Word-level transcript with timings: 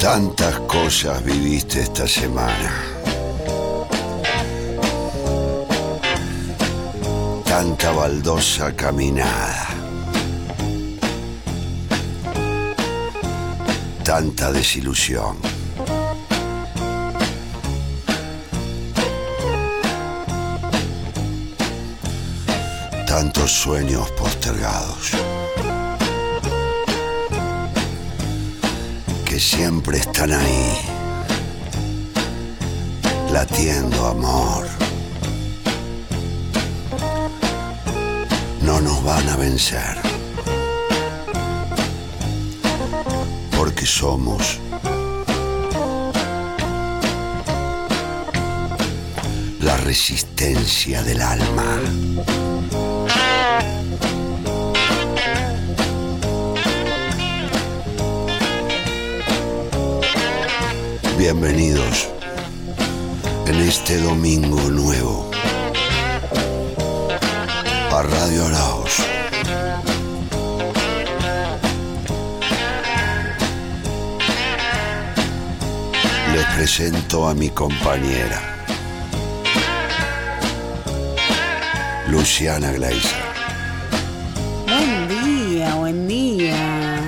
Tantas 0.00 0.60
cosas 0.60 1.22
viviste 1.24 1.80
esta 1.80 2.08
semana. 2.08 2.72
Tanta 7.44 7.92
baldosa 7.92 8.74
caminada. 8.74 9.83
Tanta 14.16 14.52
desilusión. 14.52 15.36
Tantos 23.08 23.50
sueños 23.50 24.08
postergados. 24.12 25.10
que 29.24 29.40
siempre 29.40 29.98
están 29.98 30.30
ahí, 30.32 30.78
latiendo 33.32 34.06
amor. 34.06 34.68
No 38.62 38.80
nos 38.80 39.02
van 39.02 39.28
a 39.28 39.36
vencer, 39.36 40.03
somos 43.86 44.58
la 49.60 49.76
resistencia 49.78 51.02
del 51.02 51.20
alma. 51.20 51.80
Bienvenidos 61.18 62.08
en 63.46 63.56
este 63.56 63.98
domingo 63.98 64.60
nuevo 64.70 65.30
a 67.90 68.02
Radio 68.02 68.46
Araos. 68.46 69.03
Presento 76.64 77.28
a 77.28 77.34
mi 77.34 77.50
compañera, 77.50 78.40
Luciana 82.08 82.72
Gleiser. 82.72 83.22
Buen 84.66 85.08
día, 85.08 85.74
buen 85.74 86.08
día. 86.08 87.00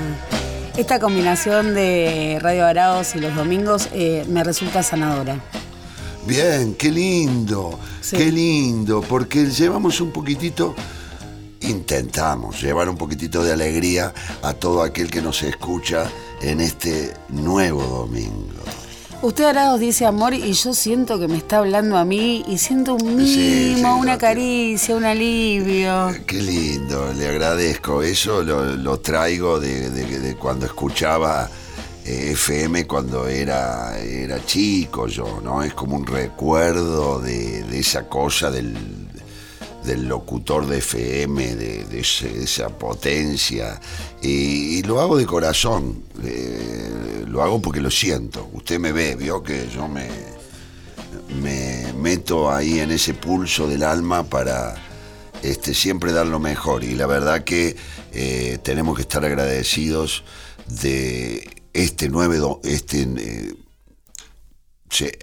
Esta 0.77 1.01
combinación 1.01 1.73
de 1.75 2.39
Radio 2.43 2.67
Araos 2.67 3.15
y 3.15 3.21
los 3.21 3.35
domingos 3.35 3.89
eh, 3.95 4.27
me 4.29 4.45
resulta 4.45 4.83
sanadora. 4.83 5.41
Bien, 6.27 6.75
qué 6.75 6.91
lindo, 6.91 7.79
Sí. 8.03 8.19
qué 8.19 8.31
lindo, 8.31 9.01
porque 9.01 9.47
llevamos 9.47 10.03
un 10.03 10.13
poquitito, 10.13 10.75
intentamos 11.63 12.61
llevar 12.61 12.91
un 12.91 12.99
poquitito 12.99 13.43
de 13.43 13.55
alegría 13.55 14.13
a 14.43 14.53
todo 14.53 14.83
aquel 14.83 15.11
que 15.11 15.23
nos 15.23 15.43
escucha 15.43 16.11
en 16.43 16.61
este 16.61 17.15
nuevo 17.31 17.83
domingo. 17.85 18.53
Usted 19.23 19.45
Araos 19.45 19.81
dice 19.81 20.05
amor 20.07 20.35
y 20.35 20.53
yo 20.53 20.73
siento 20.73 21.19
que 21.19 21.27
me 21.27 21.37
está 21.39 21.59
hablando 21.59 21.97
a 21.97 22.05
mí 22.05 22.45
y 22.47 22.59
siento 22.59 22.95
un 22.95 23.17
mimo, 23.17 23.27
Sí, 23.27 23.75
sí, 23.77 23.83
una 23.83 24.19
caricia, 24.19 24.95
un 24.95 25.05
alivio. 25.05 26.15
Qué 26.27 26.41
lindo, 26.41 27.13
le 27.15 27.27
agradezco. 27.29 28.03
Eso 28.03 28.43
lo, 28.43 28.65
lo 28.77 29.01
traigo 29.01 29.59
de, 29.59 29.91
de- 29.91 30.21
de 30.21 30.37
cuando 30.37 30.67
escuchaba 30.67 31.51
eh, 32.05 32.31
FM 32.35 32.87
cuando 32.87 33.27
era, 33.27 33.99
era 33.99 34.45
chico 34.45 35.09
yo, 35.09 35.41
¿no? 35.43 35.63
Es 35.63 35.75
como 35.75 35.97
un 35.97 36.07
recuerdo 36.07 37.19
de, 37.21 37.63
de 37.65 37.79
esa 37.81 38.09
cosa 38.09 38.51
del, 38.51 39.06
del 39.87 40.09
locutor 40.09 40.67
de 40.67 40.79
FM, 40.79 41.55
de, 41.55 42.01
esa 42.01 42.69
potencia. 42.69 43.81
Y, 44.21 44.83
lo 44.83 45.01
hago 45.01 45.17
de 45.17 45.25
corazón, 45.27 46.03
eh, 46.23 47.25
lo 47.27 47.43
hago 47.43 47.63
porque 47.63 47.81
lo 47.81 47.91
siento. 47.91 48.49
Usted 48.53 48.79
me 48.79 48.93
ve, 48.93 49.15
vio 49.17 49.43
que 49.43 49.69
yo 49.73 49.89
me, 49.89 50.09
me 51.41 51.93
meto 51.95 52.51
ahí 52.53 52.81
en 52.81 52.91
ese 52.91 53.15
pulso 53.15 53.67
del 53.69 53.83
alma 53.85 54.25
para 54.25 54.75
este, 55.43 55.73
siempre 55.75 56.13
dar 56.13 56.27
lo 56.27 56.41
mejor. 56.41 56.85
Y 56.85 56.95
la 56.95 57.07
verdad 57.07 57.45
que 57.45 57.77
eh, 58.13 58.59
tenemos 58.63 58.97
que 58.97 59.03
estar 59.03 59.25
agradecidos 59.25 60.25
de 60.67 61.49
este 61.73 62.09
nueve... 62.09 62.37
do- 62.39 62.61
Este, 62.65 63.03
eh, 63.03 63.55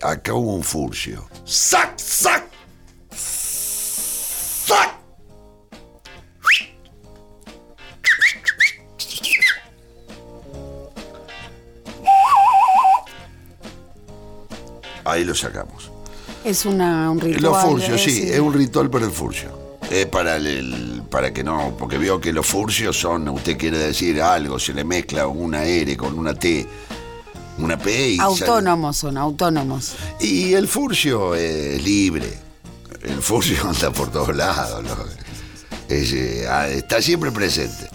acá 0.02 0.34
hubo 0.34 0.53
un 0.56 0.63
furcio. 0.63 1.28
¡Sac, 1.46 1.97
sac! 1.97 2.00
¡Sac! 2.00 2.53
Ahí 15.13 15.24
lo 15.24 15.35
sacamos. 15.35 15.91
Es 16.44 16.66
una, 16.66 17.09
un 17.09 17.19
ritual. 17.22 17.41
Los 17.44 17.62
furcios, 17.62 18.01
sí, 18.01 18.29
es 18.29 18.40
un 18.40 18.53
ritual 18.53 18.90
para 18.90 19.06
el 19.06 19.12
furcio. 19.12 19.78
Es 19.90 20.06
para 20.07 20.38
el, 20.38 21.03
para 21.09 21.31
que 21.34 21.44
no, 21.44 21.75
porque 21.78 21.97
veo 21.97 22.19
que 22.19 22.34
los 22.34 22.46
furcios 22.46 22.97
son, 23.00 23.28
usted 23.29 23.57
quiere 23.57 23.78
decir 23.78 24.22
algo, 24.22 24.57
se 24.59 24.73
le 24.73 24.84
mezcla 24.84 25.28
una 25.28 25.63
R 25.66 25.96
con 25.97 26.18
una 26.18 26.34
T, 26.34 26.66
una 27.59 27.78
P 27.78 28.09
y 28.09 28.18
sale- 28.18 28.25
Autónomos 28.31 28.97
son, 28.97 29.18
autónomos. 29.18 29.94
Y 30.19 30.53
el 30.53 30.68
furcio 30.68 31.35
es 31.35 31.81
libre. 31.84 32.34
El 33.03 33.22
furcio 33.22 33.57
anda 33.69 33.91
por 33.91 34.09
todos 34.12 34.35
lados. 34.35 34.84
¿no? 34.84 34.96
Es, 35.88 36.12
eh, 36.13 36.47
ah, 36.50 36.68
está 36.68 37.02
siempre 37.02 37.31
presente. 37.31 37.88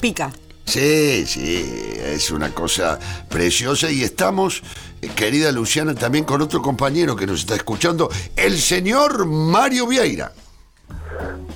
Pica. 0.00 0.32
Sí, 0.66 1.24
sí, 1.26 1.96
es 2.04 2.30
una 2.32 2.50
cosa 2.50 2.98
preciosa 3.28 3.90
y 3.90 4.02
estamos, 4.02 4.62
eh, 5.00 5.08
querida 5.14 5.52
Luciana, 5.52 5.94
también 5.94 6.24
con 6.24 6.42
otro 6.42 6.60
compañero 6.60 7.14
que 7.14 7.24
nos 7.24 7.40
está 7.40 7.54
escuchando, 7.54 8.10
el 8.34 8.58
señor 8.58 9.26
Mario 9.26 9.86
Vieira. 9.86 10.32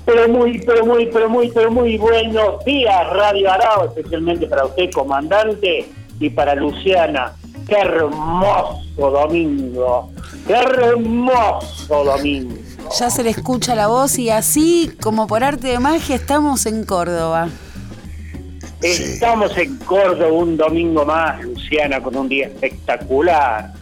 Pero 0.06 0.28
muy, 0.28 0.60
pero 0.60 0.86
muy, 0.86 1.06
pero 1.06 1.28
muy, 1.28 1.50
pero 1.50 1.70
muy 1.72 1.98
buenos 1.98 2.64
días, 2.64 3.10
Radio 3.10 3.50
Arao, 3.50 3.86
especialmente 3.86 4.46
para 4.46 4.64
usted, 4.66 4.90
comandante, 4.92 5.88
y 6.20 6.30
para 6.30 6.54
Luciana. 6.54 7.34
Qué 7.66 7.76
hermoso 7.76 8.78
domingo, 8.96 10.10
qué 10.46 10.52
hermoso 10.54 12.04
domingo. 12.04 12.54
Ya 12.98 13.10
se 13.10 13.24
le 13.24 13.30
escucha 13.30 13.74
la 13.74 13.88
voz 13.88 14.18
y 14.18 14.30
así, 14.30 14.92
como 15.02 15.26
por 15.26 15.42
arte 15.42 15.68
de 15.68 15.78
magia, 15.80 16.16
estamos 16.16 16.66
en 16.66 16.84
Córdoba. 16.84 17.48
Sí. 18.82 18.88
Estamos 18.88 19.56
en 19.58 19.76
Córdoba 19.78 20.32
un 20.32 20.56
domingo 20.56 21.04
más, 21.04 21.42
Luciana, 21.42 22.00
con 22.02 22.16
un 22.16 22.28
día 22.28 22.46
espectacular. 22.46 23.72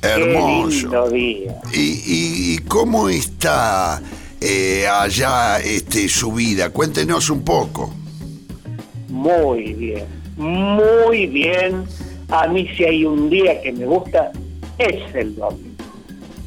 Qué 0.00 0.16
lindo 0.16 0.38
Hermoso. 0.38 1.10
día. 1.10 1.54
¿Y, 1.72 1.80
y- 1.80 2.54
y 2.54 2.58
cómo 2.68 3.08
está 3.08 4.00
eh, 4.40 4.86
allá 4.88 5.58
este, 5.60 6.08
su 6.08 6.32
vida? 6.32 6.70
Cuéntenos 6.70 7.30
un 7.30 7.42
poco. 7.44 7.92
Muy 9.08 9.72
bien, 9.74 10.04
muy 10.36 11.26
bien. 11.26 11.84
A 12.30 12.46
mí 12.46 12.68
si 12.76 12.84
hay 12.84 13.04
un 13.04 13.30
día 13.30 13.60
que 13.62 13.72
me 13.72 13.86
gusta, 13.86 14.30
es 14.78 15.14
el 15.14 15.34
domingo. 15.36 15.64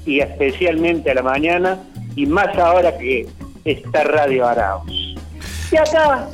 Y 0.06 0.20
especialmente 0.20 1.12
a 1.12 1.16
la 1.16 1.24
mañana, 1.24 1.80
y 2.16 2.26
más 2.26 2.56
ahora 2.58 2.98
que 2.98 3.28
está 3.66 4.04
Radio 4.04 4.48
Arauz. 4.48 5.16
Y 5.72 5.76
acá, 5.78 6.30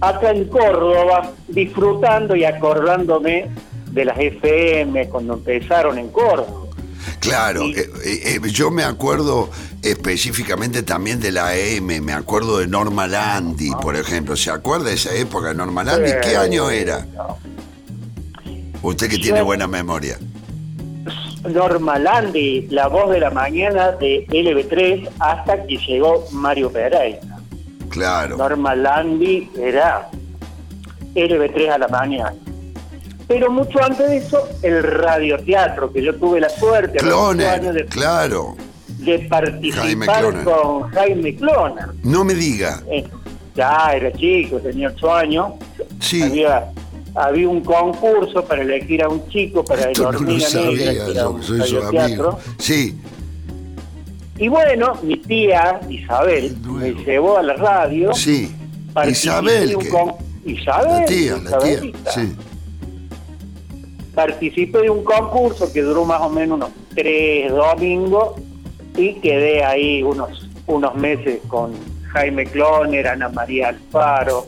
acá 0.00 0.30
en 0.30 0.44
Córdoba, 0.48 1.32
disfrutando 1.48 2.36
y 2.36 2.44
acordándome 2.44 3.48
de 3.90 4.04
las 4.04 4.18
FM 4.18 5.08
cuando 5.08 5.34
empezaron 5.34 5.98
en 5.98 6.08
Córdoba. 6.08 6.66
Claro, 7.20 7.62
Sí. 7.62 7.74
eh, 7.76 7.90
eh, 8.04 8.40
eh, 8.44 8.50
yo 8.50 8.70
me 8.70 8.84
acuerdo 8.84 9.50
específicamente 9.82 10.82
también 10.82 11.20
de 11.20 11.32
la 11.32 11.48
AM, 11.48 12.00
me 12.00 12.12
acuerdo 12.12 12.58
de 12.58 12.66
Norma 12.68 13.06
Landi, 13.06 13.70
por 13.82 13.96
ejemplo. 13.96 14.36
¿Se 14.36 14.50
acuerda 14.50 14.88
de 14.90 14.94
esa 14.94 15.14
época 15.14 15.48
de 15.48 15.54
Norma 15.54 15.82
Landi? 15.84 16.10
¿Qué 16.22 16.36
año 16.36 16.70
era? 16.70 17.06
Usted 18.82 19.08
que 19.10 19.18
tiene 19.18 19.42
buena 19.42 19.66
memoria. 19.66 20.18
Norma 21.48 21.98
Landi, 21.98 22.66
la 22.70 22.88
voz 22.88 23.10
de 23.10 23.20
la 23.20 23.30
mañana 23.30 23.92
de 23.92 24.26
LB3 24.28 25.08
hasta 25.18 25.64
que 25.66 25.76
llegó 25.78 26.24
Mario 26.32 26.70
Pereira. 26.70 27.20
Claro. 27.88 28.36
Norma 28.36 28.74
Landi 28.74 29.50
era 29.60 30.08
LB3 31.14 31.70
a 31.70 31.78
la 31.78 31.88
mañana. 31.88 32.34
Pero 33.26 33.50
mucho 33.50 33.82
antes 33.82 34.08
de 34.08 34.16
eso, 34.16 34.48
el 34.62 34.82
radioteatro, 34.82 35.92
que 35.92 36.02
yo 36.02 36.14
tuve 36.16 36.40
la 36.40 36.48
suerte 36.48 36.98
Cloner, 36.98 37.46
años 37.46 37.74
de, 37.74 37.84
claro. 37.84 38.56
de 38.86 39.18
participar 39.20 40.44
con 40.44 40.90
Jaime 40.90 41.36
Cloner. 41.36 41.88
No 42.02 42.24
me 42.24 42.34
diga. 42.34 42.82
Eh, 42.90 43.06
ya 43.54 43.92
era 43.94 44.10
chico, 44.12 44.58
tenía 44.60 44.88
ocho 44.88 45.12
años. 45.12 45.52
Sí. 46.00 46.22
Había, 46.22 46.72
había 47.14 47.48
un 47.48 47.60
concurso 47.62 48.42
para 48.44 48.62
elegir 48.62 49.02
a 49.02 49.08
un 49.10 49.28
chico 49.28 49.62
para 49.62 49.82
el 49.82 49.90
Esto 49.90 50.10
no 50.10 50.20
lo 50.20 50.40
sabía 50.40 50.92
yo, 51.12 51.42
soy 51.42 51.68
su 51.68 51.82
amigo. 51.82 52.38
Sí. 52.58 52.98
Y 54.38 54.48
bueno, 54.48 54.94
mi 55.02 55.16
tía 55.16 55.80
Isabel 55.88 56.56
me 56.64 56.92
llevó 56.92 57.38
a 57.38 57.42
la 57.42 57.54
radio. 57.54 58.12
Sí. 58.14 58.54
Isabel, 59.08 59.76
un 59.76 59.82
que- 59.82 59.88
con- 59.88 60.12
Isabel, 60.44 61.00
la 61.00 61.04
tía, 61.06 61.36
la 61.42 61.58
tía. 61.58 61.80
Sí. 62.14 62.34
Participé 64.14 64.82
de 64.82 64.90
un 64.90 65.04
concurso 65.04 65.72
que 65.72 65.82
duró 65.82 66.04
más 66.04 66.20
o 66.20 66.28
menos 66.28 66.56
unos 66.56 66.70
tres 66.94 67.50
domingos 67.52 68.34
y 68.96 69.14
quedé 69.14 69.62
ahí 69.64 70.02
unos, 70.02 70.48
unos 70.66 70.94
meses 70.96 71.40
con 71.48 71.72
Jaime 72.12 72.44
Cloner, 72.46 73.06
Ana 73.06 73.28
María 73.28 73.68
Alfaro, 73.68 74.46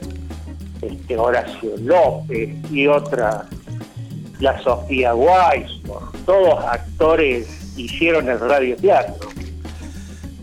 este, 0.82 1.16
Horacio 1.16 1.70
López 1.78 2.50
y 2.72 2.86
otra, 2.88 3.46
la 4.40 4.60
Sofía 4.62 5.14
Weisberg. 5.14 6.10
Todos 6.26 6.64
actores 6.64 7.46
hicieron 7.76 8.28
el 8.28 8.40
radioteatro. 8.40 9.28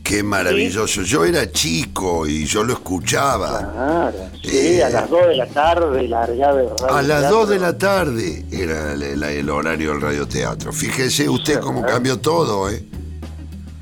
Qué 0.07 0.23
maravilloso. 0.23 1.01
Yo 1.01 1.25
era 1.25 1.51
chico 1.51 2.25
y 2.25 2.45
yo 2.45 2.63
lo 2.63 2.73
escuchaba. 2.73 3.59
Claro, 3.73 4.13
sí, 4.41 4.57
Eh. 4.77 4.83
a 4.83 4.89
las 4.89 5.09
2 5.09 5.27
de 5.27 5.35
la 5.35 5.45
tarde 5.47 6.07
largaba 6.07 6.61
el 6.61 6.69
radio. 6.69 6.95
A 6.95 7.01
las 7.01 7.29
2 7.29 7.49
de 7.49 7.59
la 7.59 7.77
tarde 7.77 8.45
era 8.49 8.93
el, 8.93 9.03
el- 9.03 9.23
el 9.23 9.49
horario 9.49 9.91
del 9.91 10.01
radioteatro. 10.01 10.71
Fíjese 10.71 11.27
usted 11.27 11.59
cómo 11.59 11.81
cambió 11.81 12.17
todo, 12.19 12.69
¿eh? 12.69 12.81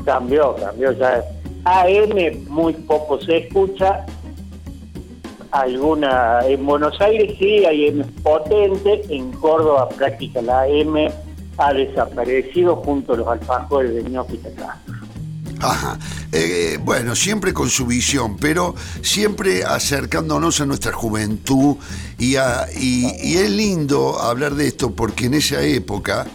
Cambió, 0.04 0.56
cambió 0.56 0.92
ya. 0.94 1.24
AM 1.64 2.46
muy 2.50 2.74
poco 2.74 3.20
se 3.22 3.38
escucha. 3.38 4.06
Alguna, 5.52 6.40
en 6.48 6.66
Buenos 6.66 7.00
Aires 7.02 7.36
sí, 7.40 7.66
hay 7.66 7.88
AM 7.90 8.04
potente, 8.24 9.02
en 9.10 9.32
Córdoba 9.34 9.88
práctica 9.90 10.42
la 10.42 10.62
AM 10.64 11.08
ha 11.58 11.72
desaparecido 11.74 12.76
junto 12.78 13.14
a 13.14 13.18
los 13.18 13.28
alfajores 13.28 13.94
de 13.96 14.04
ñoquita 14.10 14.50
acá. 14.50 14.78
Ajá. 15.72 16.00
Eh, 16.32 16.78
bueno, 16.84 17.16
siempre 17.16 17.54
con 17.54 17.70
su 17.70 17.86
visión, 17.86 18.38
pero 18.38 18.76
siempre 19.02 19.64
acercándonos 19.64 20.62
a 20.62 20.66
nuestra 20.66 20.94
juventud 20.94 21.78
y, 22.18 22.36
a- 22.36 22.68
y- 22.78 23.12
y 23.24 23.38
es 23.38 23.50
lindo 23.50 24.20
hablar 24.22 24.56
de 24.56 24.68
esto 24.68 24.92
porque 24.96 25.26
en 25.26 25.36
esa 25.36 25.62
época, 25.62 26.28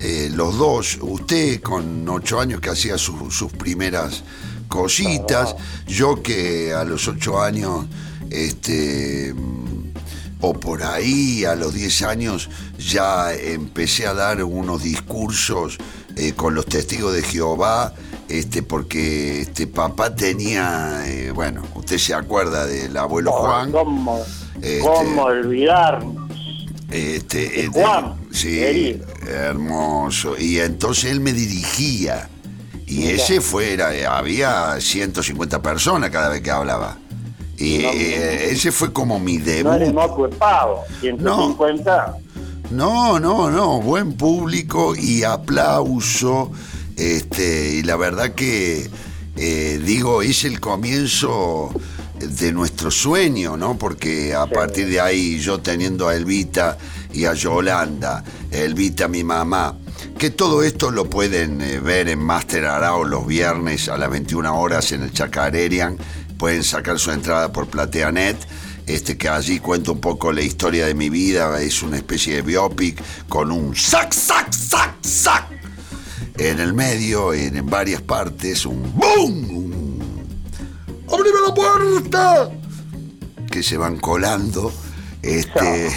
eh, 0.00 0.30
los 0.34 0.58
dos, 0.58 0.98
usted 1.00 1.60
con 1.62 2.08
ocho 2.08 2.40
años 2.40 2.60
que 2.60 2.70
hacía 2.70 2.98
su- 2.98 3.30
sus 3.30 3.52
primeras 3.52 4.22
cositas, 4.68 5.54
yo 5.86 6.22
que 6.22 6.72
a 6.74 6.84
los 6.84 7.06
ocho 7.08 7.40
años, 7.40 7.86
este 8.30 9.34
o 10.40 10.52
por 10.52 10.82
ahí 10.82 11.44
a 11.46 11.54
los 11.54 11.72
10 11.72 12.02
años 12.02 12.50
ya 12.78 13.32
empecé 13.32 14.06
a 14.06 14.12
dar 14.12 14.42
unos 14.44 14.82
discursos 14.82 15.78
eh, 16.16 16.32
con 16.34 16.54
los 16.54 16.66
testigos 16.66 17.14
de 17.14 17.22
Jehová, 17.22 17.94
este, 18.28 18.62
porque 18.62 19.40
este 19.42 19.66
papá 19.66 20.14
tenía, 20.14 21.02
eh, 21.06 21.30
bueno, 21.32 21.62
usted 21.74 21.98
se 21.98 22.14
acuerda 22.14 22.66
del 22.66 22.96
abuelo 22.96 23.32
Juan, 23.32 23.72
¿Cómo, 23.72 24.20
Este- 24.56 24.80
cómo 24.80 25.22
olvidarnos? 25.24 26.16
este, 26.90 27.64
eh, 27.64 27.66
Juan, 27.72 28.14
sí, 28.32 28.48
querido. 28.58 29.06
hermoso, 29.26 30.36
y 30.38 30.58
entonces 30.60 31.10
él 31.10 31.20
me 31.20 31.32
dirigía. 31.32 32.28
Y 32.86 32.98
Mira. 32.98 33.10
ese 33.12 33.40
fuera, 33.40 33.90
había 34.16 34.78
150 34.78 35.62
personas 35.62 36.10
cada 36.10 36.28
vez 36.28 36.42
que 36.42 36.50
hablaba. 36.50 36.98
Y 37.56 37.78
No, 37.78 37.88
eh, 37.92 38.50
ese 38.50 38.72
fue 38.72 38.92
como 38.92 39.18
mi 39.18 39.38
debut. 39.38 39.72
No 39.72 39.92
moco 39.92 40.28
de 40.28 40.36
pavo, 40.36 40.82
150. 41.00 42.16
No, 42.70 43.18
no, 43.20 43.50
no, 43.50 43.80
buen 43.80 44.12
público 44.14 44.94
y 44.96 45.22
aplauso. 45.24 46.50
Este, 46.96 47.74
y 47.74 47.82
la 47.82 47.96
verdad 47.96 48.34
que 48.34 48.88
eh, 49.36 49.80
digo, 49.84 50.22
es 50.22 50.44
el 50.44 50.60
comienzo 50.60 51.72
de 52.20 52.52
nuestro 52.52 52.90
sueño, 52.90 53.56
¿no? 53.56 53.76
Porque 53.76 54.32
a 54.34 54.44
Sí. 54.44 54.50
partir 54.54 54.88
de 54.88 55.00
ahí, 55.00 55.38
yo 55.40 55.58
teniendo 55.60 56.08
a 56.08 56.14
Elvita 56.14 56.78
y 57.12 57.24
a 57.24 57.34
Yolanda, 57.34 58.22
Elvita 58.50 59.08
mi 59.08 59.24
mamá, 59.24 59.76
que 60.18 60.30
todo 60.30 60.62
esto 60.62 60.90
lo 60.92 61.10
pueden 61.10 61.60
eh, 61.60 61.80
ver 61.80 62.08
en 62.08 62.20
Master 62.20 62.66
Arao 62.66 63.04
los 63.04 63.26
viernes 63.26 63.88
a 63.88 63.98
las 63.98 64.10
21 64.10 64.56
horas 64.58 64.92
en 64.92 65.02
el 65.02 65.12
Chacarerian. 65.12 65.98
Pueden 66.38 66.62
sacar 66.62 66.98
su 66.98 67.10
entrada 67.10 67.52
por 67.52 67.66
PlateaNet. 67.66 68.36
Este, 68.86 69.16
que 69.16 69.28
allí 69.30 69.60
cuento 69.60 69.92
un 69.92 70.00
poco 70.00 70.30
la 70.30 70.42
historia 70.42 70.86
de 70.86 70.94
mi 70.94 71.08
vida, 71.08 71.58
es 71.62 71.82
una 71.82 71.96
especie 71.96 72.36
de 72.36 72.42
biopic 72.42 73.02
con 73.30 73.50
un 73.50 73.74
sac, 73.74 74.12
sac, 74.12 74.52
sac, 74.52 74.94
sac 75.00 75.53
en 76.38 76.58
el 76.60 76.72
medio, 76.74 77.32
en, 77.32 77.56
en 77.56 77.66
varias 77.66 78.02
partes, 78.02 78.66
un 78.66 78.82
boom, 78.94 79.50
un 79.50 80.24
¡Abrime 81.12 81.36
la 81.46 81.54
puerta! 81.54 82.50
que 83.50 83.62
se 83.62 83.76
van 83.76 83.98
colando. 83.98 84.72
Este, 85.22 85.88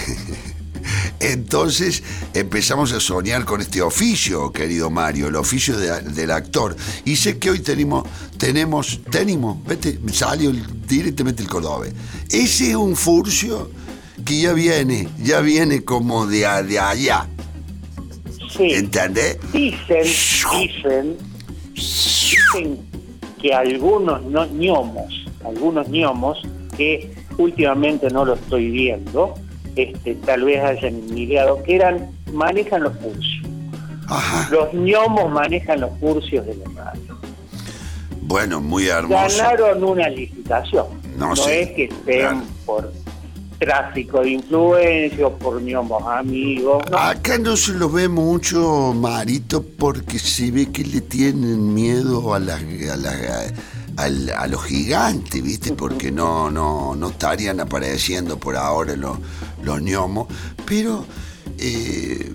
entonces 1.20 2.04
empezamos 2.34 2.92
a 2.94 3.00
soñar 3.00 3.46
con 3.46 3.62
este 3.62 3.82
oficio, 3.82 4.52
querido 4.52 4.90
Mario, 4.90 5.28
el 5.28 5.36
oficio 5.36 5.78
de- 5.78 6.02
del 6.02 6.32
actor. 6.32 6.76
Y 7.06 7.16
sé 7.16 7.38
que 7.40 7.50
hoy 7.50 7.60
tenemos, 7.60 8.04
tenemos, 8.38 9.00
tenemos, 9.10 9.64
vete, 9.66 10.00
salió 10.14 10.52
directamente 10.88 11.42
el 11.42 11.50
cordobés. 11.50 11.94
Ese 12.30 12.70
es 12.72 12.76
un 12.76 12.96
furcio 12.96 13.72
que 14.24 14.40
ya 14.40 14.54
viene, 14.54 15.10
ya 15.22 15.42
viene 15.42 15.84
como 15.84 16.26
de, 16.28 16.40
de 16.68 16.80
allá. 16.80 17.28
Sí. 18.58 18.74
¿Entendés? 18.74 19.38
Dicen, 19.52 20.04
dicen, 20.04 21.18
dicen 21.74 22.80
que 23.42 23.54
algunos 23.54 24.24
no, 24.24 24.46
ñomos, 24.48 25.26
algunos 25.46 25.88
ñomos, 25.90 26.42
que 26.76 27.14
últimamente 27.38 28.10
no 28.10 28.26
lo 28.26 28.34
estoy 28.34 28.70
viendo, 28.72 29.36
este, 29.76 30.16
tal 30.16 30.44
vez 30.44 30.64
hayan 30.64 30.96
ideado, 31.18 31.62
que 31.64 31.76
eran, 31.76 32.10
manejan 32.34 32.84
los. 32.84 32.94
Ajá. 34.10 34.50
Los 34.52 34.74
ñomos 34.74 35.32
manejan 35.32 35.82
los 35.82 35.92
furcios 36.00 36.46
de 36.46 36.56
la 36.56 36.84
radio. 36.86 37.18
Bueno, 38.22 38.60
muy 38.60 38.88
hermoso. 38.88 39.38
Ganaron 39.38 39.84
una 39.84 40.10
licitación. 40.10 40.86
No, 41.18 41.30
No, 41.30 41.36
sí, 41.36 41.52
es 41.52 41.72
que 41.72 41.84
estén 41.86 42.20
claro. 42.20 42.42
por 42.66 42.94
tráfico 43.60 44.22
de 44.22 44.30
influencia 44.32 45.28
o 45.28 45.36
por 45.38 45.62
ñomos 45.62 46.04
amigos. 46.08 46.84
no. 46.92 46.98
Acá 46.98 47.38
no 47.38 47.58
se 47.58 47.74
lo 47.74 47.90
ve 47.90 48.08
mucho, 48.08 48.94
Marito, 48.94 49.64
porque 49.64 50.20
se 50.20 50.52
ve 50.52 50.72
que 50.72 50.84
le 50.84 51.02
tienen 51.02 51.74
miedo 51.74 52.34
a, 52.34 52.40
las- 52.40 52.62
a, 52.62 52.96
las- 52.98 53.54
al- 53.98 54.30
a 54.30 54.48
los 54.48 54.64
gigantes, 54.64 55.42
¿viste? 55.42 55.74
Porque 55.74 56.12
no, 56.12 56.52
no, 56.52 56.96
no 56.96 57.10
estarían 57.10 57.60
apareciendo 57.60 58.38
por 58.40 58.56
ahora 58.56 58.96
los, 58.96 59.18
los 59.64 59.82
gnomos, 59.82 60.28
pero 60.66 61.06
eh, 61.58 62.32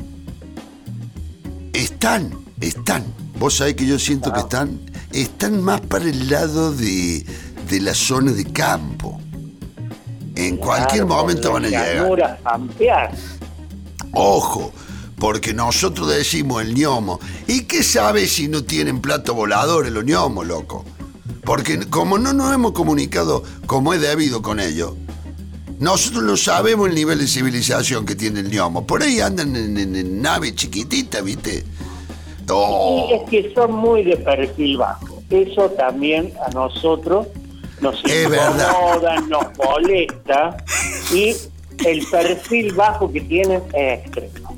están, 1.73 2.31
están. 2.61 3.05
Vos 3.39 3.57
sabés 3.57 3.75
que 3.75 3.87
yo 3.87 3.99
siento 3.99 4.33
que 4.33 4.41
están, 4.41 4.81
están 5.13 5.63
más 5.63 5.81
para 5.83 6.05
el 6.05 6.29
lado 6.29 6.73
de, 6.73 7.25
de 7.71 7.81
la 7.81 7.95
zona 7.95 8.33
de 8.33 8.45
campo. 8.45 9.21
En 10.35 10.57
cualquier 10.57 11.05
momento 11.07 11.53
van 11.53 11.65
a 11.65 11.69
llegar. 11.69 12.07
Ojo, 14.15 14.73
porque 15.19 15.55
nosotros 15.55 16.09
decimos 16.09 16.63
el 16.63 16.75
ñomo. 16.75 17.21
¿Y 17.47 17.63
qué 17.65 17.83
sabe 17.83 18.27
si 18.27 18.49
no 18.49 18.65
tienen 18.65 19.01
plato 19.01 19.35
volador 19.35 19.91
los 19.91 20.05
ñomos, 20.05 20.47
loco? 20.47 20.85
Porque 21.45 21.81
como 21.89 22.19
no 22.19 22.33
nos 22.33 22.55
hemos 22.55 22.73
comunicado 22.73 23.43
como 23.67 23.93
es 23.95 24.01
debido 24.01 24.43
con 24.43 24.61
ellos, 24.61 24.95
nosotros 25.79 26.23
no 26.23 26.37
sabemos 26.37 26.89
el 26.89 26.95
nivel 26.95 27.19
de 27.19 27.27
civilización 27.27 28.07
que 28.07 28.15
tiene 28.15 28.41
el 28.41 28.51
ñomo. 28.51 28.87
Por 28.87 29.03
ahí 29.03 29.21
andan 29.21 29.55
en, 29.57 29.77
en- 29.77 29.97
en 29.97 30.23
nave 30.23 30.55
chiquitita, 30.55 31.21
¿viste? 31.21 31.65
Oh, 32.49 33.09
Y 33.11 33.15
es 33.15 33.31
que 33.49 33.55
son 33.55 33.73
muy 33.73 34.03
de 34.05 34.17
perfil 34.17 34.77
bajo. 34.77 35.23
Eso 35.31 35.71
también 35.71 36.33
a 36.47 36.51
nosotros 36.51 37.27
nos 37.83 38.03
Es 38.05 38.31
verdad. 38.31 38.71
incomoda, 38.71 39.21
nos 39.23 39.59
molesta 39.59 40.57
y 41.13 41.35
el 41.85 42.07
perfil 42.07 42.73
bajo 42.75 43.13
que 43.13 43.21
tienen 43.23 43.63
es 43.75 43.99
extremo. 44.01 44.57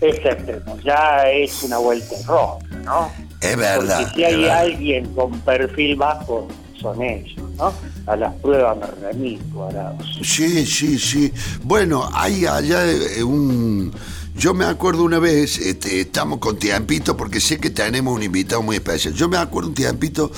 Es 0.00 0.16
extremo. 0.16 0.78
Ya 0.84 1.28
es 1.30 1.62
una 1.62 1.78
vuelta 1.78 2.14
en 2.16 2.24
rojo, 2.26 2.58
¿no? 2.84 3.10
es 3.40 3.56
verdad. 3.56 4.00
Porque 4.00 4.14
si 4.14 4.24
hay 4.24 4.36
verdad. 4.36 4.58
alguien 4.58 5.06
con 5.14 5.40
perfil 5.40 5.96
bajo, 5.96 6.48
son 6.80 7.02
ellos, 7.02 7.42
¿no? 7.56 7.72
a 8.06 8.16
las 8.16 8.34
pruebas 8.36 8.76
me 8.78 8.86
remito, 9.08 9.64
Arauz. 9.64 10.18
Sí, 10.22 10.64
sí, 10.64 10.98
sí. 10.98 11.32
Bueno, 11.62 12.08
hay 12.12 12.46
allá 12.46 12.86
eh, 12.90 13.22
un... 13.22 13.92
Yo 14.34 14.54
me 14.54 14.64
acuerdo 14.64 15.02
una 15.02 15.18
vez, 15.18 15.58
este, 15.58 16.00
estamos 16.02 16.38
con 16.38 16.56
tiempito, 16.58 17.16
porque 17.16 17.40
sé 17.40 17.58
que 17.58 17.70
tenemos 17.70 18.14
un 18.14 18.22
invitado 18.22 18.62
muy 18.62 18.76
especial. 18.76 19.12
Yo 19.12 19.28
me 19.28 19.36
acuerdo 19.36 19.70
un 19.70 19.74
tiempito 19.74 20.30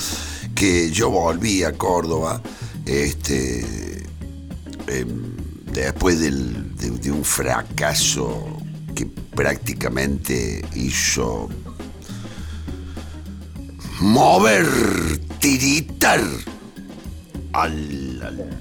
que 0.61 0.91
yo 0.91 1.09
volví 1.09 1.63
a 1.65 1.73
Córdoba, 1.73 2.43
este, 2.85 3.61
em, 4.89 5.09
después 5.73 6.21
del- 6.21 6.77
de, 6.77 7.11
un 7.11 7.25
fracaso 7.25 8.45
que 8.95 9.07
prácticamente 9.07 10.63
hizo 10.75 11.49
mover, 14.01 14.67
tiritar 15.39 16.21
al- 17.55 18.59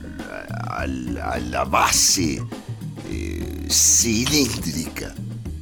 a 1.22 1.38
la 1.52 1.66
base 1.66 2.42
eh, 3.12 3.66
cilíndrica 3.70 5.14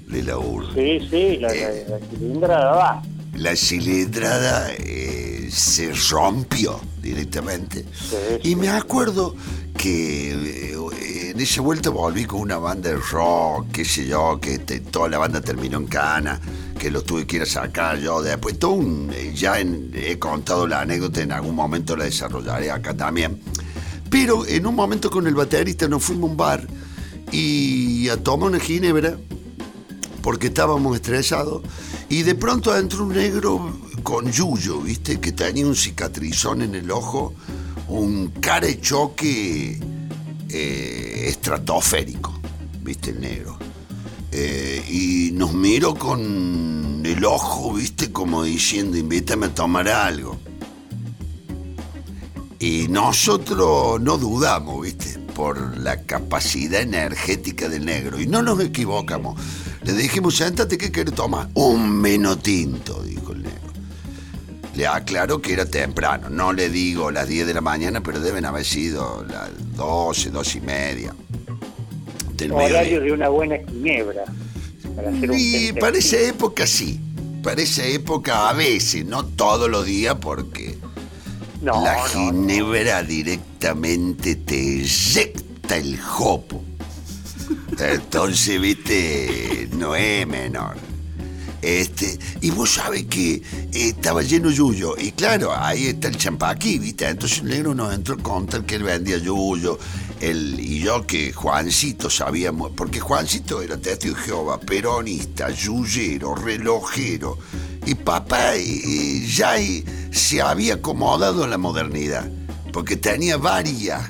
de 0.08 0.22
la 0.22 0.38
urna. 0.38 0.72
Sí, 0.76 1.00
sí, 1.10 1.38
la, 1.38 1.48
la, 1.50 1.70
la 1.90 2.00
cilindrada 2.12 2.72
va. 2.76 3.02
La 3.38 3.56
cilindrada 3.56 4.72
eh, 4.78 5.50
se 5.52 5.94
rompió 6.12 6.80
directamente. 7.02 7.86
Y 8.44 8.56
me 8.56 8.70
acuerdo 8.70 9.36
que 9.78 10.32
eh, 10.34 11.32
en 11.32 11.40
esa 11.40 11.62
vuelta 11.62 11.90
volví 11.92 12.26
con 12.26 12.42
una 12.42 12.58
banda 12.58 12.90
de 12.90 12.96
rock, 12.98 13.68
qué 13.72 13.86
sé 13.86 14.08
yo, 14.08 14.40
que 14.42 14.58
te- 14.60 14.80
toda 14.80 15.08
la 15.10 15.20
banda 15.20 15.40
terminó 15.42 15.78
en 15.78 15.86
cana, 15.86 16.40
que 16.80 16.90
lo 16.90 17.04
tuve 17.04 17.28
que 17.28 17.36
ir 17.38 17.42
a 17.44 17.46
sacar 17.46 18.00
yo 18.00 18.22
después. 18.24 18.58
Todo 18.58 18.72
un, 18.72 19.12
eh, 19.14 19.32
ya 19.36 19.60
en- 19.60 19.92
he 19.94 20.18
contado 20.18 20.66
la 20.68 20.82
anécdota, 20.82 21.22
en 21.22 21.32
algún 21.32 21.54
momento 21.56 21.96
la 21.96 22.06
desarrollaré 22.06 22.72
acá 22.72 22.96
también. 22.96 23.40
Pero 24.10 24.48
en 24.48 24.66
un 24.66 24.74
momento 24.74 25.12
con 25.12 25.28
el 25.28 25.36
baterista 25.36 25.88
nos 25.88 26.04
fuimos 26.04 26.30
a 26.30 26.32
un 26.32 26.38
bar 26.38 26.68
y 27.32 28.10
a 28.10 28.18
tomar 28.18 28.50
una 28.50 28.60
ginebra 28.60 29.18
porque 30.24 30.48
estábamos 30.48 30.96
estresados 30.96 31.62
y 32.10 32.24
de 32.24 32.36
pronto 32.36 32.76
entró 32.76 33.06
un 33.06 33.14
negro 33.14 33.80
con 34.04 34.32
yuyo, 34.32 34.82
¿viste? 34.82 35.20
Que 35.20 35.34
tenía 35.34 35.68
un 35.68 35.76
cicatrizón 35.76 36.62
en 36.62 36.76
el 36.76 36.90
ojo, 36.92 37.34
un 37.90 38.28
cara 38.40 38.68
de 38.68 38.80
choque 38.80 39.80
eh, 40.50 41.26
estratosférico, 41.28 42.40
¿viste? 42.82 43.10
El 43.10 43.22
negro. 43.22 43.58
Eh, 44.32 44.86
y 44.90 45.32
nos 45.34 45.54
miró 45.54 45.96
con 45.96 47.02
el 47.06 47.26
ojo, 47.26 47.74
¿viste? 47.74 48.12
Como 48.12 48.44
diciendo, 48.44 48.98
invítame 48.98 49.48
a 49.48 49.56
tomar 49.56 49.90
algo. 49.90 50.38
Y 52.60 52.88
nosotros 52.88 54.02
no 54.02 54.18
dudamos, 54.18 54.82
¿viste? 54.82 55.27
Por 55.38 55.78
la 55.78 56.02
capacidad 56.02 56.82
energética 56.82 57.70
del 57.70 57.86
negro. 57.86 58.20
Y 58.20 58.26
no 58.26 58.42
nos 58.42 58.60
equivocamos. 58.60 59.40
Le 59.84 59.94
dijimos, 59.94 60.36
siéntate, 60.36 60.80
¿qué 60.80 60.92
quieres 60.92 61.14
tomar? 61.14 61.48
Un 61.54 62.02
vino 62.02 62.40
tinto, 62.40 63.04
dijo 63.04 63.34
el 63.34 63.44
negro. 63.44 63.62
Le 64.74 64.88
aclaro 64.88 65.40
que 65.40 65.54
era 65.54 65.68
temprano. 65.68 66.32
No 66.32 66.54
le 66.54 66.72
digo 66.72 67.12
las 67.12 67.28
10 67.28 67.46
de 67.46 67.54
la 67.54 67.62
mañana, 67.62 68.02
pero 68.02 68.20
deben 68.20 68.46
haber 68.46 68.66
sido 68.66 69.24
las 69.30 69.52
12, 69.76 70.32
12 70.32 70.58
y 70.58 70.62
media. 70.62 71.16
Del 72.34 72.54
Horario 72.54 73.02
de 73.02 73.12
una 73.12 73.30
buena 73.30 73.58
ginebra. 73.58 74.24
Para 74.96 75.10
hacer 75.10 75.30
Y 75.36 75.72
para 75.74 76.00
esa 76.00 76.18
época 76.18 76.66
sí. 76.66 77.00
Para 77.44 77.62
esa 77.62 77.86
época 77.86 78.50
a 78.50 78.54
veces, 78.54 79.06
no 79.06 79.24
todos 79.24 79.70
los 79.70 79.86
días, 79.86 80.16
porque 80.20 80.80
No, 81.62 81.84
la 81.84 81.94
no, 81.94 82.00
no. 82.00 82.06
ginebra 82.10 83.04
directamente 83.04 84.36
te 84.36 84.82
eyecta 84.82 85.78
el 85.78 86.00
jopo. 86.00 86.64
Entonces, 87.80 88.60
viste, 88.62 89.70
no 89.74 89.96
es 89.96 90.28
menor. 90.28 90.76
Este, 91.62 92.18
y 92.42 92.52
vos 92.52 92.76
sabés 92.76 93.06
que 93.06 93.36
eh, 93.36 93.44
estaba 93.74 94.22
lleno 94.22 94.50
yuyo. 94.52 94.96
Y 94.98 95.12
claro, 95.12 95.52
ahí 95.56 95.88
está 95.88 96.08
el 96.08 96.18
champaquí, 96.18 96.78
¿viste? 96.80 97.08
Entonces 97.08 97.40
el 97.40 97.50
negro 97.50 97.74
nos 97.74 97.94
entró 97.94 98.16
a 98.16 98.18
contar 98.18 98.64
que 98.64 98.76
él 98.76 98.84
vendía 98.84 99.18
yuyo. 99.18 99.78
Él, 100.22 100.60
y 100.60 100.80
yo 100.80 101.06
que 101.06 101.34
Juancito 101.34 102.10
sabíamos, 102.10 102.72
porque 102.76 103.00
Juancito 103.00 103.62
era 103.62 103.78
testigo 103.78 104.16
de 104.16 104.22
Jehová, 104.22 104.60
peronista, 104.60 105.50
yuyero, 105.50 106.36
relojero. 106.36 107.38
Y 107.88 107.96
papá 107.96 108.56
eh, 108.56 109.26
ya 109.34 109.58
eh, 109.62 109.82
se 110.12 110.42
había 110.42 110.74
acomodado 110.74 111.46
a 111.46 111.48
la 111.48 111.58
modernidad, 111.58 112.30
porque 112.74 112.98
tenía 112.98 113.38
varias, 113.38 114.02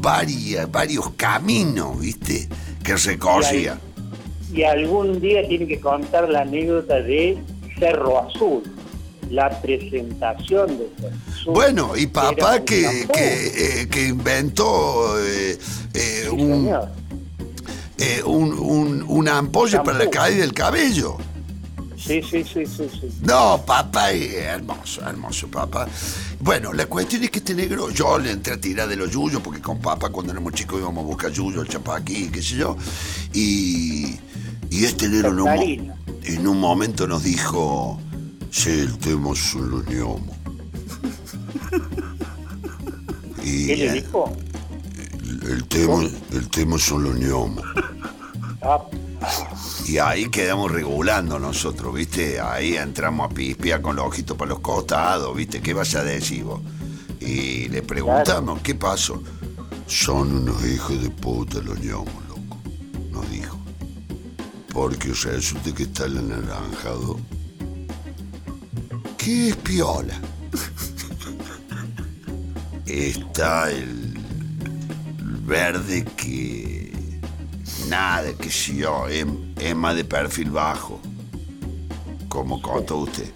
varias, 0.00 0.68
varios 0.72 1.10
caminos, 1.16 2.00
¿viste? 2.00 2.48
Que 2.82 2.96
recorría. 2.96 3.78
Y 4.52 4.64
algún 4.64 5.20
día 5.20 5.46
tiene 5.46 5.68
que 5.68 5.78
contar 5.78 6.28
la 6.28 6.40
anécdota 6.40 6.96
de 6.96 7.38
Cerro 7.78 8.26
Azul, 8.28 8.64
la 9.30 9.48
presentación 9.62 10.66
de 10.78 10.88
Cerro 11.00 11.16
Azul. 11.32 11.54
Bueno, 11.54 11.96
y 11.96 12.08
papá 12.08 12.58
que, 12.64 13.06
que, 13.14 13.82
eh, 13.82 13.88
que 13.88 14.08
inventó 14.08 15.16
eh, 15.20 15.58
eh, 15.94 16.24
Sí, 16.28 16.28
un, 16.42 16.68
eh, 17.98 18.22
un- 18.26 18.58
un- 18.58 19.04
una 19.06 19.38
ampolla 19.38 19.84
para 19.84 19.98
la 19.98 20.10
caída 20.10 20.40
del 20.40 20.52
cabello. 20.54 21.18
Sí, 22.04 22.20
sí, 22.22 22.42
sí, 22.42 22.66
sí, 22.66 22.88
sí. 22.90 23.08
No, 23.20 23.62
papá, 23.64 24.10
es 24.10 24.34
hermoso, 24.34 25.02
hermoso, 25.08 25.46
papá. 25.48 25.86
Bueno, 26.40 26.72
la 26.72 26.86
cuestión 26.86 27.22
es 27.22 27.30
que 27.30 27.38
este 27.38 27.54
negro, 27.54 27.90
yo 27.90 28.18
le 28.18 28.32
entré 28.32 28.54
a 28.54 28.60
tirar 28.60 28.88
de 28.88 28.96
los 28.96 29.10
yuyos, 29.12 29.40
porque 29.40 29.60
con 29.60 29.80
papá 29.80 30.08
cuando 30.08 30.32
éramos 30.32 30.52
chicos 30.54 30.80
íbamos 30.80 31.04
a 31.04 31.06
buscar 31.06 31.30
yuyo, 31.30 31.62
el 31.62 31.68
chapaquí, 31.68 32.28
qué 32.28 32.42
sé 32.42 32.56
yo. 32.56 32.76
Y, 33.32 34.18
y 34.68 34.84
este 34.84 35.08
negro 35.08 35.30
en 35.30 35.40
un, 35.40 35.92
en 36.24 36.48
un 36.48 36.58
momento 36.58 37.06
nos 37.06 37.22
dijo, 37.22 38.00
sí, 38.50 38.70
el 38.70 38.98
tema 38.98 39.28
los 39.28 39.54
gnomos. 39.86 40.36
Y 43.44 43.66
¿Qué 43.66 43.76
le 43.76 43.86
eh, 43.86 43.92
dijo? 43.94 44.32
el 45.48 45.64
tema, 45.64 46.04
el 46.32 46.48
tema 46.48 46.78
son 46.78 47.02
los 47.04 47.16
gnomos. 47.16 47.64
Ah, 48.62 48.80
Y 49.86 49.98
ahí 49.98 50.28
quedamos 50.28 50.70
regulando 50.70 51.38
nosotros, 51.38 51.94
¿viste? 51.94 52.40
Ahí 52.40 52.76
entramos 52.76 53.30
a 53.30 53.34
pispiar 53.34 53.82
con 53.82 53.96
los 53.96 54.06
ojitos 54.06 54.36
para 54.36 54.50
los 54.50 54.60
costados, 54.60 55.34
¿viste? 55.36 55.60
¿Qué 55.60 55.74
vas 55.74 55.94
a 55.94 56.04
decir 56.04 56.44
vos? 56.44 56.60
Y 57.20 57.68
le 57.68 57.82
preguntamos, 57.82 58.60
¿qué 58.62 58.74
pasó? 58.74 59.22
Son 59.86 60.32
unos 60.32 60.64
hijos 60.64 61.02
de 61.02 61.10
puta 61.10 61.60
los 61.60 61.78
ñomos, 61.80 62.14
loco, 62.28 62.58
nos 63.10 63.30
dijo. 63.30 63.58
Porque 64.72 65.12
resulta 65.12 65.74
que 65.74 65.82
está 65.84 66.06
el 66.06 66.18
anaranjado. 66.18 67.18
¿Qué 69.18 69.50
es 69.50 69.56
piola? 69.56 70.18
Está 72.86 73.70
el 73.70 74.18
verde 75.46 76.04
que 76.16 76.81
nada, 77.88 78.32
que 78.34 78.50
si 78.50 78.78
yo, 78.78 79.06
es, 79.08 79.26
más 79.76 79.96
de 79.96 80.04
perfil 80.04 80.50
bajo, 80.50 81.00
como 82.28 82.60
contó 82.60 82.98
usted. 82.98 83.32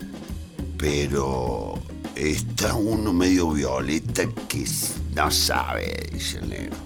Pero 0.78 1.74
está 2.14 2.74
uno 2.74 3.12
medio 3.12 3.50
violeta 3.50 4.24
que 4.48 4.64
no 5.14 5.30
sabe, 5.30 6.08
dice 6.12 6.38
el 6.38 6.48
negro. 6.48 6.76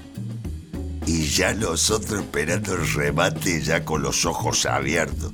Y 1.07 1.27
ya 1.27 1.53
los 1.55 1.91
otros 1.91 2.21
esperando 2.21 2.75
el 2.75 2.93
remate 2.93 3.61
ya 3.63 3.85
con 3.85 4.03
los 4.03 4.25
ojos 4.25 4.67
abiertos. 4.67 5.33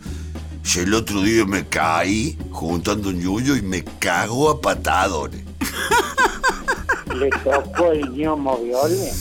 Si 0.62 0.80
el 0.80 0.94
otro 0.94 1.22
día 1.22 1.44
me 1.44 1.66
caí 1.66 2.38
juntando 2.50 3.10
un 3.10 3.20
yuyo 3.20 3.56
y 3.56 3.62
me 3.62 3.84
cago 3.84 4.50
a 4.50 4.60
patadones. 4.60 5.44
le 7.14 7.30
tocó 7.44 7.92
el 7.92 8.10
ñomo 8.12 8.58
violento. 8.58 9.14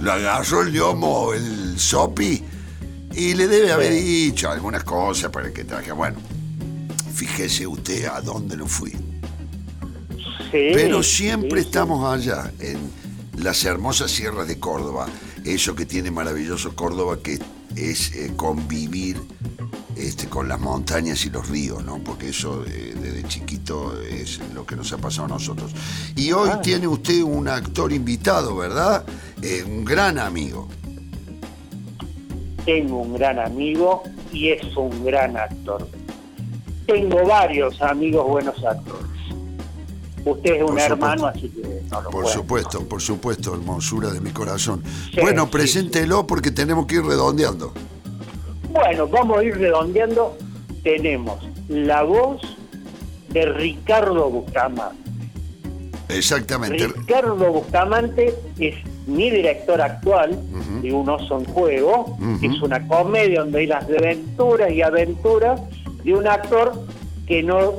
Lo 0.00 0.12
agarró 0.12 0.62
el 0.62 0.72
yomo, 0.72 1.32
el 1.32 1.65
sopi, 1.78 2.42
y 3.14 3.34
le 3.34 3.48
debe 3.48 3.72
haber 3.72 3.92
dicho 3.94 4.50
algunas 4.50 4.84
cosas 4.84 5.30
para 5.30 5.52
que 5.52 5.64
traje. 5.64 5.92
Bueno, 5.92 6.18
fíjese 7.14 7.66
usted 7.66 8.06
a 8.06 8.20
dónde 8.20 8.56
no 8.56 8.66
fui. 8.66 8.92
Sí, 10.50 10.70
Pero 10.74 11.02
siempre 11.02 11.58
sí, 11.60 11.64
sí. 11.64 11.68
estamos 11.68 12.04
allá, 12.12 12.52
en 12.60 12.78
las 13.42 13.64
hermosas 13.64 14.10
sierras 14.10 14.46
de 14.48 14.58
Córdoba. 14.58 15.06
Eso 15.44 15.74
que 15.74 15.86
tiene 15.86 16.10
maravilloso 16.10 16.74
Córdoba, 16.74 17.18
que 17.22 17.38
es 17.74 18.12
eh, 18.14 18.32
convivir 18.36 19.20
este, 19.96 20.28
con 20.28 20.48
las 20.48 20.60
montañas 20.60 21.24
y 21.24 21.30
los 21.30 21.48
ríos, 21.48 21.84
¿no? 21.84 21.98
Porque 22.02 22.28
eso 22.30 22.64
eh, 22.66 22.94
desde 23.00 23.26
chiquito 23.28 24.00
es 24.02 24.40
lo 24.54 24.66
que 24.66 24.76
nos 24.76 24.92
ha 24.92 24.98
pasado 24.98 25.24
a 25.26 25.28
nosotros. 25.28 25.72
Y 26.16 26.32
hoy 26.32 26.50
Ah. 26.52 26.60
tiene 26.60 26.86
usted 26.86 27.22
un 27.22 27.48
actor 27.48 27.92
invitado, 27.92 28.56
¿verdad? 28.56 29.04
Eh, 29.42 29.64
un 29.66 29.84
gran 29.84 30.18
amigo. 30.18 30.68
Tengo 32.66 32.98
un 32.98 33.14
gran 33.14 33.38
amigo 33.38 34.02
y 34.32 34.50
es 34.50 34.76
un 34.76 35.04
gran 35.04 35.36
actor. 35.36 35.88
Tengo 36.86 37.24
varios 37.24 37.80
amigos 37.80 38.26
buenos 38.28 38.62
actores. 38.64 39.06
Usted 40.24 40.54
es 40.56 40.62
un 40.62 40.70
Por 40.70 40.80
hermano, 40.80 41.30
supuesto. 41.30 41.38
así 41.38 41.48
que 41.48 41.82
no 41.88 42.02
lo 42.02 42.10
Por 42.10 42.26
supuesto, 42.26 42.88
por 42.88 43.00
supuesto, 43.00 43.54
hermosura 43.54 44.10
de 44.10 44.20
mi 44.20 44.30
corazón. 44.30 44.82
Sí, 45.14 45.20
bueno, 45.20 45.44
sí, 45.44 45.50
preséntelo 45.52 46.26
porque 46.26 46.50
tenemos 46.50 46.86
que 46.86 46.96
ir 46.96 47.04
redondeando. 47.04 47.72
Bueno, 48.72 49.06
vamos 49.06 49.38
a 49.38 49.44
ir 49.44 49.56
redondeando. 49.56 50.36
Tenemos 50.82 51.38
la 51.68 52.02
voz 52.02 52.42
de 53.28 53.46
Ricardo 53.46 54.28
Bustamante. 54.28 55.10
Exactamente. 56.08 56.88
Ricardo 56.88 57.52
Bustamante 57.52 58.34
es 58.58 58.74
mi 59.06 59.30
director 59.30 59.80
actual 59.80 60.38
de 60.82 60.92
Un 60.92 61.08
Oso 61.08 61.38
en 61.38 61.44
Juego, 61.46 62.16
que 62.40 62.48
es 62.48 62.60
una 62.60 62.86
comedia 62.86 63.40
donde 63.40 63.60
hay 63.60 63.66
las 63.66 63.84
aventuras 63.84 64.70
y 64.72 64.82
aventuras 64.82 65.60
de 66.04 66.14
un 66.14 66.26
actor 66.26 66.72
que 67.26 67.42
no 67.42 67.74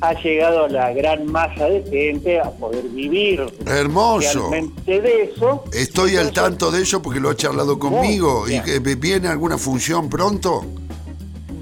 ha 0.00 0.14
llegado 0.14 0.66
a 0.66 0.68
la 0.68 0.92
gran 0.92 1.26
masa 1.26 1.68
de 1.68 1.82
gente 1.82 2.38
a 2.38 2.50
poder 2.50 2.84
vivir 2.88 3.44
Hermoso. 3.66 4.50
realmente 4.50 5.00
de 5.00 5.22
eso. 5.24 5.64
Estoy 5.72 6.16
al 6.16 6.32
tanto 6.32 6.70
de 6.70 6.82
eso 6.82 7.02
porque 7.02 7.18
lo 7.18 7.30
ha 7.30 7.36
charlado 7.36 7.78
conmigo. 7.78 8.48
¿Y 8.48 8.60
que 8.60 8.78
viene 8.78 9.28
alguna 9.28 9.58
función 9.58 10.08
pronto? 10.08 10.64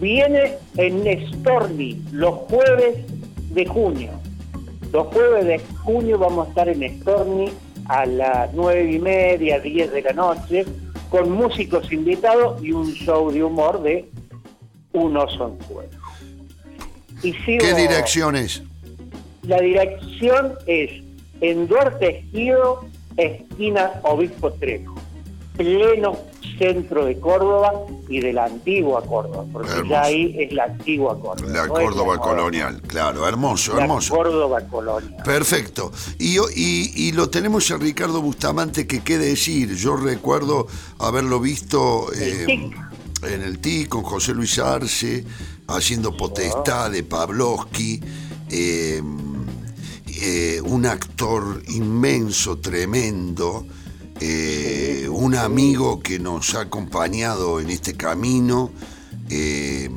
Viene 0.00 0.56
en 0.76 1.02
Stormy 1.32 2.02
los 2.12 2.34
jueves 2.48 3.06
de 3.50 3.66
junio. 3.66 4.10
Los 4.92 5.06
jueves 5.08 5.46
de 5.46 5.60
junio 5.82 6.18
vamos 6.18 6.46
a 6.46 6.48
estar 6.50 6.68
en 6.68 7.00
Stormy 7.00 7.50
a 7.88 8.04
las 8.06 8.52
nueve 8.54 8.92
y 8.92 8.98
media, 8.98 9.58
10 9.60 9.92
de 9.92 10.02
la 10.02 10.12
noche, 10.12 10.64
con 11.10 11.30
músicos 11.30 11.90
invitados 11.92 12.62
y 12.62 12.72
un 12.72 12.92
show 12.92 13.30
de 13.30 13.44
humor 13.44 13.82
de 13.82 14.08
Un 14.92 15.16
Oso 15.16 15.56
en. 15.68 15.88
Y 17.22 17.32
sigo- 17.32 17.64
¿Qué 17.64 17.74
dirección 17.74 18.36
es? 18.36 18.62
La 19.42 19.60
dirección 19.60 20.54
es 20.66 20.90
en 21.40 21.68
Duarte 21.68 22.18
Esquido, 22.18 22.84
esquina 23.16 23.92
Obispo 24.02 24.52
Trejo, 24.54 24.94
pleno 25.56 26.18
centro 26.58 27.04
de 27.04 27.18
Córdoba 27.20 27.72
y 28.08 28.20
de 28.20 28.32
la 28.32 28.44
antigua 28.46 29.02
Córdoba, 29.02 29.44
porque 29.52 29.70
Hermoso. 29.70 29.90
ya 29.90 30.02
ahí 30.02 30.34
es 30.38 30.52
la 30.52 30.64
antigua 30.64 31.18
Córdoba. 31.20 31.50
La 31.52 31.66
no 31.66 31.72
Córdoba 31.74 32.18
colonial, 32.18 32.80
claro, 32.82 33.26
hermoso, 33.28 33.74
La 33.76 33.82
hermoso. 33.82 34.14
Córdoba 34.14 34.60
colonial. 34.68 35.16
Perfecto. 35.24 35.92
Y, 36.18 36.38
y, 36.54 36.92
y 36.94 37.12
lo 37.12 37.28
tenemos 37.30 37.70
a 37.70 37.76
Ricardo 37.76 38.20
Bustamante, 38.22 38.86
que 38.86 39.02
qué 39.02 39.18
decir. 39.18 39.74
Yo 39.76 39.96
recuerdo 39.96 40.66
haberlo 40.98 41.40
visto 41.40 42.06
eh, 42.14 42.70
en 43.22 43.42
el 43.42 43.58
TIC 43.58 43.88
con 43.88 44.02
José 44.02 44.34
Luis 44.34 44.58
Arce, 44.58 45.24
haciendo 45.68 46.16
Potestad 46.16 46.90
de 46.90 47.02
Pavlovsky. 47.02 48.00
eh, 48.50 49.02
eh, 50.18 50.60
un 50.64 50.86
actor 50.86 51.62
inmenso, 51.68 52.56
tremendo. 52.58 53.66
Eh, 54.20 55.08
un 55.10 55.34
amigo 55.34 56.00
que 56.00 56.18
nos 56.18 56.54
ha 56.54 56.62
acompañado 56.62 57.60
en 57.60 57.70
este 57.70 57.94
camino. 57.94 58.70
eh, 59.28 59.90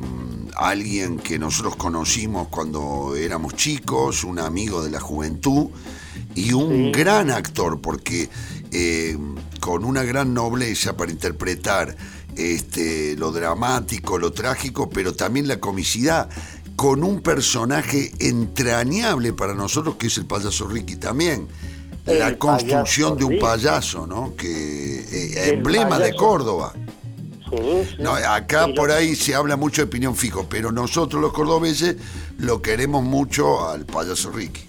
alguien 0.60 1.18
que 1.18 1.38
nosotros 1.38 1.76
conocimos 1.76 2.48
cuando 2.48 3.14
éramos 3.16 3.54
chicos, 3.54 4.24
un 4.24 4.38
amigo 4.38 4.82
de 4.82 4.90
la 4.90 5.00
juventud 5.00 5.68
y 6.34 6.52
un 6.52 6.92
gran 6.92 7.30
actor, 7.30 7.80
porque 7.80 8.28
eh, 8.70 9.16
con 9.58 9.84
una 9.84 10.02
gran 10.02 10.34
nobleza 10.34 10.96
para 10.96 11.10
interpretar 11.10 11.96
este, 12.36 13.16
lo 13.16 13.32
dramático, 13.32 14.18
lo 14.18 14.32
trágico, 14.32 14.90
pero 14.90 15.14
también 15.14 15.48
la 15.48 15.60
comicidad, 15.60 16.28
con 16.76 17.04
un 17.04 17.20
personaje 17.20 18.12
entrañable 18.18 19.32
para 19.32 19.54
nosotros 19.54 19.96
que 19.96 20.08
es 20.08 20.18
el 20.18 20.26
payaso 20.26 20.68
Ricky 20.68 20.96
también. 20.96 21.48
La 22.06 22.36
construcción 22.36 23.16
de 23.16 23.24
un 23.24 23.38
payaso, 23.38 24.06
¿no? 24.06 24.34
Que 24.36 25.00
eh, 25.00 25.50
emblema 25.54 25.98
de. 25.98 26.14
Córdoba. 26.14 26.72
Sí, 27.50 27.56
sí. 27.88 27.96
No, 27.98 28.12
acá 28.14 28.68
por 28.74 28.90
ahí 28.90 29.14
se 29.16 29.34
habla 29.34 29.56
mucho 29.56 29.82
de 29.82 29.86
opinión 29.88 30.14
fijo, 30.14 30.46
pero 30.48 30.70
nosotros 30.72 31.20
los 31.20 31.32
cordobeses 31.32 31.96
lo 32.38 32.62
queremos 32.62 33.02
mucho 33.02 33.68
al 33.68 33.84
payaso 33.86 34.30
Ricky. 34.30 34.62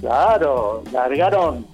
Claro, 0.00 0.82
largaron, 0.92 1.66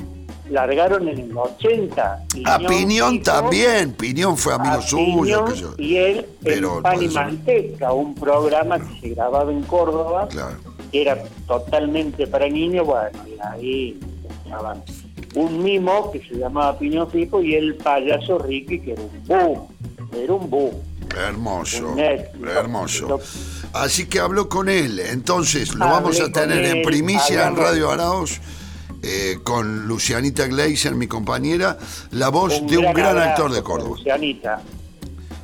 largaron 0.50 1.08
en 1.08 1.18
el 1.18 1.36
80. 1.36 2.24
A 2.46 2.58
Piñón 2.58 3.22
también, 3.22 3.92
Piñón 3.92 4.36
fue 4.36 4.54
amigo 4.54 4.80
suyo. 4.82 5.44
Piñón 5.44 5.54
yo. 5.54 5.74
y 5.78 5.96
él 5.96 6.26
Pero 6.42 6.76
en 6.78 6.82
Pan 6.82 7.02
y 7.02 7.08
Manteca, 7.08 7.92
un 7.92 8.14
programa 8.14 8.78
que 8.78 9.00
se 9.00 9.08
grababa 9.14 9.50
en 9.50 9.62
Córdoba, 9.62 10.26
Claro. 10.28 10.56
que 10.90 11.02
era 11.02 11.18
totalmente 11.46 12.26
para 12.26 12.48
niños, 12.48 12.86
bueno, 12.86 13.18
y 13.26 13.38
ahí 13.46 14.00
estaban 14.50 14.82
un 15.36 15.62
mimo 15.62 16.10
que 16.10 16.20
se 16.26 16.34
llamaba 16.34 16.76
Piñón 16.78 17.08
Fijo 17.10 17.40
y 17.42 17.54
el 17.54 17.76
payaso 17.76 18.38
Ricky, 18.38 18.80
que 18.80 18.92
era 18.92 19.02
un 19.02 19.26
boom, 19.26 19.66
era 20.12 20.32
un 20.32 20.50
boom. 20.50 20.74
Hermoso, 21.16 21.96
éxito. 21.96 22.50
hermoso. 22.50 23.20
Así 23.72 24.06
que 24.06 24.18
habló 24.20 24.48
con 24.48 24.68
él. 24.68 24.98
Entonces 25.00 25.74
lo 25.74 25.86
vamos 25.86 26.20
a 26.20 26.30
tener 26.30 26.64
en 26.64 26.82
primicia 26.82 27.46
en. 27.48 27.56
Radio 27.56 27.90
Araos. 27.90 28.40
eh, 29.02 29.38
con 29.42 29.86
Lucianita 29.86 30.46
Gleiser, 30.46 30.94
mi 30.94 31.06
compañera, 31.06 31.78
la 32.10 32.28
voz 32.28 32.64
de 32.66 32.76
un 32.78 32.92
gran 32.92 33.16
actor 33.18 33.50
de 33.52 33.62
Córdoba. 33.62 33.96
Lucianita. 33.96 34.60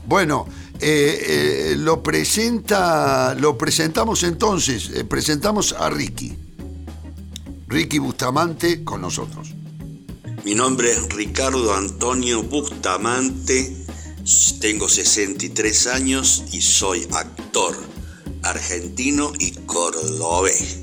Bueno, 0.05 0.47
eh, 0.79 1.71
eh, 1.73 1.75
lo 1.77 2.03
presenta, 2.03 3.35
lo 3.35 3.57
presentamos 3.57 4.23
entonces, 4.25 4.91
presentamos 5.09 5.73
a 5.73 5.89
Ricky. 5.91 6.46
Ricky 7.69 7.99
Bustamante 7.99 8.85
con 8.85 9.01
nosotros. 9.01 9.53
Mi 10.45 10.55
nombre 10.55 10.93
es 10.93 11.09
Ricardo 11.09 11.75
Antonio 11.75 12.45
Bustamante, 12.45 13.77
tengo 14.61 14.89
63 14.89 15.89
años 15.89 16.45
y 16.53 16.63
soy 16.63 17.09
actor 17.11 17.77
argentino 18.43 19.33
y 19.41 19.51
cordobés. 19.67 20.79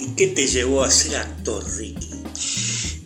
¿Y 0.00 0.06
qué 0.14 0.28
te 0.28 0.46
llevó 0.46 0.84
a 0.84 0.90
ser 0.90 1.16
actor, 1.16 1.62
Ricky? 1.76 2.22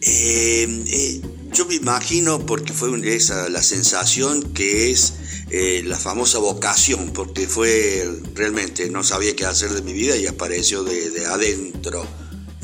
Eh, 0.02 0.84
eh, 0.86 1.20
yo 1.52 1.66
me 1.66 1.74
imagino, 1.74 2.46
porque 2.46 2.72
fue 2.72 2.90
esa 3.16 3.48
la 3.48 3.64
sensación 3.64 4.52
que 4.54 4.92
es 4.92 5.14
eh, 5.50 5.82
la 5.84 5.98
famosa 5.98 6.38
vocación, 6.38 7.12
porque 7.12 7.48
fue 7.48 8.08
realmente, 8.34 8.88
no 8.88 9.02
sabía 9.02 9.34
qué 9.34 9.46
hacer 9.46 9.72
de 9.72 9.82
mi 9.82 9.92
vida 9.92 10.16
y 10.16 10.26
apareció 10.28 10.84
de, 10.84 11.10
de 11.10 11.26
adentro. 11.26 12.06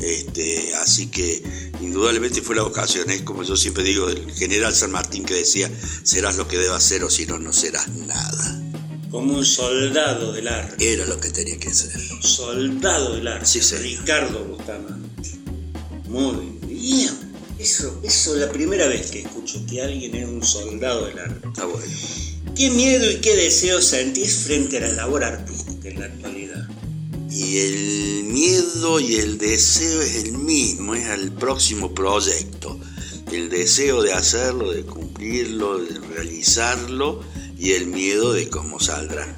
Este, 0.03 0.75
así 0.75 1.07
que 1.07 1.41
indudablemente 1.79 2.41
fue 2.41 2.57
la 2.57 2.63
vocación, 2.63 3.09
es 3.09 3.21
como 3.21 3.43
yo 3.43 3.55
siempre 3.55 3.83
digo 3.83 4.07
del 4.07 4.29
general 4.33 4.75
San 4.75 4.91
Martín 4.91 5.23
que 5.23 5.33
decía, 5.33 5.71
serás 6.03 6.35
lo 6.35 6.45
que 6.45 6.57
debas 6.57 6.83
ser 6.83 7.05
o 7.05 7.09
si 7.09 7.25
no, 7.25 7.39
no 7.39 7.53
serás 7.53 7.87
nada. 7.87 8.61
Como 9.09 9.35
un 9.35 9.45
soldado 9.45 10.33
del 10.33 10.49
arte. 10.49 10.93
Era 10.93 11.05
lo 11.05 11.19
que 11.19 11.29
tenía 11.29 11.57
que 11.57 11.73
ser. 11.73 11.91
Soldado 12.21 13.15
del 13.15 13.27
arte. 13.27 13.45
Sí, 13.45 13.61
señor. 13.61 13.83
Ricardo 14.01 14.43
Bustamante. 14.43 15.29
Muy 16.07 16.57
bien. 16.67 17.11
Eso, 17.57 18.01
eso 18.03 18.35
es 18.35 18.41
la 18.41 18.51
primera 18.51 18.87
vez 18.87 19.09
que 19.11 19.21
escucho 19.21 19.65
que 19.69 19.81
alguien 19.81 20.15
es 20.15 20.27
un 20.27 20.43
soldado 20.43 21.05
del 21.05 21.19
arte. 21.19 21.47
Está 21.47 21.65
bueno. 21.65 21.85
¿Qué 22.55 22.69
miedo 22.71 23.09
y 23.09 23.21
qué 23.21 23.35
deseo 23.35 23.81
sentís 23.81 24.35
frente 24.39 24.77
a 24.79 24.81
la 24.81 24.89
labor 24.89 25.23
artística 25.23 25.87
en 25.89 25.99
la 25.99 26.05
actualidad? 26.07 26.42
Y 27.35 27.57
el 27.57 28.23
miedo 28.25 28.99
y 28.99 29.15
el 29.15 29.39
deseo 29.39 30.01
es 30.03 30.15
el 30.23 30.33
mismo, 30.33 30.93
es 30.93 31.07
al 31.07 31.31
próximo 31.31 31.91
proyecto. 31.95 32.79
El 33.31 33.49
deseo 33.49 34.03
de 34.03 34.13
hacerlo, 34.13 34.71
de 34.71 34.83
cumplirlo, 34.83 35.79
de 35.79 35.99
realizarlo 35.99 37.21
y 37.57 37.71
el 37.71 37.87
miedo 37.87 38.33
de 38.33 38.49
cómo 38.49 38.79
saldrá. 38.79 39.35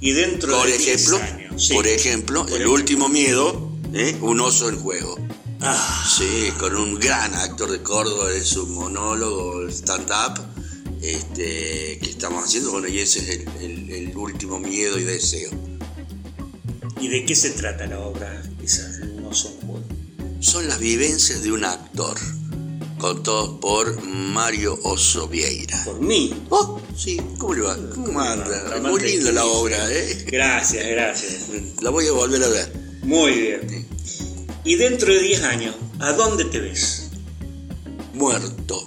Y 0.00 0.12
dentro 0.12 0.56
Por 0.56 0.66
de 0.70 0.78
10 0.78 0.88
ejemplo, 0.88 1.16
años, 1.18 1.66
sí. 1.66 1.74
por 1.74 1.86
ejemplo, 1.86 2.40
Por 2.40 2.48
el 2.48 2.54
ejemplo. 2.54 2.72
último 2.74 3.08
miedo, 3.10 3.70
¿eh? 3.92 4.16
un 4.22 4.40
oso 4.40 4.70
en 4.70 4.76
juego. 4.80 5.16
Ah, 5.60 6.04
Sí, 6.16 6.50
con 6.58 6.76
un 6.76 6.98
gran 6.98 7.34
actor 7.34 7.70
de 7.70 7.82
Córdoba 7.82 8.32
en 8.34 8.44
su 8.44 8.66
monólogo, 8.68 9.68
stand-up, 9.68 10.40
este, 11.02 11.98
que 12.00 12.08
estamos 12.08 12.44
haciendo. 12.44 12.70
Bueno, 12.72 12.88
y 12.88 13.00
ese 13.00 13.18
es 13.20 13.28
el 13.60 13.75
último 14.26 14.58
miedo 14.58 14.98
y 14.98 15.04
deseo. 15.04 15.50
¿Y 17.00 17.08
de 17.08 17.24
qué 17.24 17.36
se 17.36 17.50
trata 17.50 17.86
la 17.86 18.00
obra? 18.00 18.42
Esas 18.62 18.98
no 18.98 19.32
son 19.32 19.52
juegos. 19.60 19.84
Son 20.40 20.66
las 20.68 20.80
vivencias 20.80 21.42
de 21.42 21.52
un 21.52 21.64
actor, 21.64 22.18
contado 22.98 23.60
por 23.60 24.02
Mario 24.02 24.78
Oso 24.82 25.28
Vieira. 25.28 25.80
Por 25.84 26.00
mí. 26.00 26.34
Oh, 26.50 26.80
sí, 26.96 27.20
¿cómo 27.38 27.54
le 27.54 27.62
va? 27.62 27.76
¿Cómo 27.94 28.20
anda? 28.20 28.80
Muy 28.82 29.00
linda 29.00 29.30
la 29.30 29.44
obra, 29.44 29.78
¿eh? 29.92 30.24
Gracias, 30.26 30.84
gracias. 30.88 31.48
La 31.80 31.90
voy 31.90 32.06
a 32.08 32.12
volver 32.12 32.42
a 32.42 32.48
ver. 32.48 32.72
Muy 33.02 33.32
bien. 33.32 33.86
Y 34.64 34.74
dentro 34.74 35.12
de 35.14 35.20
10 35.20 35.42
años, 35.44 35.76
¿a 36.00 36.12
dónde 36.12 36.46
te 36.46 36.58
ves? 36.58 37.10
Muerto. 38.14 38.84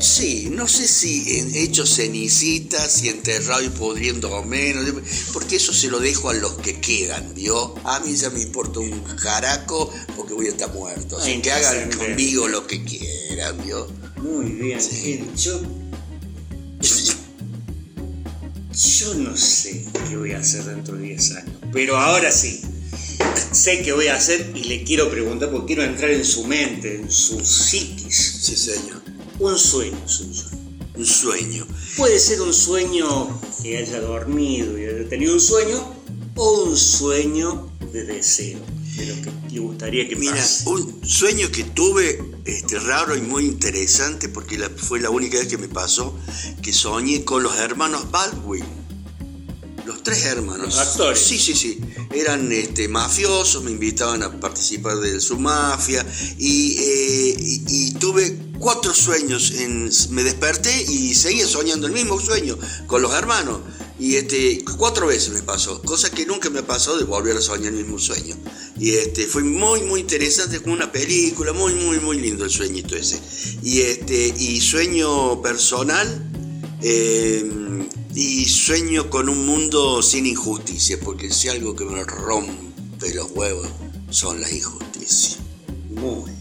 Sí, 0.00 0.48
no 0.50 0.68
sé 0.68 0.86
si 0.86 1.40
hecho 1.54 1.84
cenicitas 1.84 3.02
y 3.02 3.08
enterrado 3.08 3.62
y 3.62 3.68
pudriendo 3.68 4.30
o 4.30 4.44
menos, 4.44 4.84
porque 5.32 5.56
eso 5.56 5.72
se 5.72 5.88
lo 5.88 5.98
dejo 5.98 6.30
a 6.30 6.34
los 6.34 6.52
que 6.58 6.80
quedan, 6.80 7.34
¿vio? 7.34 7.74
A 7.84 8.00
mí 8.00 8.14
ya 8.14 8.30
me 8.30 8.40
importa 8.40 8.80
un 8.80 9.04
jaraco 9.04 9.92
porque 10.16 10.34
voy 10.34 10.46
a 10.46 10.50
estar 10.50 10.72
muerto. 10.72 11.18
Así 11.18 11.40
que 11.40 11.50
hagan 11.50 11.90
conmigo 11.90 12.46
lo 12.48 12.66
que 12.66 12.84
quieran, 12.84 13.56
¿vio? 13.64 13.88
Muy 14.16 14.46
bien. 14.50 14.78
Eh, 14.80 15.24
Yo. 15.36 15.60
Yo 18.72 19.14
no 19.14 19.36
sé 19.36 19.84
qué 20.08 20.16
voy 20.16 20.32
a 20.32 20.38
hacer 20.38 20.64
dentro 20.64 20.96
de 20.96 21.02
10 21.06 21.32
años. 21.36 21.56
Pero 21.72 21.96
ahora 21.96 22.30
sí. 22.30 22.60
Sé 23.52 23.82
qué 23.82 23.92
voy 23.92 24.06
a 24.06 24.14
hacer 24.14 24.52
y 24.54 24.64
le 24.64 24.84
quiero 24.84 25.10
preguntar 25.10 25.50
porque 25.50 25.74
quiero 25.74 25.82
entrar 25.82 26.10
en 26.10 26.24
su 26.24 26.44
mente, 26.44 26.96
en 26.96 27.10
su 27.10 27.44
psiquis. 27.44 28.38
Sí, 28.42 28.56
señor. 28.56 29.07
Un 29.38 29.58
sueño 29.58 29.96
suyo. 30.08 30.44
Un 30.96 31.06
sueño. 31.06 31.66
Puede 31.96 32.18
ser 32.18 32.40
un 32.42 32.52
sueño 32.52 33.40
que 33.62 33.78
haya 33.78 34.00
dormido 34.00 34.76
y 34.78 34.84
haya 34.86 35.08
tenido 35.08 35.32
un 35.34 35.40
sueño 35.40 35.94
o 36.34 36.62
un 36.64 36.76
sueño 36.76 37.70
de 37.92 38.04
deseo, 38.04 38.58
de 38.96 39.06
lo 39.06 39.14
que 39.22 39.30
le 39.54 39.60
gustaría 39.60 40.08
que 40.08 40.16
Mira, 40.16 40.32
pase. 40.34 40.68
un 40.68 41.00
sueño 41.04 41.50
que 41.52 41.64
tuve 41.64 42.20
este, 42.44 42.78
raro 42.80 43.16
y 43.16 43.20
muy 43.20 43.44
interesante 43.46 44.28
porque 44.28 44.58
la- 44.58 44.70
fue 44.70 45.00
la 45.00 45.10
única 45.10 45.38
vez 45.38 45.46
que 45.48 45.58
me 45.58 45.68
pasó 45.68 46.14
que 46.62 46.72
soñé 46.72 47.24
con 47.24 47.42
los 47.42 47.56
hermanos 47.58 48.10
Baldwin. 48.10 48.64
Los 49.88 50.02
tres 50.02 50.24
hermanos. 50.26 50.66
Los 50.66 50.78
actores. 50.78 51.18
Sí, 51.18 51.38
sí, 51.38 51.54
sí. 51.54 51.80
Eran 52.14 52.52
este, 52.52 52.88
mafiosos, 52.88 53.64
me 53.64 53.70
invitaban 53.70 54.22
a 54.22 54.38
participar 54.38 54.98
de 54.98 55.18
su 55.18 55.38
mafia 55.38 56.04
y, 56.38 56.76
eh, 56.78 57.34
y- 57.38 57.62
y 57.66 57.92
tuve 57.94 58.36
cuatro 58.58 58.92
sueños. 58.94 59.52
En, 59.52 59.90
me 60.10 60.22
desperté 60.22 60.84
y 60.90 61.14
seguía 61.14 61.46
soñando 61.48 61.86
el 61.86 61.94
mismo 61.94 62.20
sueño 62.20 62.58
con 62.86 63.00
los 63.00 63.14
hermanos. 63.14 63.60
Y 63.98 64.14
este, 64.16 64.62
cuatro 64.76 65.06
veces 65.08 65.30
me 65.30 65.42
pasó, 65.42 65.80
cosa 65.82 66.10
que 66.10 66.24
nunca 66.26 66.50
me 66.50 66.60
ha 66.60 66.66
pasado 66.66 66.98
de 66.98 67.04
volver 67.04 67.36
a 67.36 67.40
soñar 67.40 67.72
el 67.72 67.78
mismo 67.80 67.98
sueño. 67.98 68.36
Y 68.78 68.90
este, 68.90 69.24
fue 69.26 69.42
muy, 69.42 69.80
muy 69.82 70.00
interesante, 70.00 70.60
como 70.60 70.74
una 70.74 70.92
película, 70.92 71.52
muy, 71.52 71.72
muy, 71.74 71.98
muy 71.98 72.20
lindo 72.20 72.44
el 72.44 72.50
sueñito 72.50 72.94
ese. 72.94 73.18
Y, 73.62 73.80
este, 73.80 74.34
y 74.38 74.60
sueño 74.60 75.42
personal, 75.42 76.06
eh, 76.82 77.44
y 78.20 78.48
sueño 78.48 79.10
con 79.10 79.28
un 79.28 79.46
mundo 79.46 80.02
sin 80.02 80.26
injusticia, 80.26 80.98
porque 81.00 81.30
si 81.30 81.48
algo 81.48 81.76
que 81.76 81.84
me 81.84 82.02
rompe 82.02 83.14
los 83.14 83.30
huevos 83.30 83.68
son 84.10 84.40
las 84.40 84.50
injusticias. 84.50 85.38
Muy 85.88 86.24
bien. 86.24 86.36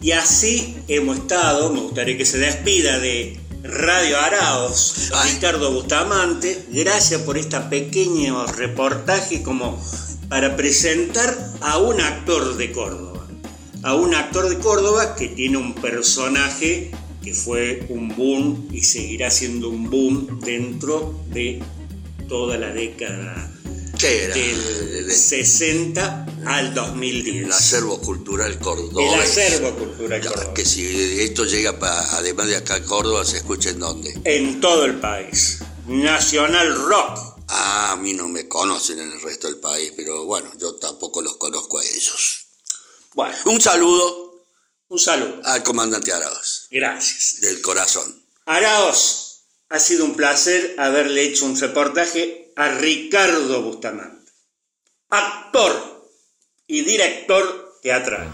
Y 0.00 0.12
así 0.12 0.76
hemos 0.86 1.18
estado, 1.18 1.72
me 1.72 1.80
gustaría 1.80 2.16
que 2.16 2.24
se 2.24 2.38
despida 2.38 3.00
de 3.00 3.40
Radio 3.64 4.20
Araos, 4.20 5.10
Ay. 5.14 5.32
Ricardo 5.32 5.72
Bustamante. 5.72 6.64
Gracias 6.70 7.22
por 7.22 7.38
este 7.38 7.58
pequeño 7.62 8.46
reportaje 8.46 9.42
como 9.42 9.82
para 10.28 10.56
presentar 10.56 11.36
a 11.60 11.78
un 11.78 12.00
actor 12.00 12.56
de 12.56 12.70
Córdoba. 12.70 13.26
A 13.82 13.96
un 13.96 14.14
actor 14.14 14.48
de 14.48 14.60
Córdoba 14.60 15.16
que 15.16 15.26
tiene 15.26 15.56
un 15.56 15.74
personaje 15.74 16.92
que 17.26 17.34
fue 17.34 17.84
un 17.88 18.14
boom 18.14 18.68
y 18.72 18.82
seguirá 18.82 19.32
siendo 19.32 19.68
un 19.68 19.90
boom 19.90 20.38
dentro 20.44 21.24
de 21.30 21.60
toda 22.28 22.56
la 22.56 22.72
década 22.72 23.50
del 24.00 24.30
El, 24.30 25.10
60 25.12 26.26
al 26.46 26.72
2010. 26.72 27.46
el 27.46 27.52
acervo 27.52 28.00
cultural 28.00 28.56
cordobés. 28.60 29.12
El 29.12 29.20
acervo 29.20 29.74
cultural 29.76 30.20
cordobés. 30.24 30.48
Que 30.54 30.64
si 30.64 30.86
esto 31.20 31.44
llega, 31.46 31.76
pa- 31.80 32.16
además 32.16 32.46
de 32.46 32.58
acá 32.58 32.76
a 32.76 32.82
Córdoba, 32.84 33.24
se 33.24 33.38
escucha 33.38 33.70
en 33.70 33.80
dónde. 33.80 34.16
En 34.22 34.60
todo 34.60 34.84
el 34.84 34.94
país. 35.00 35.58
Nacional 35.88 36.76
Rock. 36.76 37.18
Ah, 37.48 37.90
a 37.90 37.96
mí 37.96 38.12
no 38.12 38.28
me 38.28 38.46
conocen 38.46 39.00
en 39.00 39.10
el 39.10 39.20
resto 39.20 39.48
del 39.48 39.56
país, 39.58 39.92
pero 39.96 40.26
bueno, 40.26 40.48
yo 40.60 40.76
tampoco 40.76 41.22
los 41.22 41.38
conozco 41.38 41.80
a 41.80 41.84
ellos. 41.84 42.46
Bueno, 43.14 43.34
Un 43.46 43.60
saludo 43.60 44.25
un 44.88 44.98
saludo. 44.98 45.40
al 45.44 45.62
comandante 45.62 46.12
Arauz, 46.12 46.68
Gracias. 46.70 47.40
del 47.40 47.60
corazón. 47.60 48.22
Araos, 48.46 49.42
ha 49.68 49.78
sido 49.78 50.04
un 50.04 50.14
placer 50.14 50.76
haberle 50.78 51.22
hecho 51.24 51.44
un 51.46 51.58
reportaje 51.58 52.52
a 52.56 52.68
Ricardo 52.68 53.62
Bustamante. 53.62 54.30
Actor 55.10 56.08
y 56.66 56.82
director 56.82 57.78
teatral. 57.82 58.32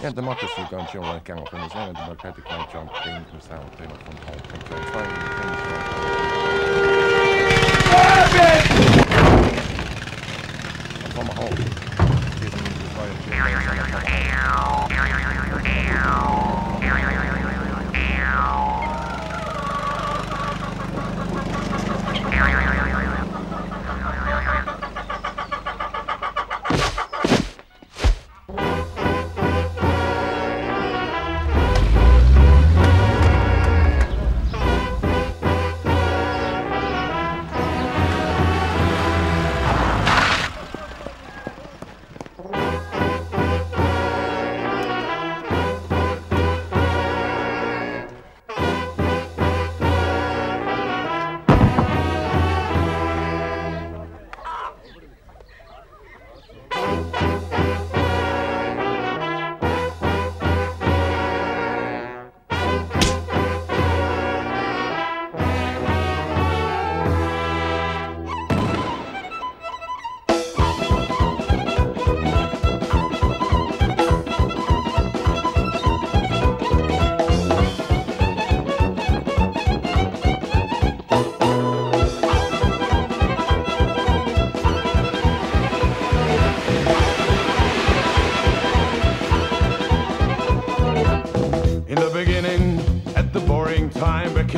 Ja 0.00 0.12
demokratski 0.12 0.62
kończą 0.70 1.12
lekkę 1.14 1.36
oponizowanie, 1.36 1.92
demokraty 1.92 2.42
kończą 2.42 2.88
pięknym 3.04 3.42
on 4.08 4.16
the 4.16 4.22
kończą 4.52 4.84
fajnym, 4.92 5.16
pięknym 5.16 5.56
samym. 5.88 6.16
Tomahawk! 11.14 11.56
Tomahawk! 14.04 14.85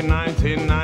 1990. 0.08 0.77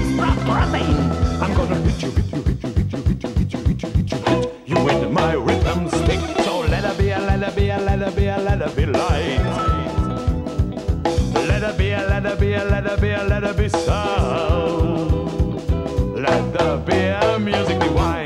Extra 0.00 0.34
protein. 0.44 0.96
I'm 1.42 1.54
gonna 1.54 1.76
hit 1.76 2.02
you, 2.02 2.10
hit 2.10 2.32
you, 2.32 2.42
hit 2.42 2.62
you, 2.62 2.70
hit 2.70 2.92
you, 2.92 2.98
hit 3.02 3.22
you, 3.22 3.30
hit 3.30 3.52
you, 3.52 3.58
hit 3.60 3.82
you, 3.82 3.88
hit 3.90 4.12
you, 4.12 4.18
hit 4.18 4.68
you 4.68 4.84
with 4.84 5.10
my 5.10 5.32
rhythm 5.34 5.88
stick. 5.88 6.20
So 6.44 6.60
let 6.60 6.84
her 6.84 6.94
be, 6.96 7.08
let 7.08 7.40
her 7.42 7.52
be, 7.54 7.68
let 7.68 7.98
her 8.00 8.10
be, 8.10 8.26
let 8.26 8.60
her 8.60 8.70
be 8.74 8.86
light. 8.86 9.40
Let 11.48 11.62
her 11.62 11.74
be, 11.76 11.90
let 11.90 12.24
her 12.24 12.36
be, 12.36 12.56
let 12.56 12.84
her 12.84 12.96
be, 12.96 13.16
let 13.16 13.42
her 13.42 13.54
be 13.54 13.68
sound. 13.68 15.10
Let 16.14 16.52
there 16.52 16.76
be 16.78 16.96
a 16.96 17.38
music 17.38 17.78
divine, 17.80 18.19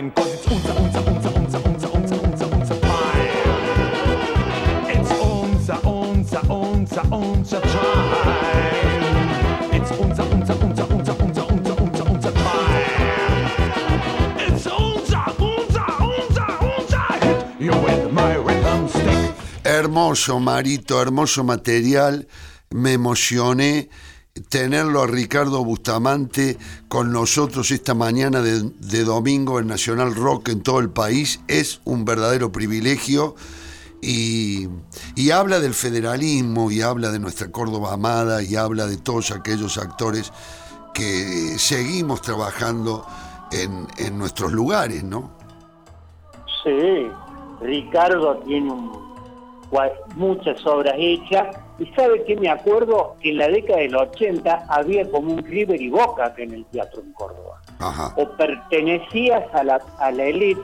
Hermoso, 20.15 20.39
Marito, 20.39 21.03
hermoso 21.03 21.43
material. 21.43 22.29
Me 22.71 22.93
emocioné 22.93 23.91
tenerlo 24.49 25.03
a 25.03 25.09
Ricardo 25.09 25.65
Bustamante 25.65 26.57
con 26.87 27.11
nosotros 27.11 27.73
esta 27.73 27.95
mañana 27.95 28.41
de, 28.41 28.63
de 28.63 29.03
domingo 29.03 29.59
en 29.59 29.67
Nacional 29.67 30.15
Rock 30.15 30.51
en 30.51 30.63
todo 30.63 30.79
el 30.79 30.89
país. 30.91 31.41
Es 31.49 31.81
un 31.83 32.05
verdadero 32.05 32.53
privilegio. 32.53 33.35
Y, 34.01 34.69
y 35.17 35.33
habla 35.33 35.59
del 35.59 35.75
federalismo 35.75 36.71
y 36.71 36.81
habla 36.81 37.11
de 37.11 37.19
nuestra 37.19 37.51
Córdoba 37.51 37.95
amada 37.95 38.41
y 38.41 38.55
habla 38.55 38.87
de 38.87 38.99
todos 38.99 39.33
aquellos 39.33 39.79
actores 39.79 40.33
que 40.95 41.59
seguimos 41.59 42.23
trabajando 42.23 43.05
en, 43.51 43.89
en 43.97 44.17
nuestros 44.17 44.53
lugares, 44.53 45.03
¿no? 45.03 45.33
Sí, 46.63 47.09
Ricardo 47.61 48.37
tiene 48.47 48.71
un- 48.71 49.13
muchas 50.17 50.65
obras 50.67 50.95
hechas. 50.99 51.57
Y 51.79 51.87
sabe 51.95 52.23
que 52.25 52.37
me 52.37 52.49
acuerdo 52.49 53.17
que 53.21 53.31
en 53.31 53.39
la 53.39 53.49
década 53.49 53.81
del 53.81 53.97
80 53.97 54.67
había 54.69 55.11
como 55.11 55.33
un 55.35 55.45
River 55.45 55.81
y 55.81 55.91
Boca 55.91 56.33
en 56.37 56.55
el 56.55 56.65
teatro 56.67 57.03
en 57.03 57.13
Córdoba. 57.13 57.61
Ajá. 57.81 58.15
O 58.17 58.29
pertenecías 58.37 59.43
a 59.53 59.65
la, 59.65 59.81
a 59.99 60.11
la 60.13 60.25
elite 60.25 60.61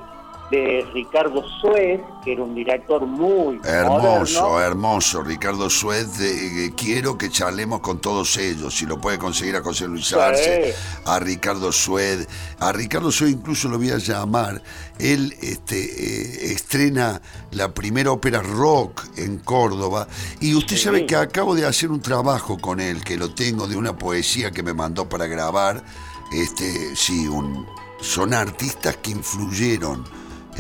de 0.51 0.85
Ricardo 0.93 1.45
Suez, 1.61 2.01
que 2.25 2.33
era 2.33 2.43
un 2.43 2.55
director 2.55 3.07
muy 3.07 3.61
Hermoso, 3.65 4.43
moderno. 4.43 4.61
hermoso. 4.61 5.23
Ricardo 5.23 5.71
Suez, 5.71 6.21
eh, 6.21 6.67
eh, 6.67 6.73
quiero 6.77 7.17
que 7.17 7.31
charlemos 7.31 7.81
con 7.81 8.01
todos 8.01 8.37
ellos. 8.37 8.75
Si 8.77 8.85
lo 8.85 9.01
puede 9.01 9.17
conseguir 9.19 9.55
a 9.57 9.63
José 9.63 9.87
Luis 9.87 10.07
Sí. 10.07 10.15
Arce, 10.17 10.75
a 11.05 11.21
Ricardo 11.21 11.71
Suez. 11.71 12.27
A 12.59 12.73
Ricardo 12.73 13.13
Suez 13.13 13.31
incluso 13.31 13.69
lo 13.69 13.79
voy 13.79 13.91
a 13.91 13.99
llamar. 13.99 14.61
Él 14.99 15.37
este, 15.41 15.79
eh, 15.79 16.53
estrena 16.53 17.23
la 17.53 17.73
primera 17.73 18.11
ópera 18.11 18.43
rock 18.43 19.05
en 19.19 19.39
Córdoba. 19.39 20.09
Y 20.41 20.55
usted 20.57 20.77
Sí. 20.77 20.83
sabe 20.83 21.07
que 21.07 21.15
acabo 21.15 21.55
de 21.55 21.65
hacer 21.65 21.91
un 21.93 22.01
trabajo 22.01 22.59
con 22.59 22.81
él, 22.81 23.05
que 23.05 23.17
lo 23.17 23.33
tengo 23.35 23.69
de 23.69 23.77
una 23.77 23.97
poesía 23.97 24.51
que 24.51 24.65
me 24.65 24.75
mandó 24.75 25.09
para 25.09 25.27
grabar. 25.29 25.85
Este, 26.33 26.97
sí, 26.97 27.29
un, 27.29 27.67
son 28.01 28.35
artistas 28.35 28.97
que 28.97 29.13
influyeron 29.13 30.05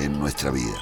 en 0.01 0.19
nuestra 0.19 0.51
vida. 0.51 0.77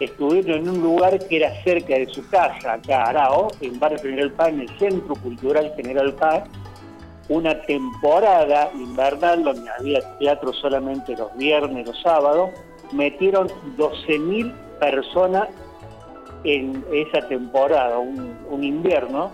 Estuvieron 0.00 0.60
en 0.60 0.68
un 0.68 0.80
lugar 0.80 1.18
que 1.26 1.36
era 1.36 1.50
cerca 1.64 1.94
de 1.94 2.06
su 2.06 2.26
casa, 2.28 2.74
acá 2.74 3.04
Arao, 3.04 3.48
en 3.60 3.78
Barrio 3.80 3.98
General 3.98 4.32
Paz, 4.32 4.48
en 4.48 4.60
el 4.60 4.78
Centro 4.78 5.14
Cultural 5.16 5.72
General 5.76 6.14
Paz, 6.14 6.44
una 7.28 7.60
temporada 7.62 8.70
invernal 8.74 9.42
donde 9.42 9.68
había 9.70 10.18
teatro 10.18 10.52
solamente 10.52 11.16
los 11.16 11.36
viernes, 11.36 11.86
los 11.86 12.00
sábados, 12.00 12.50
metieron 12.92 13.48
12.000 13.76 14.52
personas 14.78 15.48
en 16.44 16.84
esa 16.92 17.26
temporada, 17.28 17.98
un, 17.98 18.38
un 18.48 18.64
invierno, 18.64 19.30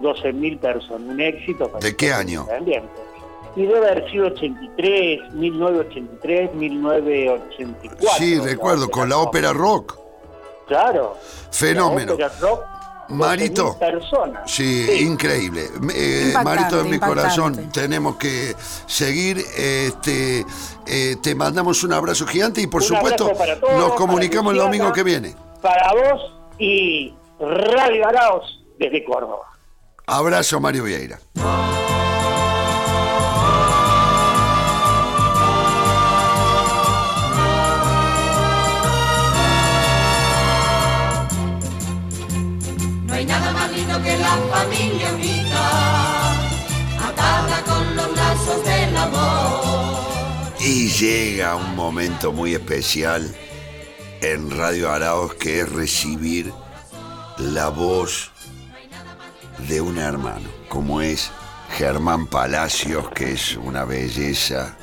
12.000 0.00 0.58
personas, 0.58 1.08
un 1.08 1.20
éxito. 1.20 1.68
para 1.68 1.86
¿De 1.86 1.96
qué 1.96 2.12
año? 2.12 2.46
Y 3.56 3.62
debe 3.66 3.78
haber 3.90 4.10
sido 4.10 4.26
83, 4.28 5.34
1983, 5.34 6.54
1984. 6.54 8.08
Sí, 8.18 8.36
la 8.36 8.44
recuerdo, 8.44 8.88
con 8.90 9.08
la 9.08 9.18
ópera 9.18 9.52
rock. 9.52 9.98
Claro. 10.66 11.16
Fenómeno. 11.50 12.16
La 12.18 12.26
ópera 12.26 12.40
rock, 12.40 12.60
Marito. 13.08 13.74
12.000 13.74 13.78
personas. 13.92 14.50
Sí, 14.50 14.86
Sí. 14.86 15.04
increíble. 15.04 15.62
Eh, 15.94 16.26
Impactante, 16.28 16.44
Marito 16.44 16.76
de 16.76 16.84
mi 16.84 16.94
impactante. 16.94 17.22
corazón, 17.22 17.70
tenemos 17.72 18.16
que 18.16 18.54
seguir. 18.86 19.38
Este, 19.56 20.46
eh, 20.86 21.16
te 21.20 21.34
mandamos 21.34 21.82
un 21.82 21.92
abrazo 21.92 22.24
gigante 22.26 22.60
y 22.60 22.68
por 22.68 22.82
Un 22.82 22.88
supuesto 22.88 23.24
abrazo 23.24 23.38
para 23.38 23.58
todos, 23.58 23.72
nos 23.74 23.84
para 23.90 23.96
comunicamos 23.96 24.52
el 24.52 24.60
domingo 24.60 24.92
que 24.92 25.02
viene. 25.02 25.34
Para 25.60 25.92
vos 25.92 26.32
y 26.58 27.12
Radio 27.40 28.06
Araos 28.06 28.62
desde 28.78 29.04
Córdoba. 29.04 29.46
Abrazo 30.06 30.60
Mario 30.60 30.84
Vieira. 30.84 31.18
La 44.30 44.56
familia 44.56 45.12
unida, 45.12 46.32
atada 47.08 47.62
con 47.64 47.96
los 47.96 48.16
lazos 48.16 48.64
del 48.64 48.96
amor. 48.96 49.70
llega 51.00 51.56
un 51.56 51.74
momento 51.74 52.30
muy 52.32 52.54
especial 52.54 53.34
en 54.20 54.50
Radio 54.50 54.90
Araos 54.90 55.34
que 55.34 55.60
es 55.60 55.72
recibir 55.72 56.52
la 57.38 57.70
voz 57.70 58.30
de 59.66 59.80
un 59.80 59.98
hermano, 59.98 60.48
como 60.68 61.00
es 61.00 61.30
Germán 61.76 62.26
Palacios, 62.26 63.08
que 63.10 63.32
es 63.32 63.56
una 63.56 63.84
belleza 63.84 64.76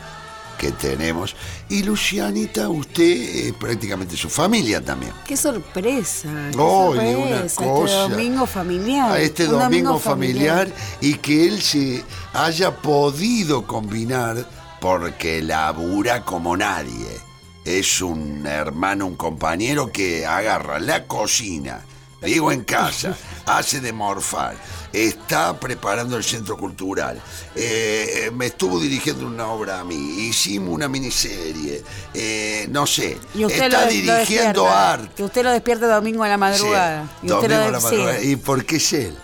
que 0.57 0.71
tenemos. 0.71 1.35
Y 1.69 1.83
Lucianita, 1.83 2.69
usted 2.69 3.47
es 3.47 3.53
prácticamente 3.53 4.15
su 4.15 4.29
familia 4.29 4.83
también. 4.83 5.11
Qué 5.25 5.35
sorpresa. 5.35 6.29
Qué 6.51 6.57
Oye, 6.57 7.15
una 7.15 7.49
sorpresa, 7.49 7.63
cosa. 7.63 8.03
Este 8.03 8.15
domingo 8.15 8.45
familiar. 8.45 9.11
a 9.11 9.19
este 9.19 9.47
un 9.47 9.59
domingo, 9.59 9.99
familiar, 9.99 10.69
y 11.01 11.15
que 11.15 11.45
él 11.47 11.61
se 11.61 12.03
haya 12.33 12.73
podido 12.73 13.67
combinar 13.67 14.45
porque 14.79 15.41
labura 15.41 16.23
como 16.23 16.55
nadie. 16.55 17.19
Es 17.65 18.01
un 18.01 18.47
hermano, 18.47 19.05
un 19.05 19.17
compañero 19.17 19.91
que 19.91 20.25
agarra 20.25 20.79
la 20.79 21.05
cocina, 21.05 21.81
digo 22.21 22.53
en 22.53 22.63
casa, 22.63 23.17
hace 23.45 23.81
de 23.81 23.91
morfar, 23.91 24.55
está 25.05 25.59
preparando 25.59 26.17
el 26.17 26.23
centro 26.23 26.57
cultural, 26.57 27.21
eh, 27.55 28.31
me 28.33 28.47
estuvo 28.47 28.79
dirigiendo 28.79 29.25
una 29.27 29.47
obra 29.47 29.79
a 29.79 29.83
mí, 29.83 29.95
hicimos 30.27 30.73
una 30.73 30.87
miniserie, 30.87 31.83
eh, 32.13 32.67
no 32.69 32.87
sé, 32.87 33.17
Y 33.35 33.45
usted 33.45 33.63
está 33.65 33.85
lo, 33.85 33.91
dirigiendo 33.91 34.67
arte. 34.67 35.09
Que 35.15 35.23
usted 35.23 35.43
lo 35.43 35.51
despierta 35.51 35.87
domingo 35.87 36.23
a 36.23 36.27
la 36.29 36.37
madrugada. 36.37 37.03
Sí, 37.21 37.27
y 37.27 37.31
usted 37.31 37.49
domingo 37.49 37.57
lo 37.57 37.67
a 37.67 37.71
la 37.71 37.77
de- 37.77 37.79
sí. 37.81 37.85
madrugada. 37.95 38.21
Y 38.23 38.35
porque 38.37 38.75
es 38.77 38.93
él, 38.93 39.17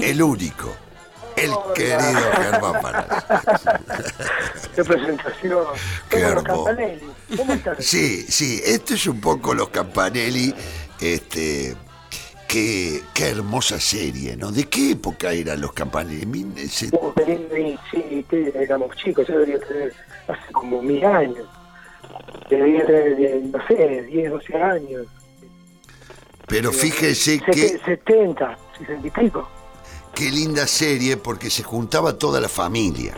el 0.00 0.22
único, 0.22 0.74
el 1.36 1.52
querido 1.74 2.32
Germán 2.36 2.80
Palacios. 2.82 3.24
Qué 4.74 4.84
presentación. 4.84 5.64
Qué 6.08 6.22
¿Cómo 6.22 6.34
los 6.34 6.44
hermoso. 6.44 7.14
¿Cómo 7.36 7.52
estás? 7.54 7.76
Sí, 7.84 8.26
sí, 8.28 8.60
esto 8.64 8.94
es 8.94 9.06
un 9.06 9.20
poco 9.20 9.54
los 9.54 9.68
Campanelli, 9.68 10.54
este, 11.00 11.76
qué, 12.50 13.02
qué 13.14 13.28
hermosa 13.28 13.78
serie, 13.78 14.36
¿no? 14.36 14.50
¿De 14.50 14.64
qué 14.68 14.92
época 14.92 15.32
eran 15.32 15.60
los 15.60 15.72
se- 17.90 17.98
y 17.98 18.24
sí, 18.30 18.50
éramos 18.54 18.96
chicos, 18.96 19.26
yo 19.28 19.34
debería 19.38 19.60
tener 19.60 19.92
hace 20.28 20.52
como 20.52 20.82
mil 20.82 21.04
años. 21.04 21.46
Debería 22.48 22.84
tener, 22.86 23.20
eh, 23.20 23.42
no 23.52 23.66
sé, 23.68 24.02
10, 24.02 24.30
12 24.30 24.54
años. 24.56 25.06
Pero 26.46 26.72
fíjese 26.72 27.38
Sete- 27.38 27.50
que, 27.52 27.78
70, 27.84 28.58
60 28.78 29.06
y 29.06 29.10
pico. 29.10 29.48
qué 30.14 30.30
linda 30.30 30.66
serie 30.66 31.16
porque 31.16 31.48
se 31.50 31.62
juntaba 31.62 32.18
toda 32.18 32.40
la 32.40 32.48
familia. 32.48 33.14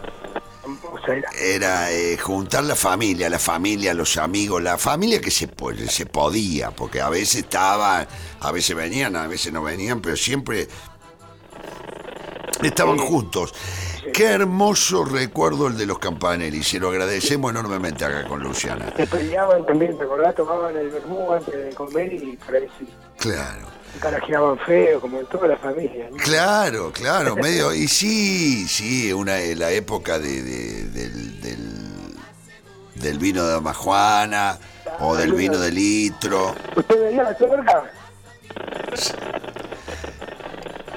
Era- 1.41 1.91
eh, 1.91 2.17
juntar 2.19 2.65
la 2.65 2.77
familia, 2.77 3.29
la 3.29 3.39
familia, 3.39 3.95
los 3.95 4.17
amigos, 4.17 4.63
la 4.63 4.79
familia 4.79 5.21
que 5.21 5.31
se, 5.31 5.49
se 5.89 6.07
podía, 6.07 6.71
porque 6.71 7.01
a 7.01 7.09
veces 7.09 7.37
estaban, 7.37 8.07
a 8.41 8.53
veces 8.53 8.77
venían, 8.77 9.17
a 9.17 9.27
veces 9.27 9.53
no 9.53 9.63
venían, 9.63 10.01
pero 10.01 10.17
siempre 10.17 10.69
estaban 12.63 12.99
juntos. 12.99 13.53
Qué 14.13 14.25
hermoso 14.25 15.05
recuerdo 15.05 15.69
el 15.69 15.77
de 15.79 15.87
los 15.87 15.99
Campanelli, 15.99 16.63
se 16.63 16.79
lo 16.79 16.91
agradecemos 16.91 17.51
enormemente 17.51 18.05
acá 18.05 18.27
con 18.29 18.43
Luciana. 18.43 18.93
se 18.97 19.07
peleaban 19.07 19.65
también, 19.65 19.97
¿te 19.97 20.05
acordás? 20.05 20.35
Tomaban 20.35 20.77
el 20.77 20.91
vermú 20.91 21.33
antes 21.33 21.55
de 21.55 21.75
comer 21.75 22.13
y 22.13 22.19
sí, 22.21 22.39
Claro, 23.19 23.67
carajeaban 24.01 24.59
feo, 24.59 25.01
como 25.01 25.21
en 25.21 25.27
toda 25.27 25.49
la 25.49 25.57
familia. 25.57 26.09
¿no? 26.11 26.17
claro, 26.17 26.91
claro, 26.93 27.37
medio, 27.43 27.73
y 27.75 27.87
sí, 27.89 28.67
sí, 28.69 29.13
una 29.13 29.39
la 29.39 29.71
época 29.71 30.19
de, 30.19 30.43
de- 30.43 30.85
del, 30.89 31.41
del, 31.41 32.15
del 32.97 33.19
vino 33.19 33.45
de 33.47 33.57
Amajuana 33.57 34.59
o 35.01 35.15
del 35.17 35.33
vino 35.35 35.59
de 35.59 35.71
litro. 35.73 36.55
¿Usted 36.77 37.01
veía 37.01 37.23
la 37.23 37.37
tuerca? 37.37 37.85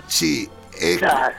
Sí, 0.07 0.49
es, 0.79 0.97
Claro. 0.99 1.35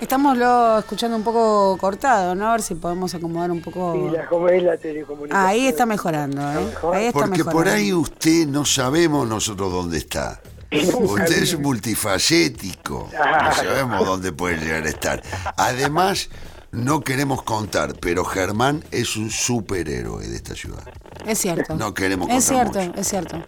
Estamos 0.00 0.38
lo 0.38 0.78
escuchando 0.78 1.16
un 1.16 1.24
poco 1.24 1.76
cortado, 1.76 2.36
¿no? 2.36 2.48
A 2.48 2.52
ver 2.52 2.62
si 2.62 2.76
podemos 2.76 3.12
acomodar 3.16 3.50
un 3.50 3.60
poco. 3.60 3.94
Sí, 3.94 4.16
la, 4.16 4.26
como 4.28 4.48
es 4.48 4.62
la 4.62 4.76
telecomunicación. 4.76 5.46
Ahí 5.48 5.66
está 5.66 5.86
mejorando, 5.86 6.40
¿eh? 6.40 6.68
Ahí 6.94 7.06
está 7.06 7.18
porque 7.20 7.42
por 7.42 7.46
mejorando. 7.54 7.70
ahí 7.72 7.92
usted 7.92 8.46
no 8.46 8.64
sabemos 8.64 9.26
nosotros 9.26 9.72
dónde 9.72 9.98
está. 9.98 10.40
Usted 10.70 11.42
es 11.42 11.58
multifacético, 11.58 13.08
no 13.12 13.52
sabemos 13.54 14.04
dónde 14.06 14.32
puede 14.32 14.58
llegar 14.58 14.84
a 14.84 14.88
estar. 14.88 15.22
Además, 15.56 16.28
no 16.72 17.00
queremos 17.00 17.42
contar, 17.42 17.94
pero 18.00 18.24
Germán 18.24 18.84
es 18.90 19.16
un 19.16 19.30
superhéroe 19.30 20.26
de 20.26 20.36
esta 20.36 20.54
ciudad. 20.54 20.82
Es 21.26 21.38
cierto. 21.38 21.74
No 21.76 21.94
queremos 21.94 22.28
Es 22.28 22.44
contar 22.46 22.70
cierto, 22.72 22.88
mucho. 22.88 23.00
es 23.00 23.08
cierto. 23.08 23.42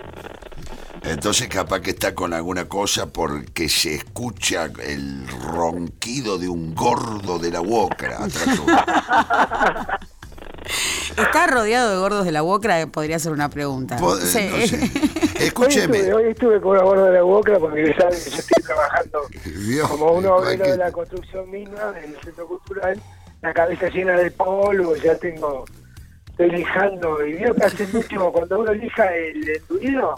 Entonces 1.02 1.48
capaz 1.48 1.80
que 1.80 1.90
está 1.90 2.14
con 2.14 2.34
alguna 2.34 2.66
cosa 2.66 3.06
porque 3.06 3.68
se 3.68 3.94
escucha 3.94 4.68
el 4.84 5.26
ronquido 5.28 6.36
de 6.38 6.48
un 6.48 6.74
gordo 6.74 7.38
de 7.38 7.50
la 7.50 7.60
Wokra 7.62 8.24
atrás. 8.24 8.60
¿Está 11.16 11.46
rodeado 11.46 11.90
de 11.90 11.96
gordos 11.98 12.24
de 12.24 12.32
la 12.32 12.42
Wocra? 12.42 12.86
Podría 12.86 13.18
ser 13.18 13.32
una 13.32 13.48
pregunta. 13.48 13.98
Sí. 13.98 14.02
no 14.02 14.66
sé. 14.66 14.76
Hoy 15.40 15.46
Escúcheme. 15.46 15.98
estuve, 15.98 16.14
hoy 16.14 16.30
estuve 16.30 16.60
con 16.60 16.72
una 16.72 16.82
gorda 16.82 17.06
de 17.06 17.12
la 17.14 17.22
boca 17.22 17.58
porque 17.58 17.94
saben 17.94 18.18
que 18.22 18.30
yo 18.30 18.36
estoy 18.36 18.62
trabajando 18.62 19.20
como 19.88 20.12
un 20.12 20.26
obrero 20.26 20.66
de 20.66 20.76
la 20.76 20.92
construcción 20.92 21.50
misma 21.50 21.94
en 21.96 22.10
el 22.14 22.20
centro 22.20 22.46
cultural, 22.46 23.00
la 23.40 23.54
cabeza 23.54 23.88
llena 23.88 24.18
de 24.18 24.30
polvo, 24.30 24.94
ya 24.96 25.16
tengo, 25.16 25.64
estoy 26.28 26.50
lijando, 26.50 27.24
y 27.24 27.32
veo 27.34 27.54
que 27.54 27.64
hace 27.64 27.86
mucho, 27.86 28.30
cuando 28.32 28.60
uno 28.60 28.74
lija 28.74 29.14
el 29.16 29.48
endurido, 29.48 30.14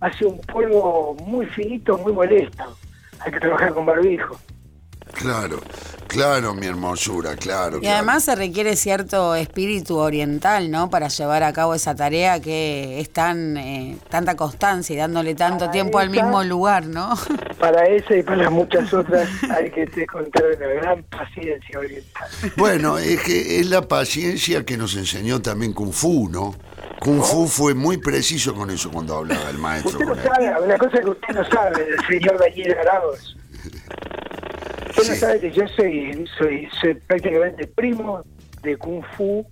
hace 0.00 0.26
un 0.26 0.38
polvo 0.42 1.16
muy 1.24 1.46
finito, 1.46 1.96
muy 1.98 2.12
molesto. 2.12 2.76
Hay 3.20 3.32
que 3.32 3.40
trabajar 3.40 3.72
con 3.72 3.86
barbijo. 3.86 4.38
Claro, 5.18 5.60
claro, 6.08 6.54
mi 6.54 6.66
hermosura, 6.66 7.36
claro. 7.36 7.78
Y 7.78 7.80
claro. 7.80 7.96
además 7.96 8.24
se 8.24 8.34
requiere 8.34 8.76
cierto 8.76 9.34
espíritu 9.34 9.96
oriental, 9.96 10.70
¿no? 10.70 10.90
Para 10.90 11.08
llevar 11.08 11.42
a 11.42 11.52
cabo 11.52 11.74
esa 11.74 11.94
tarea 11.94 12.40
que 12.40 13.00
es 13.00 13.10
tan 13.10 13.56
eh, 13.56 13.96
tanta 14.10 14.36
constancia 14.36 14.94
y 14.94 14.96
dándole 14.96 15.34
tanto 15.34 15.60
Para 15.60 15.70
tiempo 15.72 15.98
al 15.98 16.10
mismo 16.10 16.44
lugar, 16.44 16.86
¿no? 16.86 17.14
Para 17.58 17.86
esa 17.86 18.14
y 18.14 18.22
para 18.22 18.50
muchas 18.50 18.92
otras 18.92 19.28
hay 19.50 19.70
que 19.70 20.06
contar 20.06 20.44
una 20.56 20.66
gran 20.66 21.02
paciencia 21.04 21.78
oriental. 21.78 22.28
Bueno, 22.56 22.98
es 22.98 23.22
que 23.22 23.58
es 23.60 23.66
la 23.70 23.82
paciencia 23.88 24.64
que 24.64 24.76
nos 24.76 24.94
enseñó 24.94 25.40
también 25.40 25.72
Kung 25.72 25.92
Fu, 25.92 26.28
¿no? 26.28 26.54
Kung 27.00 27.22
Fu 27.22 27.46
fue 27.46 27.74
muy 27.74 27.96
preciso 27.96 28.54
con 28.54 28.70
eso 28.70 28.90
cuando 28.90 29.16
hablaba 29.16 29.48
el 29.48 29.58
maestro. 29.58 29.98
Usted 29.98 30.04
no 30.06 30.34
sabe, 30.34 30.64
una 30.64 30.76
cosa 30.76 30.98
que 30.98 31.08
usted 31.08 31.34
no 31.34 31.44
sabe, 31.48 31.86
el 31.88 32.06
señor 32.06 32.38
Daniel 32.38 32.76
Arauz. 32.78 33.36
Usted 34.96 35.14
no 35.14 35.20
sabe 35.20 35.40
que 35.40 35.52
yo 35.52 35.64
soy, 35.76 36.24
soy, 36.38 36.68
soy 36.80 36.94
prácticamente 36.94 37.66
primo 37.66 38.22
de 38.62 38.76
Kung 38.76 39.02
Fu 39.16 39.46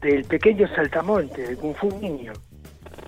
del 0.00 0.24
pequeño 0.24 0.66
Saltamonte, 0.74 1.42
de 1.48 1.56
Kung 1.56 1.74
Fu 1.76 1.88
niño. 2.00 2.32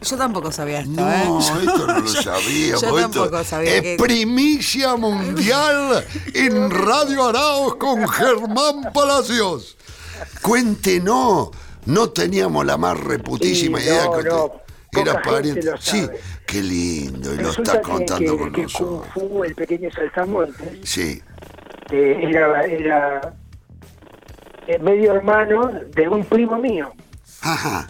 Yo 0.03 0.17
tampoco 0.17 0.51
sabía 0.51 0.81
esto, 0.81 0.93
No, 0.93 1.11
¿eh? 1.11 1.43
esto 1.63 1.87
no 1.87 1.99
lo 2.01 2.09
sabíamos. 2.09 2.81
yo 2.83 2.95
tampoco 2.95 3.45
sabía 3.45 3.75
es 3.77 3.83
que- 3.83 3.97
primicia 3.99 4.97
mundial 4.97 6.05
en 6.35 6.71
Radio 6.71 7.29
Araos 7.29 7.77
con 7.77 8.07
Germán 8.09 8.93
Palacios. 8.95 9.77
Cuéntenos, 10.43 11.51
no 11.87 12.11
teníamos 12.11 12.65
la 12.67 12.77
más 12.77 12.99
reputísima 12.99 13.79
Sí, 13.79 13.87
idea 13.87 14.05
no, 14.07 14.13
que 14.13 14.19
usted 14.19 14.31
no, 14.31 15.01
era 15.03 15.23
pariente. 15.23 15.71
Sí, 15.81 16.07
qué 16.47 16.63
lindo, 16.63 17.35
y 17.35 17.39
lo 17.39 17.51
está 17.51 17.81
contando 17.81 18.33
que, 18.37 18.39
con 18.39 18.53
que 18.53 18.63
Kung 18.65 18.73
nosotros. 18.73 19.07
Fu, 19.15 19.45
el 19.45 19.55
pequeño 19.55 19.91
Saltamonte, 19.93 20.81
Sí, 20.83 21.23
eh, 21.93 22.21
era, 22.23 22.65
era 22.65 23.35
eh, 24.67 24.79
medio 24.79 25.15
hermano 25.15 25.69
de 25.95 26.09
un 26.09 26.25
primo 26.25 26.57
mío. 26.59 26.93
ajá, 27.43 27.87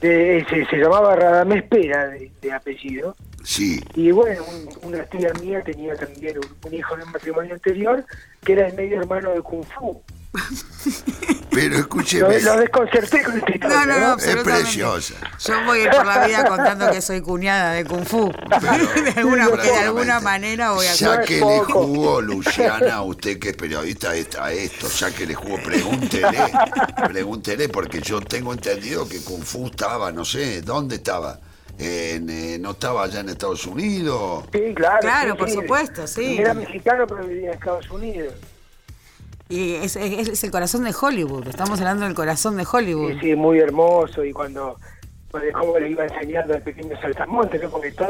De- 0.00 0.44
se, 0.48 0.64
se 0.66 0.76
llamaba 0.76 1.14
Radamés 1.16 1.62
Pera 1.64 2.08
de, 2.08 2.30
de 2.40 2.52
apellido. 2.52 3.14
sí. 3.44 3.80
Y 3.94 4.10
bueno, 4.10 4.42
un- 4.44 4.88
una 4.88 5.04
tía 5.04 5.30
mía 5.42 5.62
tenía 5.62 5.94
también 5.94 6.38
un, 6.38 6.46
un 6.68 6.74
hijo 6.74 6.96
de 6.96 7.04
un 7.04 7.12
matrimonio 7.12 7.54
anterior 7.54 8.04
que 8.44 8.52
era 8.54 8.66
el 8.68 8.74
medio 8.74 8.98
hermano 9.00 9.30
de 9.30 9.40
Kung 9.42 9.64
Fu. 9.64 10.02
Pero 11.50 11.74
Lo, 11.74 11.80
escúcheme, 11.80 12.40
lo 12.40 12.56
desconcerté 12.58 13.22
con 13.24 13.36
historia, 13.38 13.68
No, 13.68 13.86
no, 13.86 13.98
no, 13.98 14.16
es 14.16 14.36
preciosa. 14.36 15.14
Yo 15.40 15.64
voy 15.64 15.80
por 15.88 16.06
la 16.06 16.26
vida 16.26 16.44
contando 16.44 16.90
que 16.90 17.02
soy 17.02 17.20
cuñada 17.20 17.72
de 17.72 17.84
Kung 17.84 18.04
Fu. 18.04 18.30
de 19.04 19.12
alguna, 19.16 19.48
de 19.48 19.78
alguna 19.78 20.20
manera 20.20 20.70
voy 20.70 20.86
a 20.86 20.94
No 21.04 21.20
es 21.20 21.40
poco. 21.40 21.82
jugo, 21.84 22.20
Luciana, 22.20 23.02
usted 23.02 23.38
que 23.40 23.50
es 23.50 23.56
periodista 23.56 24.10
a 24.10 24.44
a 24.44 24.52
esto, 24.52 24.88
sáquele 24.88 25.34
jugo, 25.34 25.58
pregúntele, 25.62 26.38
pregúntele, 27.08 27.68
porque 27.68 28.00
yo 28.00 28.20
tengo 28.20 28.52
entendido 28.52 29.08
que 29.08 29.20
Kung 29.22 29.42
Fu 29.42 29.66
estaba, 29.66 30.12
no 30.12 30.24
sé, 30.24 30.62
¿dónde 30.62 30.96
estaba? 30.96 31.40
En, 31.78 32.28
eh, 32.28 32.58
¿No 32.60 32.72
estaba 32.72 33.04
allá 33.04 33.20
en 33.20 33.30
Estados 33.30 33.66
Unidos? 33.66 34.44
Sí, 34.52 34.74
claro. 34.74 34.98
Claro, 35.00 35.32
sí, 35.32 35.38
por 35.38 35.48
sí. 35.48 35.54
supuesto, 35.54 36.06
sí. 36.06 36.38
Era 36.38 36.52
mexicano, 36.54 37.06
pero 37.06 37.24
vivía 37.26 37.48
en 37.48 37.54
Estados 37.54 37.90
Unidos. 37.90 38.34
Y 39.50 39.74
es, 39.74 39.96
es- 39.96 40.28
es 40.28 40.44
el 40.44 40.50
corazón 40.50 40.84
de 40.84 40.94
Hollywood. 40.98 41.46
Estamos 41.48 41.78
hablando 41.80 42.04
del 42.06 42.14
corazón 42.14 42.56
de 42.56 42.66
Hollywood. 42.70 43.14
Sí, 43.14 43.18
sí, 43.20 43.34
muy 43.34 43.58
hermoso 43.58 44.24
y 44.24 44.32
cuando, 44.32 44.76
cuando 45.30 45.48
cómo 45.58 45.78
le 45.78 45.90
iba 45.90 46.04
enseñando 46.04 46.54
al 46.54 46.62
pequeño 46.62 46.98
saltamonte, 47.00 47.58
¿no? 47.58 47.68
porque 47.68 47.90
todo, 47.92 48.08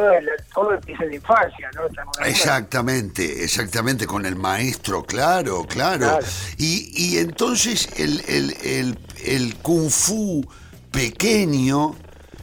todo 0.55 0.75
empieza 0.75 1.03
en 1.05 1.09
la 1.11 1.15
infancia, 1.17 1.71
¿no? 1.75 2.25
Exactamente, 2.27 3.43
exactamente, 3.43 4.07
con 4.07 4.27
el 4.27 4.37
maestro, 4.37 5.03
claro, 5.03 5.65
claro. 5.65 5.99
Claro. 6.07 6.27
Y, 6.59 6.93
y 6.95 7.19
entonces 7.19 7.89
el, 7.97 8.23
el, 8.29 8.55
el, 8.63 8.99
el 9.25 9.57
kung 9.57 9.89
fu 9.91 10.45
pequeño 10.91 11.95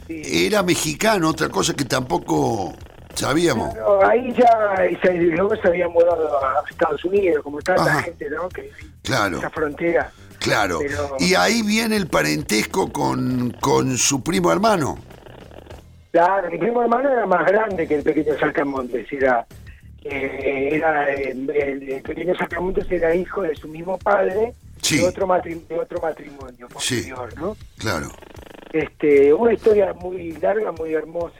era 0.08 0.62
mexicano, 0.62 1.28
otra 1.28 1.48
cosa 1.50 1.74
que 1.74 1.84
tampoco 1.84 2.74
sabíamos. 3.18 3.74
No, 3.74 4.02
ahí 4.02 4.32
ya, 4.32 4.76
se- 5.02 5.12
luego 5.14 5.54
se 5.56 5.68
había 5.68 5.88
mudado 5.88 6.38
a 6.44 6.62
Estados 6.70 7.04
Unidos, 7.04 7.42
como 7.42 7.60
tanta 7.60 7.82
Ajá. 7.84 8.02
gente, 8.02 8.28
¿no? 8.30 8.48
Que 8.48 8.70
Claro, 9.02 9.38
esa 9.38 9.50
frontera. 9.50 10.10
claro. 10.38 10.78
Pero- 10.80 11.16
Y 11.18 11.34
ahí 11.34 11.62
viene 11.62 11.96
el 11.96 12.06
parentesco 12.08 12.92
con, 12.92 13.50
con 13.60 13.96
su 13.98 14.22
primo 14.22 14.52
hermano. 14.52 14.98
Claro, 16.12 16.50
mi 16.50 16.58
primo 16.58 16.82
hermano 16.82 17.10
era 17.12 17.26
más 17.26 17.46
grande 17.46 17.86
que 17.86 17.96
el 17.96 18.02
pequeño 18.02 18.38
Saltamontes, 18.38 19.06
era, 19.12 19.46
eh, 20.04 20.70
era 20.72 21.10
eh, 21.12 21.30
el, 21.32 21.50
el 21.50 22.02
pequeño 22.02 22.34
Saltamontes 22.36 22.90
era 22.90 23.14
hijo 23.14 23.42
de 23.42 23.54
su 23.54 23.68
mismo 23.68 23.98
padre 23.98 24.54
Sí. 24.80 24.98
de 24.98 25.08
otro 25.08 25.26
de 25.26 25.78
otro 25.78 26.00
matrimonio 26.00 26.68
posterior, 26.68 27.28
¿no? 27.38 27.56
Claro. 27.78 28.08
Este, 28.72 29.34
una 29.34 29.52
historia 29.52 29.92
muy 29.92 30.32
larga, 30.32 30.72
muy 30.72 30.94
hermosa. 30.94 31.34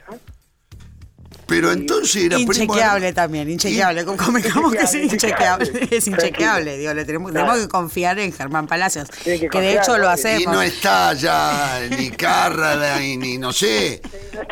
Pero 1.49 1.71
entonces 1.71 2.23
era 2.25 2.37
primo 2.37 2.51
Inchequeable 2.53 3.11
también, 3.13 3.49
inchequeable. 3.49 4.05
Convengamos 4.05 4.71
que 4.71 4.77
es 4.83 4.93
Inchequeable, 4.93 5.65
inchequeable. 5.65 5.87
Es 5.97 6.07
inchequeable. 6.07 6.77
Digo, 6.77 6.93
le 6.93 7.05
tenemos, 7.05 7.31
Claro. 7.31 7.45
tenemos 7.47 7.65
que 7.65 7.69
confiar 7.71 8.19
en 8.19 8.31
Germán 8.31 8.67
Palacios. 8.67 9.09
Que, 9.23 9.49
que 9.49 9.59
de 9.61 9.73
hecho 9.73 9.97
lo 9.97 10.03
¿no? 10.05 10.09
hacemos. 10.09 10.41
Y 10.43 10.45
no 10.45 10.61
está 10.61 11.13
ya 11.13 11.81
ni 11.97 12.11
Carrada 12.11 13.03
y 13.03 13.17
ni 13.17 13.37
no 13.37 13.51
sé. 13.51 14.01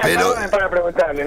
Pero, 0.01 0.35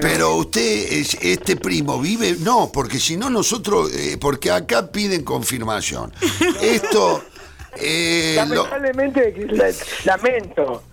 pero 0.01 0.35
usted, 0.35 0.61
es- 0.93 1.17
este 1.21 1.55
primo, 1.55 1.99
vive. 1.99 2.35
No, 2.39 2.69
porque 2.71 2.99
si 2.99 3.17
no, 3.17 3.29
nosotros. 3.29 3.91
eh, 3.93 4.17
porque 4.19 4.51
acá 4.51 4.91
piden 4.91 5.23
confirmación. 5.23 6.13
Esto. 6.61 7.23
eh, 7.77 8.33
Lamentablemente, 8.35 9.33
la- 9.51 9.71
lamento 10.05 10.83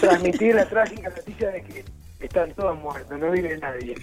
transmitir 0.00 0.54
la 0.54 0.68
trágica 0.68 1.08
noticia 1.10 1.48
de 1.50 1.62
que 1.62 1.84
están 2.20 2.52
todos 2.54 2.76
muertos, 2.78 3.18
no 3.18 3.30
vive 3.30 3.56
nadie. 3.58 3.94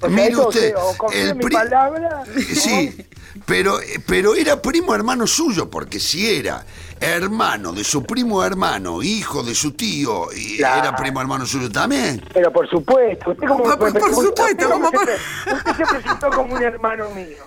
O 0.00 0.08
Mire 0.08 0.36
usted, 0.36 0.74
o 0.76 1.10
el 1.12 1.34
mi 1.34 1.46
palabra, 1.50 2.22
Sí, 2.54 3.04
pero, 3.46 3.78
pero 4.06 4.36
era 4.36 4.62
primo 4.62 4.94
hermano 4.94 5.26
suyo, 5.26 5.68
porque 5.68 5.98
si 5.98 6.36
era 6.36 6.64
hermano 7.00 7.72
de 7.72 7.82
su 7.82 8.04
primo 8.04 8.44
hermano, 8.44 9.02
hijo 9.02 9.42
de 9.42 9.56
su 9.56 9.72
tío, 9.72 10.28
y 10.32 10.58
Claro. 10.58 10.80
era 10.88 10.96
primo 10.96 11.20
hermano 11.20 11.44
suyo 11.46 11.68
también. 11.70 12.24
pero 12.32 12.52
por 12.52 12.68
supuesto. 12.70 13.32
Usted, 13.32 13.48
como, 13.48 13.64
Por- 13.64 13.78
por 13.78 13.88
usted 13.88 14.00
supuesto, 14.12 14.70
como 14.70 14.90
pre- 14.92 15.16
usted 15.52 15.76
se 15.76 15.84
presentó 15.86 16.30
como 16.30 16.54
un 16.54 16.62
hermano 16.62 17.10
mío. 17.10 17.44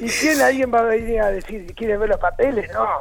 ¿Y 0.00 0.08
quién 0.08 0.40
alguien 0.40 0.72
va 0.74 0.80
a 0.80 0.84
venir 0.84 1.20
a 1.20 1.28
decir, 1.30 1.72
quiere 1.76 1.96
ver 1.98 2.08
los 2.08 2.18
papeles? 2.20 2.68
No. 2.74 3.00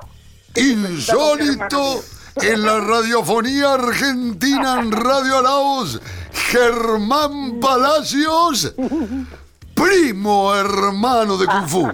Insólito 0.55 2.03
en 2.41 2.63
la 2.63 2.79
radiofonía 2.79 3.73
argentina 3.73 4.79
en 4.79 4.91
Radio 4.91 5.37
Arauz, 5.39 5.99
Germán 6.33 7.59
Palacios, 7.59 8.73
primo 9.73 10.55
hermano 10.55 11.37
de 11.37 11.45
Kung 11.45 11.67
Fu. 11.67 11.91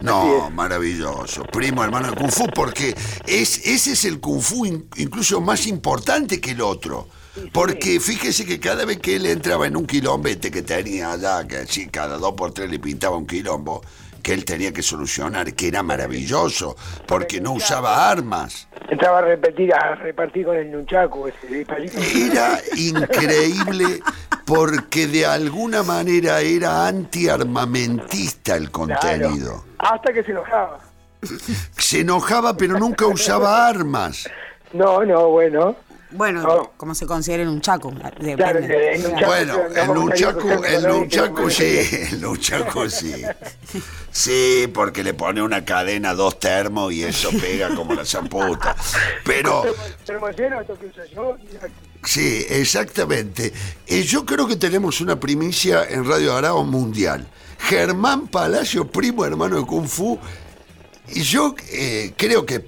No, 0.00 0.50
maravilloso. 0.50 1.42
Primo 1.44 1.84
hermano 1.84 2.10
de 2.10 2.16
Kung 2.16 2.30
Fu, 2.32 2.46
porque 2.54 2.96
es, 3.26 3.58
ese 3.66 3.92
es 3.92 4.04
el 4.06 4.18
Kung 4.20 4.40
Fu 4.40 4.64
in- 4.64 4.86
incluso 4.96 5.40
más 5.40 5.66
importante 5.66 6.40
que 6.40 6.52
el 6.52 6.62
otro. 6.62 7.08
Porque 7.52 8.00
fíjese 8.00 8.44
que 8.44 8.58
cada 8.58 8.84
vez 8.84 8.98
que 8.98 9.16
él 9.16 9.26
entraba 9.26 9.66
en 9.66 9.76
un 9.76 9.86
quilombete 9.86 10.50
que 10.50 10.62
tenía 10.62 11.12
allá, 11.12 11.46
que 11.46 11.58
así 11.58 11.86
cada 11.86 12.18
dos 12.18 12.32
por 12.34 12.52
tres 12.52 12.68
le 12.70 12.78
pintaba 12.78 13.16
un 13.16 13.26
quilombo, 13.26 13.82
que 14.20 14.32
él 14.32 14.44
tenía 14.44 14.72
que 14.72 14.82
solucionar, 14.82 15.54
que 15.54 15.68
era 15.68 15.82
maravilloso, 15.82 16.76
porque 17.06 17.40
no 17.40 17.52
usaba 17.52 18.10
armas. 18.10 18.68
Entraba 18.88 19.18
a 19.18 19.22
repetir, 19.22 19.72
a 19.74 19.94
repartir 19.96 20.46
con 20.46 20.56
el 20.56 20.70
nunchaku 20.70 21.28
ese. 21.28 21.66
Era 22.26 22.60
increíble 22.76 24.00
porque 24.44 25.06
de 25.06 25.26
alguna 25.26 25.82
manera 25.82 26.40
era 26.40 26.86
antiarmamentista 26.86 28.56
el 28.56 28.70
contenido. 28.70 29.64
Claro. 29.78 29.94
Hasta 29.94 30.12
que 30.12 30.22
se 30.24 30.32
enojaba. 30.32 30.78
Se 31.76 32.00
enojaba 32.00 32.56
pero 32.56 32.78
nunca 32.78 33.06
usaba 33.06 33.68
armas. 33.68 34.28
No, 34.72 35.04
no, 35.04 35.28
bueno. 35.28 35.76
Bueno, 36.12 36.42
No. 36.42 36.72
como 36.76 36.94
se 36.94 37.06
considera 37.06 37.42
en 37.44 37.48
un 37.48 37.60
chaco. 37.60 37.92
Depende. 37.92 38.36
Claro, 38.36 38.58
en 38.58 39.06
un 39.06 39.16
chaco. 39.16 39.26
Bueno, 39.26 39.54
a 39.54 39.82
a 39.82 39.86
porque- 41.30 41.50
sí, 41.50 41.96
el 42.12 42.20
nunchaku 42.20 42.88
sí. 42.90 43.22
Sí, 44.10 44.68
porque 44.74 45.04
le 45.04 45.14
pone 45.14 45.40
una 45.40 45.64
cadena, 45.64 46.14
dos 46.14 46.40
termos 46.40 46.92
y 46.92 47.04
eso 47.04 47.30
pega 47.40 47.74
como 47.74 47.94
la 47.94 48.04
zamputa. 48.04 48.74
Pero 49.24 49.62
Sí, 52.04 52.44
exactamente. 52.48 53.52
Eh, 53.86 54.02
yo 54.02 54.24
creo 54.24 54.48
que 54.48 54.56
tenemos 54.56 55.00
una 55.00 55.20
primicia 55.20 55.84
en 55.88 56.08
Radio 56.08 56.34
Arao 56.34 56.64
Mundial. 56.64 57.26
Germán 57.58 58.28
Palacio, 58.28 58.86
primo 58.90 59.24
hermano 59.24 59.58
de 59.60 59.66
Kung 59.66 59.86
Fu. 59.86 60.18
Y 61.08 61.22
yo 61.22 61.54
eh, 61.70 62.14
creo 62.16 62.46
que 62.46 62.64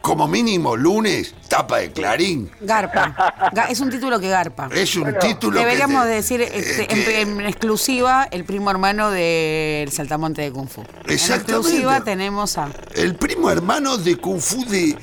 como 0.00 0.26
mínimo 0.28 0.76
lunes, 0.76 1.34
tapa 1.48 1.78
de 1.78 1.92
Clarín. 1.92 2.50
Garpa. 2.60 3.14
Ga- 3.52 3.68
es 3.70 3.80
un 3.80 3.90
título 3.90 4.18
que 4.18 4.28
garpa. 4.28 4.68
Es 4.74 4.96
un 4.96 5.14
título 5.18 5.58
que 5.58 5.64
Deberíamos 5.66 6.04
te- 6.04 6.08
decir 6.10 6.40
eh, 6.40 6.50
este, 6.54 6.86
que- 6.86 7.20
en, 7.20 7.40
en 7.40 7.46
exclusiva 7.46 8.26
el 8.30 8.44
primo 8.44 8.70
hermano 8.70 9.10
del 9.10 9.90
saltamonte 9.92 10.42
de 10.42 10.52
Kung 10.52 10.68
Fu. 10.68 10.80
En 10.80 11.12
Exactamente. 11.12 11.52
exclusiva 11.52 12.00
tenemos 12.02 12.56
a. 12.58 12.68
El 12.94 13.14
primo 13.16 13.50
hermano 13.50 13.98
de 13.98 14.16
Kung 14.16 14.40
Fu 14.40 14.64
de... 14.64 14.96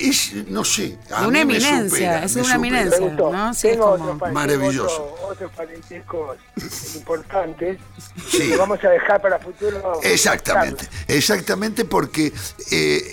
Es, 0.00 0.32
no 0.48 0.64
sé. 0.64 0.98
a 1.10 1.26
una 1.26 1.44
mí 1.44 1.52
me 1.52 1.56
eminencia, 1.56 1.88
supera, 1.88 2.24
es 2.24 2.34
me 2.36 2.42
una 2.42 2.54
supera. 2.54 2.68
eminencia. 2.68 3.06
Es 3.72 3.76
como- 3.78 3.92
otros, 4.12 4.32
Maravilloso. 4.32 5.04
otro- 5.14 5.28
otros 5.28 5.52
parentescos 5.52 6.36
importantes 6.96 7.78
Sí. 8.30 8.48
que 8.48 8.56
vamos 8.56 8.82
a 8.84 8.88
dejar 8.88 9.20
para 9.20 9.38
futuro. 9.38 10.00
Exactamente, 10.02 10.88
exactamente 11.08 11.84
porque 11.84 12.26
eh, 12.26 12.32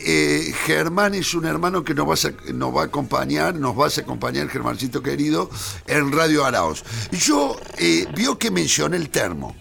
eh, 0.05 0.53
Germán 0.65 1.13
es 1.15 1.33
un 1.33 1.45
hermano 1.45 1.83
que 1.83 1.93
nos, 1.93 2.07
vas 2.07 2.25
a- 2.25 2.33
nos 2.53 2.75
va 2.75 2.81
a 2.83 2.85
acompañar, 2.85 3.55
nos 3.55 3.75
vas 3.75 3.97
a 3.97 4.01
acompañar, 4.01 4.47
Germancito 4.49 5.01
querido, 5.01 5.49
en 5.87 6.11
Radio 6.11 6.45
Araos. 6.45 6.83
Yo 7.11 7.57
eh, 7.77 8.05
vio 8.15 8.37
que 8.37 8.51
mencioné 8.51 8.97
el 8.97 9.09
termo. 9.09 9.55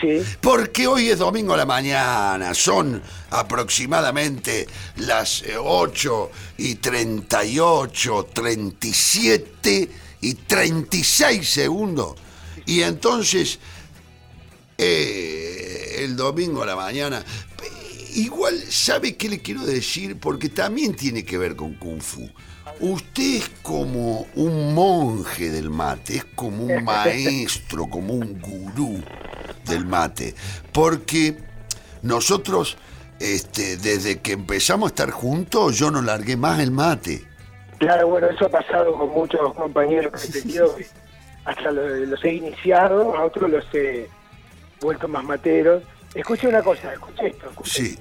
Sí. 0.00 0.22
Porque 0.40 0.86
hoy 0.86 1.08
es 1.08 1.18
domingo 1.18 1.54
a 1.54 1.56
la 1.56 1.66
mañana, 1.66 2.54
son 2.54 3.02
aproximadamente 3.30 4.66
las 4.96 5.42
eh, 5.42 5.56
8 5.58 6.30
y 6.58 6.76
38, 6.76 8.28
37 8.32 9.90
y 10.20 10.34
36 10.34 11.48
segundos. 11.48 12.14
Y 12.64 12.82
entonces, 12.82 13.58
eh, 14.78 15.96
el 16.00 16.16
domingo 16.16 16.62
a 16.62 16.66
la 16.66 16.76
mañana, 16.76 17.18
eh, 17.20 18.10
igual, 18.16 18.60
¿sabe 18.68 19.16
qué 19.16 19.28
le 19.28 19.40
quiero 19.40 19.64
decir? 19.64 20.18
Porque 20.18 20.48
también 20.48 20.94
tiene 20.94 21.24
que 21.24 21.38
ver 21.38 21.54
con 21.54 21.74
Kung 21.74 22.00
Fu. 22.00 22.28
Usted 22.80 23.36
es 23.36 23.48
como 23.62 24.26
un 24.34 24.74
monje 24.74 25.50
del 25.50 25.70
mate, 25.70 26.16
es 26.16 26.24
como 26.24 26.64
un 26.64 26.84
maestro, 26.84 27.86
como 27.86 28.14
un 28.14 28.40
gurú 28.40 29.02
del 29.64 29.86
mate. 29.86 30.34
Porque 30.72 31.36
nosotros, 32.02 32.76
este, 33.18 33.76
desde 33.76 34.20
que 34.20 34.32
empezamos 34.32 34.88
a 34.88 34.90
estar 34.90 35.10
juntos, 35.10 35.78
yo 35.78 35.90
no 35.90 36.02
largué 36.02 36.36
más 36.36 36.60
el 36.60 36.70
mate. 36.70 37.24
Claro, 37.78 38.08
bueno, 38.08 38.28
eso 38.28 38.46
ha 38.46 38.50
pasado 38.50 38.92
con 38.94 39.10
muchos 39.10 39.54
compañeros 39.54 40.12
que 40.20 40.38
he 40.38 40.42
tenido. 40.42 40.74
Hasta 41.44 41.70
los, 41.70 42.08
los 42.08 42.24
he 42.24 42.34
iniciado, 42.34 43.16
a 43.16 43.24
otros 43.24 43.48
los 43.48 43.64
he 43.72 44.08
vuelto 44.80 45.06
más 45.06 45.22
materos. 45.22 45.82
Escuche 46.12 46.48
una 46.48 46.60
cosa, 46.60 46.92
escuche 46.92 47.28
esto. 47.28 47.48
escuche. 47.50 47.70
Sí. 47.70 47.98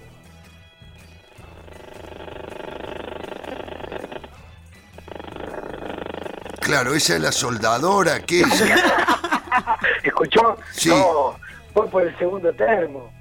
Claro, 6.65 6.95
esa 6.95 7.13
es 7.15 7.21
la 7.21 7.31
soldadora, 7.31 8.21
¿qué 8.21 8.41
es? 8.41 8.47
¿Escuchó? 10.03 10.57
Sí. 10.73 10.89
No, 10.89 11.35
fue 11.75 11.87
por 11.91 12.01
el 12.01 12.17
segundo 12.17 12.51
termo. 12.53 13.13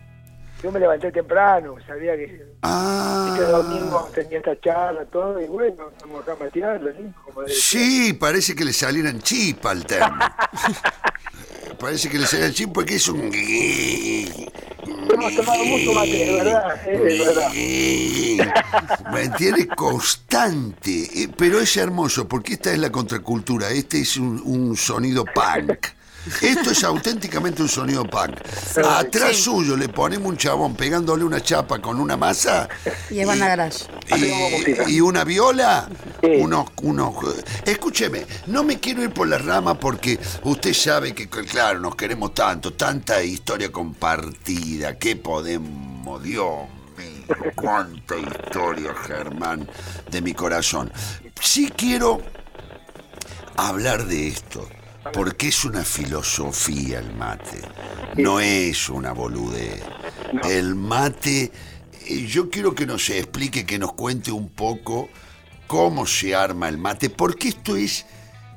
Yo 0.62 0.72
me 0.72 0.80
levanté 0.80 1.12
temprano, 1.12 1.74
sabía 1.86 2.16
que 2.16 2.24
este 2.24 2.46
Ah, 2.62 3.36
domingo 3.50 4.08
tenía 4.14 4.38
esta 4.38 4.58
charla, 4.62 5.04
todo, 5.12 5.38
y 5.38 5.46
bueno, 5.46 5.90
vamos 6.00 6.22
acá 6.22 6.32
a 6.42 6.48
¿sí? 6.48 7.12
Como 7.22 7.46
sí, 7.46 8.14
parece 8.14 8.54
que 8.54 8.64
le 8.64 8.72
salieran 8.72 9.20
chispa 9.20 9.72
al 9.72 9.84
termo. 9.84 10.16
parece 11.74 12.08
que 12.08 12.18
le 12.18 12.26
salieran 12.26 12.52
chispa 12.52 12.72
porque 12.72 12.96
es 12.96 13.08
un... 13.08 13.30
Hemos 15.12 15.36
tomado 15.36 15.64
mucho 15.64 15.92
mate, 15.92 16.10
de 16.10 16.32
verdad, 16.32 16.80
eh, 16.86 16.98
de 16.98 17.18
verdad. 17.18 17.52
Constante. 19.76 21.22
Eh, 21.22 21.28
Pero 21.36 21.60
es 21.60 21.76
hermoso 21.76 22.26
porque 22.26 22.54
esta 22.54 22.72
es 22.72 22.78
la 22.78 22.90
contracultura. 22.90 23.70
Este 23.70 24.00
es 24.00 24.16
un, 24.16 24.42
un 24.44 24.76
sonido 24.76 25.24
punk. 25.24 25.86
Esto 26.40 26.70
es 26.70 26.84
auténticamente 26.84 27.62
un 27.62 27.68
sonido 27.68 28.04
punk. 28.04 28.38
Atrás 28.84 29.36
suyo 29.36 29.76
le 29.76 29.88
ponemos 29.88 30.28
un 30.28 30.36
chabón 30.36 30.74
pegándole 30.74 31.24
una 31.24 31.40
chapa 31.40 31.80
con 31.80 32.00
una 32.00 32.16
masa 32.16 32.68
Y 33.10 33.20
es 33.20 33.26
banda 33.26 33.48
garage. 33.48 33.84
y, 34.86 34.94
y 34.96 35.00
una 35.00 35.24
viola, 35.24 35.88
unos, 36.22 36.70
unos... 36.82 37.14
Escúcheme, 37.64 38.26
no 38.46 38.64
me 38.64 38.80
quiero 38.80 39.02
ir 39.02 39.10
por 39.10 39.28
la 39.28 39.38
rama 39.38 39.78
porque 39.78 40.18
usted 40.44 40.72
sabe 40.72 41.14
que, 41.14 41.28
claro, 41.28 41.80
nos 41.80 41.94
queremos 41.94 42.34
tanto, 42.34 42.72
tanta 42.72 43.22
historia 43.22 43.70
compartida, 43.70 44.98
que 44.98 45.16
podemos, 45.16 46.22
Dios 46.22 46.68
mío, 46.96 47.36
cuánta 47.54 48.16
historia, 48.16 48.94
Germán, 49.06 49.68
de 50.10 50.22
mi 50.22 50.32
corazón. 50.32 50.90
Sí 51.40 51.70
quiero 51.76 52.20
hablar 53.56 54.06
de 54.06 54.28
esto, 54.28 54.68
porque 55.12 55.48
es 55.48 55.64
una 55.64 55.84
filosofía 55.84 56.98
el 56.98 57.14
mate, 57.14 57.60
no 58.16 58.40
es 58.40 58.88
una 58.88 59.12
boludez. 59.12 59.82
El 60.44 60.74
mate, 60.74 61.52
eh, 62.06 62.26
yo 62.26 62.50
quiero 62.50 62.74
que 62.74 62.86
nos 62.86 63.08
explique, 63.10 63.64
que 63.66 63.78
nos 63.78 63.92
cuente 63.92 64.32
un 64.32 64.48
poco 64.48 65.08
cómo 65.66 66.06
se 66.06 66.34
arma 66.34 66.68
el 66.68 66.78
mate, 66.78 67.10
porque 67.10 67.48
esto 67.48 67.76
es, 67.76 68.06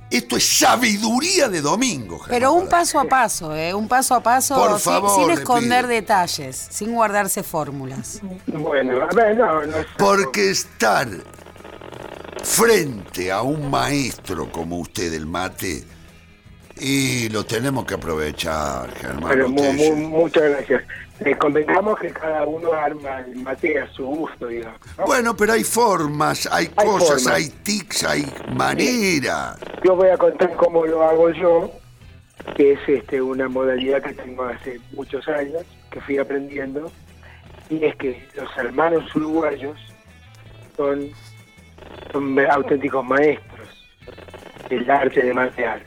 esto 0.09 0.37
es 0.37 0.47
sabiduría 0.59 1.49
de 1.49 1.61
domingo. 1.61 2.17
Germán 2.19 2.29
Pero 2.39 2.53
un 2.53 2.69
paso 2.69 2.99
a 2.99 3.05
paso, 3.05 3.55
¿eh? 3.55 3.73
Un 3.73 3.87
paso 3.87 4.15
a 4.15 4.23
paso, 4.23 4.55
Por 4.55 4.71
sin- 4.79 4.79
favor, 4.79 5.15
sin 5.19 5.27
le 5.27 5.33
esconder 5.35 5.87
detalles, 5.87 6.67
sin 6.69 6.93
guardarse 6.93 7.43
fórmulas. 7.43 8.21
Bueno, 8.47 9.01
a 9.03 9.13
ver, 9.13 9.37
no, 9.37 9.65
no 9.65 9.77
Porque 9.97 10.49
estar 10.51 11.07
frente 12.43 13.31
a 13.31 13.41
un 13.41 13.69
maestro 13.69 14.49
como 14.51 14.77
usted 14.79 15.11
del 15.11 15.25
mate, 15.25 15.83
y 16.80 17.30
lo 17.30 17.45
tenemos 17.45 17.86
que 17.86 17.95
aprovechar, 17.95 18.89
Germán. 18.95 19.30
Pero 19.30 19.49
mu- 19.49 19.73
mu- 19.73 19.95
muchas 19.95 20.43
gracias. 20.49 20.84
Eh, 21.19 21.36
convengamos 21.36 21.97
que 21.99 22.09
cada 22.11 22.45
uno 22.45 22.71
arma 22.73 23.21
el 23.21 23.38
mate 23.38 23.80
a 23.80 23.88
su 23.91 24.05
gusto, 24.05 24.47
digamos. 24.47 24.80
¿no? 24.97 25.05
Bueno, 25.05 25.36
pero 25.36 25.53
hay 25.53 25.63
formas, 25.63 26.47
hay, 26.51 26.69
Hay 26.78 26.88
cosas, 26.88 27.23
formas. 27.23 27.28
hay 27.39 27.49
tics, 27.63 28.03
hay 28.03 28.25
maneras. 28.53 29.57
Yo 29.84 29.95
voy 29.95 30.09
a 30.09 30.17
contar 30.17 30.55
cómo 30.55 30.86
lo 30.86 31.01
hago 31.03 31.32
yo, 31.32 31.71
que 32.55 32.73
es 32.73 32.80
este 32.88 33.19
una 33.21 33.49
modalidad 33.49 34.03
que 34.03 34.13
tengo 34.13 34.43
hace 34.43 34.80
muchos 34.93 35.28
años, 35.28 35.63
que 35.89 35.99
fui 36.01 36.19
aprendiendo, 36.19 36.91
y 37.69 37.84
es 37.84 37.95
que 37.95 38.28
los 38.36 38.55
hermanos 38.57 39.03
uruguayos 39.15 39.75
son, 40.75 41.09
son 42.11 42.39
auténticos 42.39 43.03
maestros 43.03 43.67
del 44.69 44.89
arte 44.89 45.23
de 45.23 45.34
matear. 45.34 45.82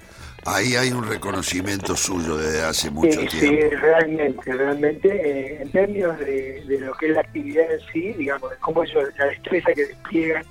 Ahí 0.52 0.74
hay 0.74 0.90
un 0.90 1.06
reconocimiento 1.06 1.94
suyo 1.96 2.36
desde 2.36 2.62
hace 2.62 2.90
mucho 2.90 3.20
Sí, 3.20 3.28
sí, 3.30 3.38
tiempo. 3.40 3.76
realmente, 3.80 4.52
realmente, 4.52 5.08
eh, 5.08 5.62
en 5.62 5.70
términos 5.70 6.18
de, 6.18 6.64
de 6.66 6.80
lo 6.80 6.92
que 6.94 7.08
es 7.08 7.14
la 7.14 7.20
actividad 7.20 7.70
en 7.72 7.80
sí, 7.92 8.12
digamos, 8.14 8.50
de 8.50 8.56
cómo 8.56 8.82
ellos, 8.82 9.04
la 9.18 9.26
destreza 9.26 9.72
que 9.72 9.86
despliegan 9.86 10.44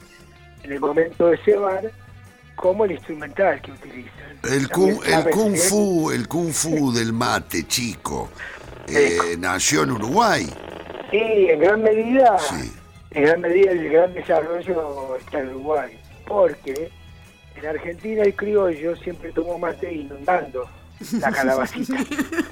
en 0.63 0.71
el 0.71 0.79
momento 0.79 1.27
de 1.27 1.37
cebar, 1.39 1.91
como 2.55 2.85
el 2.85 2.91
instrumental 2.91 3.61
que 3.61 3.71
utilizan. 3.71 4.39
El 4.43 4.69
kung, 4.69 4.99
el 5.05 5.29
kung 5.31 5.55
fu, 5.55 6.11
el 6.11 6.27
kung 6.27 6.51
fu 6.51 6.91
del 6.93 7.11
mate, 7.13 7.67
chico, 7.67 8.29
eh, 8.87 9.17
nació 9.37 9.83
en 9.83 9.91
Uruguay. 9.91 10.45
Sí, 11.11 11.17
en 11.49 11.59
gran 11.59 11.81
medida, 11.83 12.37
Sí. 12.39 12.71
en 13.11 13.23
gran 13.23 13.41
medida 13.41 13.71
el 13.71 13.89
gran 13.89 14.13
desarrollo 14.13 15.17
está 15.17 15.39
en 15.39 15.49
Uruguay, 15.49 15.99
porque 16.27 16.89
en 17.61 17.67
Argentina 17.67 18.23
el 18.23 18.35
criollo 18.35 18.95
siempre 18.97 19.31
tomó 19.31 19.57
mate 19.59 19.91
inundando 19.93 20.69
la 21.19 21.31
calabacita. 21.33 21.97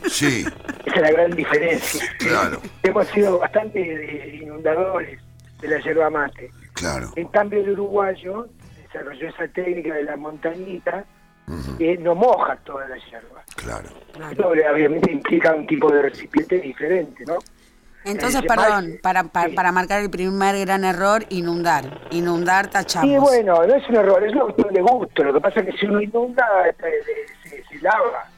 Sí, 0.10 0.46
Esa 0.86 0.96
es 0.96 1.02
la 1.02 1.12
gran 1.12 1.32
diferencia. 1.36 2.06
Claro. 2.20 2.62
Hemos 2.84 3.08
sido 3.10 3.40
bastante 3.40 3.80
eh, 3.82 4.36
inundadores 4.44 5.20
de 5.62 5.68
la 5.68 5.80
yerba 5.80 6.10
mate. 6.10 6.50
claro. 6.74 7.12
En 7.16 7.28
cambio 7.28 7.60
el 7.62 7.72
uruguayo 7.72 8.48
desarrolló 8.84 9.30
esa 9.30 9.48
técnica 9.50 9.94
de 9.96 10.04
la 10.04 10.16
montañita 10.16 11.06
que 11.78 11.98
no 11.98 12.14
moja 12.14 12.58
toda 12.66 12.88
la 12.90 12.98
yerba. 13.10 13.42
Claro. 13.56 13.88
Esto 14.32 14.50
obviamente 14.50 15.12
implica 15.12 15.56
un 15.56 15.66
tipo 15.66 15.90
de 15.90 16.02
recipiente 16.02 16.60
diferente, 16.60 17.24
¿no? 17.26 17.38
Entonces, 18.06 18.42
Eh, 18.42 18.48
perdón, 18.48 18.90
mal- 18.92 19.00
para, 19.02 19.24
para, 19.26 19.50
sí. 19.50 19.56
para 19.56 19.72
marcar 19.72 20.02
el 20.02 20.10
primer 20.10 20.58
gran 20.60 20.86
error, 20.86 21.26
inundar. 21.30 22.08
Inundar, 22.12 22.68
tachamos. 22.68 23.10
Sí, 23.10 23.18
bueno, 23.18 23.66
no 23.66 23.76
es 23.76 23.90
un 23.90 23.96
error, 23.96 24.24
es 24.24 24.32
una 24.34 24.44
cuestión 24.46 24.74
de 24.74 24.82
gusto. 24.82 25.24
Lo 25.24 25.34
que 25.34 25.42
pasa 25.42 25.60
es 25.60 25.66
que 25.68 25.78
si 25.78 25.86
uno 25.88 26.02
inunda, 26.02 26.46
eh, 26.70 26.76
se, 27.44 27.50
se- 27.50 27.64
se 27.68 27.76
lava. 27.82 28.30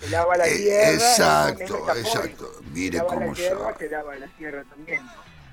Se 0.00 0.10
lava 0.10 0.36
la 0.36 0.48
Eh, 0.48 0.56
tierra. 0.56 0.90
exacto, 0.92 1.62
es 1.62 1.70
metafórico. 1.70 1.98
exacto. 2.08 2.50
Mire 2.72 2.90
se 2.98 3.04
lava 3.04 3.08
cómo 3.14 3.26
la 3.26 3.32
tierra, 3.34 3.74
se 3.78 3.90
lava 3.90 4.14
la 4.16 4.26
tierra 4.26 4.64
también. 4.68 5.00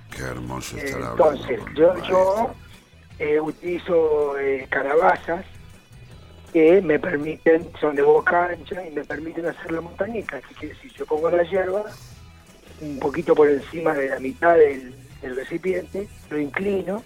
Qué 0.09 0.21
hermoso 0.23 0.77
Eh, 0.77 0.85
estar 0.85 1.03
hablando. 1.03 1.31
Entonces, 1.33 1.59
yo, 1.75 1.95
yo 2.05 2.51
eh, 3.19 3.39
utilizo 3.39 4.39
eh, 4.39 4.65
calabazas 4.71 5.45
que 6.51 6.81
me 6.81 6.97
permiten, 6.97 7.69
son 7.79 7.95
de 7.95 8.01
boca 8.01 8.45
ancha 8.45 8.83
y 8.83 8.89
me 8.89 9.03
permiten 9.03 9.45
hacer 9.45 9.71
la 9.71 9.81
montañita. 9.81 10.41
¿Qué 10.41 10.55
quiere 10.55 10.73
decir? 10.73 10.91
Yo 10.93 11.05
pongo 11.05 11.29
la 11.29 11.43
hierba 11.43 11.83
un 12.81 12.99
poquito 12.99 13.35
por 13.35 13.49
encima 13.49 13.93
de 13.93 14.09
la 14.09 14.19
mitad 14.19 14.55
del, 14.55 14.93
del 15.21 15.35
recipiente, 15.35 16.07
lo 16.29 16.39
inclino 16.39 17.03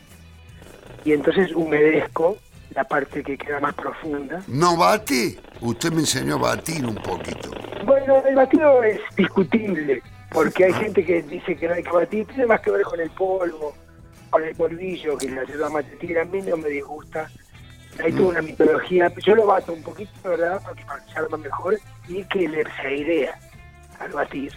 y 1.04 1.14
entonces 1.14 1.52
humedezco 1.54 2.38
la 2.76 2.84
parte 2.84 3.24
que 3.24 3.38
queda 3.38 3.60
más 3.60 3.74
profunda. 3.76 4.42
¿No 4.48 4.78
bate? 4.78 5.40
Usted 5.62 5.92
me 5.92 6.02
enseñó 6.02 6.36
a 6.36 6.56
batir 6.56 6.86
un 6.86 6.96
poquito. 6.96 7.52
Bueno, 7.86 8.24
el 8.26 8.36
batido 8.36 8.84
es 8.84 9.00
discutible, 9.16 10.02
porque 10.32 10.66
hay 10.66 10.74
gente 10.74 11.06
que 11.06 11.22
dice 11.24 11.56
que 11.56 11.68
no 11.68 11.74
hay 11.76 11.84
que 11.84 11.92
batir, 11.92 12.26
tiene 12.28 12.46
más 12.48 12.62
que 12.62 12.72
ver 12.72 12.84
con 12.84 13.00
el 13.00 13.10
polvo, 13.12 13.76
con 14.30 14.44
el 14.44 14.56
polvillo 14.56 15.18
que 15.18 15.30
la 15.30 15.44
yerba 15.44 15.70
mate 15.70 15.96
tira, 15.98 16.24
a 16.24 16.26
mí 16.26 16.42
no 16.42 16.58
me 16.58 16.70
disgusta. 16.70 17.30
Hay 18.04 18.12
toda 18.12 18.30
una 18.30 18.42
mitología, 18.42 19.14
yo 19.24 19.36
lo 19.36 19.46
bato 19.46 19.72
un 19.72 19.84
poquito, 19.84 20.12
¿verdad?, 20.24 20.60
porque 20.66 20.84
para 20.86 21.06
que 21.06 21.12
se 21.12 21.20
arma 21.20 21.38
mejor 21.38 21.80
y 22.08 22.24
que 22.24 22.48
le 22.48 22.64
se 22.64 22.88
airea 22.88 23.40
al 24.00 24.12
batir. 24.12 24.52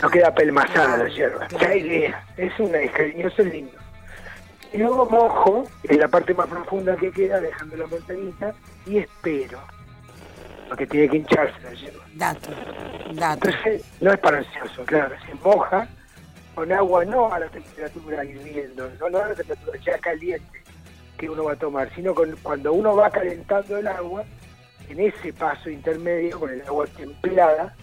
No 0.00 0.08
queda 0.08 0.32
pelmazada 0.32 0.96
la 0.96 1.08
yerba, 1.08 1.48
se 1.48 1.66
airea, 1.66 2.24
es 2.36 2.52
una 2.58 2.78
es 2.78 2.90
cariñoso, 2.92 3.42
es 3.42 3.52
lindo. 3.52 3.78
Y 4.72 4.78
luego 4.78 5.06
mojo 5.06 5.64
en 5.84 5.98
la 5.98 6.08
parte 6.08 6.34
más 6.34 6.46
profunda 6.46 6.96
que 6.96 7.10
queda, 7.10 7.40
dejando 7.40 7.76
la 7.76 7.86
montañita, 7.86 8.54
y 8.86 8.98
espero, 8.98 9.58
porque 10.68 10.86
tiene 10.86 11.08
que 11.08 11.16
hincharse 11.16 11.60
la 11.62 11.72
yerba. 11.72 12.04
Dato. 12.14 12.50
Dato. 13.12 13.48
Entonces, 13.48 13.84
no 14.00 14.12
es 14.12 14.18
para 14.20 14.38
ansioso, 14.38 14.84
claro, 14.84 15.16
se 15.26 15.34
moja 15.36 15.88
con 16.54 16.72
agua 16.72 17.04
no 17.04 17.32
a 17.32 17.38
la 17.38 17.48
temperatura 17.48 18.24
hirviendo, 18.24 18.90
no, 19.00 19.10
no 19.10 19.18
a 19.18 19.28
la 19.28 19.34
temperatura 19.34 19.78
ya 19.84 19.98
caliente 19.98 20.62
que 21.16 21.28
uno 21.28 21.44
va 21.44 21.52
a 21.52 21.56
tomar, 21.56 21.92
sino 21.94 22.14
con, 22.14 22.36
cuando 22.42 22.72
uno 22.72 22.94
va 22.94 23.10
calentando 23.10 23.76
el 23.76 23.88
agua, 23.88 24.24
en 24.88 25.00
ese 25.00 25.32
paso 25.32 25.68
intermedio 25.68 26.40
con 26.40 26.50
el 26.50 26.62
agua 26.62 26.86
templada, 26.96 27.74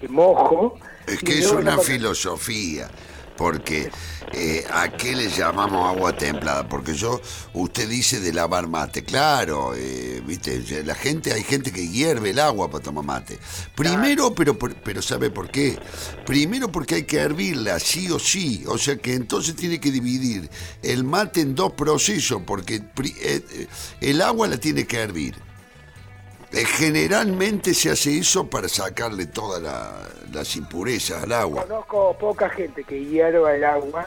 que 0.00 0.08
mojo. 0.08 0.78
Es 1.06 1.22
y 1.22 1.26
que 1.26 1.38
es 1.38 1.46
una 1.50 1.76
lo- 1.76 1.82
filosofía, 1.82 2.90
porque 3.36 3.90
eh, 4.32 4.64
¿a 4.70 4.88
qué 4.96 5.14
le 5.14 5.28
llamamos 5.28 5.88
agua 5.88 6.16
templada? 6.16 6.68
Porque 6.68 6.94
yo, 6.94 7.20
usted 7.52 7.88
dice 7.88 8.20
de 8.20 8.32
lavar 8.32 8.68
mate, 8.68 9.04
claro, 9.04 9.74
eh, 9.76 10.22
viste, 10.26 10.82
la 10.84 10.94
gente, 10.94 11.32
hay 11.32 11.42
gente 11.42 11.72
que 11.72 11.88
hierve 11.88 12.30
el 12.30 12.38
agua 12.38 12.70
para 12.70 12.82
tomar 12.84 13.04
mate. 13.04 13.38
Primero, 13.74 14.34
pero, 14.34 14.56
pero 14.58 15.02
¿sabe 15.02 15.30
por 15.30 15.50
qué? 15.50 15.78
Primero 16.24 16.70
porque 16.72 16.94
hay 16.96 17.02
que 17.04 17.18
hervirla, 17.18 17.78
sí 17.80 18.10
o 18.10 18.18
sí, 18.18 18.64
o 18.66 18.78
sea 18.78 18.96
que 18.96 19.14
entonces 19.14 19.56
tiene 19.56 19.78
que 19.80 19.90
dividir 19.90 20.48
el 20.82 21.04
mate 21.04 21.40
en 21.42 21.54
dos 21.54 21.72
procesos, 21.74 22.42
porque 22.46 22.76
eh, 22.76 22.82
eh, 23.20 23.66
el 24.00 24.22
agua 24.22 24.46
la 24.48 24.58
tiene 24.58 24.86
que 24.86 24.98
hervir. 24.98 25.34
Eh, 26.56 26.64
Generalmente 26.64 27.74
se 27.74 27.90
hace 27.90 28.18
eso 28.18 28.48
para 28.48 28.68
sacarle 28.68 29.26
todas 29.26 29.60
la- 29.62 30.08
las 30.32 30.56
impurezas 30.56 31.22
al 31.24 31.32
agua. 31.32 31.62
Conozco 31.66 32.16
poca 32.18 32.48
gente 32.48 32.84
que 32.84 33.04
hierva 33.04 33.54
el 33.54 33.64
agua, 33.64 34.06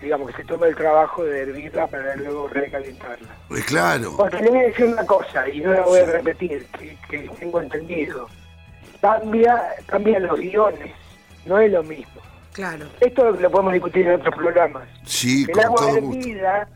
digamos 0.00 0.30
que 0.30 0.38
se 0.38 0.44
toma 0.44 0.66
el 0.68 0.76
trabajo 0.76 1.24
de 1.24 1.40
hervirla 1.42 1.86
para 1.86 2.16
luego 2.16 2.48
recalentarla. 2.48 3.28
Eh, 3.50 3.62
Claro, 3.66 4.16
Porque 4.16 4.38
le 4.42 4.50
voy 4.50 4.58
a 4.60 4.62
decir 4.62 4.86
una 4.86 5.06
cosa, 5.06 5.48
y 5.48 5.60
no 5.60 5.72
la 5.72 5.82
voy 5.82 6.00
a 6.00 6.06
repetir, 6.06 6.66
que, 6.78 6.96
que 7.10 7.28
tengo 7.38 7.60
entendido. 7.60 8.28
Cambia, 9.00 9.62
cambian 9.86 10.22
los 10.26 10.38
guiones, 10.38 10.92
no 11.46 11.58
es 11.58 11.70
lo 11.72 11.82
mismo. 11.82 12.20
Claro. 12.52 12.86
Esto 13.00 13.30
lo 13.32 13.50
podemos 13.50 13.72
discutir 13.72 14.06
en 14.06 14.20
otros 14.20 14.34
programas. 14.36 14.88
sí, 15.04 15.44
El 15.48 15.50
con 15.52 15.64
agua 15.64 15.76
todo 15.78 16.00
gusto. 16.00 16.18
hervida 16.28 16.68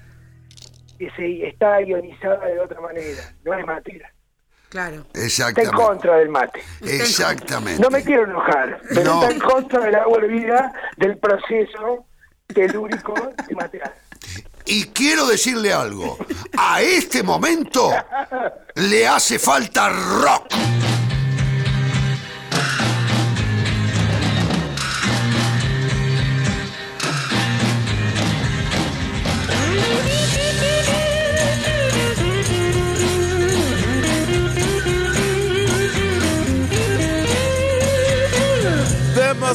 eh, 0.98 1.08
se- 1.16 1.46
está 1.48 1.80
ionizada 1.82 2.46
de 2.46 2.58
otra 2.58 2.80
manera, 2.80 3.22
no 3.44 3.54
es 3.54 3.66
materia. 3.66 4.10
Claro. 4.68 5.06
Está 5.12 5.18
en 5.20 5.24
Exactamente. 5.26 5.76
contra 5.76 6.16
del 6.16 6.28
mate. 6.28 6.62
Exactamente. 6.82 7.80
No 7.80 7.88
me 7.90 8.02
quiero 8.02 8.24
enojar, 8.24 8.80
pero 8.88 9.04
No. 9.04 9.22
está 9.22 9.32
en 9.34 9.40
contra 9.40 9.80
del 9.80 9.94
agua 9.94 10.18
hervida 10.18 10.72
del 10.96 11.18
proceso 11.18 12.06
telúrico 12.48 13.14
de 13.48 13.54
matear. 13.54 13.94
Y 14.64 14.86
quiero 14.88 15.26
decirle 15.26 15.72
algo. 15.72 16.18
A 16.58 16.82
este 16.82 17.22
momento 17.22 17.90
le 18.74 19.06
hace 19.06 19.38
falta 19.38 19.88
rock. 19.88 20.46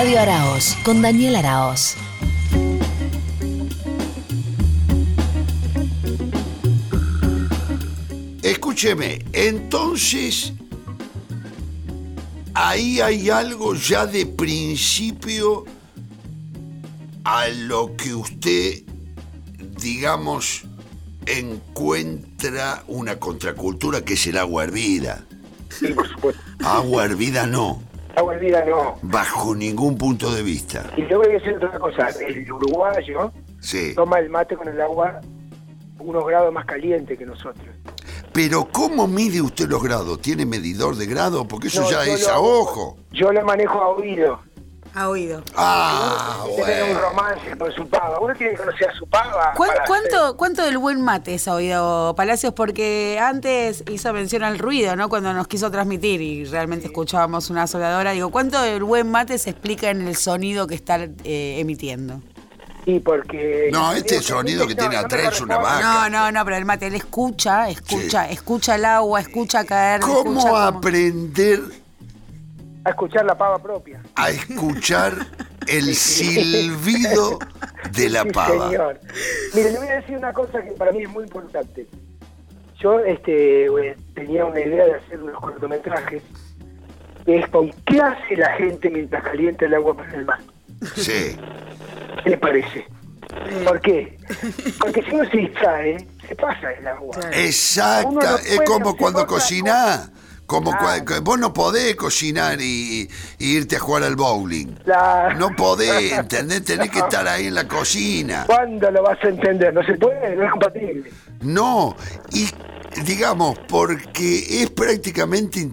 Radio 0.00 0.20
Araos 0.20 0.76
con 0.84 1.02
Daniel 1.02 1.34
Araos. 1.34 1.96
Escúcheme, 8.40 9.24
entonces 9.32 10.52
ahí 12.54 13.00
hay 13.00 13.28
algo 13.28 13.74
ya 13.74 14.06
de 14.06 14.24
principio 14.24 15.64
a 17.24 17.48
lo 17.48 17.96
que 17.96 18.14
usted, 18.14 18.84
digamos, 19.80 20.62
encuentra 21.26 22.84
una 22.86 23.18
contracultura 23.18 24.04
que 24.04 24.14
es 24.14 24.28
el 24.28 24.38
agua 24.38 24.62
hervida. 24.62 25.26
Sí, 25.76 25.88
por 25.88 26.08
supuesto. 26.08 26.40
Agua 26.60 27.04
hervida 27.04 27.48
no, 27.48 27.82
No. 28.66 28.96
bajo 29.02 29.54
ningún 29.54 29.96
punto 29.98 30.32
de 30.32 30.42
vista. 30.42 30.84
Y 30.96 31.06
yo 31.08 31.18
voy 31.18 31.28
a 31.28 31.32
decir 31.32 31.56
otra 31.56 31.78
cosa. 31.78 32.08
El 32.26 32.50
uruguayo 32.52 33.32
Sí. 33.60 33.92
toma 33.94 34.18
el 34.20 34.30
mate 34.30 34.56
con 34.56 34.68
el 34.68 34.80
agua 34.80 35.20
unos 35.98 36.24
grados 36.26 36.52
más 36.52 36.64
caliente 36.64 37.16
que 37.16 37.26
nosotros. 37.26 37.66
Pero 38.32 38.68
¿cómo 38.70 39.08
mide 39.08 39.42
usted 39.42 39.68
los 39.68 39.82
grados? 39.82 40.20
¿Tiene 40.22 40.46
medidor 40.46 40.94
de 40.94 41.06
grado? 41.06 41.48
Porque 41.48 41.66
eso 41.68 41.82
No, 41.82 41.90
ya 41.90 42.04
es 42.04 42.22
lo- 42.26 42.32
a 42.34 42.38
ojo. 42.40 42.96
Yo 43.10 43.32
lo 43.32 43.44
manejo 43.44 43.80
a 43.82 43.88
oído. 43.88 44.38
Ha 44.94 45.08
oído. 45.08 45.42
Ah, 45.56 46.42
Tiene 46.46 46.56
que 46.56 46.64
tener 46.64 46.82
un 46.82 46.92
bueno. 46.94 47.08
romance 47.08 47.56
con 47.58 47.72
su 47.72 47.88
pava. 47.88 48.18
Uno 48.20 48.34
tiene 48.34 48.52
que 48.52 48.58
conocer 48.58 48.88
a 48.90 48.94
su 48.94 49.06
pava. 49.06 49.52
¿Cuán- 49.56 49.70
para 49.70 49.84
¿Cuánto, 49.86 50.36
¿Cuánto 50.36 50.62
del 50.62 50.78
buen 50.78 51.00
mate 51.02 51.34
has 51.36 51.46
oído, 51.48 52.14
Palacios? 52.16 52.52
Porque 52.54 53.18
antes 53.20 53.84
hizo 53.90 54.12
mención 54.12 54.42
al 54.44 54.58
ruido, 54.58 54.96
¿no? 54.96 55.08
Cuando 55.08 55.32
nos 55.32 55.46
quiso 55.46 55.70
transmitir 55.70 56.20
y 56.20 56.44
realmente 56.46 56.86
escuchábamos 56.86 57.50
una 57.50 57.66
soladora. 57.66 58.12
Digo, 58.12 58.30
¿cuánto 58.30 58.60
del 58.62 58.82
buen 58.82 59.10
mate 59.10 59.38
se 59.38 59.50
explica 59.50 59.90
en 59.90 60.08
el 60.08 60.16
sonido 60.16 60.66
que 60.66 60.74
está 60.74 60.96
eh, 61.24 61.56
emitiendo? 61.60 62.20
Sí, 62.84 63.00
porque... 63.00 63.68
No, 63.70 63.92
este 63.92 64.22
sonido 64.22 64.66
que 64.66 64.74
tiene 64.74 64.96
atrás 64.96 65.34
es 65.34 65.40
una 65.42 65.58
vaca. 65.58 65.80
No, 65.82 66.08
no, 66.08 66.32
no, 66.32 66.44
pero 66.46 66.56
el 66.56 66.64
mate, 66.64 66.86
él 66.86 66.94
escucha, 66.94 67.68
escucha, 67.68 68.30
escucha 68.30 68.76
el 68.76 68.84
agua, 68.86 69.20
escucha 69.20 69.64
caer. 69.64 70.00
¿Cómo 70.00 70.18
escucha 70.40 70.40
cómo- 70.48 70.56
aprender 70.56 71.60
A 72.88 72.90
escuchar 72.92 73.24
la 73.26 73.36
pava 73.36 73.58
propia. 73.62 74.00
a 74.14 74.30
escuchar 74.30 75.12
el 75.66 75.94
silbido 75.94 77.38
de 77.92 78.08
la 78.08 78.22
Sí, 78.22 78.30
pava? 78.30 78.70
señor. 78.70 78.98
Mire, 79.54 79.72
le 79.72 79.78
voy 79.78 79.88
a 79.88 79.96
decir 79.96 80.16
una 80.16 80.32
cosa 80.32 80.62
que 80.62 80.70
para 80.72 80.90
mí 80.92 81.02
es 81.02 81.10
muy 81.10 81.24
importante. 81.24 81.86
Yo 82.80 82.98
este, 83.00 83.66
tenía 84.14 84.46
una 84.46 84.58
idea 84.60 84.86
de 84.86 84.94
hacer 84.94 85.22
unos 85.22 85.38
cortometrajes, 85.38 86.22
que 87.26 87.40
es 87.40 87.48
con 87.50 87.70
qué 87.84 88.00
hace 88.00 88.36
la 88.36 88.52
gente 88.54 88.88
mientras 88.88 89.22
calienta 89.22 89.66
el 89.66 89.74
agua 89.74 89.94
para 89.94 90.14
el 90.14 90.24
mar. 90.24 90.38
Sí. 90.96 91.36
¿Qué 92.24 92.30
le 92.30 92.38
parece? 92.38 92.86
¿Por 93.66 93.80
qué? 93.82 94.16
Porque 94.80 95.02
si 95.02 95.10
uno 95.14 95.28
se 95.30 95.36
distrae, 95.36 96.08
se 96.26 96.34
pasa 96.36 96.72
el 96.72 96.86
agua. 96.86 97.14
No 97.20 98.36
es 98.38 98.60
como 98.66 98.96
cuando 98.96 99.26
cocinás. 99.26 100.10
Como 100.48 100.70
Claro. 100.72 101.04
cua- 101.04 101.20
vos 101.22 101.38
no 101.38 101.52
podés 101.52 101.94
cocinar 101.94 102.58
y, 102.60 103.06
y 103.38 103.56
irte 103.58 103.76
a 103.76 103.80
jugar 103.80 104.02
al 104.02 104.16
bowling. 104.16 104.68
Claro. 104.82 105.38
No 105.38 105.50
podés, 105.54 106.10
¿entendés? 106.18 106.64
Tenés 106.64 106.90
que 106.90 107.00
estar 107.00 107.28
ahí 107.28 107.48
en 107.48 107.54
la 107.54 107.68
cocina. 107.68 108.44
¿Cuándo 108.46 108.90
lo 108.90 109.02
vas 109.02 109.18
a 109.22 109.28
entender? 109.28 109.74
No 109.74 109.82
se 109.84 109.92
puede, 109.98 110.34
no 110.34 110.44
es 110.46 110.50
compatible. 110.50 111.12
No, 111.42 111.94
y 112.32 112.48
digamos, 113.04 113.58
porque 113.68 114.62
es 114.62 114.70
prácticamente 114.70 115.68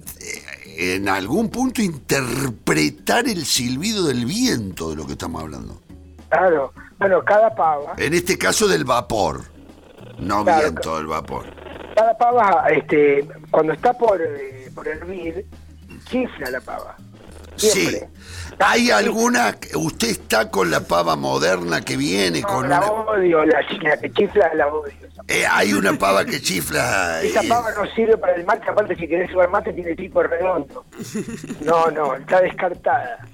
en 0.78 1.08
algún 1.08 1.48
punto 1.50 1.82
interpretar 1.82 3.30
el 3.30 3.46
silbido 3.46 4.04
del 4.04 4.26
viento 4.26 4.90
de 4.90 4.98
lo 4.98 5.06
que 5.08 5.14
estamos 5.14 5.42
hablando. 5.42 5.82
Claro. 6.30 6.74
Bueno, 7.00 7.24
cada 7.24 7.56
pava, 7.56 7.94
En 7.98 8.14
este 8.14 8.38
caso 8.38 8.68
del 8.68 8.84
vapor, 8.84 9.42
no 10.20 10.44
Claro, 10.44 10.62
viento 10.64 10.98
del 10.98 11.08
vapor. 11.08 11.46
cada 11.96 12.18
pava, 12.18 12.68
este, 12.72 13.26
cuando 13.52 13.72
está 13.74 13.94
por, 13.94 14.22
eh, 14.22 14.65
por 14.76 14.88
hervir, 14.88 15.46
chifla 16.10 16.52
la 16.52 16.62
pava. 16.62 16.96
Sí. 17.56 17.98
¿Hay 18.60 18.92
alguna, 18.92 19.58
usted 19.76 20.10
está 20.10 20.52
con 20.52 20.70
la 20.70 20.82
pava 20.82 21.16
moderna 21.16 21.82
que 21.82 21.96
viene 21.96 22.42
No, 22.42 22.48
con 22.48 22.70
la 22.70 22.80
una... 22.80 22.92
odio, 23.12 23.46
la, 23.46 23.62
la 23.82 23.98
que 23.98 24.12
chifla 24.12 24.54
la 24.56 24.68
odio. 24.68 24.94
Eh, 25.28 25.46
hay 25.50 25.74
una 25.74 25.98
pava 25.98 26.26
que 26.26 26.42
chifla... 26.42 27.22
Esa 27.24 27.42
eh, 27.42 27.48
pava 27.48 27.72
no 27.72 27.86
sirve 27.96 28.18
para 28.18 28.36
el 28.36 28.46
mate, 28.46 28.70
aparte 28.70 28.96
si 28.96 29.08
querés 29.08 29.32
jugar 29.32 29.50
mate 29.50 29.72
tiene 29.74 29.96
tipo 29.96 30.22
redondo. 30.22 30.86
No, 31.62 31.90
no, 31.92 32.16
está 32.16 32.42
descartada. 32.42 33.26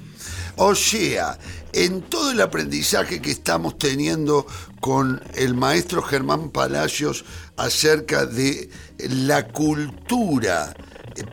O 0.58 0.76
sea, 0.76 1.38
en 1.74 2.02
todo 2.02 2.32
el 2.32 2.42
aprendizaje 2.42 3.22
que 3.22 3.32
estamos 3.32 3.78
teniendo 3.78 4.46
con 4.80 5.22
el 5.36 5.56
maestro 5.56 6.02
Germán 6.04 6.50
Palacios 6.50 7.26
acerca 7.58 8.26
de 8.26 8.70
la 9.00 9.48
cultura 9.48 10.74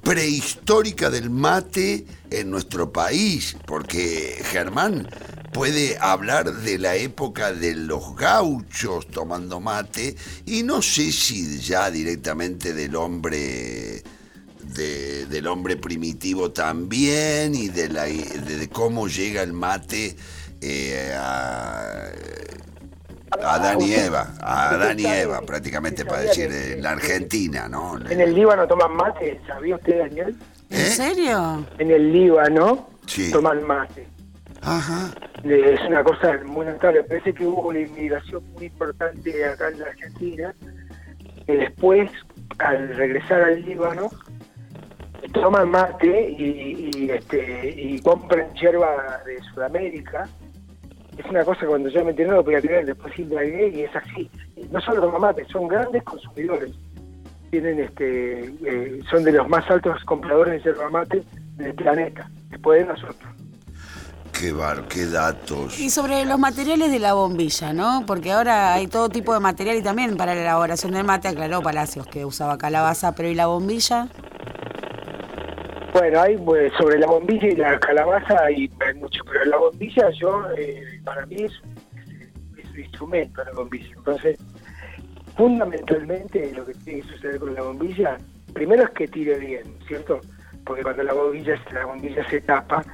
prehistórica 0.02 1.10
del 1.10 1.30
mate 1.30 2.04
en 2.30 2.50
nuestro 2.50 2.92
país, 2.92 3.56
porque 3.66 4.38
Germán 4.50 5.08
puede 5.52 5.96
hablar 6.00 6.52
de 6.52 6.78
la 6.78 6.94
época 6.96 7.52
de 7.52 7.74
los 7.74 8.14
gauchos 8.16 9.06
tomando 9.08 9.60
mate 9.60 10.16
y 10.46 10.62
no 10.62 10.82
sé 10.82 11.10
si 11.12 11.58
ya 11.60 11.90
directamente 11.90 12.74
del 12.74 12.94
hombre 12.96 14.02
de- 14.62 15.26
del 15.26 15.46
hombre 15.46 15.76
primitivo 15.76 16.50
también 16.50 17.54
y 17.54 17.68
de, 17.68 17.88
la, 17.88 18.04
de, 18.04 18.68
cómo 18.70 19.08
llega 19.08 19.42
el 19.42 19.52
mate 19.54 20.14
eh, 20.60 21.14
a 21.16 22.10
Adán 23.30 23.80
y 23.80 23.94
Eva, 23.94 24.26
a 24.40 24.70
Adán 24.70 24.98
y 24.98 25.06
Eva, 25.06 25.40
prácticamente 25.42 26.04
para 26.04 26.22
decir 26.22 26.50
en 26.52 26.82
la 26.82 26.90
Argentina, 26.92 27.68
¿no? 27.68 27.98
En 28.08 28.20
el 28.20 28.34
Líbano 28.34 28.66
toman 28.66 28.94
mate, 28.96 29.40
¿sabía 29.46 29.76
usted, 29.76 29.98
Daniel? 29.98 30.36
¿En 30.70 30.86
serio? 30.86 31.66
En 31.78 31.90
el 31.90 32.12
Líbano 32.12 32.88
Sí. 33.06 33.30
toman 33.32 33.66
mate. 33.66 34.06
Ajá. 34.62 35.10
Eh, 35.44 35.74
Es 35.80 35.88
una 35.88 36.02
cosa 36.02 36.38
muy 36.44 36.66
notable. 36.66 37.04
Parece 37.04 37.32
que 37.32 37.46
hubo 37.46 37.68
una 37.68 37.78
inmigración 37.80 38.42
muy 38.52 38.66
importante 38.66 39.44
acá 39.46 39.68
en 39.68 39.78
la 39.78 39.86
Argentina. 39.86 40.54
Que 41.46 41.56
después, 41.56 42.10
al 42.58 42.94
regresar 42.96 43.42
al 43.42 43.62
Líbano, 43.62 44.10
toman 45.32 45.70
mate 45.70 46.30
y, 46.30 46.90
y, 46.94 47.10
este, 47.10 47.70
y 47.76 48.00
compran 48.00 48.52
hierba 48.54 49.20
de 49.24 49.38
Sudamérica. 49.54 50.28
Es 51.18 51.26
una 51.26 51.44
cosa 51.44 51.60
que 51.60 51.66
cuando 51.66 51.88
yo 51.88 52.04
me 52.04 52.10
enteré 52.10 52.28
no 52.28 52.36
lo 52.36 52.44
podía 52.44 52.60
creer, 52.60 52.86
después 52.86 53.18
indagué 53.18 53.68
y 53.68 53.80
es 53.82 53.96
así. 53.96 54.30
No 54.70 54.80
solo 54.80 55.02
toman 55.02 55.20
mate, 55.20 55.44
son 55.46 55.66
grandes 55.66 56.02
consumidores. 56.04 56.70
Tienen 57.50 57.80
este, 57.80 58.44
eh, 58.64 59.00
son 59.10 59.24
de 59.24 59.32
los 59.32 59.48
más 59.48 59.68
altos 59.68 60.04
compradores 60.04 60.62
de 60.62 60.70
yerba 60.70 60.88
mate 60.90 61.22
del 61.56 61.74
planeta, 61.74 62.30
después 62.50 62.80
de 62.80 62.86
nosotros. 62.86 63.34
Qué 64.38 64.52
bar, 64.52 64.86
qué 64.86 65.06
datos. 65.06 65.80
Y 65.80 65.90
sobre 65.90 66.24
los 66.24 66.38
materiales 66.38 66.92
de 66.92 67.00
la 67.00 67.14
bombilla, 67.14 67.72
¿no? 67.72 68.04
Porque 68.06 68.30
ahora 68.30 68.74
hay 68.74 68.86
todo 68.86 69.08
tipo 69.08 69.34
de 69.34 69.40
material 69.40 69.76
y 69.76 69.82
también 69.82 70.16
para 70.16 70.36
la 70.36 70.42
elaboración 70.42 70.92
del 70.92 71.02
mate 71.02 71.26
aclaró 71.26 71.60
Palacios 71.60 72.06
que 72.06 72.24
usaba 72.24 72.56
calabaza, 72.56 73.16
pero 73.16 73.28
¿y 73.28 73.34
la 73.34 73.46
bombilla? 73.46 74.06
Bueno, 75.92 76.20
hay 76.20 76.36
pues, 76.36 76.72
sobre 76.78 76.98
la 76.98 77.06
bombilla 77.06 77.48
y 77.48 77.56
la 77.56 77.78
calabaza 77.80 78.44
hay, 78.44 78.70
hay 78.86 78.94
mucho, 78.94 79.22
pero 79.24 79.44
la 79.46 79.56
bombilla 79.56 80.10
yo, 80.10 80.44
eh, 80.56 81.00
para 81.04 81.24
mí 81.26 81.36
es, 81.44 81.52
es 82.56 82.70
un 82.70 82.78
instrumento 82.78 83.42
la 83.44 83.52
bombilla. 83.52 83.94
Entonces, 83.96 84.38
fundamentalmente 85.36 86.52
lo 86.54 86.66
que 86.66 86.74
tiene 86.74 87.00
que 87.02 87.08
suceder 87.08 87.38
con 87.38 87.54
la 87.54 87.62
bombilla, 87.62 88.18
primero 88.52 88.82
es 88.84 88.90
que 88.90 89.08
tire 89.08 89.38
bien, 89.38 89.62
¿cierto? 89.86 90.20
Porque 90.64 90.82
cuando 90.82 91.02
la 91.02 91.14
bombilla, 91.14 91.54
la 91.72 91.86
bombilla 91.86 92.28
se 92.28 92.40
tapa, 92.42 92.84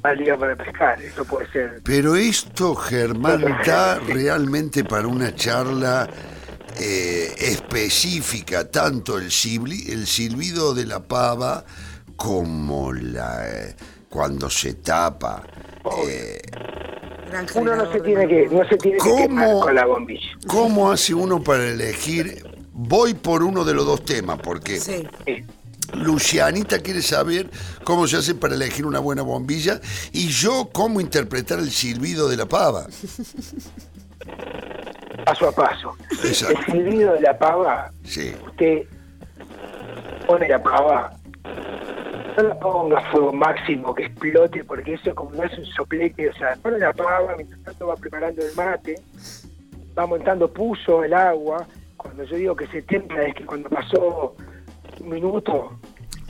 valía 0.00 0.36
para 0.36 0.56
pescar, 0.56 1.00
eso 1.02 1.24
puede 1.24 1.50
ser. 1.50 1.82
Pero 1.84 2.16
esto, 2.16 2.74
Germán, 2.74 3.42
da 3.66 3.98
realmente 4.06 4.82
para 4.84 5.06
una 5.06 5.34
charla 5.34 6.08
eh, 6.80 7.34
específica, 7.36 8.70
tanto 8.70 9.18
el 9.18 9.30
silbido 9.30 10.74
de 10.74 10.86
la 10.86 11.00
pava 11.00 11.64
como 12.16 12.92
la 12.92 13.48
eh, 13.48 13.76
cuando 14.08 14.48
se 14.50 14.74
tapa. 14.74 15.42
eh, 16.06 16.40
Uno 17.54 17.74
no 17.76 17.92
se 17.92 18.00
tiene 18.00 18.28
que, 18.28 18.48
no 18.48 18.66
se 18.68 18.76
tiene 18.76 18.98
que 18.98 19.16
quemar 19.16 19.50
con 19.60 19.74
la 19.74 19.86
bombilla. 19.86 20.28
¿Cómo 20.46 20.90
hace 20.92 21.14
uno 21.14 21.42
para 21.42 21.66
elegir? 21.68 22.44
Voy 22.72 23.14
por 23.14 23.42
uno 23.42 23.64
de 23.64 23.74
los 23.74 23.86
dos 23.86 24.04
temas, 24.04 24.38
porque 24.42 24.80
Lucianita 25.94 26.80
quiere 26.80 27.02
saber 27.02 27.48
cómo 27.84 28.06
se 28.08 28.16
hace 28.16 28.34
para 28.34 28.54
elegir 28.54 28.84
una 28.86 28.98
buena 28.98 29.22
bombilla 29.22 29.80
y 30.12 30.28
yo 30.28 30.70
cómo 30.72 31.00
interpretar 31.00 31.58
el 31.60 31.70
silbido 31.70 32.28
de 32.28 32.36
la 32.36 32.46
pava. 32.46 32.86
Paso 35.24 35.48
a 35.48 35.52
paso. 35.52 35.96
Exacto. 36.24 36.58
El 36.58 36.64
silbido 36.72 37.12
de 37.14 37.20
la 37.20 37.38
pava, 37.38 37.90
Sí. 38.04 38.32
usted 38.46 38.82
pone 40.26 40.48
la 40.48 40.62
pava, 40.62 41.16
no 42.36 42.42
la 42.48 42.58
ponga 42.58 43.00
fuego 43.10 43.32
máximo 43.32 43.94
que 43.94 44.06
explote, 44.06 44.64
porque 44.64 44.94
eso 44.94 45.14
como 45.14 45.30
no 45.32 45.44
es 45.44 45.56
un 45.58 45.64
soplete, 45.66 46.28
o 46.28 46.34
sea, 46.34 46.56
pone 46.62 46.78
la 46.78 46.92
pava, 46.92 47.34
mientras 47.36 47.62
tanto 47.62 47.86
va 47.88 47.96
preparando 47.96 48.42
el 48.44 48.54
mate, 48.54 48.94
va 49.98 50.06
montando 50.06 50.52
puso 50.52 51.04
el 51.04 51.14
agua, 51.14 51.66
cuando 51.96 52.24
yo 52.24 52.36
digo 52.36 52.56
que 52.56 52.66
se 52.68 52.82
templa 52.82 53.22
es 53.24 53.34
que 53.34 53.46
cuando 53.46 53.68
pasó 53.68 54.34
un 55.00 55.08
minuto, 55.08 55.78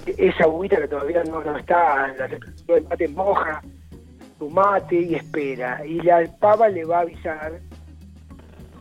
esa 0.07 0.45
agüita 0.45 0.77
que 0.77 0.89
todavía 0.89 1.25
no, 1.25 1.43
no 1.43 1.57
está, 1.57 2.09
la 2.09 2.29
temperatura 2.29 2.75
del 2.75 2.85
mate 2.89 3.09
moja 3.09 3.63
tu 4.39 4.51
mate 4.51 4.97
y 4.97 5.15
espera, 5.15 5.85
y 5.87 6.01
la 6.01 6.25
pava 6.41 6.69
le 6.69 6.85
va 6.85 6.99
a 6.99 7.01
avisar 7.03 7.61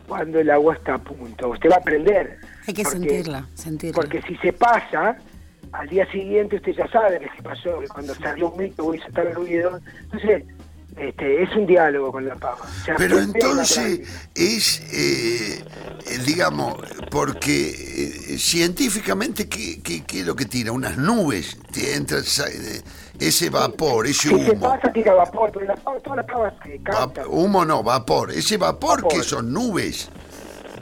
cuando 0.08 0.40
el 0.40 0.50
agua 0.50 0.74
está 0.74 0.94
a 0.94 0.98
punto. 0.98 1.50
Usted 1.50 1.70
va 1.70 1.76
a 1.76 1.78
aprender. 1.78 2.38
Hay 2.66 2.74
que 2.74 2.82
porque- 2.82 2.98
sentirla, 2.98 3.46
sentirla. 3.54 3.94
Porque 3.94 4.20
si 4.22 4.36
se 4.36 4.52
pasa, 4.52 5.16
al 5.74 5.88
día 5.88 6.10
siguiente 6.10 6.56
usted 6.56 6.72
ya 6.72 6.88
sabe 6.88 7.18
que 7.18 7.28
se 7.36 7.42
pasó, 7.42 7.80
que 7.80 7.88
cuando 7.88 8.14
salió 8.14 8.50
un 8.50 8.58
mito 8.62 8.94
hizo 8.94 9.06
tal 9.12 9.34
ruido. 9.34 9.80
Entonces, 10.02 10.44
Este, 10.96 11.42
es 11.42 11.50
un 11.56 11.66
diálogo 11.66 12.12
con 12.12 12.24
la. 12.24 12.34
O 12.34 12.84
sea, 12.84 12.94
Pero 12.96 13.18
entonces 13.18 14.08
es, 14.32 14.80
eh, 14.92 15.64
eh, 16.06 16.18
digamos, 16.24 16.76
porque 17.10 17.70
eh, 17.70 18.38
científicamente, 18.38 19.48
¿qué, 19.48 19.82
qué, 19.82 20.04
qué 20.04 20.20
es 20.20 20.26
lo 20.26 20.36
que 20.36 20.44
tira? 20.44 20.70
Unas 20.70 20.96
nubes, 20.96 21.58
te 21.72 21.96
entra 21.96 22.18
eh, 22.20 22.80
ese 23.18 23.50
vapor, 23.50 24.06
ese 24.06 24.28
humo. 24.32 24.54
pasa, 24.60 24.92
tira 24.92 25.14
vapor, 25.14 25.50
pero 25.52 25.66
la 25.66 25.74
todas 25.74 26.16
las 26.16 26.26
pavas 26.26 26.54
cantan. 26.84 27.24
humo 27.28 27.64
no, 27.64 27.82
vapor. 27.82 28.30
Ese 28.30 28.56
vapor, 28.56 29.02
Vapor. 29.02 29.18
que 29.18 29.24
son 29.24 29.52
nubes. 29.52 30.08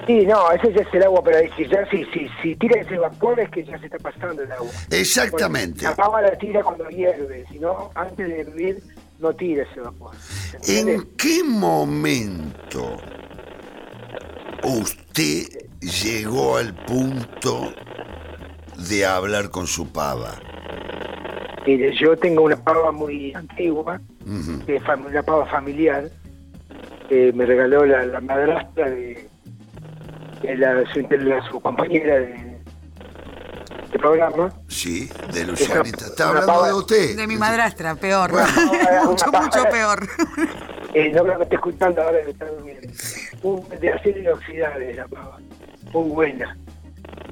Sí, 0.07 0.27
no, 0.27 0.51
ese 0.51 0.73
ya 0.73 0.83
es 0.83 0.95
el 0.95 1.05
agua, 1.05 1.23
pero 1.23 1.39
si, 1.57 1.67
ya, 1.69 1.89
si, 1.89 2.05
si, 2.07 2.29
si 2.43 2.57
tira 2.57 2.81
ese 2.81 2.99
vapor 2.99 3.39
es 3.39 3.49
que 3.51 3.65
ya 3.65 3.79
se 3.79 3.87
está 3.87 3.99
pasando 3.99 4.43
el 4.43 4.51
agua. 4.51 4.71
Exactamente. 4.91 5.85
La 5.85 5.95
pava 5.95 6.21
la 6.21 6.37
tira 6.37 6.63
cuando 6.63 6.89
hierve, 6.89 7.45
si 7.51 7.59
no, 7.59 7.91
antes 7.95 8.27
de 8.27 8.41
hervir 8.41 8.83
no 9.21 9.33
tira 9.33 9.63
ese 9.63 9.81
vapor. 9.81 10.11
¿En 10.67 11.03
qué 11.17 11.45
momento 11.45 12.97
usted 14.65 15.47
llegó 15.81 16.57
al 16.57 16.75
punto 16.75 17.73
de 18.89 19.07
hablar 19.07 19.51
con 19.51 19.69
su 19.69 19.93
pava? 19.93 20.41
Mire, 21.65 21.95
yo 21.97 22.17
tengo 22.17 22.43
una 22.43 22.57
pava 22.57 22.91
muy 22.91 23.33
antigua, 23.35 24.01
que 24.67 24.77
es 24.77 24.83
una 24.83 25.23
pava 25.23 25.47
familiar, 25.47 26.11
que 27.09 27.33
me 27.33 27.47
regaló 27.47 27.87
la, 27.87 28.05
la 28.05 28.21
madrastra 28.21 28.91
de 28.91 29.31
la, 30.43 30.75
la- 30.75 31.43
su 31.49 31.61
compañera 31.61 32.17
de, 32.21 32.59
de 33.93 33.99
programa. 33.99 34.53
Sí, 34.69 35.09
de 35.33 35.45
Lucianita. 35.47 36.07
¿Está 36.07 36.29
hablando 36.29 36.53
pava- 36.53 36.67
de 36.69 36.73
usted? 36.75 37.17
De 37.17 37.27
mi 37.27 37.37
madrastra, 37.37 37.95
peor. 37.95 38.31
Mucho, 38.33 39.27
pava- 39.33 39.43
mucho 39.45 39.65
peor. 39.71 40.07
Eh, 40.95 41.11
no 41.15 41.23
creo 41.25 41.37
que 41.39 41.43
esté 41.45 41.55
escuchando 41.57 42.03
ahora 42.03 42.23
que 42.23 42.31
está 42.31 42.47
durmiendo. 42.47 42.89
Un, 43.43 43.69
de 43.81 43.93
acero 43.93 44.19
inoxidable 44.21 44.95
la 44.95 45.07
pava. 45.09 45.39
Muy 45.93 46.09
buena. 46.11 46.57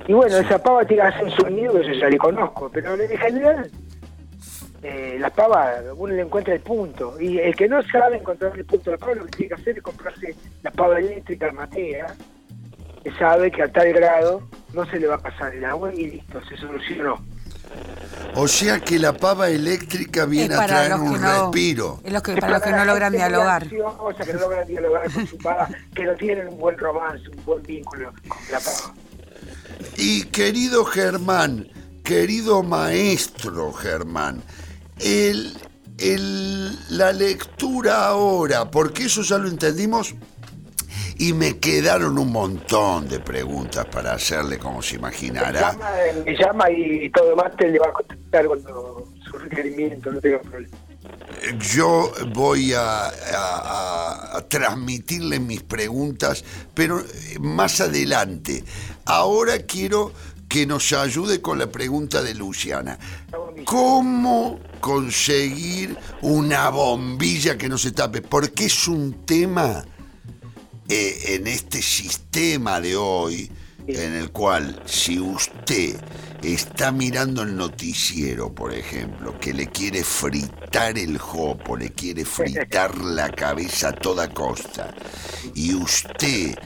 Y 0.06 0.12
bueno, 0.12 0.36
esa 0.38 0.58
pava 0.62 0.84
tiene 0.84 1.02
que 1.02 1.08
hacer 1.08 1.24
un 1.24 1.30
sonido 1.30 1.72
que 1.74 1.86
yo 1.86 1.92
ya 1.94 2.08
le 2.08 2.18
conozco, 2.18 2.70
pero 2.72 2.94
en 2.94 3.16
general 3.18 3.70
eh, 4.82 5.16
la 5.20 5.30
pava 5.30 5.74
uno 5.96 6.14
le 6.14 6.22
encuentra 6.22 6.54
el 6.54 6.60
punto. 6.60 7.20
Y 7.20 7.38
el 7.38 7.54
que 7.54 7.68
no 7.68 7.82
sabe 7.84 8.16
encontrar 8.16 8.52
el 8.56 8.64
punto 8.64 8.90
de 8.90 8.96
la 8.96 8.98
pava 8.98 9.14
lo 9.14 9.24
que 9.26 9.30
tiene 9.32 9.48
que 9.54 9.60
hacer 9.60 9.76
es 9.76 9.82
comprarse 9.82 10.34
la 10.62 10.70
pava 10.70 10.98
eléctrica 10.98 11.52
Matea, 11.52 12.14
que 13.02 13.10
sabe 13.18 13.50
que 13.50 13.62
a 13.62 13.72
tal 13.72 13.92
grado 13.92 14.42
no 14.72 14.84
se 14.86 14.98
le 14.98 15.06
va 15.06 15.16
a 15.16 15.18
pasar 15.18 15.54
el 15.54 15.64
agua 15.64 15.92
y 15.94 16.06
listo, 16.10 16.40
se 16.48 16.56
solucionó. 16.56 17.24
O 18.34 18.48
sea 18.48 18.80
que 18.80 18.98
la 18.98 19.12
pava 19.12 19.48
eléctrica 19.48 20.24
viene 20.26 20.54
a 20.54 20.66
traer 20.66 20.90
los 20.90 21.00
un 21.00 21.20
no- 21.20 21.42
respiro. 21.52 22.00
Es 22.04 22.12
los 22.12 22.22
que, 22.22 22.36
para 22.36 22.54
los 22.54 22.62
que 22.62 22.70
no 22.72 22.84
logran 22.84 23.12
dialogar. 23.12 23.62
ansiosa, 23.62 24.24
que 24.24 24.32
no 24.34 24.40
logran 24.40 24.66
dialogar 24.66 25.12
con 25.12 25.26
su 25.26 25.38
pava, 25.38 25.68
que 25.94 26.04
no 26.04 26.14
tienen 26.14 26.48
un 26.48 26.58
buen 26.58 26.76
romance, 26.78 27.28
un 27.28 27.44
buen 27.44 27.62
vínculo 27.62 28.12
con 28.28 28.38
la 28.50 28.58
pava. 28.60 28.94
Y 29.96 30.24
querido 30.24 30.84
Germán, 30.84 31.68
querido 32.04 32.62
maestro 32.62 33.72
Germán, 33.72 34.42
el, 34.98 35.56
el- 35.98 36.96
la 36.96 37.12
lectura 37.12 38.06
ahora, 38.08 38.70
porque 38.70 39.04
eso 39.04 39.22
ya 39.22 39.38
lo 39.38 39.48
entendimos, 39.48 40.14
y 41.20 41.34
me 41.34 41.58
quedaron 41.58 42.16
un 42.18 42.32
montón 42.32 43.06
de 43.06 43.20
preguntas 43.20 43.84
para 43.92 44.14
hacerle, 44.14 44.58
como 44.58 44.80
se 44.80 44.94
Me 44.94 45.00
imaginará. 45.00 45.72
llama, 45.72 45.90
me 46.24 46.32
llama 46.34 46.70
y 46.70 47.10
todo 47.10 47.36
más 47.36 47.54
te 47.58 47.68
le 47.68 47.78
va 47.78 47.88
a 47.88 47.92
contestar 47.92 48.46
cuando 48.46 49.06
su 49.30 49.36
requerimiento, 49.36 50.10
no 50.12 50.18
tenga 50.18 50.40
problema. 50.40 50.74
Yo 51.74 52.10
voy 52.32 52.72
a, 52.72 53.08
a- 53.08 53.10
a- 53.34 54.36
a 54.38 54.48
transmitirle 54.48 55.40
mis 55.40 55.62
preguntas, 55.62 56.42
pero 56.72 57.00
eh, 57.00 57.04
más 57.38 57.82
adelante. 57.82 58.64
Ahora 59.04 59.58
quiero 59.58 60.12
que 60.48 60.64
nos 60.66 60.90
ayude 60.94 61.42
con 61.42 61.58
la 61.58 61.66
pregunta 61.66 62.22
de 62.22 62.34
Luciana. 62.34 62.98
¿Cómo 63.66 64.58
conseguir 64.80 65.96
una 66.22 66.70
bombilla 66.70 67.58
que 67.58 67.68
no 67.68 67.76
se 67.76 67.92
tape? 67.92 68.22
Porque 68.22 68.64
es 68.66 68.88
un 68.88 69.24
tema 69.26 69.84
eh, 70.92 71.36
en 71.36 71.46
este 71.46 71.80
sistema 71.82 72.80
de 72.80 72.96
hoy 72.96 73.48
en 73.86 74.14
el 74.14 74.30
cual 74.30 74.82
si 74.86 75.20
usted 75.20 75.94
está 76.42 76.90
mirando 76.90 77.42
el 77.42 77.56
noticiero, 77.56 78.52
por 78.52 78.74
ejemplo, 78.74 79.38
que 79.38 79.54
le 79.54 79.68
quiere 79.68 80.02
fritar 80.02 80.98
el 80.98 81.16
jopo, 81.16 81.76
le 81.76 81.90
quiere 81.90 82.24
fritar 82.24 82.98
la 83.04 83.30
cabeza 83.30 83.90
a 83.90 83.92
toda 83.92 84.28
costa, 84.30 84.92
y 85.54 85.74
usted 85.74 86.58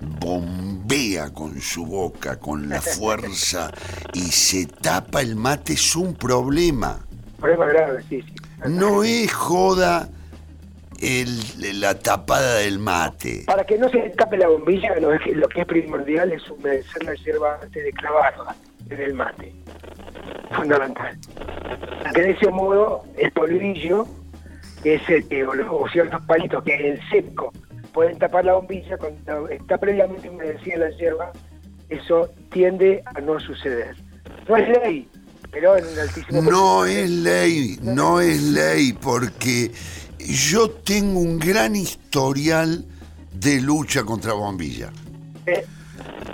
bombea 0.00 1.32
con 1.32 1.58
su 1.58 1.86
boca, 1.86 2.38
con 2.38 2.68
la 2.68 2.80
fuerza, 2.82 3.72
y 4.12 4.30
se 4.30 4.66
tapa 4.66 5.22
el 5.22 5.36
mate, 5.36 5.72
es 5.72 5.96
un 5.96 6.14
problema. 6.14 7.06
Problema 7.38 7.66
grave, 7.66 8.04
sí, 8.10 8.20
sí. 8.20 8.34
No 8.68 9.02
es 9.04 9.32
joda 9.32 10.10
el- 11.00 11.80
la 11.80 11.98
tapada 11.98 12.56
del 12.56 12.78
mate. 12.78 13.44
Para 13.46 13.64
que 13.64 13.78
no 13.78 13.88
se 13.88 13.96
le 13.98 14.10
tape 14.10 14.36
la 14.36 14.48
bombilla, 14.48 14.94
lo, 15.00 15.18
que- 15.18 15.34
lo 15.34 15.48
que 15.48 15.60
es 15.62 15.66
primordial 15.66 16.32
es 16.32 16.48
humedecer 16.50 17.02
la 17.04 17.14
hierba 17.14 17.58
antes 17.62 17.84
de 17.84 17.92
clavarla 17.92 18.54
en 18.88 19.00
el 19.00 19.14
mate. 19.14 19.52
Fundamental. 20.54 21.18
Que 22.14 22.22
de 22.22 22.30
ese 22.32 22.50
modo 22.50 23.04
el 23.16 23.30
polvillo, 23.32 24.06
que 24.82 24.94
es 24.94 25.08
el 25.08 25.26
que, 25.28 25.44
o, 25.44 25.54
los- 25.54 25.66
o 25.70 25.88
ciertos 25.88 26.20
palitos 26.22 26.62
que 26.64 26.74
en 26.90 27.00
seco 27.08 27.52
pueden 27.92 28.18
tapar 28.18 28.44
la 28.44 28.54
bombilla, 28.54 28.96
cuando 28.98 29.48
está 29.48 29.78
previamente 29.78 30.28
humedecida 30.28 30.76
la 30.78 30.90
hierba, 30.90 31.32
eso 31.88 32.30
tiende 32.52 33.02
a 33.14 33.20
no 33.20 33.38
suceder. 33.40 33.96
No 34.48 34.56
es 34.56 34.68
ley, 34.82 35.08
pero 35.50 35.76
en 35.76 35.86
un 35.86 35.98
altísimo 35.98 36.42
No 36.42 36.84
es 36.86 37.10
ley, 37.10 37.78
no 37.82 38.20
es 38.20 38.42
ley, 38.42 38.92
porque 38.92 39.70
yo 40.26 40.70
tengo 40.70 41.20
un 41.20 41.38
gran 41.38 41.76
historial 41.76 42.84
de 43.32 43.60
lucha 43.60 44.04
contra 44.04 44.32
bombilla. 44.32 44.90
Eh, 45.46 45.64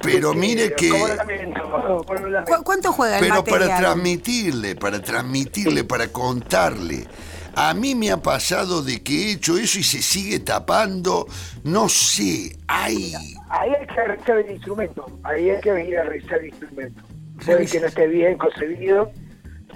Pero 0.02 0.34
mire 0.34 0.74
que... 0.74 0.88
¿cómo 0.90 1.08
lo 1.08 1.14
lamento? 1.14 1.62
¿Cómo 1.62 2.14
lo 2.20 2.30
lamento? 2.30 2.56
¿Cu- 2.56 2.64
¿Cuánto 2.64 2.92
juega 2.92 3.18
el 3.18 3.24
Pero 3.28 3.44
para 3.44 3.76
transmitirle, 3.78 4.76
para 4.76 5.00
transmitirle, 5.02 5.84
para 5.84 6.08
contarle. 6.08 7.06
A 7.54 7.72
mí 7.72 7.94
me 7.94 8.10
ha 8.10 8.18
pasado 8.18 8.82
de 8.82 9.02
que 9.02 9.28
he 9.28 9.32
hecho 9.32 9.56
eso 9.56 9.78
y 9.78 9.82
se 9.82 10.02
sigue 10.02 10.40
tapando. 10.40 11.26
No 11.64 11.88
sé, 11.88 12.56
hay... 12.66 13.14
Ahí 13.48 13.70
hay 13.80 13.86
que 13.86 14.02
revisar 14.04 14.38
el 14.38 14.50
instrumento, 14.50 15.06
ahí 15.22 15.50
hay 15.50 15.60
que 15.60 15.72
venir 15.72 15.98
a 15.98 16.04
revisar 16.04 16.38
el 16.40 16.46
instrumento. 16.48 17.02
Puede 17.44 17.66
que 17.66 17.80
no 17.80 17.86
esté 17.86 18.06
bien 18.08 18.36
concebido, 18.36 19.10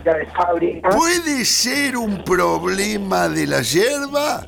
ya 0.04 0.14
de 0.14 0.26
fábrica. 0.26 0.88
¿Puede 0.90 1.44
ser 1.44 1.96
un 1.96 2.22
problema 2.24 3.28
de 3.28 3.46
la 3.46 3.62
hierba? 3.62 4.44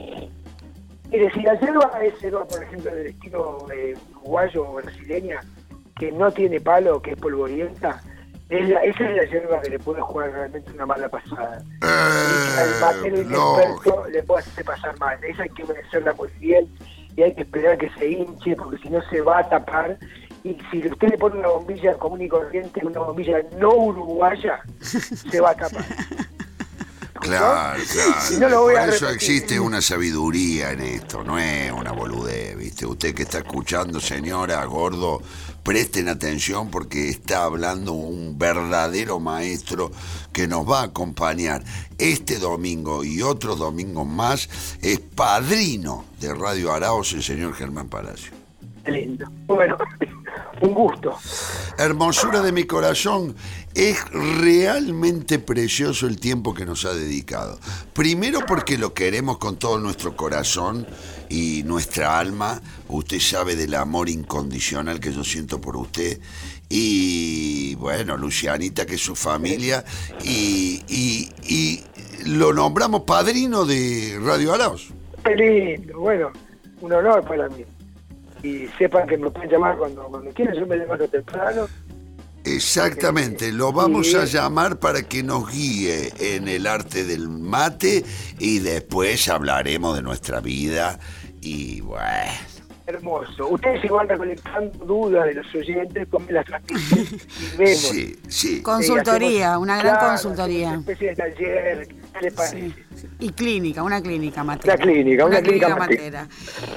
Mire, 1.10 1.30
si 1.32 1.42
la 1.42 1.58
yerba 1.60 1.90
es 2.02 2.18
yerba, 2.20 2.44
por 2.46 2.62
ejemplo, 2.62 2.94
del 2.94 3.06
estilo 3.08 3.66
eh, 3.74 3.94
uruguayo 4.12 4.66
o 4.68 4.74
brasileña, 4.74 5.40
que 5.98 6.10
no 6.10 6.30
tiene 6.30 6.58
palo, 6.60 7.02
que 7.02 7.10
es 7.12 7.16
polvorienta, 7.18 8.00
es 8.48 8.68
la- 8.68 8.80
esa 8.82 9.04
es 9.10 9.16
la 9.16 9.24
yerba 9.24 9.60
que 9.60 9.70
le 9.70 9.78
puede 9.78 10.00
jugar 10.00 10.30
realmente 10.32 10.72
una 10.72 10.86
mala 10.86 11.08
pasada. 11.10 11.62
Eh, 11.82 13.10
no. 13.28 13.56
inexperto 13.62 14.06
le 14.10 14.22
puede 14.22 14.40
hacer 14.40 14.64
pasar 14.64 14.98
mal. 14.98 15.18
Esa 15.22 15.42
hay 15.42 15.48
que 15.50 15.64
obedecerla 15.64 16.12
muy 16.14 16.28
bien 16.38 16.66
y 17.16 17.22
hay 17.22 17.34
que 17.34 17.42
esperar 17.42 17.76
que 17.78 17.90
se 17.98 18.10
hinche, 18.10 18.56
porque 18.56 18.78
si 18.78 18.88
no 18.88 19.00
se 19.10 19.20
va 19.20 19.38
a 19.40 19.48
tapar. 19.48 19.98
Y 20.44 20.56
si 20.70 20.86
usted 20.88 21.08
le 21.08 21.18
pone 21.18 21.38
una 21.38 21.48
bombilla 21.48 21.94
común 21.98 22.22
y 22.22 22.28
corriente, 22.28 22.80
una 22.84 23.00
bombilla 23.00 23.42
no 23.58 23.74
uruguaya, 23.74 24.60
se 24.80 25.40
va 25.40 25.50
a 25.50 25.54
tapar. 25.54 25.84
Claro, 27.22 27.80
claro. 27.92 28.40
no 28.40 28.48
lo 28.48 28.62
voy 28.62 28.74
Por 28.74 28.82
a 28.82 28.86
eso 28.86 29.08
existe 29.08 29.60
una 29.60 29.80
sabiduría 29.80 30.72
en 30.72 30.80
esto, 30.80 31.22
no 31.22 31.38
es 31.38 31.70
una 31.70 31.92
boludez, 31.92 32.56
¿viste? 32.56 32.84
Usted 32.84 33.14
que 33.14 33.22
está 33.22 33.38
escuchando, 33.38 34.00
señora, 34.00 34.64
gordo, 34.64 35.22
presten 35.62 36.08
atención 36.08 36.68
porque 36.68 37.08
está 37.08 37.44
hablando 37.44 37.92
un 37.92 38.38
verdadero 38.38 39.20
maestro 39.20 39.92
que 40.32 40.48
nos 40.48 40.68
va 40.68 40.80
a 40.80 40.84
acompañar 40.84 41.62
este 41.96 42.38
domingo 42.40 43.04
y 43.04 43.22
otros 43.22 43.58
domingos 43.58 44.06
más. 44.06 44.48
Es 44.82 44.98
padrino 44.98 46.04
de 46.18 46.34
Radio 46.34 46.72
Araos, 46.72 47.12
el 47.12 47.22
señor 47.22 47.54
Germán 47.54 47.88
Palacio. 47.88 48.41
Lindo. 48.86 49.26
Bueno, 49.46 49.76
un 50.60 50.74
gusto. 50.74 51.16
Hermosura 51.78 52.40
de 52.42 52.52
mi 52.52 52.64
corazón, 52.64 53.34
es 53.74 53.96
realmente 54.10 55.38
precioso 55.38 56.06
el 56.06 56.18
tiempo 56.18 56.52
que 56.52 56.66
nos 56.66 56.84
ha 56.84 56.92
dedicado. 56.92 57.58
Primero 57.92 58.40
porque 58.46 58.76
lo 58.78 58.92
queremos 58.92 59.38
con 59.38 59.56
todo 59.56 59.78
nuestro 59.78 60.16
corazón 60.16 60.86
y 61.28 61.62
nuestra 61.64 62.18
alma. 62.18 62.60
Usted 62.88 63.20
sabe 63.20 63.54
del 63.56 63.74
amor 63.74 64.08
incondicional 64.08 65.00
que 65.00 65.12
yo 65.12 65.22
siento 65.24 65.60
por 65.60 65.76
usted. 65.76 66.20
Y 66.68 67.74
bueno, 67.76 68.16
Lucianita, 68.16 68.84
que 68.86 68.96
es 68.96 69.00
su 69.00 69.14
familia. 69.14 69.84
Y, 70.24 70.82
y- 70.88 71.28
y 71.48 71.84
lo 72.26 72.52
nombramos 72.52 73.02
padrino 73.02 73.64
de 73.64 74.18
Radio 74.22 74.52
Araos. 74.54 74.88
Qué 75.24 75.34
lindo, 75.36 76.00
bueno, 76.00 76.30
un 76.80 76.92
honor 76.92 77.24
para 77.26 77.48
mí. 77.48 77.64
Y 78.42 78.66
sepan 78.78 79.06
que 79.06 79.16
me 79.16 79.30
pueden 79.30 79.50
llamar 79.50 79.76
cuando, 79.76 80.02
cuando 80.04 80.30
quieran, 80.32 80.54
yo 80.56 80.66
me 80.66 80.76
levanto 80.76 81.06
temprano. 81.08 81.66
Exactamente, 82.44 83.52
lo 83.52 83.72
vamos 83.72 84.12
a 84.16 84.24
llamar 84.24 84.78
para 84.80 85.02
que 85.02 85.22
nos 85.22 85.48
guíe 85.50 86.12
en 86.18 86.48
el 86.48 86.66
arte 86.66 87.04
del 87.04 87.28
mate 87.28 88.04
y 88.40 88.58
después 88.58 89.28
hablaremos 89.28 89.94
de 89.96 90.02
nuestra 90.02 90.40
vida 90.40 90.98
y 91.40 91.80
bueno. 91.82 92.02
Hermoso. 92.84 93.46
Ustedes 93.48 93.84
igual 93.84 94.08
recolectando 94.08 94.84
dudas 94.84 95.24
de 95.26 95.34
los 95.34 95.54
oyentes, 95.54 96.08
como 96.10 96.26
las 96.30 96.44
transmiten 96.44 97.06
y 97.54 97.56
vemos. 97.56 97.78
Sí, 97.80 98.16
sí. 98.28 98.60
Consultoría, 98.60 99.50
hacemos- 99.52 99.62
una 99.62 99.76
gran 99.78 99.94
claro, 99.94 100.08
consultoría. 100.08 100.68
Una 100.70 100.78
especie 100.80 101.08
de 101.10 101.14
taller, 101.16 101.88
¿qué 102.12 102.20
le 102.26 102.30
parece? 102.32 102.72
Y 103.18 103.30
clínica, 103.30 103.82
una 103.82 104.00
clínica 104.02 104.44
matera. 104.44 104.74
Una 104.74 104.82
clínica, 104.84 105.24
una 105.26 105.40
clínica 105.42 105.76
matera. 105.76 106.28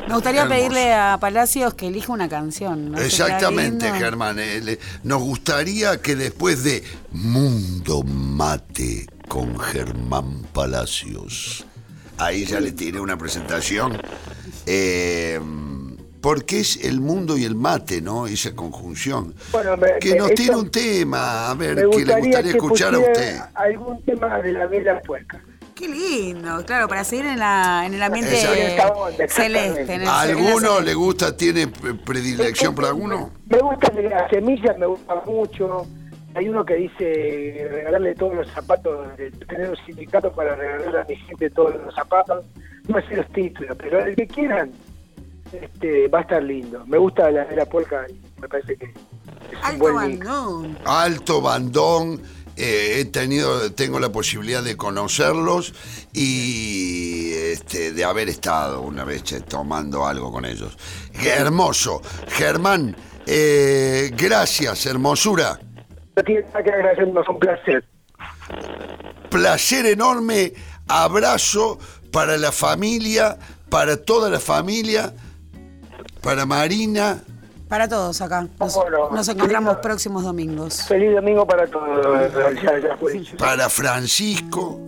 Me 0.07 0.13
gustaría 0.13 0.41
Hermoso. 0.43 0.57
pedirle 0.59 0.93
a 0.93 1.17
Palacios 1.19 1.73
que 1.73 1.87
elija 1.87 2.11
una 2.13 2.29
canción. 2.29 2.95
Exactamente. 2.97 3.91
Germán. 3.93 4.39
eh, 4.39 4.61
le- 4.61 4.79
Nos 5.03 5.21
gustaría 5.21 6.01
que 6.01 6.15
después 6.15 6.63
de 6.63 6.83
Mundo 7.11 8.03
Mate 8.03 9.05
con 9.27 9.57
Germán 9.59 10.43
Palacios, 10.53 11.65
ahí 12.17 12.45
ya 12.45 12.59
le 12.59 12.71
tiré 12.71 12.99
una 12.99 13.17
presentación, 13.17 13.97
eh, 14.65 15.39
porque 16.25 16.61
es 16.61 16.83
el 16.83 17.01
mundo 17.01 17.37
y 17.37 17.43
el 17.45 17.53
mate, 17.53 18.01
¿no? 18.01 18.25
Esa 18.25 18.55
conjunción. 18.55 19.35
Bueno, 19.51 19.77
me- 19.77 19.99
Que 19.99 20.15
nos 20.15 20.31
esto- 20.31 20.41
tire 20.41 20.55
un 20.55 20.71
tema, 20.71 21.51
a 21.51 21.53
ver, 21.53 21.75
que 21.75 21.81
le 21.81 21.85
gustaría 21.85 22.41
que 22.41 22.49
escuchar 22.49 22.95
a 22.95 22.97
usted. 22.97 23.37
algún 23.53 24.01
tema 24.01 24.39
de 24.39 24.51
la 24.53 24.65
vela 24.65 24.99
puerca. 25.01 25.39
Qué 25.75 25.87
lindo, 25.87 26.65
claro, 26.65 26.87
para 26.87 27.03
seguir 27.03 27.27
en, 27.27 27.37
la, 27.37 27.83
en 27.85 27.93
el 27.93 28.01
ambiente 28.01 28.39
Exacto. 28.41 29.07
celeste. 29.29 29.81
en 29.83 30.01
el- 30.01 30.07
¿A 30.07 30.25
en 30.27 30.35
la 30.35 30.39
alguno 30.49 30.79
le 30.81 30.95
gusta, 30.95 31.37
tiene 31.37 31.67
pre- 31.67 31.93
predilección 31.93 32.73
por 32.73 32.85
alguno? 32.85 33.29
Me 33.47 33.59
gusta 33.59 33.89
de 33.93 34.09
las 34.09 34.27
semillas, 34.31 34.75
me 34.79 34.87
gusta 34.87 35.21
mucho. 35.27 35.85
Hay 36.33 36.49
uno 36.49 36.65
que 36.65 36.73
dice 36.73 37.67
regalarle 37.71 38.15
todos 38.15 38.33
los 38.33 38.51
zapatos, 38.51 39.15
de 39.15 39.29
tener 39.29 39.69
un 39.69 39.77
sindicato 39.85 40.31
para 40.33 40.55
regalarle 40.55 41.01
a 41.01 41.05
mi 41.07 41.15
gente 41.17 41.51
todos 41.51 41.75
los 41.85 41.93
zapatos. 41.93 42.43
No 42.87 42.99
sé 43.07 43.15
los 43.15 43.27
títulos, 43.31 43.77
pero 43.79 43.99
el 44.03 44.15
que 44.15 44.25
quieran 44.27 44.71
este, 45.61 46.07
va 46.07 46.19
a 46.19 46.21
estar 46.21 46.43
lindo. 46.43 46.85
Me 46.85 46.97
gusta 46.97 47.29
la 47.31 47.45
de 47.45 47.55
la 47.55 47.65
polka 47.65 48.05
y 48.09 48.19
me 48.41 48.47
parece 48.47 48.75
que 48.77 48.85
es 48.85 48.91
un 48.95 49.57
Alto 49.63 49.99
link. 50.01 50.23
bandón. 50.23 50.77
Alto 50.85 51.41
Bandón, 51.41 52.21
eh, 52.55 52.97
he 52.99 53.05
tenido, 53.05 53.71
tengo 53.73 53.99
la 53.99 54.11
posibilidad 54.11 54.63
de 54.63 54.77
conocerlos 54.77 55.73
y 56.13 57.33
este, 57.33 57.91
de 57.91 58.03
haber 58.03 58.29
estado 58.29 58.81
una 58.81 59.03
vez 59.03 59.23
che, 59.23 59.41
tomando 59.41 60.05
algo 60.05 60.31
con 60.31 60.45
ellos. 60.45 60.77
Qué 61.19 61.29
hermoso. 61.29 62.01
Germán, 62.27 62.95
eh, 63.25 64.11
gracias, 64.15 64.85
hermosura. 64.85 65.59
No 66.15 66.23
tiene 66.23 66.41
nada 66.43 66.63
que 66.63 66.71
agradecernos, 66.71 67.27
un 67.27 67.39
placer. 67.39 67.83
Placer 69.29 69.85
enorme, 69.85 70.53
abrazo 70.87 71.77
para 72.11 72.37
la 72.37 72.51
familia, 72.53 73.37
para 73.69 73.97
toda 73.97 74.29
la 74.29 74.39
familia, 74.39 75.13
para 76.25 76.45
Marina. 76.45 77.19
Para 77.69 77.87
todos 77.87 78.19
acá. 78.21 78.47
Nos, 78.59 78.77
nos 79.11 79.27
encontramos 79.29 79.77
próximos 79.77 80.23
domingos. 80.23 80.83
Feliz 80.87 81.13
domingo 81.15 81.45
para 81.47 81.65
todos. 81.67 82.31
Ya, 82.63 82.79
ya 82.79 82.97
para 83.37 83.69
Francisco 83.69 84.79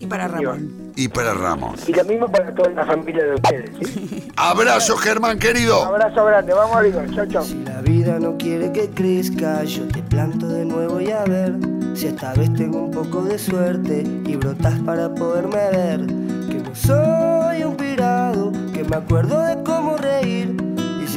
Y 0.00 0.06
para 0.06 0.26
Ramón. 0.28 0.92
y 0.96 1.08
para 1.08 1.34
Ramón. 1.34 1.76
Y 1.86 1.92
lo 1.92 2.04
mismo 2.04 2.28
para 2.30 2.52
toda 2.54 2.70
la 2.70 2.84
familia 2.84 3.24
de 3.24 3.34
ustedes. 3.34 3.70
¿sí? 3.88 4.28
Abrazo, 4.36 4.96
Germán, 4.96 5.38
querido. 5.38 5.82
Un 5.82 5.88
abrazo 5.88 6.24
grande, 6.24 6.52
vamos 6.52 6.76
arriba. 6.76 7.02
Chao, 7.14 7.26
chao. 7.26 7.44
La 7.64 7.80
vida 7.80 8.18
no 8.18 8.36
quiere 8.36 8.72
que 8.72 8.90
crezca, 8.90 9.62
yo 9.64 9.86
te 9.88 10.02
planto 10.02 10.48
de 10.48 10.64
nuevo 10.64 11.00
y 11.00 11.10
a 11.10 11.22
ver 11.24 11.54
si 11.94 12.06
esta 12.08 12.34
vez 12.34 12.52
tengo 12.54 12.78
un 12.82 12.90
poco 12.90 13.22
de 13.22 13.38
suerte 13.38 14.02
y 14.26 14.36
brotas 14.36 14.74
para 14.84 15.12
poderme 15.14 15.56
ver. 15.70 16.00
Que 16.48 16.58
no 16.62 16.74
soy 16.74 17.62
un 17.64 17.76
pirado, 17.76 18.52
que 18.72 18.84
me 18.84 18.96
acuerdo 18.96 19.40
de 19.42 19.62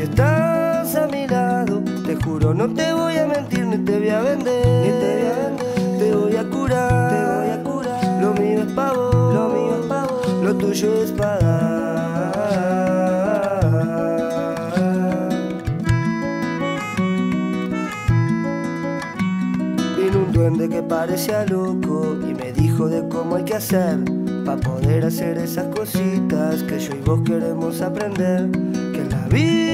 estás 0.06 0.96
a 0.96 1.08
mi 1.08 1.28
lado, 1.28 1.82
te 2.06 2.16
juro 2.16 2.54
no 2.54 2.68
te 2.74 2.94
voy 2.94 3.18
a 3.18 3.26
mentir 3.26 3.66
ni 3.66 3.78
te 3.78 4.00
voy 4.00 4.10
a 4.10 4.22
vender. 4.22 4.66
Ni 4.86 4.92
te 5.02 5.12
voy 5.18 5.28
a 5.28 5.36
vender, 5.48 6.00
te 6.00 6.16
voy 6.16 6.36
a 6.36 6.44
curar, 6.50 7.10
te 7.10 7.20
voy 7.36 7.50
a 7.50 7.64
curar. 7.64 8.22
Lo 8.22 8.34
mío 8.34 8.60
es 8.62 8.72
pavo, 8.74 9.10
lo 9.34 9.50
mío 9.50 9.80
es 9.82 9.86
pavo, 9.88 10.22
lo 10.44 10.56
tuyo 10.56 11.04
es 11.04 11.12
pagar. 11.12 11.66
Duende 20.32 20.68
que 20.68 20.84
parecía 20.84 21.46
loco 21.46 22.18
y 22.22 22.34
me 22.34 22.52
dijo 22.52 22.90
de 22.90 23.08
cómo 23.08 23.38
hay 23.38 23.46
que 23.46 23.54
hacer 23.54 24.00
para 24.46 24.60
poder 24.60 25.06
hacer 25.06 25.38
esas 25.38 25.68
cositas 25.74 26.62
que 26.64 26.78
yo 26.78 26.94
y 26.94 27.00
vos 27.00 27.22
queremos 27.26 27.82
aprender. 27.82 28.50
Que 28.92 29.06
la 29.10 29.26
vida 29.30 29.65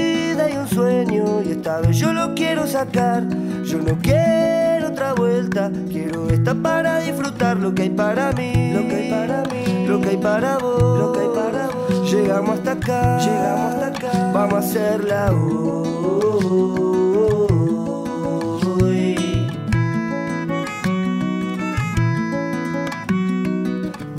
sueño 0.72 1.42
y 1.42 1.52
esta 1.52 1.80
vez 1.80 1.96
yo 1.96 2.12
lo 2.12 2.34
quiero 2.34 2.66
sacar. 2.66 3.24
Yo 3.64 3.78
no 3.78 3.98
quiero 4.00 4.88
otra 4.88 5.14
vuelta, 5.14 5.70
quiero 5.90 6.28
esta 6.28 6.54
para 6.54 7.00
disfrutar 7.00 7.56
lo 7.56 7.74
que 7.74 7.82
hay 7.82 7.90
para 7.90 8.32
mí, 8.32 8.72
lo 8.72 8.88
que 8.88 8.94
hay 8.96 9.10
para 9.10 9.42
mí, 9.44 9.86
lo 9.86 10.00
que 10.00 10.08
hay 10.10 10.16
para 10.16 10.58
vos, 10.58 10.98
lo 10.98 11.12
que 11.12 11.20
hay 11.20 11.28
para 11.34 11.66
vos. 11.68 12.12
Llegamos 12.12 12.58
hasta 12.58 12.72
acá, 12.72 13.18
llegamos 13.18 13.74
hasta 13.74 13.86
acá, 13.86 14.32
vamos 14.32 14.54
a 14.54 14.58
hacerla 14.58 15.32
hoy. 15.32 15.72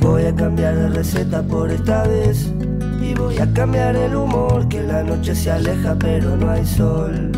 Voy 0.02 0.26
a 0.26 0.36
cambiar 0.36 0.76
de 0.76 0.90
receta 0.90 1.42
por 1.44 1.72
esta 1.72 2.04
vez 2.08 2.53
voy 3.24 3.38
a 3.38 3.54
cambiar 3.54 3.96
el 3.96 4.16
humor 4.16 4.68
que 4.68 4.82
la 4.82 5.04
noche 5.04 5.34
se 5.36 5.52
aleja 5.52 5.96
pero 5.98 6.36
no 6.36 6.50
hay 6.50 6.66
sol. 6.66 7.32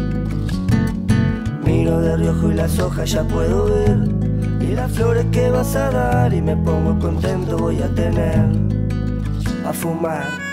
Miro 1.64 2.00
de 2.00 2.18
riojo 2.18 2.52
y 2.52 2.56
las 2.56 2.80
hojas 2.80 3.12
ya 3.12 3.24
puedo 3.24 3.66
ver 3.66 3.98
y 4.62 4.76
las 4.76 4.92
flores 4.92 5.26
que 5.32 5.50
vas 5.50 5.76
a 5.76 5.92
dar 5.92 6.34
y 6.34 6.42
me 6.42 6.56
pongo 6.58 6.98
contento 7.00 7.58
voy 7.58 7.82
a 7.82 7.94
tener 7.94 8.46
a 9.66 9.74
fumar. 9.74 10.45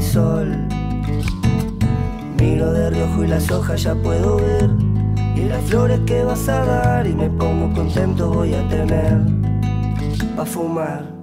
Sol. 0.00 0.56
Miro 2.38 2.72
de 2.72 2.90
riojo 2.90 3.24
y 3.24 3.26
las 3.26 3.50
hojas 3.50 3.82
ya 3.82 3.94
puedo 3.94 4.36
ver 4.36 4.70
y 5.36 5.44
las 5.48 5.62
flores 5.64 6.00
que 6.06 6.22
vas 6.22 6.48
a 6.48 6.64
dar 6.64 7.06
y 7.06 7.14
me 7.14 7.28
pongo 7.30 7.72
contento 7.74 8.30
voy 8.30 8.54
a 8.54 8.68
tener 8.68 9.18
pa 10.36 10.44
fumar. 10.44 11.19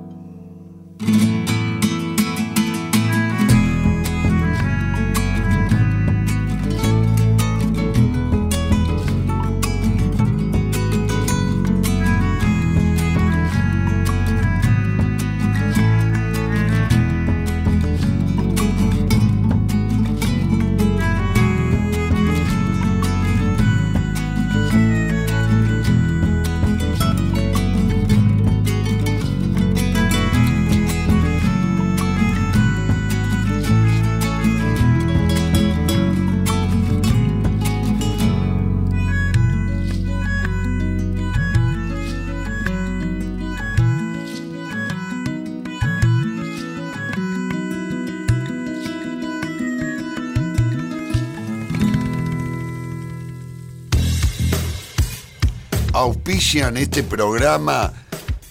Auspician 56.47 56.77
este 56.77 57.03
programa 57.03 57.91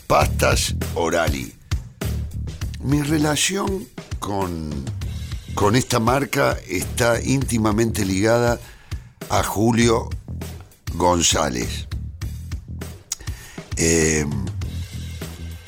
Pastas 0.07 0.75
Orali. 0.95 1.51
Mi 2.83 3.01
relación 3.01 3.89
con, 4.19 4.71
con 5.55 5.77
esta 5.77 5.99
marca 5.99 6.59
está 6.69 7.23
íntimamente 7.23 8.05
ligada 8.05 8.61
a 9.31 9.43
Julio 9.43 10.11
González. 10.95 11.89
Eh, 13.79 14.27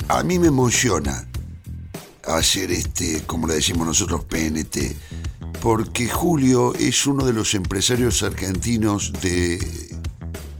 a 0.07 0.21
mí 0.21 0.37
me 0.37 0.49
emociona 0.49 1.27
hacer 2.25 2.71
este, 2.71 3.23
como 3.25 3.47
le 3.47 3.55
decimos 3.55 3.87
nosotros, 3.87 4.23
PNT, 4.25 4.95
porque 5.61 6.07
Julio 6.07 6.75
es 6.75 7.07
uno 7.07 7.25
de 7.25 7.33
los 7.33 7.55
empresarios 7.55 8.21
argentinos 8.21 9.13
de, 9.19 9.57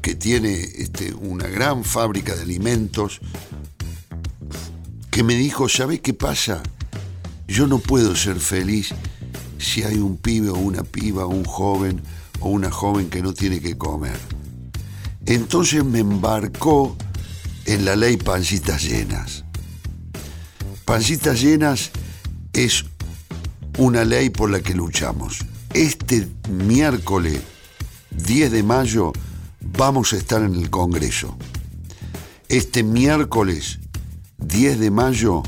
que 0.10 0.16
tiene 0.16 0.54
este, 0.54 1.14
una 1.14 1.48
gran 1.48 1.84
fábrica 1.84 2.34
de 2.34 2.42
alimentos, 2.42 3.20
que 5.12 5.24
me 5.24 5.36
dijo, 5.36 5.70
¿sabe 5.70 6.02
qué 6.02 6.16
pasa? 6.16 6.64
Yo 7.48 7.68
no 7.68 7.78
puedo 7.78 8.16
ser 8.16 8.40
feliz 8.40 8.90
si 9.60 9.84
hay 9.84 9.98
un 9.98 10.18
pibe 10.18 10.50
o 10.50 10.56
una 10.56 10.82
piba, 10.82 11.28
un 11.28 11.46
joven 11.46 12.02
o 12.40 12.50
una 12.50 12.72
joven 12.72 13.12
que 13.12 13.22
no 13.22 13.36
tiene 13.36 13.62
que 13.62 13.78
comer. 13.78 14.18
Entonces 15.28 15.86
me 15.86 16.00
embarcó 16.00 16.98
en 17.66 17.86
la 17.86 17.96
ley 17.96 18.18
pancitas 18.18 18.82
llenas. 18.82 19.46
Pancitas 20.86 21.40
llenas 21.40 21.92
es 22.54 22.84
una 23.78 24.04
ley 24.06 24.32
por 24.32 24.50
la 24.50 24.60
que 24.62 24.74
luchamos. 24.74 25.38
Este 25.72 26.28
miércoles 26.50 27.42
10 28.10 28.52
de 28.52 28.64
mayo 28.64 29.14
vamos 29.62 30.14
a 30.14 30.18
estar 30.18 30.42
en 30.42 30.56
el 30.56 30.70
Congreso. 30.70 31.38
Este 32.48 32.84
miércoles 32.84 33.80
10 34.40 34.80
de 34.80 34.92
mayo 34.92 35.44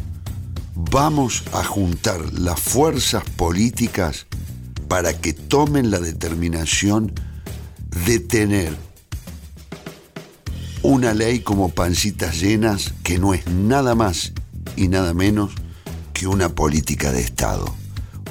vamos 0.76 1.44
a 1.54 1.64
juntar 1.64 2.34
las 2.34 2.60
fuerzas 2.60 3.24
políticas 3.36 4.28
para 4.88 5.20
que 5.20 5.34
tomen 5.34 5.92
la 5.92 6.00
determinación 6.00 7.14
de 8.06 8.20
tener 8.20 8.76
una 10.84 11.14
ley 11.14 11.42
como 11.42 11.70
pancitas 11.70 12.40
llenas 12.40 12.94
que 13.04 13.20
no 13.20 13.34
es 13.34 13.48
nada 13.48 13.96
más 13.96 14.34
y 14.76 14.88
nada 14.88 15.14
menos 15.14 15.52
que 16.14 16.28
una 16.28 16.50
política 16.50 17.12
de 17.12 17.22
Estado. 17.22 17.74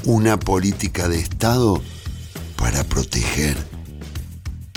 Una 0.05 0.39
política 0.39 1.09
de 1.09 1.19
Estado 1.19 1.81
para 2.57 2.85
proteger 2.85 3.57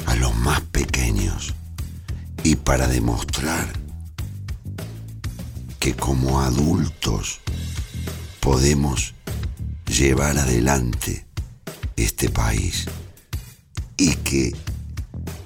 a 0.05 0.15
los 0.15 0.35
más 0.35 0.61
pequeños 0.61 1.53
y 2.43 2.55
para 2.55 2.87
demostrar 2.87 3.67
que 5.79 5.93
como 5.95 6.41
adultos 6.41 7.41
podemos 8.39 9.13
llevar 9.87 10.37
adelante 10.37 11.25
este 11.95 12.29
país 12.29 12.85
y 13.97 14.15
que 14.15 14.53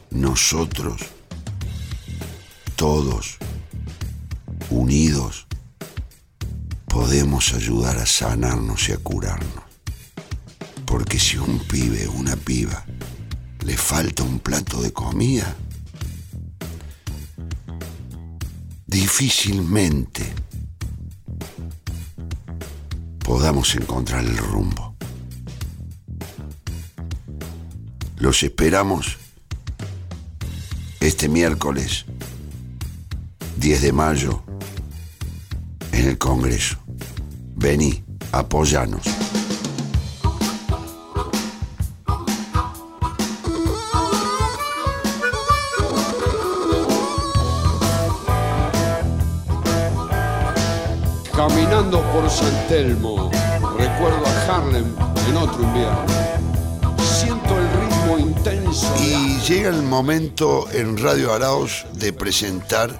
nosotros, 0.09 1.01
todos, 2.75 3.37
unidos, 4.69 5.45
podemos 6.87 7.53
ayudar 7.53 7.97
a 7.97 8.05
sanarnos 8.05 8.89
y 8.89 8.93
a 8.93 8.97
curarnos. 8.97 9.63
Porque 10.85 11.19
si 11.19 11.37
un 11.37 11.59
pibe 11.59 12.07
una 12.07 12.35
piba 12.35 12.86
le 13.67 13.75
falta 13.75 14.23
un 14.23 14.39
plato 14.39 14.81
de 14.81 14.93
comida, 14.93 15.53
difícilmente 18.85 20.23
podamos 23.19 23.75
encontrar 23.75 24.23
el 24.23 24.37
rumbo. 24.37 24.95
Los 28.15 28.41
esperamos 28.41 29.17
este 31.01 31.27
miércoles 31.27 32.05
10 33.57 33.81
de 33.81 33.91
mayo 33.91 34.43
en 35.91 36.07
el 36.07 36.17
Congreso. 36.17 36.77
Vení, 37.57 38.01
apoyanos. 38.31 39.03
Caminando 51.87 52.11
por 52.11 52.29
San 52.29 52.67
Telmo, 52.67 53.31
recuerdo 53.77 54.25
a 54.25 54.55
Harlem 54.55 54.93
en 55.29 55.37
otro 55.37 55.63
invierno. 55.63 56.05
Siento 57.01 57.57
el 57.57 57.69
ritmo 57.81 58.19
intenso. 58.19 58.93
Y 58.99 59.39
llega 59.47 59.69
el 59.69 59.83
momento 59.83 60.69
en 60.71 60.97
Radio 60.97 61.33
Araos 61.33 61.85
de 61.93 62.11
presentar 62.11 62.99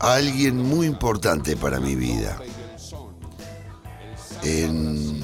a 0.00 0.14
alguien 0.14 0.56
muy 0.56 0.88
importante 0.88 1.56
para 1.56 1.78
mi 1.78 1.94
vida. 1.94 2.36
En 4.42 5.22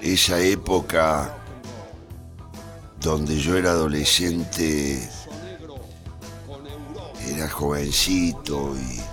esa 0.00 0.40
época 0.40 1.36
donde 3.00 3.38
yo 3.38 3.56
era 3.56 3.72
adolescente, 3.72 5.06
era 7.28 7.50
jovencito 7.50 8.74
y, 8.76 9.05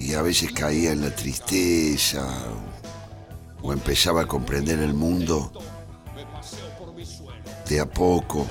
y 0.00 0.14
a 0.14 0.22
veces 0.22 0.50
caía 0.52 0.92
en 0.92 1.02
la 1.02 1.14
tristeza 1.14 2.26
o 3.62 3.72
empezaba 3.72 4.22
a 4.22 4.26
comprender 4.26 4.78
el 4.78 4.94
mundo 4.94 5.52
de 7.68 7.80
a 7.80 7.86
poco, 7.86 8.46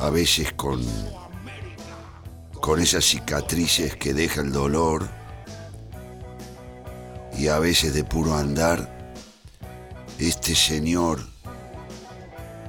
a 0.00 0.10
veces 0.10 0.52
con 0.54 0.84
con 2.60 2.78
esas 2.80 3.04
cicatrices 3.04 3.96
que 3.96 4.12
deja 4.12 4.42
el 4.42 4.52
dolor 4.52 5.08
y 7.38 7.48
a 7.48 7.58
veces 7.58 7.94
de 7.94 8.04
puro 8.04 8.36
andar, 8.36 9.14
este 10.18 10.54
señor, 10.54 11.20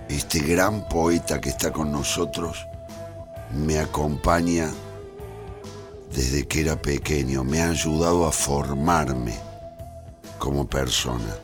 este 0.07 0.39
gran 0.39 0.87
poeta 0.87 1.41
que 1.41 1.49
está 1.49 1.73
con 1.73 1.91
nosotros, 1.91 2.65
me 3.53 3.79
acompaña 3.79 4.71
desde 6.13 6.47
que 6.47 6.61
era 6.61 6.81
pequeño, 6.81 7.43
me 7.43 7.61
ha 7.61 7.69
ayudado 7.69 8.25
a 8.25 8.31
formarme 8.31 9.37
como 10.37 10.67
persona 10.67 11.35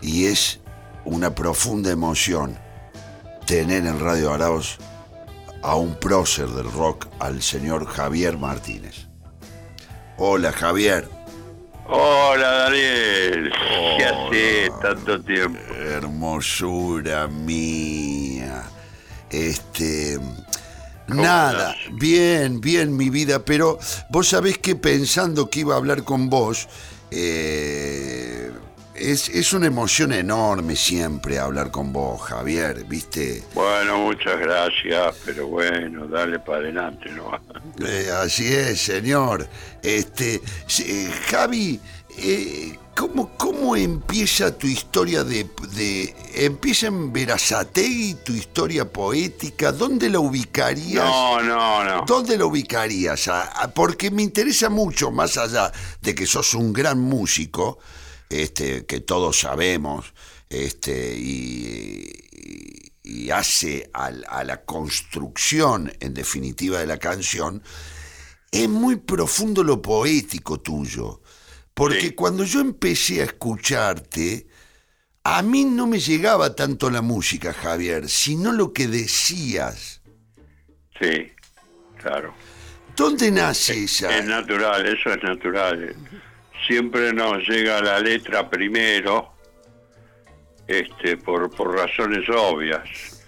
y 0.00 0.26
es 0.26 0.60
una 1.04 1.34
profunda 1.34 1.90
emoción 1.90 2.58
tener 3.46 3.86
en 3.86 3.98
Radio 3.98 4.32
Araos 4.32 4.78
a 5.62 5.76
un 5.76 5.94
prócer 5.94 6.48
del 6.48 6.70
rock, 6.70 7.06
al 7.18 7.42
señor 7.42 7.86
Javier 7.86 8.36
Martínez. 8.36 9.06
Hola 10.18 10.52
Javier. 10.52 11.08
Hola 11.88 12.50
Daniel. 12.50 13.52
¿Qué 13.96 14.04
hace 14.04 14.70
tanto 14.80 15.20
tiempo? 15.22 15.58
Hermosura 15.74 17.28
mía. 17.28 18.62
Este. 19.30 20.18
Nada, 21.14 21.76
bien, 21.92 22.60
bien 22.60 22.96
mi 22.96 23.10
vida, 23.10 23.44
pero 23.44 23.78
vos 24.10 24.28
sabés 24.28 24.58
que 24.58 24.76
pensando 24.76 25.48
que 25.50 25.60
iba 25.60 25.74
a 25.74 25.78
hablar 25.78 26.04
con 26.04 26.30
vos, 26.30 26.68
eh, 27.10 28.50
es, 29.02 29.28
es, 29.28 29.52
una 29.52 29.66
emoción 29.66 30.12
enorme 30.12 30.76
siempre 30.76 31.38
hablar 31.38 31.70
con 31.70 31.92
vos, 31.92 32.22
Javier, 32.22 32.84
¿viste? 32.84 33.42
Bueno, 33.54 33.98
muchas 33.98 34.38
gracias, 34.38 35.16
pero 35.24 35.48
bueno, 35.48 36.06
dale 36.06 36.38
para 36.38 36.58
adelante, 36.58 37.10
¿no? 37.10 37.32
Eh, 37.84 38.10
así 38.22 38.46
es, 38.46 38.80
señor. 38.80 39.48
Este, 39.82 40.40
eh, 40.80 41.10
Javi, 41.28 41.80
eh, 42.16 42.78
¿cómo, 42.94 43.36
¿cómo 43.36 43.74
empieza 43.74 44.56
tu 44.56 44.68
historia 44.68 45.24
de, 45.24 45.50
de... 45.74 46.14
¿Empieza 46.34 46.86
en 46.86 47.12
Verazategui 47.12 48.14
tu 48.24 48.32
historia 48.32 48.84
poética? 48.84 49.72
¿Dónde 49.72 50.10
la 50.10 50.20
ubicarías? 50.20 51.04
No, 51.04 51.42
no, 51.42 51.84
no. 51.84 52.04
¿Dónde 52.06 52.38
la 52.38 52.46
ubicarías? 52.46 53.28
Porque 53.74 54.12
me 54.12 54.22
interesa 54.22 54.70
mucho, 54.70 55.10
más 55.10 55.36
allá 55.36 55.72
de 56.00 56.14
que 56.14 56.24
sos 56.24 56.54
un 56.54 56.72
gran 56.72 57.00
músico, 57.00 57.80
este, 58.32 58.86
que 58.86 59.00
todos 59.00 59.40
sabemos, 59.40 60.12
este, 60.48 61.14
y, 61.18 62.08
y 63.02 63.30
hace 63.30 63.90
a, 63.94 64.06
a, 64.28 64.44
la 64.44 64.64
construcción, 64.64 65.92
en 66.00 66.14
definitiva, 66.14 66.78
de 66.80 66.86
la 66.86 66.98
canción, 66.98 67.62
es 68.50 68.68
muy 68.68 68.96
profundo 68.96 69.62
lo 69.64 69.80
poético 69.82 70.60
tuyo. 70.60 71.20
Porque 71.74 72.08
Sí. 72.08 72.12
cuando 72.12 72.44
yo 72.44 72.60
empecé 72.60 73.20
a 73.22 73.24
escucharte, 73.24 74.46
A 75.24 75.42
mí 75.42 75.64
no 75.64 75.86
me 75.86 76.00
llegaba 76.00 76.54
tanto 76.56 76.90
la 76.90 77.00
música, 77.00 77.52
Javier, 77.52 78.08
sino 78.08 78.52
lo 78.52 78.72
que 78.72 78.88
decías. 78.88 80.00
Sí, 81.00 81.32
claro. 81.96 82.34
¿Dónde 82.96 83.30
nace 83.30 83.84
esa? 83.84 84.16
Es 84.18 84.24
natural, 84.26 84.84
eso 84.86 85.10
es 85.12 85.22
natural. 85.22 85.96
Siempre 86.66 87.12
nos 87.12 87.46
llega 87.48 87.80
la 87.80 87.98
letra 87.98 88.48
primero, 88.48 89.32
este, 90.66 91.16
por, 91.16 91.50
por 91.50 91.74
razones 91.74 92.28
obvias. 92.28 93.24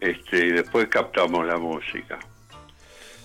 Este, 0.00 0.46
y 0.46 0.52
después 0.52 0.88
captamos 0.88 1.46
la 1.46 1.56
música. 1.56 2.18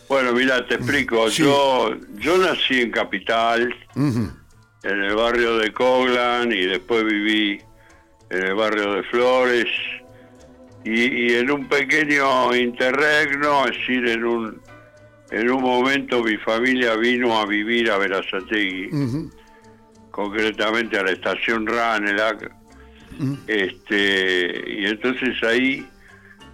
Bueno, 0.07 0.33
mira, 0.33 0.65
te 0.67 0.75
explico. 0.75 1.27
Yo, 1.29 1.95
yo 2.15 2.37
nací 2.37 2.81
en 2.81 2.91
Capital, 2.91 3.73
en 3.95 4.33
el 4.83 5.15
barrio 5.15 5.57
de 5.57 5.71
Coglan, 5.71 6.51
y 6.51 6.65
después 6.65 7.03
viví 7.05 7.61
en 8.29 8.43
el 8.43 8.55
barrio 8.55 8.93
de 8.93 9.03
Flores, 9.03 9.67
y, 10.83 11.31
y 11.31 11.35
en 11.35 11.51
un 11.51 11.67
pequeño 11.67 12.55
interregno, 12.55 13.65
es 13.65 13.77
decir, 13.77 14.07
en 14.07 14.25
un, 14.25 14.61
en 15.31 15.49
un 15.49 15.61
momento 15.61 16.23
mi 16.23 16.37
familia 16.37 16.95
vino 16.95 17.39
a 17.39 17.45
vivir 17.45 17.89
a 17.89 17.97
Verazategui, 17.97 18.89
concretamente 20.11 20.97
a 20.97 21.03
la 21.03 21.11
estación 21.11 21.65
Ranelac, 21.65 22.51
este, 23.47 24.63
y 24.67 24.85
entonces 24.85 25.41
ahí, 25.43 25.87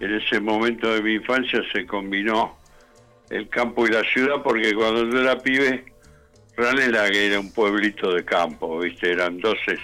en 0.00 0.14
ese 0.14 0.38
momento 0.40 0.92
de 0.92 1.02
mi 1.02 1.14
infancia, 1.14 1.60
se 1.72 1.86
combinó 1.86 2.56
el 3.30 3.48
campo 3.48 3.86
y 3.86 3.90
la 3.90 4.02
ciudad, 4.04 4.42
porque 4.42 4.74
cuando 4.74 5.10
yo 5.10 5.20
era 5.20 5.38
pibe, 5.38 5.92
Ranelac 6.56 7.14
era 7.14 7.40
un 7.40 7.52
pueblito 7.52 8.14
de 8.14 8.24
campo, 8.24 8.78
¿viste? 8.78 9.12
Eran 9.12 9.40
doce, 9.40 9.78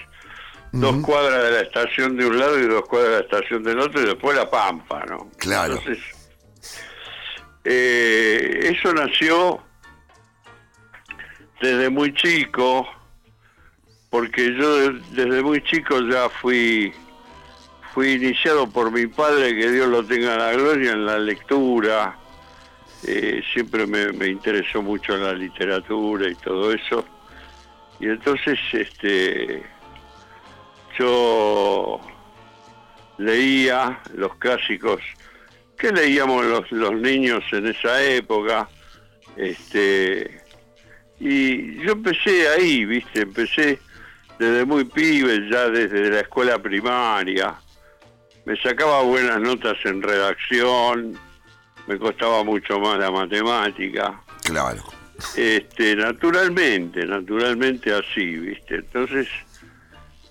dos 0.71 0.97
cuadras 0.97 1.43
de 1.43 1.51
la 1.51 1.61
estación 1.61 2.15
de 2.17 2.25
un 2.25 2.39
lado 2.39 2.59
y 2.59 2.63
dos 2.63 2.85
cuadras 2.85 3.11
de 3.11 3.17
la 3.17 3.23
estación 3.23 3.63
del 3.63 3.79
otro, 3.79 4.01
y 4.01 4.05
después 4.05 4.37
la 4.37 4.49
Pampa, 4.49 5.05
¿no? 5.05 5.29
Claro. 5.37 5.75
Entonces, 5.75 6.14
eh, 7.65 8.71
eso 8.75 8.93
nació 8.93 9.61
desde 11.61 11.89
muy 11.89 12.13
chico, 12.13 12.87
porque 14.09 14.53
yo 14.55 14.77
de- 14.77 15.01
desde 15.11 15.41
muy 15.41 15.61
chico 15.63 15.99
ya 16.01 16.29
fui 16.29 16.93
fui 17.93 18.11
iniciado 18.13 18.69
por 18.69 18.91
mi 18.91 19.07
padre, 19.07 19.55
que 19.55 19.71
Dios 19.71 19.87
lo 19.87 20.03
tenga 20.05 20.33
en 20.33 20.39
la 20.39 20.51
gloria, 20.51 20.91
en 20.91 21.05
la 21.05 21.17
lectura. 21.17 22.17
Eh, 23.07 23.41
siempre 23.53 23.87
me, 23.87 24.11
me 24.11 24.27
interesó 24.27 24.81
mucho 24.81 25.15
la 25.15 25.31
literatura 25.33 26.29
y 26.29 26.35
todo 26.35 26.73
eso. 26.73 27.05
Y 28.01 28.07
entonces, 28.07 28.59
este, 28.73 29.63
yo 30.99 32.01
leía 33.17 33.99
los 34.15 34.35
clásicos 34.35 35.01
que 35.77 35.91
leíamos 35.91 36.45
los, 36.45 36.71
los 36.71 36.93
niños 36.93 37.43
en 37.51 37.67
esa 37.67 38.01
época. 38.03 38.69
Este, 39.35 40.41
y 41.19 41.83
yo 41.83 41.93
empecé 41.93 42.47
ahí, 42.49 42.85
viste, 42.85 43.21
empecé 43.21 43.79
desde 44.39 44.65
muy 44.65 44.85
pibe, 44.85 45.49
ya 45.49 45.69
desde 45.69 46.09
la 46.09 46.21
escuela 46.21 46.61
primaria. 46.61 47.55
Me 48.45 48.55
sacaba 48.61 49.01
buenas 49.01 49.39
notas 49.41 49.77
en 49.85 50.01
redacción, 50.01 51.17
me 51.87 51.97
costaba 51.97 52.43
mucho 52.43 52.79
más 52.79 52.99
la 52.99 53.11
matemática. 53.11 54.21
Claro. 54.43 54.83
Este, 55.35 55.95
naturalmente, 55.95 57.05
naturalmente 57.05 57.93
así, 57.93 58.35
¿viste? 58.37 58.75
Entonces, 58.75 59.27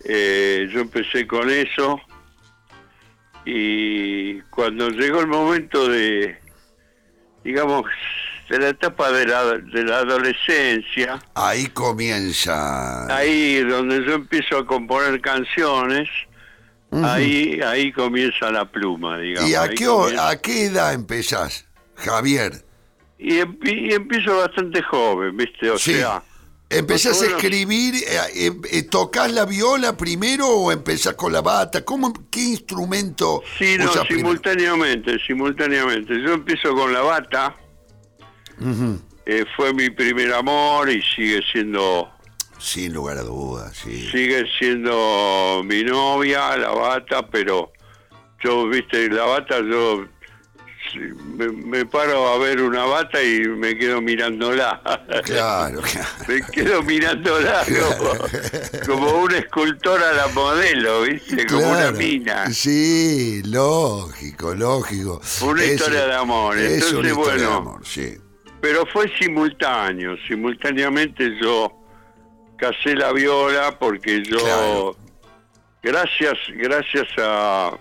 eh, 0.05 0.69
yo 0.71 0.81
empecé 0.81 1.27
con 1.27 1.51
eso 1.51 2.01
y 3.45 4.41
cuando 4.51 4.89
llegó 4.91 5.21
el 5.21 5.27
momento 5.27 5.89
de, 5.89 6.39
digamos, 7.45 7.85
de 8.49 8.59
la 8.59 8.69
etapa 8.69 9.11
de 9.13 9.27
la, 9.27 9.45
de 9.59 9.85
la 9.85 9.99
adolescencia, 9.99 11.19
Ahí 11.35 11.67
comienza. 11.69 13.15
ahí 13.15 13.61
donde 13.65 14.05
yo 14.05 14.15
empiezo 14.15 14.59
a 14.59 14.67
componer 14.67 15.21
canciones, 15.21 16.09
ahí, 16.93 17.61
ahí 17.65 17.91
comienza 17.93 18.51
la 18.51 18.71
pluma, 18.71 19.19
digamos. 19.19 19.51
¿Y 19.51 19.55
a 19.55 19.63
ahí 19.63 19.75
qué, 19.75 19.87
comienza- 19.87 20.29
a 20.31 20.41
qué 20.41 20.65
edad 20.67 20.93
empezás, 20.95 21.67
Javier? 21.97 22.65
y, 23.19 23.39
empi- 23.39 23.91
y 23.91 23.95
empiezo 23.95 24.37
bastante 24.39 24.83
joven, 24.83 25.37
¿viste? 25.37 25.71
O 25.71 25.79
Sí. 25.79 25.95
sea, 25.95 26.23
¿Empezás 26.79 27.23
a 27.23 27.27
escribir? 27.27 27.95
eh, 27.97 28.19
eh, 28.35 28.53
eh, 28.71 28.83
¿Tocás 28.83 29.33
la 29.33 29.45
viola 29.45 29.97
primero 29.97 30.49
o 30.49 30.73
empezás 30.73 31.15
con 31.15 31.33
la 31.33 31.41
bata? 31.41 31.85
¿Cómo, 31.85 32.13
¿Qué 32.31 32.41
instrumento 32.41 33.43
Sí, 33.59 33.77
no, 33.79 33.91
primero? 33.91 34.05
simultáneamente, 34.09 35.19
simultáneamente. 35.27 36.21
Yo 36.23 36.35
empiezo 36.35 36.75
con 36.75 36.93
la 36.93 37.01
bata, 37.03 37.57
eh, 39.27 39.45
fue 39.57 39.73
mi 39.73 39.91
primer 39.91 40.33
amor 40.35 40.91
y 40.91 41.03
sigue 41.03 41.41
siendo 41.51 42.11
Sin 42.59 42.93
lugar 42.93 43.19
a 43.19 43.23
dudas, 43.23 43.77
sí. 43.77 44.09
sigue 44.11 44.45
siendo 44.59 45.63
mi 45.65 45.83
novia, 45.83 46.57
la 46.57 46.71
bata, 46.71 47.27
pero 47.29 47.73
yo, 48.43 48.69
viste, 48.69 49.09
la 49.09 49.25
bata, 49.25 49.61
yo 49.61 50.05
me, 51.37 51.49
me 51.49 51.87
paro 51.87 52.29
a 52.29 52.39
ver 52.39 52.61
una 52.63 52.85
bata 52.85 53.23
y 53.23 53.41
me 53.49 53.77
quedo 53.77 54.01
mirándola. 54.01 54.81
Claro, 55.25 55.81
claro. 55.93 56.09
me 56.29 56.41
quedo 56.53 56.83
mirándola 56.83 57.65
como, 58.87 58.87
como 58.87 59.19
un 59.23 59.35
escultor 59.35 60.03
a 60.03 60.13
la 60.13 60.29
modelo, 60.29 61.03
viste, 61.03 61.47
como 61.47 61.69
una 61.71 61.91
mina. 61.93 62.51
Sí, 62.51 63.43
lógico, 63.45 64.55
lógico. 64.55 65.21
Una 65.43 65.65
Es- 65.65 65.73
historia 65.73 66.07
de 66.07 66.15
amor. 66.15 66.57
Es 66.59 66.73
Entonces, 66.75 66.93
una 66.99 67.09
historia 67.09 67.33
de 67.35 67.47
bueno, 67.47 67.57
amor, 67.57 67.87
sí. 67.87 68.15
Pero 68.61 68.87
fue 68.87 69.13
simultáneo, 69.19 70.17
simultáneamente 70.27 71.37
yo 71.43 71.71
casé 72.57 72.95
la 72.95 73.13
viola 73.13 73.79
porque 73.79 74.23
yo, 74.25 74.97
gracias, 75.83 76.39
gracias 76.55 77.07
a, 77.19 77.77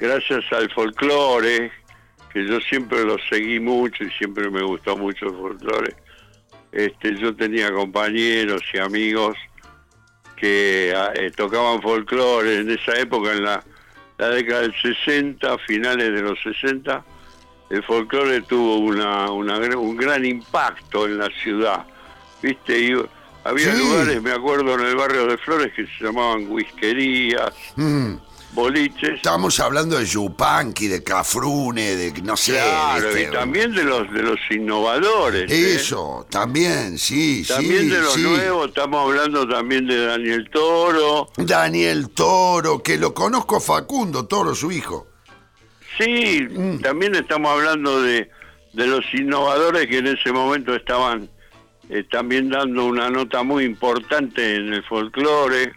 gracias 0.00 0.44
al 0.50 0.68
folclore, 0.72 1.70
que 2.32 2.46
yo 2.46 2.60
siempre 2.60 3.04
lo 3.04 3.16
seguí 3.30 3.60
mucho 3.60 4.04
y 4.04 4.10
siempre 4.12 4.48
me 4.50 4.62
gustó 4.62 4.96
mucho 4.96 5.26
el 5.26 5.32
folclore, 5.34 5.94
este, 6.72 7.16
yo 7.18 7.34
tenía 7.36 7.70
compañeros 7.72 8.62
y 8.72 8.78
amigos 8.78 9.36
que 10.36 10.92
ah, 10.96 11.12
eh, 11.14 11.30
tocaban 11.30 11.80
folclore 11.82 12.58
en 12.60 12.70
esa 12.70 12.98
época, 12.98 13.32
en 13.32 13.44
la, 13.44 13.62
la 14.18 14.28
década 14.30 14.62
del 14.62 14.74
60, 14.80 15.58
finales 15.58 16.12
de 16.12 16.22
los 16.22 16.40
60, 16.42 17.04
el 17.70 17.82
folclore 17.84 18.42
tuvo 18.42 18.78
una, 18.78 19.30
un 19.30 19.96
gran 19.96 20.24
impacto 20.24 21.06
en 21.06 21.18
la 21.18 21.28
ciudad. 21.42 21.84
¿Viste? 22.42 22.78
Y 22.78 22.94
había 23.44 23.72
Sí. 23.74 23.78
lugares, 23.78 24.20
me 24.22 24.32
acuerdo, 24.32 24.74
en 24.74 24.86
el 24.86 24.96
barrio 24.96 25.26
de 25.26 25.38
Flores 25.38 25.72
que 25.74 25.86
se 25.86 26.04
llamaban 26.04 26.50
whiskerías, 26.50 27.54
Mm. 27.76 28.14
Boliches. 28.52 29.14
Estamos 29.16 29.58
hablando 29.60 29.98
de 29.98 30.04
Yupanqui, 30.06 30.86
de 30.88 31.02
Cafrune, 31.02 31.96
de 31.96 32.12
no 32.22 32.36
sé. 32.36 32.52
Claro, 32.52 33.06
¿viste? 33.08 33.22
y 33.22 33.30
también 33.32 33.74
de 33.74 33.84
los 33.84 34.12
de 34.12 34.22
los 34.22 34.38
innovadores. 34.50 35.50
¿eh? 35.50 35.74
Eso, 35.74 36.26
también, 36.30 36.98
sí, 36.98 37.44
También 37.46 37.82
sí. 37.82 37.88
de 37.88 38.00
los 38.00 38.12
sí. 38.14 38.22
nuevos, 38.22 38.68
estamos 38.68 39.08
hablando 39.08 39.48
también 39.48 39.86
de 39.86 40.06
Daniel 40.06 40.48
Toro. 40.52 41.28
Daniel 41.36 42.10
Toro, 42.10 42.82
que 42.82 42.98
lo 42.98 43.12
conozco 43.14 43.60
Facundo 43.60 44.26
Toro, 44.26 44.54
su 44.54 44.70
hijo. 44.70 45.06
Sí, 45.98 46.46
Mm. 46.50 46.80
también 46.80 47.14
estamos 47.14 47.52
hablando 47.52 48.00
de, 48.02 48.30
de 48.72 48.86
los 48.86 49.04
innovadores 49.12 49.86
que 49.86 49.98
en 49.98 50.06
ese 50.06 50.32
momento 50.32 50.74
estaban 50.74 51.28
eh, 51.90 52.04
también 52.10 52.48
dando 52.48 52.86
una 52.86 53.10
nota 53.10 53.42
muy 53.42 53.64
importante 53.64 54.54
en 54.56 54.72
el 54.72 54.82
folclore. 54.84 55.72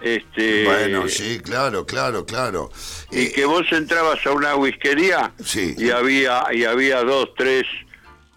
Este, 0.00 0.64
Bueno, 0.64 1.08
sí, 1.08 1.40
claro, 1.40 1.84
claro, 1.84 2.24
claro. 2.24 2.70
y 3.10 3.30
que 3.32 3.44
vos 3.44 3.66
entrabas 3.70 4.24
a 4.26 4.32
una 4.32 4.56
whiskería 4.56 5.32
Sí. 5.44 5.74
y 5.76 5.90
había 5.90 6.44
y 6.52 6.64
había 6.64 7.02
dos, 7.02 7.30
tres 7.36 7.64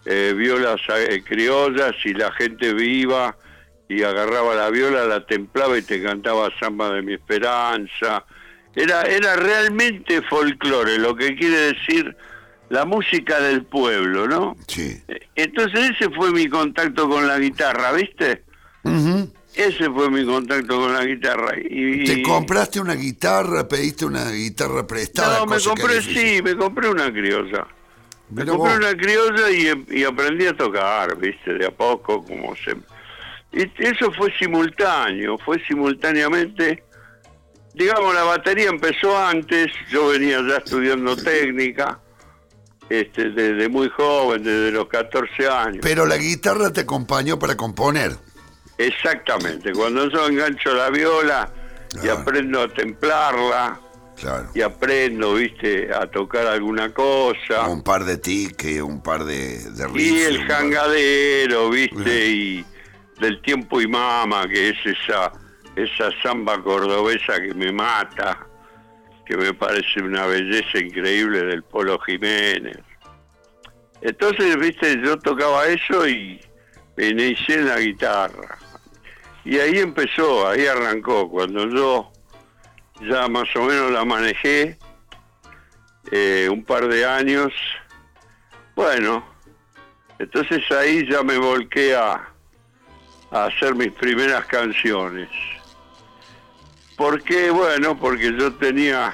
eh, 0.04 0.34
violas 0.36 0.80
eh, 0.94 1.22
criollas 1.26 1.94
y 2.04 2.12
la 2.12 2.30
gente 2.32 2.74
viva 2.74 3.36
y 3.88 4.02
agarraba 4.02 4.54
la 4.54 4.68
viola, 4.70 5.06
la 5.06 5.24
templaba 5.24 5.78
y 5.78 5.82
te 5.82 6.02
cantaba 6.02 6.50
samba 6.60 6.90
de 6.90 7.02
mi 7.02 7.14
esperanza. 7.14 8.24
Era 8.74 9.02
era 9.02 9.36
realmente 9.36 10.20
folclore, 10.22 10.98
lo 10.98 11.14
que 11.16 11.34
quiere 11.36 11.72
decir 11.72 12.14
la 12.70 12.84
música 12.84 13.40
del 13.40 13.64
pueblo, 13.64 14.26
¿no? 14.26 14.56
Sí. 14.66 15.00
Entonces 15.34 15.92
ese 15.92 16.10
fue 16.10 16.30
mi 16.32 16.48
contacto 16.48 17.08
con 17.08 17.26
la 17.26 17.38
guitarra, 17.38 17.92
¿viste? 17.92 18.42
Ujú. 18.82 19.32
Ese 19.54 19.88
fue 19.90 20.10
mi 20.10 20.24
contacto 20.24 20.80
con 20.80 20.92
la 20.92 21.04
guitarra. 21.04 21.54
Y, 21.58 22.04
¿Te 22.04 22.22
compraste 22.22 22.80
una 22.80 22.94
guitarra? 22.94 23.68
¿Pediste 23.68 24.04
una 24.04 24.30
guitarra 24.30 24.86
prestada? 24.86 25.40
No, 25.40 25.46
me 25.46 25.60
compré, 25.60 26.02
sí, 26.02 26.40
me 26.42 26.56
compré 26.56 26.88
una 26.88 27.12
criolla. 27.12 27.66
Me 28.30 28.44
compré 28.44 28.76
una 28.76 28.96
criolla 28.96 29.50
y, 29.50 29.68
em- 29.68 29.86
y 29.90 30.02
aprendí 30.02 30.46
a 30.46 30.56
tocar, 30.56 31.16
viste, 31.16 31.54
de 31.54 31.66
a 31.66 31.70
poco, 31.70 32.24
como 32.24 32.56
se... 32.56 32.76
Y 33.52 33.70
eso 33.78 34.10
fue 34.12 34.32
simultáneo, 34.38 35.38
fue 35.38 35.64
simultáneamente 35.66 36.82
digamos, 37.74 38.14
la 38.14 38.24
batería 38.24 38.68
empezó 38.68 39.16
antes, 39.18 39.70
yo 39.90 40.08
venía 40.08 40.40
ya 40.46 40.56
estudiando 40.58 41.16
técnica, 41.16 42.00
este, 42.88 43.30
desde 43.30 43.68
muy 43.68 43.88
joven, 43.88 44.42
desde 44.42 44.70
los 44.70 44.88
14 44.88 45.48
años. 45.48 45.78
Pero 45.82 46.06
la 46.06 46.16
guitarra 46.16 46.72
te 46.72 46.82
acompañó 46.82 47.38
para 47.38 47.56
componer. 47.56 48.16
Exactamente, 48.78 49.72
cuando 49.72 50.08
yo 50.10 50.26
engancho 50.26 50.74
la 50.74 50.90
viola 50.90 51.52
y 52.02 52.08
aprendo 52.08 52.62
a 52.62 52.68
templarla, 52.68 53.80
y 54.54 54.62
aprendo, 54.62 55.34
viste, 55.34 55.92
a 55.92 56.06
tocar 56.06 56.46
alguna 56.46 56.92
cosa. 56.94 57.68
Un 57.68 57.82
par 57.82 58.04
de 58.04 58.16
tiques, 58.16 58.80
un 58.80 59.02
par 59.02 59.24
de, 59.24 59.58
de 59.70 59.90
Y 60.00 60.20
el 60.22 60.38
par- 60.38 60.46
jangadero, 60.48 61.70
viste, 61.70 62.26
y 62.28 62.64
del 63.20 63.40
tiempo 63.42 63.80
y 63.80 63.86
mama, 63.88 64.46
que 64.48 64.70
es 64.70 64.76
esa, 64.84 65.32
esa 65.76 66.10
samba 66.22 66.62
cordobesa 66.62 67.40
que 67.40 67.54
me 67.54 67.72
mata, 67.72 68.46
que 69.26 69.36
me 69.36 69.52
parece 69.54 70.00
una 70.00 70.26
belleza 70.26 70.78
increíble 70.78 71.44
del 71.44 71.62
Polo 71.64 71.98
Jiménez. 72.00 72.78
Entonces, 74.00 74.56
viste, 74.58 75.00
yo 75.02 75.18
tocaba 75.18 75.66
eso 75.66 76.06
y 76.06 76.40
me 76.96 77.08
inicié 77.08 77.56
en 77.56 77.68
la 77.68 77.80
guitarra. 77.80 78.58
Y 79.44 79.58
ahí 79.58 79.78
empezó, 79.78 80.48
ahí 80.48 80.66
arrancó, 80.66 81.28
cuando 81.30 81.68
yo 81.68 82.10
ya 83.02 83.28
más 83.28 83.48
o 83.56 83.62
menos 83.62 83.90
la 83.90 84.04
manejé, 84.04 84.78
eh, 86.10 86.48
un 86.50 86.64
par 86.64 86.88
de 86.88 87.04
años, 87.04 87.52
bueno, 88.74 89.24
entonces 90.18 90.62
ahí 90.72 91.06
ya 91.10 91.22
me 91.22 91.36
volqué 91.38 91.94
a, 91.94 92.28
a 93.30 93.44
hacer 93.46 93.74
mis 93.74 93.92
primeras 93.92 94.46
canciones. 94.46 95.28
¿Por 96.96 97.22
qué? 97.22 97.50
Bueno, 97.50 97.98
porque 97.98 98.32
yo 98.38 98.54
tenía 98.54 99.12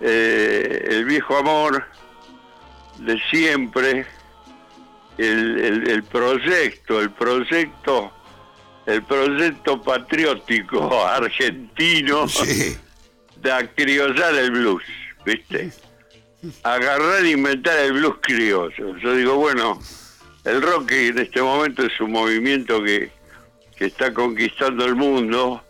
eh, 0.00 0.84
el 0.90 1.04
viejo 1.06 1.36
amor 1.38 1.84
de 2.98 3.18
siempre, 3.30 4.06
el, 5.16 5.58
el- 5.58 5.90
el 5.90 6.02
proyecto, 6.04 7.00
el 7.00 7.10
proyecto, 7.10 8.12
el 8.88 9.02
proyecto 9.02 9.82
patriótico 9.82 11.06
argentino 11.06 12.24
de 13.36 13.52
acriollar 13.52 14.34
el 14.34 14.50
blues, 14.50 14.82
¿viste? 15.26 15.70
Agarrar 16.62 17.22
e 17.22 17.32
inventar 17.32 17.78
el 17.80 17.92
blues 17.92 18.16
criollo. 18.22 18.96
Yo 18.96 19.14
digo, 19.14 19.34
bueno, 19.36 19.78
el 20.44 20.62
rock 20.62 20.92
en 20.92 21.18
este 21.18 21.42
momento 21.42 21.84
es 21.84 22.00
un 22.00 22.12
movimiento 22.12 22.82
que, 22.82 23.10
que 23.76 23.84
está 23.86 24.14
conquistando 24.14 24.86
el 24.86 24.94
mundo, 24.94 25.62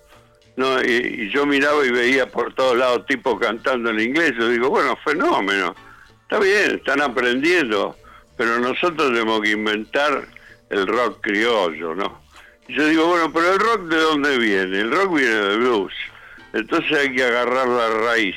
¿no? 0.55 0.81
Y, 0.81 1.25
y 1.25 1.31
yo 1.31 1.45
miraba 1.45 1.85
y 1.85 1.91
veía 1.91 2.31
por 2.31 2.55
todos 2.55 2.77
lados 2.77 3.05
tipos 3.07 3.41
cantando 3.41 3.91
en 3.91 3.99
inglés. 3.99 4.35
Yo 4.39 4.49
digo, 4.49 4.71
bueno, 4.71 4.97
fenómeno. 5.05 5.75
Está 6.23 6.39
bien, 6.39 6.77
están 6.77 7.01
aprendiendo, 7.01 7.97
pero 8.37 8.61
nosotros 8.61 9.09
tenemos 9.09 9.41
que 9.41 9.51
inventar 9.51 10.29
el 10.71 10.87
rock 10.87 11.19
criollo, 11.21 11.97
¿no? 11.97 12.28
Yo 12.69 12.87
digo, 12.87 13.07
bueno, 13.07 13.33
pero 13.33 13.53
el 13.55 13.59
rock 13.59 13.83
de 13.89 13.97
dónde 13.97 14.39
viene? 14.39 14.81
El 14.81 14.91
rock 14.91 15.15
viene 15.17 15.35
del 15.35 15.59
blues. 15.59 15.93
Entonces 16.53 16.93
hay 16.99 17.15
que 17.15 17.25
agarrar 17.25 17.67
la 17.69 17.89
raíz. 17.89 18.37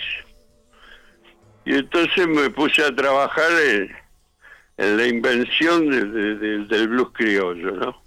Y 1.65 1.75
entonces 1.75 2.27
me 2.27 2.49
puse 2.49 2.83
a 2.83 2.95
trabajar 2.95 3.51
en, 3.51 3.91
en 4.77 4.97
la 4.97 5.07
invención 5.07 5.89
de- 5.89 6.05
de- 6.05 6.35
de- 6.35 6.65
del 6.65 6.87
blues 6.87 7.09
criollo, 7.13 7.71
¿no? 7.71 8.01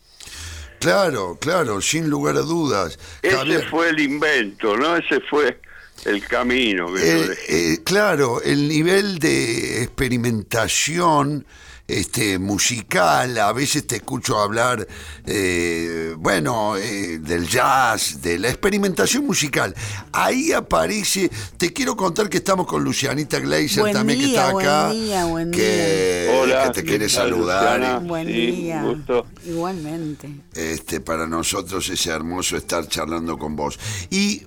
Claro, 0.80 1.38
claro, 1.40 1.80
sin 1.80 2.10
lugar 2.10 2.36
a 2.36 2.40
dudas. 2.40 2.98
Ese 3.22 3.36
Javier, 3.36 3.68
fue 3.70 3.88
el 3.90 4.00
invento, 4.00 4.76
¿no? 4.76 4.96
Ese 4.96 5.20
fue 5.20 5.60
el 6.04 6.26
camino 6.26 6.92
que 6.92 7.00
yo 7.00 7.32
eh, 7.32 7.38
eh, 7.48 7.78
claro, 7.84 8.42
el 8.42 8.68
nivel 8.68 9.18
de 9.18 9.82
experimentación 9.84 11.46
este, 11.86 12.38
musical, 12.38 13.36
a 13.38 13.52
veces 13.52 13.86
te 13.86 13.96
escucho 13.96 14.38
hablar, 14.40 14.86
eh, 15.26 16.14
bueno, 16.18 16.76
eh, 16.76 17.18
del 17.18 17.46
jazz, 17.48 18.22
de 18.22 18.38
la 18.38 18.48
experimentación 18.48 19.26
musical. 19.26 19.74
Ahí 20.12 20.52
aparece, 20.52 21.30
te 21.58 21.72
quiero 21.72 21.94
contar 21.96 22.28
que 22.30 22.38
estamos 22.38 22.66
con 22.66 22.82
Lucianita 22.82 23.38
Gleiser 23.38 23.92
también 23.92 24.18
que 24.20 24.26
día, 24.26 24.46
está 24.48 24.58
acá. 24.58 24.86
buen 24.88 25.00
día, 25.04 25.24
buen 25.26 25.50
que, 25.50 26.38
Hola, 26.40 26.64
que 26.64 26.70
te 26.70 26.82
quiere 26.84 27.06
¿qué 27.06 27.12
tal, 27.14 27.28
saludar. 27.30 27.78
Luciana? 27.78 27.98
Buen 27.98 28.26
Sí, 28.28 28.32
día. 28.50 28.82
gusto. 28.82 29.26
Igualmente. 29.46 30.30
este, 30.54 31.00
para 31.00 31.26
nosotros 31.26 31.88
es 31.90 32.06
hermoso 32.06 32.56
estar 32.56 32.88
charlando 32.88 33.36
con 33.38 33.56
vos. 33.56 33.78
Y 34.10 34.42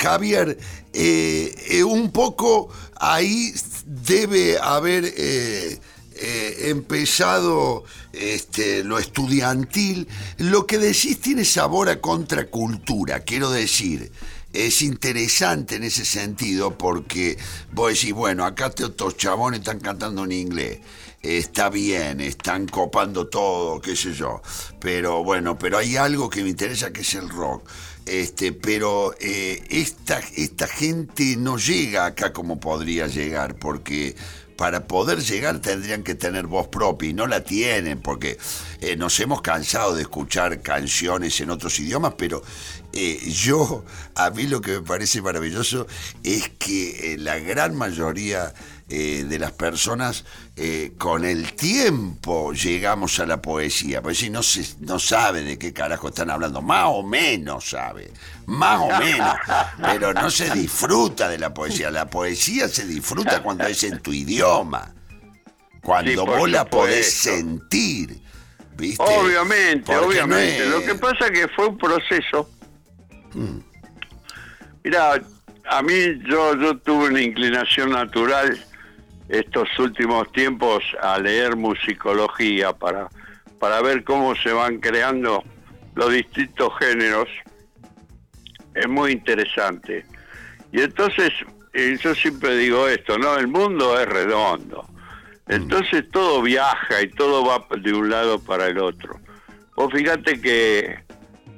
Javier, 0.00 0.56
eh, 0.92 1.54
eh, 1.70 1.82
un 1.84 2.10
poco 2.10 2.68
ahí 3.00 3.52
debe 3.84 4.58
haber 4.58 5.04
eh, 5.16 5.78
eh, 6.16 6.70
empezado 6.70 7.84
este, 8.12 8.84
lo 8.84 8.98
estudiantil. 8.98 10.08
Lo 10.38 10.66
que 10.66 10.78
decís 10.78 11.20
tiene 11.20 11.44
sabor 11.44 11.88
a 11.88 12.00
contracultura, 12.00 13.20
quiero 13.20 13.50
decir. 13.50 14.12
Es 14.52 14.82
interesante 14.82 15.74
en 15.76 15.82
ese 15.82 16.04
sentido 16.04 16.78
porque 16.78 17.36
vos 17.72 17.92
decís, 17.92 18.12
bueno, 18.12 18.44
acá 18.44 18.72
estos 18.76 19.16
chabones 19.16 19.60
están 19.60 19.80
cantando 19.80 20.24
en 20.24 20.32
inglés 20.32 20.78
está 21.24 21.70
bien, 21.70 22.20
están 22.20 22.66
copando 22.66 23.26
todo, 23.28 23.80
qué 23.80 23.96
sé 23.96 24.12
yo. 24.12 24.42
Pero 24.78 25.24
bueno, 25.24 25.58
pero 25.58 25.78
hay 25.78 25.96
algo 25.96 26.28
que 26.28 26.42
me 26.42 26.50
interesa 26.50 26.92
que 26.92 27.00
es 27.00 27.14
el 27.14 27.28
rock. 27.28 27.68
Este, 28.06 28.52
pero 28.52 29.14
eh, 29.18 29.64
esta, 29.70 30.20
esta 30.36 30.66
gente 30.66 31.36
no 31.36 31.56
llega 31.56 32.04
acá 32.04 32.34
como 32.34 32.60
podría 32.60 33.06
llegar, 33.06 33.56
porque 33.56 34.14
para 34.56 34.86
poder 34.86 35.20
llegar 35.20 35.60
tendrían 35.60 36.02
que 36.02 36.14
tener 36.14 36.46
voz 36.46 36.68
propia 36.68 37.10
y 37.10 37.14
no 37.14 37.26
la 37.26 37.42
tienen, 37.42 38.00
porque 38.00 38.38
eh, 38.80 38.96
nos 38.96 39.18
hemos 39.20 39.42
cansado 39.42 39.94
de 39.94 40.02
escuchar 40.02 40.62
canciones 40.62 41.40
en 41.40 41.50
otros 41.50 41.78
idiomas, 41.80 42.14
pero 42.16 42.42
eh, 42.96 43.18
yo, 43.28 43.84
a 44.14 44.30
mí 44.30 44.44
lo 44.44 44.60
que 44.60 44.72
me 44.72 44.82
parece 44.82 45.20
maravilloso 45.20 45.88
es 46.22 46.48
que 46.50 47.14
eh, 47.14 47.18
la 47.18 47.40
gran 47.40 47.74
mayoría 47.74 48.54
eh, 48.88 49.24
de 49.28 49.38
las 49.38 49.50
personas 49.50 50.24
eh, 50.56 50.92
con 50.98 51.24
el 51.24 51.54
tiempo 51.54 52.52
llegamos 52.52 53.18
a 53.18 53.26
la 53.26 53.42
poesía, 53.42 54.00
porque 54.00 54.14
si 54.14 54.30
no, 54.30 54.42
se, 54.42 54.64
no 54.80 54.98
sabe 55.00 55.42
de 55.42 55.58
qué 55.58 55.72
carajo 55.72 56.08
están 56.08 56.30
hablando, 56.30 56.62
más 56.62 56.84
o 56.86 57.02
menos 57.02 57.70
sabe, 57.70 58.12
más 58.46 58.80
o 58.80 58.88
menos, 59.00 59.34
pero 59.82 60.12
no 60.14 60.30
se 60.30 60.50
disfruta 60.54 61.28
de 61.28 61.38
la 61.38 61.52
poesía, 61.52 61.90
la 61.90 62.08
poesía 62.08 62.68
se 62.68 62.86
disfruta 62.86 63.42
cuando 63.42 63.66
es 63.66 63.82
en 63.82 63.98
tu 64.00 64.12
idioma, 64.12 64.94
cuando 65.82 66.10
Sí, 66.12 66.16
vos 66.16 66.48
la 66.48 66.64
podés 66.64 67.12
sentir, 67.14 68.20
¿viste? 68.76 69.02
Obviamente, 69.02 69.96
obviamente. 69.96 70.66
no 70.68 70.76
es- 70.76 70.80
Lo 70.80 70.82
que 70.84 70.94
pasa 70.94 71.30
que 71.30 71.48
fue 71.48 71.66
un 71.66 71.78
proceso. 71.78 72.48
Mm. 73.34 73.58
Mira, 74.84 75.20
a 75.68 75.82
mí 75.82 75.94
yo, 76.28 76.54
yo 76.60 76.78
tuve 76.78 77.08
una 77.08 77.20
inclinación 77.22 77.90
natural 77.90 78.56
estos 79.28 79.68
últimos 79.78 80.30
tiempos 80.32 80.84
a 81.00 81.18
leer 81.18 81.56
musicología 81.56 82.72
para, 82.72 83.08
para 83.58 83.80
ver 83.82 84.04
cómo 84.04 84.34
se 84.36 84.52
van 84.52 84.78
creando 84.78 85.42
los 85.94 86.12
distintos 86.12 86.72
géneros. 86.78 87.28
Es 88.74 88.88
muy 88.88 89.12
interesante. 89.12 90.04
Y 90.72 90.80
entonces, 90.80 91.32
yo 91.72 92.14
siempre 92.14 92.56
digo 92.56 92.88
esto, 92.88 93.18
¿no? 93.18 93.36
El 93.36 93.48
mundo 93.48 93.98
es 93.98 94.06
redondo. 94.06 94.88
Entonces 95.46 96.10
todo 96.10 96.42
viaja 96.42 97.02
y 97.02 97.08
todo 97.08 97.44
va 97.44 97.64
de 97.78 97.92
un 97.92 98.08
lado 98.10 98.38
para 98.42 98.66
el 98.66 98.78
otro. 98.78 99.20
Vos 99.76 99.92
fíjate 99.92 100.40
que 100.40 100.98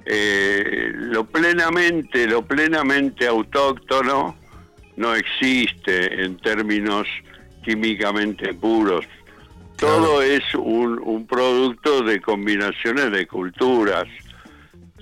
eh, 0.05 0.90
lo 0.93 1.24
plenamente, 1.24 2.26
lo 2.26 2.44
plenamente 2.44 3.26
autóctono 3.26 4.36
no 4.97 5.14
existe 5.14 6.24
en 6.24 6.36
términos 6.38 7.06
químicamente 7.66 8.55
puros. 8.55 9.05
Todo 9.76 10.22
es 10.22 10.55
un, 10.55 11.01
un 11.01 11.26
producto 11.26 12.02
de 12.02 12.20
combinaciones 12.20 13.10
de 13.10 13.26
culturas. 13.26 14.05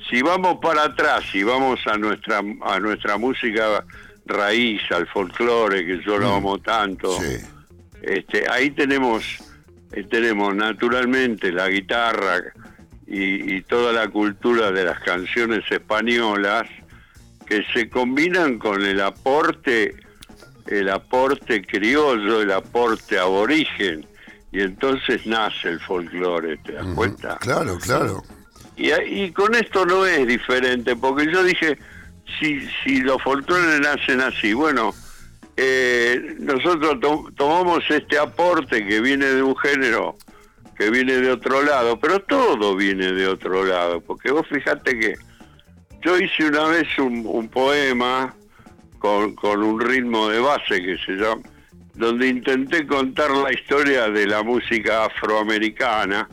Si 0.09 0.23
vamos 0.23 0.59
para 0.61 0.85
atrás, 0.85 1.25
si 1.31 1.43
vamos 1.43 1.79
a 1.87 1.97
nuestra 1.99 2.41
a 2.63 2.81
nuestra 2.81 3.19
música 3.19 3.85
raíz, 4.27 4.81
al 4.91 5.07
folclore 5.07 5.87
que 5.87 6.03
yo 6.03 6.19
lo 6.19 6.35
amo 6.35 6.59
tanto, 6.59 7.19
este, 8.03 8.51
ahí 8.51 8.71
tenemos 8.71 9.23
eh, 9.93 10.05
tenemos 10.05 10.55
naturalmente 10.55 11.53
la 11.53 11.69
guitarra 11.69 12.41
y, 13.07 13.57
y 13.57 13.63
toda 13.63 13.93
la 13.93 14.09
cultura 14.09 14.73
de 14.73 14.85
las 14.85 14.99
canciones 15.01 15.65
españolas 15.71 16.67
que 17.47 17.63
se 17.75 17.91
combinan 17.91 18.59
con 18.59 18.83
el 18.83 19.01
aporte 19.03 19.95
el 20.67 20.89
aporte 20.89 21.63
criollo, 21.65 22.41
el 22.43 22.53
aporte 22.53 23.19
aborigen 23.19 24.07
y 24.53 24.61
entonces 24.61 25.27
nace 25.27 25.69
el 25.69 25.81
folclore, 25.81 26.57
¿te 26.59 26.73
das 26.73 26.87
cuenta? 26.95 27.37
Claro, 27.39 27.79
claro. 27.79 28.23
Y, 28.77 28.93
y 28.93 29.31
con 29.33 29.55
esto 29.55 29.85
no 29.85 30.07
es 30.07 30.27
diferente, 30.27 30.97
porque 30.97 31.31
yo 31.31 31.43
dije, 31.43 31.77
si, 32.41 32.61
si 32.83 33.01
los 33.03 33.21
folclores 33.23 33.81
nacen 33.81 34.21
así. 34.21 34.53
Bueno, 34.53 34.95
eh, 35.57 36.37
nosotros 36.41 36.99
to- 37.01 37.27
tomamos 37.37 37.85
este 37.89 38.19
aporte 38.19 38.85
que 38.87 39.01
viene 39.01 39.27
de 39.27 39.43
un 39.43 39.57
género 39.57 40.17
que 40.77 40.91
viene 40.91 41.17
de 41.19 41.31
otro 41.31 41.63
lado, 41.63 41.99
pero 42.01 42.19
todo 42.21 42.75
viene 42.75 43.13
de 43.13 43.29
otro 43.29 43.65
lado, 43.65 44.01
porque 44.01 44.33
vos 44.33 44.45
fijate 44.49 44.99
que 44.99 45.15
yo 46.03 46.19
hice 46.19 46.47
una 46.47 46.65
vez 46.67 46.89
un, 46.99 47.23
un 47.27 47.49
poema 47.49 48.35
con, 49.05 49.35
con 49.35 49.63
un 49.63 49.79
ritmo 49.79 50.31
de 50.31 50.41
base 50.41 50.83
que 50.83 50.97
se 51.05 51.13
llama, 51.13 51.43
donde 51.93 52.27
intenté 52.27 52.87
contar 52.87 53.31
la 53.33 53.53
historia 53.53 54.09
de 54.09 54.27
la 54.27 54.43
música 54.43 55.05
afroamericana, 55.05 56.27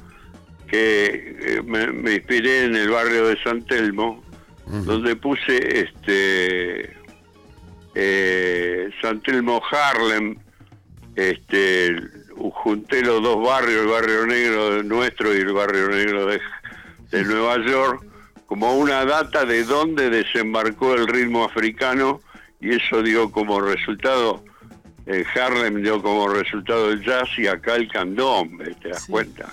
que 0.69 1.35
eh, 1.41 1.61
me, 1.65 1.88
me 1.88 2.14
inspiré 2.14 2.64
en 2.64 2.77
el 2.77 2.89
barrio 2.89 3.27
de 3.27 3.43
San 3.43 3.61
Telmo, 3.65 4.23
donde 4.68 5.18
puse 5.18 5.81
este 5.81 6.95
eh, 7.93 8.89
San 9.02 9.19
Telmo 9.19 9.61
Harlem, 9.69 10.38
este 11.18 11.98
junté 12.53 13.02
los 13.02 13.22
dos 13.22 13.45
barrios, 13.45 13.81
el 13.81 13.88
barrio 13.88 14.26
negro 14.26 14.81
nuestro 14.84 15.35
y 15.35 15.41
el 15.41 15.52
barrio 15.52 15.89
negro 15.89 16.26
de, 16.26 16.39
de 17.10 17.23
Nueva 17.26 17.57
York, 17.65 18.06
como 18.45 18.77
una 18.77 19.03
data 19.03 19.43
de 19.43 19.65
dónde 19.65 20.10
desembarcó 20.10 20.93
el 20.93 21.06
ritmo 21.07 21.43
africano 21.43 22.22
y 22.61 22.75
eso 22.75 23.01
dio 23.01 23.31
como 23.31 23.59
resultado, 23.59 24.43
en 25.05 25.25
Harlem 25.35 25.81
dio 25.81 26.01
como 26.01 26.27
resultado 26.27 26.91
el 26.91 27.03
jazz 27.03 27.27
y 27.38 27.47
acá 27.47 27.75
el 27.75 27.88
candombe, 27.91 28.75
¿te 28.75 28.89
das 28.89 29.05
cuenta? 29.07 29.51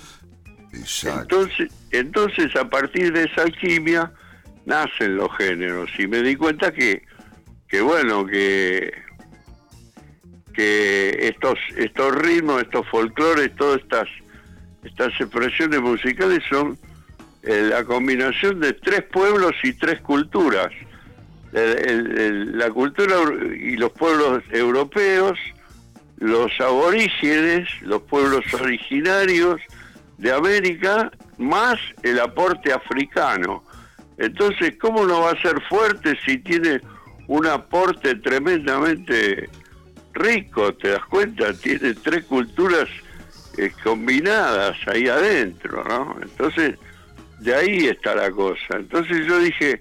Entonces, 0.71 1.71
entonces 1.91 2.55
a 2.55 2.69
partir 2.69 3.11
de 3.11 3.23
esa 3.23 3.41
alquimia 3.41 4.11
nacen 4.65 5.15
los 5.15 5.35
géneros 5.35 5.89
y 5.97 6.07
me 6.07 6.21
di 6.21 6.35
cuenta 6.35 6.71
que, 6.71 7.03
que 7.67 7.81
bueno, 7.81 8.25
que 8.25 8.93
que 10.53 11.27
estos 11.27 11.57
estos 11.77 12.15
ritmos, 12.15 12.61
estos 12.61 12.87
folclores, 12.89 13.55
todas 13.55 13.81
estas 13.81 14.07
estas 14.83 15.13
expresiones 15.19 15.81
musicales 15.81 16.39
son 16.49 16.77
eh, 17.43 17.67
la 17.69 17.83
combinación 17.83 18.59
de 18.59 18.73
tres 18.73 19.03
pueblos 19.03 19.53
y 19.63 19.73
tres 19.73 20.01
culturas. 20.01 20.69
El- 21.53 22.57
la 22.57 22.69
cultura 22.69 23.15
y 23.59 23.75
los 23.77 23.91
pueblos 23.91 24.43
europeos, 24.51 25.37
los 26.17 26.51
aborígenes, 26.59 27.67
los 27.81 28.01
pueblos 28.03 28.43
originarios 28.53 29.59
de 30.17 30.31
América, 30.33 31.11
más 31.37 31.79
el 32.03 32.19
aporte 32.19 32.71
africano. 32.73 33.63
Entonces, 34.17 34.75
¿cómo 34.79 35.05
no 35.05 35.21
va 35.21 35.31
a 35.31 35.41
ser 35.41 35.61
fuerte 35.69 36.17
si 36.25 36.37
tiene 36.39 36.81
un 37.27 37.47
aporte 37.47 38.15
tremendamente 38.15 39.49
rico? 40.13 40.73
¿Te 40.75 40.89
das 40.89 41.05
cuenta? 41.05 41.53
Tiene 41.53 41.93
tres 41.93 42.25
culturas 42.25 42.89
eh, 43.57 43.71
combinadas 43.83 44.77
ahí 44.87 45.07
adentro, 45.07 45.83
¿no? 45.85 46.15
Entonces, 46.21 46.75
de 47.39 47.55
ahí 47.55 47.87
está 47.87 48.13
la 48.15 48.29
cosa. 48.31 48.75
Entonces 48.77 49.25
yo 49.25 49.39
dije, 49.39 49.79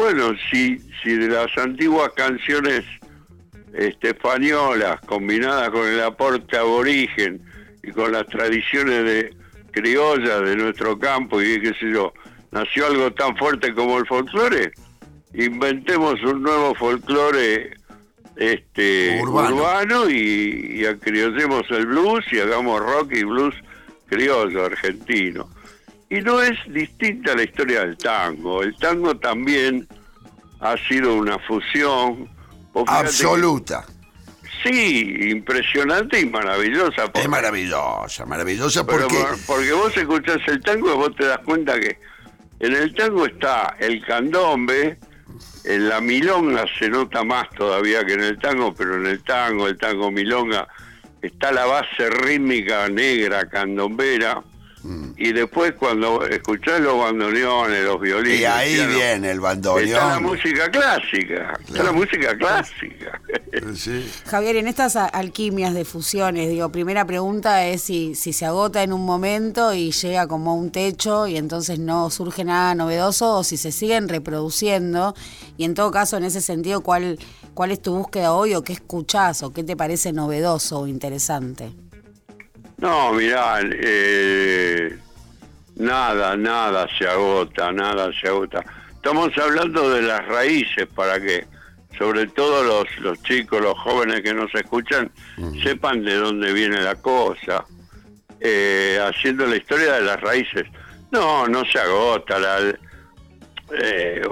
bueno, 0.00 0.32
si, 0.50 0.78
si 1.02 1.14
de 1.14 1.28
las 1.28 1.54
antiguas 1.58 2.10
canciones 2.16 2.86
este, 3.74 4.08
españolas 4.08 4.98
combinadas 5.02 5.68
con 5.68 5.86
el 5.86 6.00
aporte 6.00 6.56
aborigen 6.56 7.42
y 7.82 7.90
con 7.90 8.12
las 8.12 8.26
tradiciones 8.28 9.04
de 9.04 9.36
criollas 9.72 10.40
de 10.40 10.56
nuestro 10.56 10.98
campo 10.98 11.42
y 11.42 11.60
qué 11.60 11.74
sé 11.78 11.90
yo, 11.92 12.14
nació 12.50 12.86
algo 12.86 13.12
tan 13.12 13.36
fuerte 13.36 13.74
como 13.74 13.98
el 13.98 14.06
folclore, 14.06 14.72
inventemos 15.34 16.14
un 16.22 16.44
nuevo 16.44 16.74
folclore 16.76 17.76
este 18.36 19.20
Urbano. 19.22 19.56
urbano, 19.56 20.08
y, 20.08 20.80
y 20.80 20.84
el 20.84 21.86
blues 21.86 22.24
y 22.32 22.38
hagamos 22.38 22.80
rock 22.80 23.12
y 23.12 23.24
blues 23.24 23.54
criollo 24.06 24.64
argentino. 24.64 25.46
Y 26.10 26.20
no 26.22 26.42
es 26.42 26.58
distinta 26.72 27.34
la 27.36 27.44
historia 27.44 27.80
del 27.80 27.96
tango. 27.96 28.62
El 28.62 28.76
tango 28.76 29.16
también 29.16 29.86
ha 30.60 30.76
sido 30.88 31.14
una 31.14 31.38
fusión. 31.38 32.26
Que- 32.74 32.84
Absoluta. 32.86 33.86
Sí, 34.62 35.16
impresionante 35.30 36.20
y 36.20 36.26
maravillosa. 36.26 37.10
Es 37.14 37.28
maravillosa, 37.28 38.26
maravillosa 38.26 38.84
Pero 38.86 39.08
porque... 39.08 39.16
por- 39.16 39.46
porque 39.46 39.72
vos 39.72 39.96
escuchás 39.96 40.40
el 40.48 40.60
tango 40.62 40.92
y 40.92 40.96
vos 40.96 41.16
te 41.16 41.24
das 41.26 41.38
cuenta 41.38 41.78
que 41.80 41.98
en 42.58 42.74
el 42.74 42.94
tango 42.94 43.24
está 43.24 43.76
el 43.78 44.04
candombe, 44.04 44.98
en 45.64 45.88
la 45.88 46.00
milonga 46.02 46.66
se 46.78 46.90
nota 46.90 47.24
más 47.24 47.48
todavía 47.50 48.04
que 48.04 48.12
en 48.14 48.22
el 48.24 48.38
tango, 48.38 48.74
pero 48.74 48.96
en 48.96 49.06
el 49.06 49.22
tango, 49.22 49.66
el 49.66 49.78
tango 49.78 50.10
milonga, 50.10 50.68
está 51.22 51.52
la 51.52 51.64
base 51.64 52.10
rítmica 52.10 52.86
negra, 52.90 53.48
candombera, 53.48 54.42
Mm. 54.82 55.10
y 55.18 55.32
después 55.32 55.74
cuando 55.74 56.24
escuchás 56.26 56.80
los 56.80 56.98
bandoneones, 56.98 57.84
los 57.84 58.00
violines... 58.00 58.40
Y 58.40 58.44
ahí 58.46 58.76
piano, 58.76 58.94
viene 58.94 59.30
el 59.30 59.40
bandoneón. 59.40 59.88
Está 59.88 60.08
la 60.08 60.20
música 60.20 60.70
clásica, 60.70 61.52
está 61.68 61.82
la 61.82 61.92
música 61.92 62.36
clásica. 62.38 63.20
Javier, 64.26 64.56
en 64.56 64.68
estas 64.68 64.96
alquimias 64.96 65.74
de 65.74 65.84
fusiones, 65.84 66.48
digo, 66.48 66.70
primera 66.70 67.04
pregunta 67.04 67.66
es 67.66 67.82
si, 67.82 68.14
si 68.14 68.32
se 68.32 68.46
agota 68.46 68.82
en 68.82 68.92
un 68.92 69.04
momento 69.04 69.74
y 69.74 69.90
llega 69.90 70.26
como 70.26 70.52
a 70.52 70.54
un 70.54 70.70
techo 70.70 71.26
y 71.26 71.36
entonces 71.36 71.78
no 71.78 72.08
surge 72.10 72.44
nada 72.44 72.74
novedoso 72.74 73.38
o 73.38 73.44
si 73.44 73.56
se 73.56 73.72
siguen 73.72 74.08
reproduciendo 74.08 75.14
y 75.56 75.64
en 75.64 75.74
todo 75.74 75.90
caso 75.90 76.16
en 76.16 76.24
ese 76.24 76.40
sentido, 76.40 76.80
¿cuál, 76.80 77.18
cuál 77.52 77.70
es 77.70 77.82
tu 77.82 77.94
búsqueda 77.94 78.32
hoy 78.32 78.54
o 78.54 78.64
qué 78.64 78.72
escuchás 78.72 79.42
o 79.42 79.52
qué 79.52 79.62
te 79.62 79.76
parece 79.76 80.12
novedoso 80.12 80.80
o 80.80 80.86
interesante? 80.86 81.72
No, 82.80 83.12
mirá, 83.12 83.60
eh, 83.62 84.96
nada, 85.76 86.34
nada 86.36 86.88
se 86.96 87.06
agota, 87.06 87.70
nada 87.72 88.10
se 88.18 88.28
agota. 88.28 88.64
Estamos 88.94 89.36
hablando 89.36 89.90
de 89.90 90.02
las 90.02 90.26
raíces 90.26 90.86
para 90.94 91.20
que, 91.20 91.46
sobre 91.98 92.26
todo 92.28 92.64
los, 92.64 92.98
los 93.00 93.22
chicos, 93.22 93.60
los 93.60 93.78
jóvenes 93.78 94.22
que 94.22 94.32
nos 94.32 94.54
escuchan, 94.54 95.10
sepan 95.62 96.02
de 96.04 96.14
dónde 96.14 96.54
viene 96.54 96.80
la 96.80 96.94
cosa, 96.94 97.66
eh, 98.40 98.98
haciendo 99.02 99.46
la 99.46 99.56
historia 99.56 99.94
de 99.94 100.02
las 100.02 100.20
raíces. 100.20 100.64
No, 101.10 101.46
no 101.48 101.64
se 101.66 101.78
agota. 101.78 102.38
La, 102.38 102.74
eh, 103.72 104.22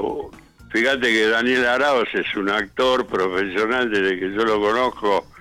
fíjate 0.70 1.12
que 1.12 1.29
Daniel 1.29 1.66
Arauz 1.66 2.09
es 2.15 2.35
un 2.35 2.49
actor 2.49 3.07
profesional 3.07 3.91
desde 3.91 4.19
que 4.19 4.33
yo 4.33 4.45
lo 4.45 4.59
conozco. 4.59 5.27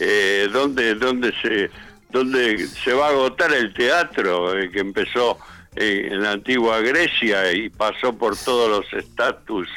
Eh, 0.00 0.50
¿dónde, 0.52 0.96
dónde 0.96 1.32
se 1.40 1.70
donde 2.12 2.66
se 2.66 2.92
va 2.92 3.06
a 3.06 3.10
agotar 3.10 3.52
el 3.52 3.72
teatro 3.72 4.56
eh, 4.56 4.70
que 4.70 4.80
empezó 4.80 5.38
eh, 5.74 6.08
en 6.10 6.22
la 6.22 6.32
antigua 6.32 6.80
Grecia 6.80 7.50
y 7.52 7.70
pasó 7.70 8.12
por 8.16 8.36
todos 8.36 8.68
los 8.70 8.92
estatus 8.92 9.68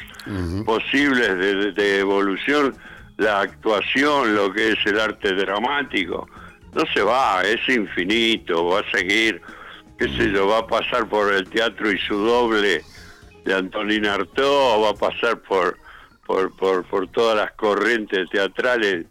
posibles 0.64 1.38
de, 1.38 1.72
de 1.72 2.00
evolución, 2.00 2.76
la 3.16 3.40
actuación, 3.40 4.34
lo 4.34 4.52
que 4.52 4.72
es 4.72 4.78
el 4.84 4.98
arte 4.98 5.32
dramático. 5.34 6.28
No 6.74 6.82
se 6.92 7.00
va, 7.00 7.42
es 7.42 7.66
infinito, 7.68 8.66
va 8.66 8.80
a 8.80 8.90
seguir, 8.90 9.40
qué 9.98 10.08
sé 10.08 10.32
yo, 10.32 10.48
va 10.48 10.58
a 10.58 10.66
pasar 10.66 11.08
por 11.08 11.32
el 11.32 11.48
teatro 11.48 11.90
y 11.90 11.98
su 11.98 12.16
doble 12.16 12.82
de 13.44 13.54
Antonina 13.54 14.14
Artaud, 14.14 14.82
va 14.82 14.90
a 14.90 14.94
pasar 14.94 15.38
por, 15.42 15.78
por, 16.26 16.54
por, 16.56 16.84
por 16.84 17.08
todas 17.08 17.36
las 17.36 17.52
corrientes 17.52 18.28
teatrales 18.30 19.06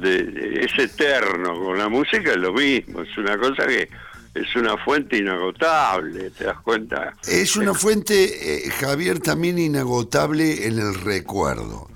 de- 0.00 0.24
de- 0.24 0.64
es 0.64 0.78
eterno, 0.78 1.58
con 1.62 1.78
la 1.78 1.88
música 1.88 2.30
es 2.32 2.36
lo 2.38 2.52
mismo, 2.52 3.02
es 3.02 3.16
una 3.18 3.38
cosa 3.38 3.66
que 3.66 3.88
es 4.34 4.54
una 4.56 4.76
fuente 4.78 5.16
inagotable, 5.18 6.30
¿te 6.30 6.44
das 6.44 6.60
cuenta? 6.60 7.14
Es 7.26 7.56
una 7.56 7.74
fuente, 7.74 8.66
eh, 8.66 8.70
Javier, 8.70 9.18
también 9.20 9.58
inagotable 9.58 10.66
en 10.66 10.78
el 10.78 10.94
recuerdo. 10.94 11.88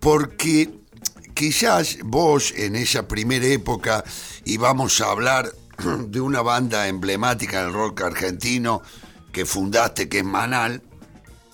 Porque 0.00 0.70
quizás 1.34 1.98
vos 2.02 2.52
en 2.56 2.74
esa 2.76 3.06
primera 3.06 3.46
época, 3.46 4.02
y 4.44 4.56
vamos 4.56 5.00
a 5.00 5.10
hablar 5.10 5.46
de 6.08 6.20
una 6.20 6.42
banda 6.42 6.88
emblemática 6.88 7.62
del 7.64 7.72
rock 7.72 8.02
argentino 8.02 8.82
que 9.32 9.46
fundaste, 9.46 10.08
que 10.08 10.18
es 10.18 10.24
Manal. 10.24 10.82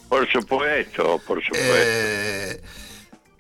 Por 0.09 0.27
supuesto, 0.31 1.21
por 1.27 1.43
supuesto. 1.45 1.75
Eh, 1.77 2.63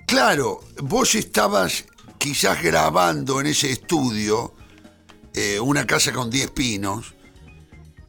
claro, 0.06 0.60
vos 0.82 1.14
estabas 1.14 1.86
quizás 2.26 2.60
grabando 2.60 3.40
en 3.40 3.46
ese 3.46 3.70
estudio 3.70 4.52
eh, 5.32 5.60
una 5.60 5.86
casa 5.86 6.12
con 6.12 6.28
10 6.28 6.50
pinos 6.50 7.14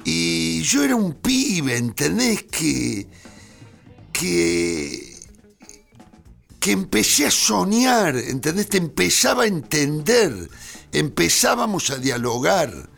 y 0.04 0.64
yo 0.64 0.84
era 0.84 0.96
un 0.96 1.14
pibe, 1.14 1.78
¿entendés? 1.78 2.42
Que, 2.46 3.08
que, 4.12 5.20
que 6.60 6.72
empecé 6.72 7.28
a 7.28 7.32
soñar, 7.32 8.18
¿entendés? 8.18 8.70
Te 8.70 8.78
empezaba 8.78 9.44
a 9.44 9.48
entender, 9.48 10.50
empezábamos 10.92 11.92
a 11.92 11.98
dialogar. 11.98 12.90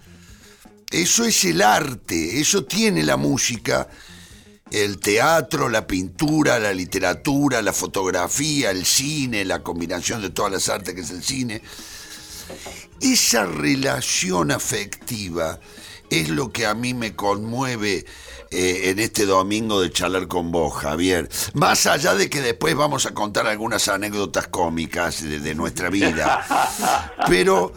Eso 0.90 1.26
es 1.26 1.44
el 1.44 1.62
arte, 1.62 2.40
eso 2.40 2.64
tiene 2.64 3.04
la 3.04 3.18
música. 3.18 3.90
El 4.72 5.00
teatro, 5.00 5.70
la 5.70 5.88
pintura, 5.88 6.60
la 6.60 6.74
literatura, 6.74 7.62
la 7.62 7.74
fotografía, 7.74 8.72
el 8.72 8.86
cine, 8.86 9.46
la 9.46 9.64
combinación 9.64 10.22
de 10.22 10.30
todas 10.30 10.52
las 10.52 10.70
artes 10.70 10.94
que 10.94 11.02
es 11.02 11.12
el 11.12 11.24
cine. 11.24 11.62
Esa 13.02 13.46
relación 13.46 14.52
afectiva 14.52 15.60
es 16.10 16.30
lo 16.30 16.52
que 16.52 16.66
a 16.66 16.74
mí 16.74 16.94
me 16.94 17.16
conmueve 17.16 18.06
eh, 18.52 18.90
en 18.90 19.00
este 19.00 19.26
domingo 19.26 19.80
de 19.80 19.92
charlar 19.92 20.28
con 20.28 20.52
vos, 20.52 20.74
Javier. 20.74 21.30
Más 21.54 21.86
allá 21.86 22.16
de 22.16 22.30
que 22.30 22.42
después 22.42 22.76
vamos 22.76 23.06
a 23.06 23.14
contar 23.14 23.46
algunas 23.48 23.88
anécdotas 23.88 24.48
cómicas 24.48 25.22
de, 25.22 25.40
de 25.40 25.56
nuestra 25.56 25.90
vida. 25.90 27.14
Pero 27.28 27.74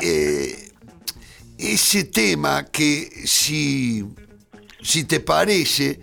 eh, 0.00 0.72
ese 1.58 2.04
tema 2.04 2.66
que 2.66 3.10
si, 3.26 4.04
si 4.80 5.04
te 5.04 5.18
parece, 5.18 6.00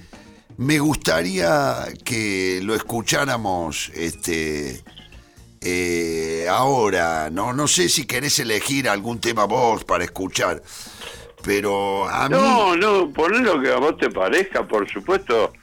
me 0.57 0.79
gustaría 0.79 1.85
que 2.03 2.59
lo 2.63 2.75
escucháramos 2.75 3.91
este, 3.93 4.81
eh, 5.61 6.47
ahora. 6.49 7.29
¿no? 7.29 7.53
no 7.53 7.67
sé 7.67 7.89
si 7.89 8.05
querés 8.05 8.39
elegir 8.39 8.87
algún 8.89 9.19
tema 9.19 9.45
vos 9.45 9.83
para 9.83 10.03
escuchar. 10.03 10.61
Pero 11.43 12.07
a 12.09 12.27
mí... 12.27 12.35
No, 12.35 12.75
no, 12.75 13.11
poné 13.11 13.39
lo 13.39 13.61
que 13.61 13.71
a 13.71 13.77
vos 13.77 13.97
te 13.97 14.09
parezca, 14.09 14.67
por 14.67 14.89
supuesto. 14.89 15.53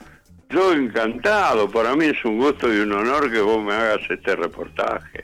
Yo 0.49 0.71
encantado, 0.71 1.69
para 1.69 1.95
mí 1.95 2.05
es 2.05 2.23
un 2.23 2.37
gusto 2.37 2.71
y 2.73 2.77
un 2.79 2.93
honor 2.93 3.31
que 3.31 3.41
vos 3.41 3.61
me 3.63 3.73
hagas 3.73 3.99
este 4.09 4.35
reportaje. 4.35 5.23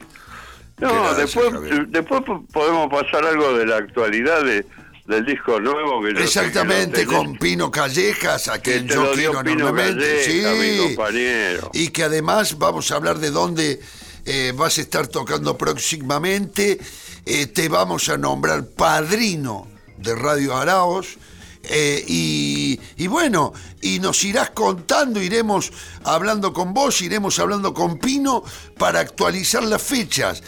No, 0.79 0.91
Gracias, 0.91 1.17
después, 1.17 1.53
Javier. 1.53 1.87
después 1.89 2.21
po- 2.23 2.43
podemos 2.51 2.89
pasar 2.89 3.23
algo 3.25 3.57
de 3.57 3.65
la 3.67 3.77
actualidad 3.77 4.43
de, 4.43 4.65
del 5.09 5.25
disco 5.25 5.59
nuevo 5.59 6.03
que 6.03 6.13
yo 6.13 6.19
Exactamente, 6.19 7.05
con 7.07 7.35
Pino 7.39 7.71
Callejas, 7.71 8.47
a 8.47 8.59
quien 8.59 8.87
yo 8.87 9.11
quiero 9.13 9.39
enormemente. 9.41 10.23
Calleja, 10.23 10.51
mi 10.53 10.69
sí. 10.69 10.95
compañero. 10.95 11.71
Y 11.73 11.87
que 11.89 12.03
además 12.03 12.59
vamos 12.59 12.91
a 12.91 12.95
hablar 12.95 13.17
de 13.17 13.31
dónde 13.31 13.81
eh, 14.25 14.53
vas 14.55 14.77
a 14.77 14.81
estar 14.81 15.07
tocando 15.07 15.57
próximamente. 15.57 16.79
Eh, 17.25 17.47
te 17.47 17.69
vamos 17.69 18.07
a 18.09 18.17
nombrar 18.17 18.67
padrino 18.67 19.67
de 19.97 20.13
Radio 20.13 20.55
Araos. 20.55 21.17
eh, 21.63 22.03
y, 22.07 22.79
y 22.95 23.07
bueno, 23.07 23.51
y 23.81 23.99
nos 23.99 24.23
irás 24.23 24.51
contando, 24.51 25.19
iremos 25.21 25.71
hablando 26.03 26.53
con 26.53 26.71
vos, 26.73 27.01
iremos 27.01 27.39
hablando 27.39 27.73
con 27.73 27.97
Pino 27.97 28.43
para 28.77 28.99
actualizar 28.99 29.63
las 29.63 29.81
fechas. 29.81 30.43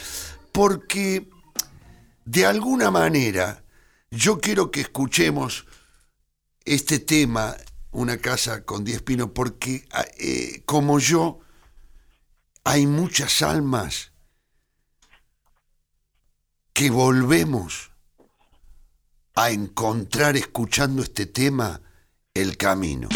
Porque 0.51 1.25
de 2.25 2.45
alguna 2.45 2.91
manera 2.91 3.60
yo 4.11 4.39
quiero 4.39 4.69
que 4.69 4.81
escuchemos 4.81 5.65
este 6.65 6.99
tema, 6.99 7.55
Una 7.93 8.17
casa 8.19 8.63
con 8.63 8.85
10 8.85 9.01
pinos, 9.01 9.31
porque 9.35 9.85
ah, 9.91 10.05
eh, 10.17 10.63
como 10.65 10.99
yo, 10.99 11.39
hay 12.63 12.87
muchas 12.87 13.41
almas 13.41 14.13
que 16.71 16.89
volvemos 16.89 17.91
a 19.35 19.51
encontrar 19.51 20.37
escuchando 20.37 21.03
este 21.03 21.25
tema 21.25 21.81
el 22.33 22.55
camino. 22.55 23.09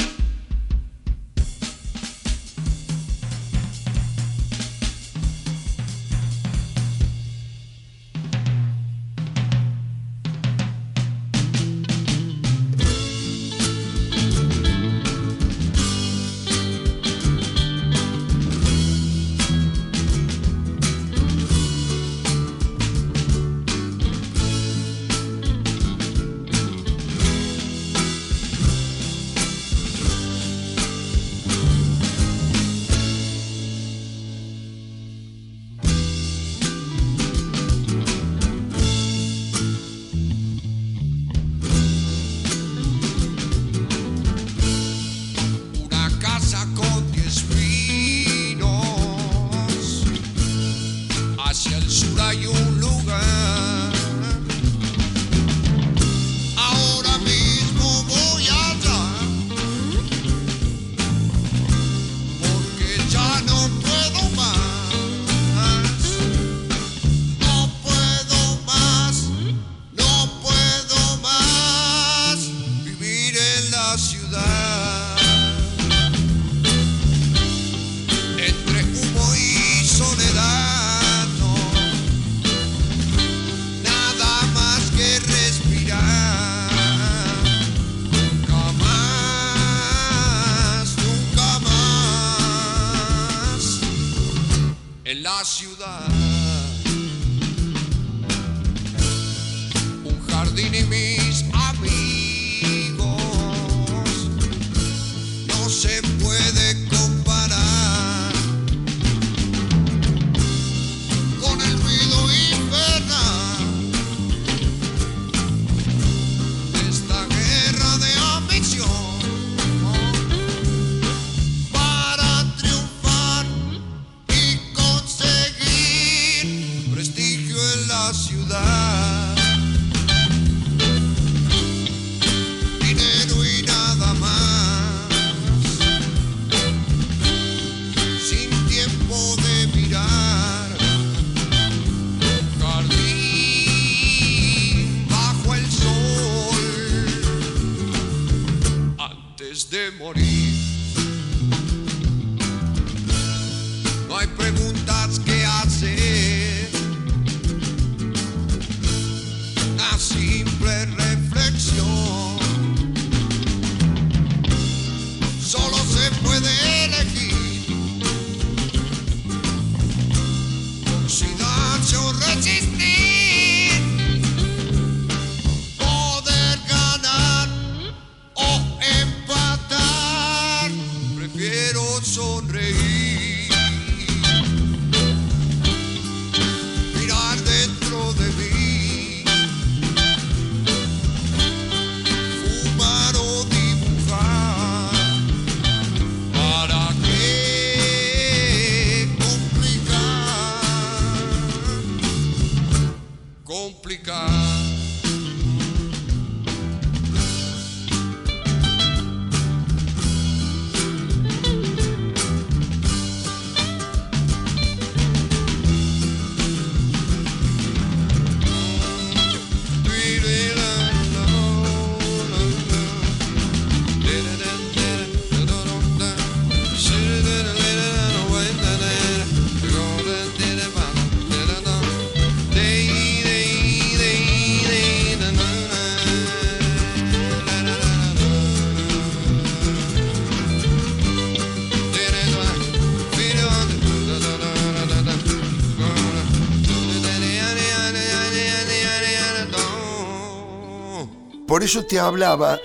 Eso 251.65 251.83
te 251.83 251.99
hablaba 251.99 252.59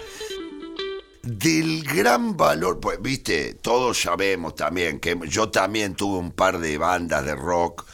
del 1.22 1.84
gran 1.84 2.36
valor, 2.36 2.80
pues 2.80 3.00
viste, 3.00 3.54
todos 3.54 3.98
sabemos 3.98 4.54
también 4.54 5.00
que 5.00 5.18
yo 5.26 5.50
también 5.50 5.94
tuve 5.94 6.18
un 6.18 6.32
par 6.32 6.58
de 6.58 6.76
bandas 6.76 7.24
de 7.24 7.34
rock, 7.34 7.86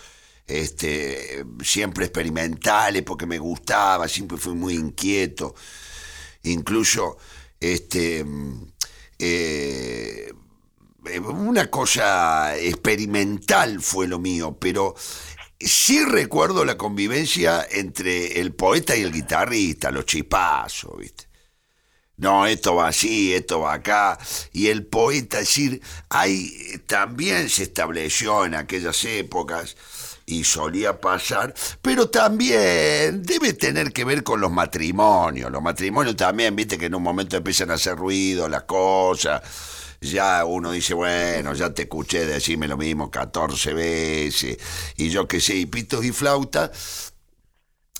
este, 0.48 1.44
siempre 1.62 2.06
experimentales 2.06 3.04
porque 3.04 3.24
me 3.24 3.38
gustaba, 3.38 4.08
siempre 4.08 4.36
fui 4.36 4.54
muy 4.54 4.74
inquieto, 4.74 5.54
incluso, 6.42 7.18
este, 7.60 8.26
eh, 9.20 10.32
una 11.28 11.70
cosa 11.70 12.58
experimental 12.58 13.80
fue 13.80 14.08
lo 14.08 14.18
mío, 14.18 14.56
pero 14.58 14.96
sí 15.60 16.04
recuerdo 16.04 16.64
la 16.64 16.76
convivencia 16.76 17.66
entre 17.70 18.40
el 18.40 18.52
poeta 18.54 18.96
y 18.96 19.02
el 19.02 19.12
guitarrista, 19.12 19.90
los 19.90 20.06
chipazos, 20.06 20.98
¿viste? 20.98 21.26
No, 22.18 22.46
esto 22.46 22.74
va 22.74 22.88
así, 22.88 23.34
esto 23.34 23.60
va 23.60 23.74
acá. 23.74 24.18
Y 24.52 24.68
el 24.68 24.86
poeta, 24.86 25.40
es 25.40 25.48
decir, 25.48 25.82
ahí 26.08 26.80
también 26.86 27.50
se 27.50 27.64
estableció 27.64 28.46
en 28.46 28.54
aquellas 28.54 29.04
épocas 29.04 29.76
y 30.24 30.42
solía 30.44 31.00
pasar, 31.00 31.54
pero 31.82 32.08
también 32.08 33.22
debe 33.22 33.52
tener 33.52 33.92
que 33.92 34.04
ver 34.04 34.24
con 34.24 34.40
los 34.40 34.50
matrimonios. 34.50 35.50
Los 35.50 35.62
matrimonios 35.62 36.16
también, 36.16 36.56
viste 36.56 36.78
que 36.78 36.86
en 36.86 36.94
un 36.94 37.02
momento 37.02 37.36
empiezan 37.36 37.70
a 37.70 37.74
hacer 37.74 37.96
ruido 37.96 38.48
las 38.48 38.62
cosas 38.62 39.42
ya 40.00 40.44
uno 40.44 40.72
dice, 40.72 40.94
bueno, 40.94 41.54
ya 41.54 41.72
te 41.72 41.82
escuché 41.82 42.26
decirme 42.26 42.68
lo 42.68 42.76
mismo 42.76 43.10
14 43.10 43.74
veces, 43.74 44.58
y 44.96 45.08
yo 45.10 45.26
qué 45.26 45.40
sé, 45.40 45.56
y 45.56 45.66
pitos 45.66 46.04
y 46.04 46.12
flauta, 46.12 46.70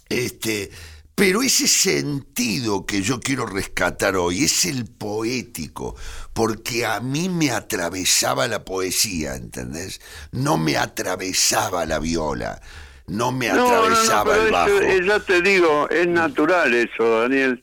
este, 0.09 0.70
pero 1.14 1.43
ese 1.43 1.66
sentido 1.66 2.85
que 2.85 3.01
yo 3.01 3.20
quiero 3.20 3.47
rescatar 3.47 4.16
hoy 4.16 4.44
es 4.44 4.66
el 4.66 4.85
poético, 4.85 5.97
porque 6.35 6.85
a 6.85 7.01
mí 7.01 7.28
me 7.28 7.51
atravesaba 7.51 8.47
la 8.48 8.64
poesía, 8.64 9.35
¿entendés? 9.35 10.01
No 10.31 10.59
me 10.59 10.77
atravesaba 10.77 11.86
la 11.86 11.98
viola, 11.98 12.60
no 13.06 13.32
me 13.32 13.48
atravesaba 13.48 14.36
el 14.36 14.51
bajo. 14.51 14.81
ya 15.06 15.20
te 15.20 15.40
digo, 15.40 15.89
es 15.89 16.06
natural 16.06 16.74
eso, 16.74 17.23
Daniel 17.23 17.62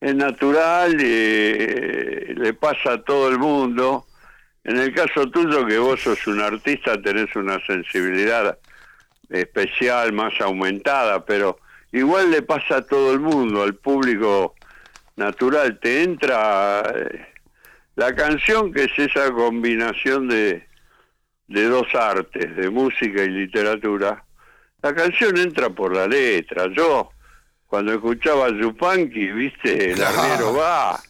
es 0.00 0.14
natural, 0.14 0.96
eh, 1.00 2.34
le 2.36 2.54
pasa 2.54 2.94
a 2.94 3.02
todo 3.02 3.28
el 3.28 3.38
mundo. 3.38 4.06
En 4.64 4.76
el 4.76 4.94
caso 4.94 5.28
tuyo, 5.30 5.66
que 5.66 5.78
vos 5.78 6.00
sos 6.00 6.26
un 6.26 6.40
artista, 6.40 7.00
tenés 7.00 7.34
una 7.34 7.58
sensibilidad 7.66 8.58
especial, 9.28 10.12
más 10.12 10.40
aumentada, 10.40 11.24
pero 11.24 11.58
igual 11.92 12.30
le 12.30 12.42
pasa 12.42 12.76
a 12.76 12.82
todo 12.82 13.12
el 13.12 13.20
mundo, 13.20 13.62
al 13.62 13.74
público 13.74 14.54
natural. 15.16 15.78
Te 15.80 16.02
entra 16.02 16.82
eh, 16.94 17.26
la 17.96 18.14
canción, 18.14 18.72
que 18.72 18.84
es 18.84 18.98
esa 18.98 19.32
combinación 19.32 20.28
de, 20.28 20.66
de 21.48 21.64
dos 21.64 21.92
artes, 21.94 22.54
de 22.56 22.70
música 22.70 23.24
y 23.24 23.30
literatura. 23.30 24.22
La 24.80 24.94
canción 24.94 25.36
entra 25.36 25.70
por 25.70 25.94
la 25.96 26.06
letra. 26.06 26.68
Yo 26.72 27.10
cuando 27.68 27.92
escuchaba 27.92 28.46
a 28.46 28.50
Yupanqui, 28.50 29.26
viste, 29.32 29.92
el 29.92 30.02
arriero 30.02 30.54
va. 30.54 31.00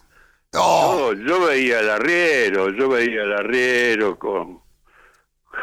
No, 0.53 1.13
yo 1.13 1.47
veía 1.47 1.81
el 1.81 1.91
arriero, 1.91 2.71
yo 2.71 2.89
veía 2.89 3.23
el 3.23 3.33
arriero 3.33 4.19
con, 4.19 4.61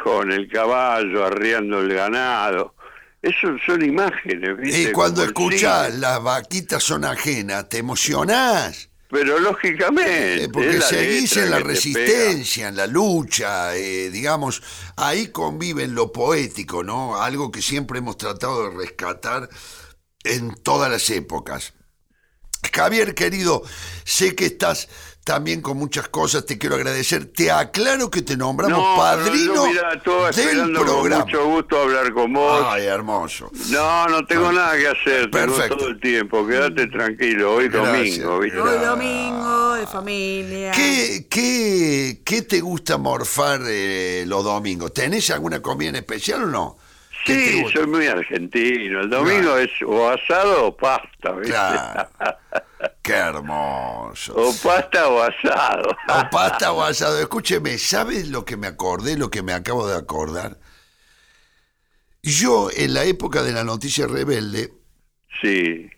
con 0.04 0.32
el 0.32 0.48
caballo 0.50 1.26
arriando 1.26 1.82
el 1.82 1.94
ganado. 1.94 2.76
Eso 3.22 3.58
son 3.66 3.84
imágenes, 3.84 4.58
¿viste? 4.58 4.82
Y 4.84 4.92
cuando 4.94 5.24
escuchás 5.24 5.94
las 5.96 6.24
vaquitas 6.24 6.82
son 6.82 7.04
ajenas, 7.04 7.68
te 7.68 7.80
emocionás. 7.80 8.90
Pero 9.10 9.40
lógicamente. 9.40 10.46
Eh, 10.46 10.50
porque 10.50 10.80
seguís 10.80 11.36
en 11.38 11.50
la 11.50 11.60
resistencia, 11.60 12.70
en 12.70 12.78
la 12.78 12.88
lucha, 12.88 13.76
eh, 13.76 14.10
digamos, 14.12 14.64
ahí 14.96 15.28
convive 15.28 15.88
lo 15.88 16.12
poético, 16.12 16.84
¿no? 16.84 17.22
Algo 17.22 17.52
que 17.52 17.62
siempre 17.62 18.00
hemos 18.00 18.18
tratado 18.18 18.70
de 18.70 18.78
rescatar 18.78 19.50
en 20.26 20.56
todas 20.56 20.92
las 20.92 21.10
épocas. 21.10 21.74
Javier, 22.74 23.16
querido, 23.16 23.64
sé 24.04 24.36
que 24.36 24.46
estás 24.48 24.90
también 25.26 25.62
con 25.62 25.76
muchas 25.78 26.08
cosas, 26.08 26.46
te 26.46 26.60
quiero 26.60 26.76
agradecer. 26.76 27.26
Te 27.26 27.50
aclaro 27.50 28.12
que 28.12 28.22
te 28.22 28.38
nombramos 28.38 28.96
padrino 28.96 29.64
del 29.64 30.72
programa. 30.72 31.24
Con 31.24 31.32
mucho 31.32 31.46
gusto 31.48 31.82
hablar 31.82 32.14
con 32.14 32.32
vos. 32.32 32.64
Ay, 32.70 32.86
hermoso. 32.86 33.50
No, 33.72 34.08
no 34.08 34.24
tengo 34.28 34.52
nada 34.52 34.78
que 34.78 34.88
hacer, 34.88 35.32
Perfecto. 35.32 35.78
todo 35.78 35.88
el 35.88 36.00
tiempo. 36.00 36.46
Quédate 36.46 36.86
tranquilo, 36.88 37.56
hoy 37.56 37.70
domingo. 37.70 38.40
¿viste? 38.40 38.60
Hoy 38.60 38.86
domingo, 38.86 39.74
de 39.74 39.88
familia. 39.88 40.72
¿Qué, 40.72 41.26
qué, 41.28 42.22
qué 42.24 42.44
te 42.44 42.62
gusta 42.62 43.00
morfar 43.00 43.62
eh, 43.66 44.26
los 44.28 44.44
domingos? 44.44 44.94
¿Tenés 44.94 45.32
alguna 45.32 45.60
comida 45.60 45.90
en 45.90 45.96
especial 45.96 46.44
o 46.44 46.48
no? 46.48 46.78
Sí, 47.26 47.66
soy 47.74 47.88
muy 47.88 48.06
argentino. 48.06 49.02
El 49.02 49.10
domingo 49.10 49.58
es 49.58 49.72
o 49.86 50.10
asado 50.10 50.68
o 50.68 50.78
pasta, 50.78 51.32
¿viste? 51.32 51.56
Qué 53.02 53.14
hermoso. 53.14 54.36
O 54.36 54.54
pasta 54.64 55.08
o 55.08 55.22
asado. 55.22 55.90
O 56.08 56.30
pasta 56.30 56.72
o 56.72 56.84
asado. 56.84 57.20
Escúcheme, 57.20 57.78
¿sabes 57.78 58.28
lo 58.28 58.46
que 58.46 58.58
me 58.58 58.68
acordé, 58.68 59.18
lo 59.18 59.32
que 59.32 59.42
me 59.42 59.54
acabo 59.54 59.88
de 59.88 59.98
acordar? 59.98 60.60
Yo, 62.22 62.70
en 62.76 62.94
la 62.94 63.04
época 63.04 63.44
de 63.44 63.54
la 63.54 63.64
noticia 63.64 64.08
rebelde, 64.08 64.74
sí. 65.42 65.90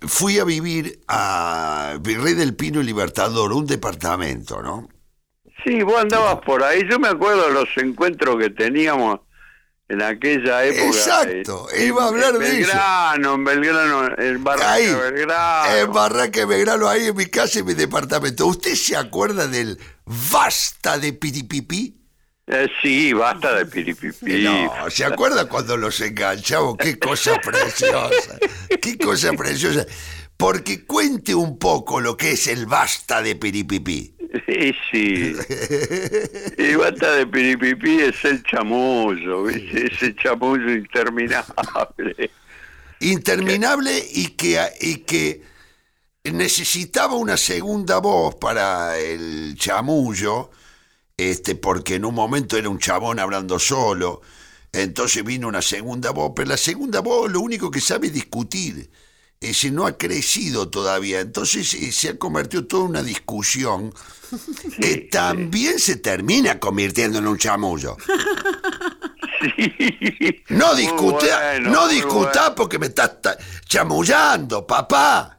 fui 0.00 0.38
a 0.38 0.44
vivir 0.44 1.00
a 1.08 1.96
Virrey 2.00 2.34
del 2.34 2.56
Pino 2.56 2.80
y 2.80 2.84
Libertador, 2.84 3.52
un 3.52 3.66
departamento, 3.66 4.62
¿no? 4.62 4.88
Sí, 5.64 5.82
vos 5.82 6.00
andabas 6.00 6.40
por 6.44 6.62
ahí. 6.62 6.86
Yo 6.90 6.98
me 6.98 7.08
acuerdo 7.08 7.48
de 7.48 7.54
los 7.54 7.68
encuentros 7.76 8.38
que 8.38 8.50
teníamos 8.50 9.20
en 9.88 10.02
aquella 10.02 10.64
época. 10.64 10.86
Exacto, 10.86 11.68
iba 11.78 12.04
a 12.04 12.08
hablar 12.08 12.32
de 12.34 12.38
Belgrano, 12.38 13.34
en 13.34 13.44
Belgrano, 13.44 14.18
en 14.18 14.44
Barraca 14.44 14.76
Belgrano. 14.76 15.76
En 15.76 15.92
Barraca 15.92 16.46
Belgrano, 16.46 16.88
ahí 16.88 17.06
en 17.06 17.16
mi 17.16 17.26
casa, 17.26 17.58
en 17.58 17.66
mi 17.66 17.74
departamento. 17.74 18.46
¿Usted 18.46 18.74
se 18.74 18.96
acuerda 18.96 19.46
del 19.46 19.78
basta 20.04 20.98
de 20.98 21.12
piripipí? 21.12 22.00
Eh, 22.46 22.68
sí, 22.82 23.12
basta 23.12 23.54
de 23.54 23.66
piripipí. 23.66 24.42
No, 24.42 24.90
¿se 24.90 25.04
acuerda 25.04 25.48
cuando 25.48 25.76
los 25.76 26.00
enganchamos? 26.00 26.76
Qué 26.78 26.98
cosa 26.98 27.38
preciosa, 27.42 28.38
qué 28.80 28.98
cosa 28.98 29.32
preciosa. 29.32 29.86
Porque 30.36 30.84
cuente 30.84 31.34
un 31.34 31.58
poco 31.58 32.00
lo 32.00 32.16
que 32.16 32.32
es 32.32 32.46
el 32.48 32.66
basta 32.66 33.22
de 33.22 33.36
piripipí. 33.36 34.14
Sí, 34.46 34.74
sí. 34.90 35.36
Y 36.58 36.74
basta 36.74 37.12
de 37.12 37.26
piripipí 37.26 38.00
es 38.00 38.24
el 38.24 38.42
chamullo, 38.42 39.44
¿viste? 39.44 39.86
ese 39.86 40.14
chamullo 40.16 40.72
interminable. 40.72 42.30
Interminable 43.00 44.02
y 44.12 44.28
que, 44.28 44.60
y 44.80 44.96
que 44.98 45.42
necesitaba 46.24 47.14
una 47.14 47.36
segunda 47.36 47.98
voz 47.98 48.34
para 48.36 48.98
el 48.98 49.54
chamullo, 49.56 50.50
este, 51.16 51.54
porque 51.54 51.96
en 51.96 52.04
un 52.04 52.14
momento 52.14 52.56
era 52.56 52.68
un 52.68 52.78
chabón 52.78 53.20
hablando 53.20 53.58
solo, 53.58 54.22
entonces 54.72 55.22
vino 55.22 55.46
una 55.48 55.62
segunda 55.62 56.10
voz, 56.10 56.32
pero 56.34 56.48
la 56.48 56.56
segunda 56.56 57.00
voz 57.00 57.30
lo 57.30 57.40
único 57.40 57.70
que 57.70 57.80
sabe 57.80 58.08
es 58.08 58.14
discutir 58.14 58.90
ese 59.50 59.70
no 59.70 59.86
ha 59.86 59.96
crecido 59.96 60.68
todavía. 60.68 61.20
Entonces 61.20 61.74
eh, 61.74 61.92
se 61.92 62.10
ha 62.10 62.18
convertido 62.18 62.66
toda 62.66 62.84
una 62.84 63.02
discusión 63.02 63.92
que 64.80 65.08
también 65.10 65.78
se 65.78 65.96
termina 65.96 66.58
convirtiendo 66.58 67.18
en 67.18 67.26
un 67.26 67.38
chamullo. 67.38 67.96
No 70.48 70.74
discuta, 70.74 71.60
no 71.60 71.86
discuta 71.86 72.54
porque 72.54 72.78
me 72.78 72.86
estás 72.86 73.18
chamullando, 73.66 74.66
papá. 74.66 75.38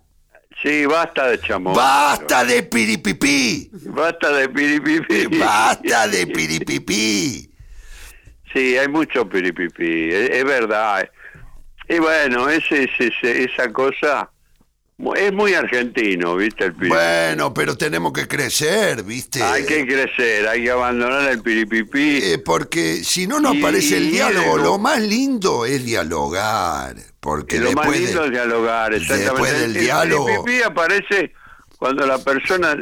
Sí, 0.61 0.85
basta 0.85 1.27
de 1.27 1.39
chamullo. 1.39 1.75
Basta 1.75 2.43
de 2.43 2.63
piripipí. 2.63 3.71
Basta 3.85 4.31
de 4.31 4.49
piripipí. 4.49 5.37
Basta 5.37 6.07
de 6.07 6.27
piripipí. 6.35 7.51
Sí, 8.53 8.77
hay 8.77 8.87
mucho 8.87 9.27
piripipí, 9.27 10.09
es 10.11 10.43
verdad. 10.43 11.09
Y 11.87 11.99
bueno, 11.99 12.49
ese, 12.49 12.89
ese, 12.97 13.43
esa 13.43 13.71
cosa 13.71 14.29
es 15.15 15.33
muy 15.33 15.53
argentino, 15.53 16.37
¿viste? 16.37 16.65
El 16.65 16.71
Bueno, 16.71 17.53
pero 17.53 17.77
tenemos 17.77 18.13
que 18.13 18.27
crecer, 18.27 19.03
¿viste? 19.03 19.43
Hay 19.43 19.65
que 19.65 19.85
crecer, 19.85 20.47
hay 20.47 20.63
que 20.63 20.71
abandonar 20.71 21.29
el 21.29 21.41
piripipí. 21.41 22.19
Eh, 22.23 22.37
porque 22.39 23.03
si 23.03 23.27
no, 23.27 23.39
no 23.39 23.49
aparece 23.49 23.97
el 23.97 24.09
diálogo. 24.09 24.57
Lo 24.57 24.77
más 24.77 25.01
lindo 25.01 25.65
es 25.65 25.83
dialogar. 25.83 26.95
Porque 27.19 27.59
lo 27.59 27.73
más 27.73 27.89
lindo 27.89 28.25
es 28.25 28.31
dialogar, 28.31 28.93
exactamente. 28.93 29.31
Después 29.31 29.59
del 29.59 29.73
diálogo. 29.73 30.29
El 30.29 30.35
piripipí 30.35 30.63
aparece 30.63 31.33
cuando 31.77 32.07
la 32.07 32.17
persona 32.19 32.77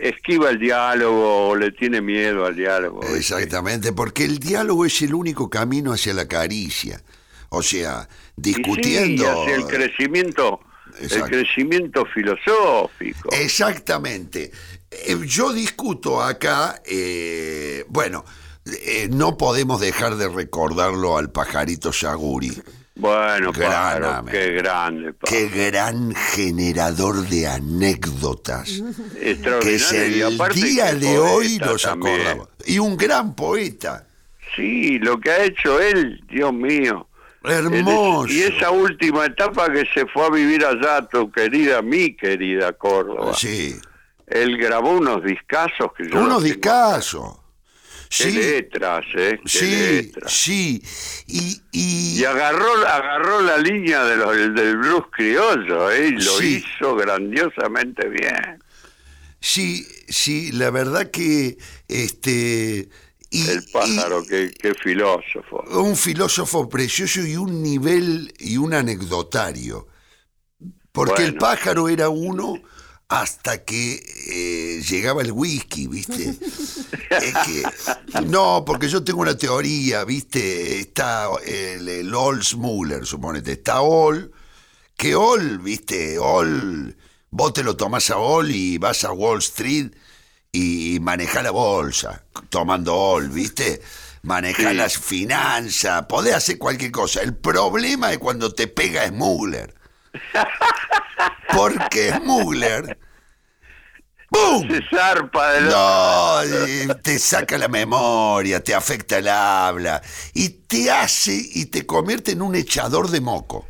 esquiva 0.00 0.50
el 0.50 0.58
diálogo 0.58 1.48
o 1.48 1.56
le 1.56 1.72
tiene 1.72 2.00
miedo 2.00 2.46
al 2.46 2.56
diálogo. 2.56 3.02
Exactamente, 3.14 3.92
porque 3.92 4.24
el 4.24 4.38
diálogo 4.38 4.86
es 4.86 5.02
el 5.02 5.12
único 5.12 5.50
camino 5.50 5.92
hacia 5.92 6.14
la 6.14 6.26
caricia. 6.26 7.02
O 7.50 7.62
sea, 7.62 8.08
discutiendo. 8.40 9.46
el 9.48 9.66
crecimiento 9.66 10.60
exacto. 11.00 11.24
el 11.24 11.30
crecimiento 11.30 12.06
filosófico. 12.06 13.30
Exactamente. 13.32 14.50
Eh, 14.90 15.16
Yo 15.26 15.52
discuto 15.52 16.22
acá, 16.22 16.80
eh, 16.84 17.84
bueno, 17.88 18.24
eh, 18.66 19.08
no 19.10 19.36
podemos 19.36 19.80
dejar 19.80 20.16
de 20.16 20.28
recordarlo 20.28 21.18
al 21.18 21.30
pajarito 21.30 21.90
Yaguri. 21.90 22.52
Bueno, 22.96 23.52
qué 23.52 23.60
grande. 23.60 25.14
Qué 25.24 25.48
gran 25.48 26.12
generador 26.14 27.28
de 27.28 27.46
anécdotas. 27.46 28.82
Que 29.14 29.74
es 29.76 29.92
el 29.92 30.36
día 30.54 30.94
de 30.94 31.16
hoy 31.16 31.58
nos 31.58 31.86
acordamos. 31.86 32.48
Y 32.66 32.80
un 32.80 32.96
gran 32.96 33.36
poeta. 33.36 34.08
Sí, 34.56 34.98
lo 34.98 35.20
que 35.20 35.30
ha 35.30 35.44
hecho 35.44 35.80
él, 35.80 36.24
Dios 36.28 36.52
mío. 36.52 37.07
Hermoso. 37.44 38.32
Y 38.32 38.40
esa 38.42 38.70
última 38.70 39.26
etapa 39.26 39.72
que 39.72 39.84
se 39.94 40.06
fue 40.06 40.26
a 40.26 40.30
vivir 40.30 40.64
allá, 40.64 41.06
tu 41.08 41.30
querida, 41.30 41.82
mi 41.82 42.14
querida 42.16 42.72
Córdoba. 42.72 43.34
Sí. 43.34 43.76
Él 44.26 44.58
grabó 44.58 44.92
unos 44.92 45.24
discazos 45.24 45.88
que 45.96 46.08
yo 46.10 46.20
Unos 46.20 46.42
discazos. 46.42 47.36
Qué 48.10 48.30
Sí. 48.30 48.32
letras, 48.32 49.04
¿eh? 49.14 49.38
Qué 49.42 49.48
Sí, 49.48 49.66
letras. 49.70 50.32
sí. 50.32 50.82
Y, 51.26 51.60
y, 51.72 52.20
Y 52.20 52.24
agarró, 52.24 52.72
agarró 52.86 53.42
la 53.42 53.58
línea 53.58 54.02
de 54.04 54.16
los, 54.16 54.34
del 54.54 54.76
blues 54.78 55.04
criollo, 55.12 55.90
¿eh? 55.92 56.08
Y 56.08 56.12
lo 56.12 56.38
Sí. 56.38 56.64
hizo 56.78 56.96
grandiosamente 56.96 58.08
bien. 58.08 58.62
sí, 59.40 59.86
sí, 60.08 60.50
la 60.52 60.70
verdad 60.70 61.10
que 61.10 61.58
este 61.86 62.88
y, 63.30 63.46
El 63.48 63.64
pájaro, 63.70 64.24
qué, 64.26 64.50
qué 64.58 64.74
filósofo. 64.74 65.62
un 65.70 65.96
filósofo 65.96 66.68
precioso 66.68 67.20
y 67.20 67.36
un 67.36 67.62
nivel 67.62 68.32
y 68.38 68.56
un 68.56 68.72
anecdotario. 68.74 69.86
Porque 70.92 71.24
el 71.24 71.36
pájaro 71.36 71.88
era 71.88 72.08
uno 72.08 72.54
hasta 73.08 73.64
que 73.64 74.02
eh, 74.30 74.82
llegaba 74.82 75.22
el 75.22 75.32
whisky, 75.32 75.86
¿viste? 75.86 76.34
Es 77.10 77.34
que- 77.46 78.24
no, 78.26 78.64
porque 78.66 78.88
yo 78.88 79.02
tengo 79.02 79.20
una 79.20 79.36
teoría, 79.36 80.04
¿viste? 80.04 80.78
Está 80.80 81.28
el, 81.46 81.88
el 81.88 82.14
Oldsmuller, 82.14 83.06
suponete. 83.06 83.52
Está 83.52 83.80
Ol, 83.80 84.30
que 84.96 85.14
Ol, 85.14 85.58
¿viste? 85.58 86.18
Ol, 86.18 86.96
vos 87.30 87.52
te 87.54 87.62
lo 87.62 87.76
tomás 87.76 88.10
a 88.10 88.18
Ol 88.18 88.50
y 88.50 88.78
vas 88.78 89.04
a 89.04 89.12
Wall 89.12 89.38
Street 89.38 89.92
y 90.60 90.98
manejás 91.00 91.42
la 91.44 91.50
bolsa, 91.50 92.24
tomando 92.50 92.96
Ol, 92.96 93.28
¿viste? 93.28 93.80
Manejás 94.22 94.70
Sí. 94.72 94.76
las 94.76 94.98
finanzas, 94.98 96.06
podés 96.08 96.34
hacer 96.34 96.58
cualquier 96.58 96.90
cosa. 96.90 97.20
El 97.22 97.36
problema 97.36 98.10
es 98.12 98.18
cuando 98.18 98.52
te 98.52 98.66
pega 98.66 99.06
Smuggler. 99.06 99.72
Porque 101.54 102.12
Smuggler. 102.14 102.98
¡Bum! 104.30 104.68
Se 104.68 104.82
zarpa 104.90 105.52
de 105.52 105.60
No, 105.62 106.40
te 107.02 107.18
saca 107.18 107.56
la 107.56 107.68
memoria, 107.68 108.62
te 108.62 108.74
afecta 108.74 109.16
el 109.18 109.28
habla 109.28 110.02
y 110.34 110.50
te 110.50 110.90
hace 110.90 111.40
y 111.54 111.64
te 111.66 111.86
convierte 111.86 112.32
en 112.32 112.42
un 112.42 112.54
echador 112.54 113.08
de 113.08 113.22
moco. 113.22 113.66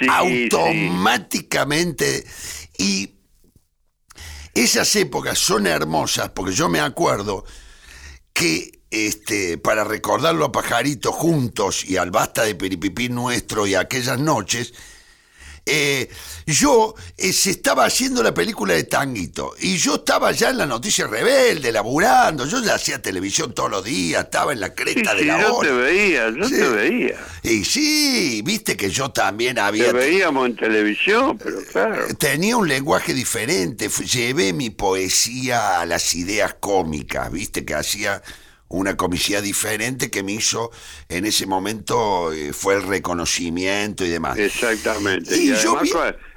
Sí, 0.00 0.06
automáticamente. 0.08 2.24
Y 2.78 3.15
esas 4.62 4.94
épocas 4.96 5.38
son 5.38 5.66
hermosas 5.66 6.30
porque 6.30 6.52
yo 6.52 6.68
me 6.68 6.80
acuerdo 6.80 7.44
que 8.32 8.80
este, 8.90 9.58
para 9.58 9.84
recordarlo 9.84 10.44
a 10.44 10.52
Pajarito 10.52 11.12
juntos 11.12 11.84
y 11.84 11.96
al 11.96 12.10
basta 12.10 12.44
de 12.44 12.54
Peripipí 12.54 13.08
nuestro 13.08 13.66
y 13.66 13.74
aquellas 13.74 14.18
noches, 14.18 14.72
eh, 15.66 16.08
yo 16.46 16.94
eh, 17.16 17.32
se 17.32 17.50
estaba 17.50 17.84
haciendo 17.84 18.22
la 18.22 18.32
película 18.32 18.74
de 18.74 18.84
Tanguito 18.84 19.54
y 19.58 19.76
yo 19.78 19.96
estaba 19.96 20.30
ya 20.30 20.50
en 20.50 20.58
la 20.58 20.66
noticia 20.66 21.08
rebelde, 21.08 21.72
laburando, 21.72 22.46
yo 22.46 22.62
ya 22.62 22.74
hacía 22.76 23.02
televisión 23.02 23.52
todos 23.52 23.68
los 23.70 23.84
días, 23.84 24.24
estaba 24.24 24.52
en 24.52 24.60
la 24.60 24.68
Sí, 24.68 24.74
cresta 24.76 25.14
de 25.14 25.20
sí, 25.22 25.26
la 25.26 25.40
yo 25.40 25.54
ola. 25.56 25.68
te 25.68 25.74
veía, 25.74 26.30
yo 26.30 26.44
Sí. 26.48 26.54
te 26.54 26.68
veía. 26.68 27.16
Y 27.42 27.64
sí, 27.64 28.42
viste 28.44 28.76
que 28.76 28.90
yo 28.90 29.10
también 29.10 29.58
había... 29.58 29.86
Te 29.86 29.92
veíamos 29.92 30.46
en 30.46 30.56
televisión, 30.56 31.36
pero 31.36 31.58
claro. 31.64 32.06
Tenía 32.16 32.56
un 32.56 32.68
lenguaje 32.68 33.12
diferente, 33.12 33.88
llevé 33.88 34.52
mi 34.52 34.70
poesía 34.70 35.80
a 35.80 35.86
las 35.86 36.14
ideas 36.14 36.54
cómicas, 36.60 37.30
viste 37.32 37.64
que 37.64 37.74
hacía 37.74 38.22
una 38.68 38.96
comicidad 38.96 39.42
diferente 39.42 40.10
que 40.10 40.22
me 40.22 40.32
hizo 40.32 40.70
en 41.08 41.24
ese 41.26 41.46
momento 41.46 42.32
eh, 42.32 42.52
fue 42.52 42.74
el 42.74 42.82
reconocimiento 42.82 44.04
y 44.04 44.08
demás. 44.08 44.36
Exactamente. 44.38 45.36
Y 45.36 45.52
Y, 45.52 45.56
yo 45.56 45.78
vi- 45.80 45.90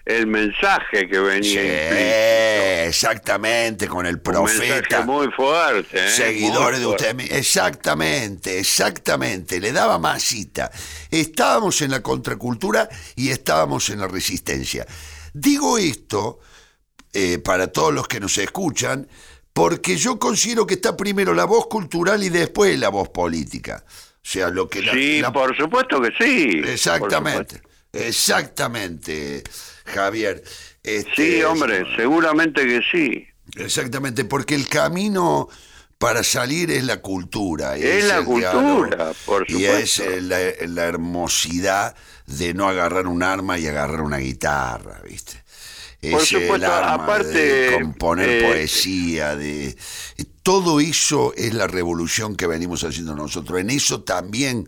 el 0.05 0.25
mensaje 0.27 1.07
que 1.07 1.19
venía 1.19 1.61
Sí, 1.61 2.87
exactamente, 2.87 3.87
con 3.87 4.05
el 4.05 4.15
Un 4.25 4.43
mensaje 4.43 4.67
profeta. 4.67 5.01
muy 5.05 5.27
fuerte. 5.31 6.05
¿eh? 6.05 6.09
Seguidores 6.09 6.79
de 6.79 6.85
Muy 6.85 6.95
usted. 6.95 7.11
fuerte. 7.15 7.33
mi- 7.33 7.37
Exactamente, 7.39 8.59
exactamente. 8.59 9.59
Le 9.59 9.71
daba 9.71 9.99
masita. 9.99 10.71
Estábamos 11.11 11.81
en 11.81 11.91
la 11.91 12.01
contracultura 12.01 12.89
y 13.15 13.29
estábamos 13.29 13.89
en 13.89 13.99
la 13.99 14.07
resistencia. 14.07 14.85
Digo 15.33 15.77
esto 15.77 16.39
eh, 17.13 17.39
para 17.39 17.67
todos 17.67 17.93
los 17.93 18.07
que 18.07 18.19
nos 18.19 18.37
escuchan, 18.37 19.07
porque 19.53 19.97
yo 19.97 20.19
considero 20.19 20.65
que 20.67 20.75
está 20.75 20.95
primero 20.95 21.33
la 21.33 21.45
voz 21.45 21.67
cultural 21.67 22.23
y 22.23 22.29
después 22.29 22.77
la 22.79 22.89
voz 22.89 23.09
política. 23.09 23.83
O 23.87 23.91
sea, 24.31 24.49
lo 24.49 24.69
que 24.69 24.81
la- 24.81 24.93
Sí, 24.93 25.21
la- 25.21 25.33
por 25.33 25.55
supuesto 25.57 26.01
que 26.01 26.11
sí. 26.19 26.61
Exactamente, 26.65 27.61
exactamente, 28.39 29.43
Javier. 29.85 30.43
Este, 30.83 31.37
Sí, 31.37 31.43
hombre, 31.43 31.83
seguramente 31.95 32.65
que 32.65 32.81
sí. 32.91 33.27
Exactamente, 33.55 34.25
porque 34.25 34.55
el 34.55 34.67
camino 34.67 35.49
para 35.97 36.23
salir 36.23 36.71
es 36.71 36.83
la 36.83 37.01
cultura. 37.01 37.75
Es 37.75 38.05
la 38.05 38.23
cultura, 38.23 38.51
diálogo, 38.89 39.13
por 39.25 39.45
Y 39.51 39.65
es 39.65 39.91
supuesto. 39.91 40.21
la, 40.27 40.39
la 40.67 40.83
hermosidad 40.85 41.95
de 42.27 42.53
no 42.53 42.69
agarrar 42.69 43.07
un 43.07 43.23
arma 43.23 43.57
y 43.57 43.67
agarrar 43.67 44.01
una 44.01 44.17
guitarra, 44.17 45.01
¿viste? 45.03 45.43
Por 46.01 46.21
el 46.21 46.25
supuesto, 46.25 46.73
arma 46.73 46.93
aparte, 47.03 47.27
de 47.71 47.73
componer 47.81 48.29
eh, 48.29 48.47
poesía, 48.47 49.35
de 49.35 49.75
todo 50.43 50.79
eso 50.79 51.33
es 51.35 51.53
la 51.53 51.67
revolución 51.67 52.35
que 52.35 52.47
venimos 52.47 52.83
haciendo 52.83 53.15
nosotros. 53.15 53.59
En 53.59 53.69
eso 53.69 54.01
también 54.03 54.67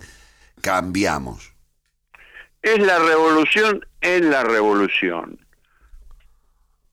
cambiamos. 0.59 1.53
Es 2.61 2.79
la 2.79 2.99
revolución 2.99 3.85
en 4.01 4.29
la 4.29 4.43
revolución. 4.43 5.39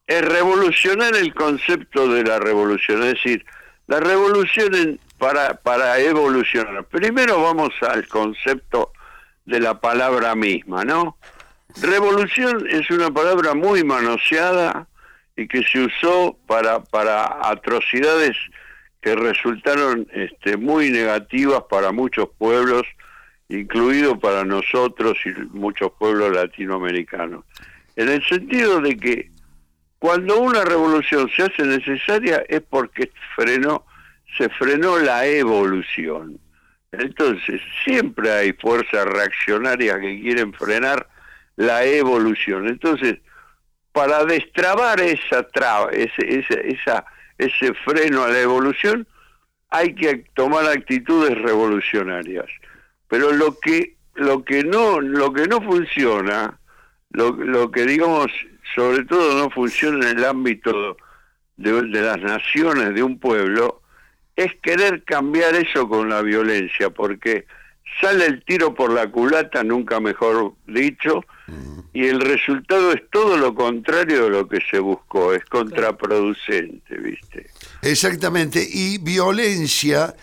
Es 0.07 0.25
revolucionar 0.25 1.15
el 1.17 1.35
concepto 1.35 2.09
de 2.09 2.25
la 2.25 2.39
revolución, 2.39 3.03
es 3.03 3.15
decir, 3.15 3.45
la 3.89 4.01
revolución 4.01 4.75
en- 4.75 5.01
para, 5.19 5.55
para 5.61 5.99
evolucionar. 5.99 6.85
Primero 6.87 7.43
vamos 7.43 7.73
al 7.83 8.07
concepto 8.07 8.93
de 9.45 9.61
la 9.61 9.81
palabra 9.81 10.35
misma, 10.35 10.85
¿no? 10.85 11.19
Revolución 11.77 12.67
es 12.69 12.91
una 12.91 13.11
palabra 13.11 13.55
muy 13.55 13.85
manoseada 13.85 14.89
y 15.37 15.47
que 15.47 15.63
se 15.63 15.81
usó 15.81 16.37
para, 16.47 16.83
para 16.83 17.49
atrocidades 17.49 18.37
que 19.01 19.15
resultaron 19.15 20.09
este, 20.13 20.57
muy 20.57 20.91
negativas 20.91 21.63
para 21.71 21.93
muchos 21.93 22.29
pueblos, 22.37 22.83
incluido 23.49 24.19
para 24.19 24.45
nosotros 24.45 25.17
y 25.25 25.31
muchos 25.57 25.93
pueblos 25.99 26.35
latinoamericanos. 26.35 27.45
En 27.95 28.09
el 28.09 28.25
sentido 28.25 28.81
de 28.81 28.97
que 28.97 29.31
cuando 29.99 30.41
una 30.41 30.65
revolución 30.65 31.31
se 31.35 31.43
hace 31.43 31.63
necesaria 31.65 32.45
es 32.49 32.63
porque 32.63 33.11
frenó, 33.37 33.85
se 34.37 34.49
frenó 34.49 34.99
la 34.99 35.27
evolución. 35.27 36.39
Entonces, 36.93 37.61
siempre 37.85 38.31
hay 38.31 38.53
fuerzas 38.53 39.05
reaccionarias 39.05 39.99
que 39.99 40.21
quieren 40.21 40.53
frenar 40.55 41.07
la 41.59 41.85
evolución. 41.85 42.69
Entonces, 42.69 43.19
para 43.93 44.25
destrabar 44.25 45.01
esa 45.01 45.43
traba, 45.43 45.91
ese, 45.91 46.39
ese, 46.39 46.69
esa, 46.69 47.05
ese 47.37 47.75
freno 47.75 48.23
a 48.23 48.29
la 48.29 48.41
evolución, 48.41 49.07
hay 49.71 49.95
que 49.95 50.25
tomar 50.35 50.67
actitudes 50.67 51.37
revolucionarias. 51.37 52.47
Pero 53.09 53.33
lo 53.33 53.59
que 53.59 53.97
lo 54.15 54.45
que 54.45 54.65
no 54.65 55.01
lo 55.01 55.33
que 55.33 55.47
no 55.49 55.61
funciona, 55.61 56.59
lo, 57.11 57.33
lo 57.33 57.71
que 57.71 57.85
digamos 57.85 58.31
sobre 58.75 59.05
todo 59.05 59.43
no 59.43 59.51
funciona 59.51 60.11
en 60.11 60.19
el 60.19 60.25
ámbito 60.25 60.97
de, 61.57 61.83
de 61.83 62.03
las 62.03 62.19
naciones 62.19 62.95
de 62.95 63.03
un 63.03 63.19
pueblo, 63.19 63.83
es 64.37 64.55
querer 64.63 65.03
cambiar 65.03 65.57
eso 65.57 65.89
con 65.89 66.09
la 66.09 66.23
violencia, 66.23 66.91
porque 66.91 67.47
sale 68.01 68.27
el 68.27 68.45
tiro 68.45 68.75
por 68.75 68.93
la 68.93 69.11
culata, 69.11 69.65
nunca 69.65 69.99
mejor 69.99 70.53
dicho, 70.67 71.25
y 71.99 72.07
el 72.07 72.21
resultado 72.21 72.93
es 72.93 73.03
todo 73.11 73.37
lo 73.37 73.57
contrario 73.57 74.23
de 74.23 74.31
lo 74.31 74.49
que 74.49 74.61
se 74.71 74.79
buscó, 74.79 75.35
es 75.35 75.45
contraproducente, 75.47 76.97
¿viste? 76.97 77.51
Exactamente, 77.83 78.65
y 78.73 78.99
violencia 78.99 80.15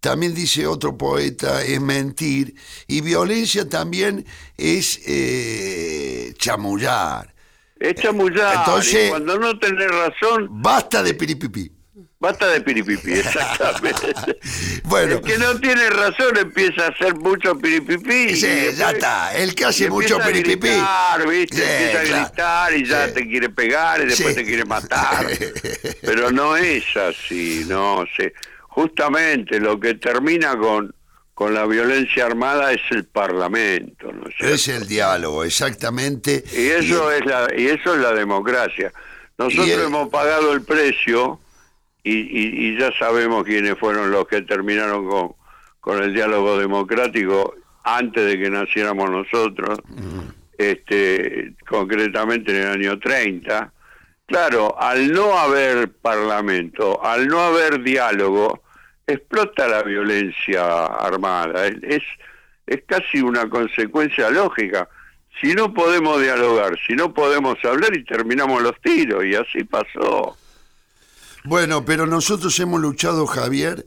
también 0.00 0.34
dice 0.34 0.66
otro 0.66 0.98
poeta, 0.98 1.62
es 1.62 1.80
mentir, 1.80 2.56
y 2.88 3.02
violencia 3.02 3.68
también 3.68 4.26
es 4.58 5.00
eh, 5.06 6.34
chamullar. 6.38 7.32
Es 7.78 7.94
chamullar. 7.94 8.56
Entonces- 8.56 9.06
y 9.06 9.10
cuando 9.10 9.38
no 9.38 9.56
tenés 9.60 9.92
razón, 9.92 10.48
Basta 10.60 11.04
de 11.04 11.14
piripipí. 11.14 11.70
Basta 12.22 12.46
de 12.48 12.60
piripipi, 12.62 13.12
exactamente. 13.14 14.14
Bueno. 14.84 15.16
El 15.16 15.20
que 15.22 15.38
no 15.38 15.58
tiene 15.60 15.90
razón 15.90 16.36
empieza 16.36 16.86
a 16.86 16.88
hacer 16.90 17.14
mucho 17.16 17.56
piripipi. 17.58 18.14
y 18.32 18.36
Sí, 18.36 18.46
después- 18.46 18.76
ya 18.78 18.90
está. 18.92 19.34
El 19.36 19.54
que 19.54 19.64
hace 19.64 19.88
mucho 19.90 20.16
empieza 20.16 20.28
a 20.28 20.32
piripipí. 20.32 20.68
gritar, 20.68 21.28
¿viste? 21.28 21.56
Sí, 21.56 21.62
empieza 21.62 21.98
a 22.00 22.02
claro. 22.04 22.24
gritar 22.26 22.74
y 22.76 22.84
ya 22.86 23.12
te 23.12 23.26
quiere 23.28 23.48
pegar 23.50 24.00
y 24.02 24.06
después 24.06 24.28
Sí. 24.34 24.40
te 24.40 24.44
quiere 24.44 24.64
matar. 24.64 25.26
Pero 26.02 26.30
no 26.30 26.56
es 26.56 26.84
así, 26.96 27.64
no 27.68 28.04
sé. 28.16 28.32
Justamente 28.68 29.60
lo 29.60 29.78
que 29.80 29.94
termina 29.94 30.56
con, 30.56 30.94
con 31.34 31.54
la 31.54 31.66
violencia 31.66 32.26
armada 32.26 32.72
es 32.72 32.80
el 32.90 33.04
Parlamento, 33.04 34.12
¿no 34.12 34.28
es? 34.28 34.34
Es 34.40 34.68
el 34.68 34.86
diálogo, 34.86 35.44
exactamente. 35.44 36.44
Y 36.52 36.68
eso 36.68 37.10
es 37.12 37.24
la 37.26 37.48
y 37.56 37.66
eso 37.68 37.94
es 37.94 38.00
la 38.00 38.12
democracia. 38.12 38.92
Nosotros 39.38 39.68
el- 39.68 39.80
hemos 39.82 40.08
pagado 40.10 40.52
el 40.52 40.62
precio 40.62 41.40
y, 42.04 42.12
y- 42.12 42.68
y 42.74 42.78
ya 42.78 42.90
sabemos 42.98 43.44
quiénes 43.44 43.78
fueron 43.78 44.10
los 44.10 44.26
que 44.26 44.42
terminaron 44.42 45.08
con, 45.08 45.34
con 45.80 46.02
el 46.02 46.12
diálogo 46.14 46.58
democrático 46.58 47.54
antes 47.84 48.24
de 48.26 48.38
que 48.38 48.50
naciéramos 48.50 49.10
nosotros, 49.10 49.78
este 50.58 51.54
concretamente 51.68 52.52
en 52.56 52.62
el 52.66 52.72
año 52.72 52.98
30. 52.98 53.72
Claro, 54.26 54.80
al 54.80 55.12
no 55.12 55.36
haber 55.38 55.90
parlamento, 55.92 57.04
al 57.04 57.26
no 57.26 57.40
haber 57.40 57.82
diálogo, 57.82 58.62
explota 59.06 59.66
la 59.68 59.82
violencia 59.82 60.86
armada. 60.86 61.66
Es, 61.66 61.76
es, 61.82 62.02
es 62.66 62.82
casi 62.86 63.20
una 63.20 63.48
consecuencia 63.48 64.30
lógica. 64.30 64.88
Si 65.40 65.54
no 65.54 65.74
podemos 65.74 66.20
dialogar, 66.22 66.78
si 66.86 66.94
no 66.94 67.12
podemos 67.12 67.62
hablar 67.64 67.96
y 67.96 68.04
terminamos 68.04 68.62
los 68.62 68.80
tiros, 68.80 69.24
y 69.24 69.34
así 69.34 69.64
pasó. 69.64 70.36
Bueno, 71.44 71.84
pero 71.84 72.06
nosotros 72.06 72.58
hemos 72.60 72.80
luchado, 72.80 73.26
Javier, 73.26 73.86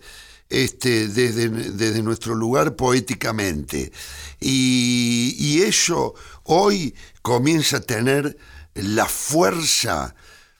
este, 0.50 1.08
desde, 1.08 1.50
desde 1.50 2.04
nuestro 2.04 2.36
lugar 2.36 2.76
poéticamente. 2.76 3.92
Y, 4.40 5.36
y 5.38 5.62
eso 5.62 6.14
hoy 6.44 6.96
comienza 7.22 7.78
a 7.78 7.82
tener 7.82 8.38
la 8.74 9.06
fuerza 9.06 10.16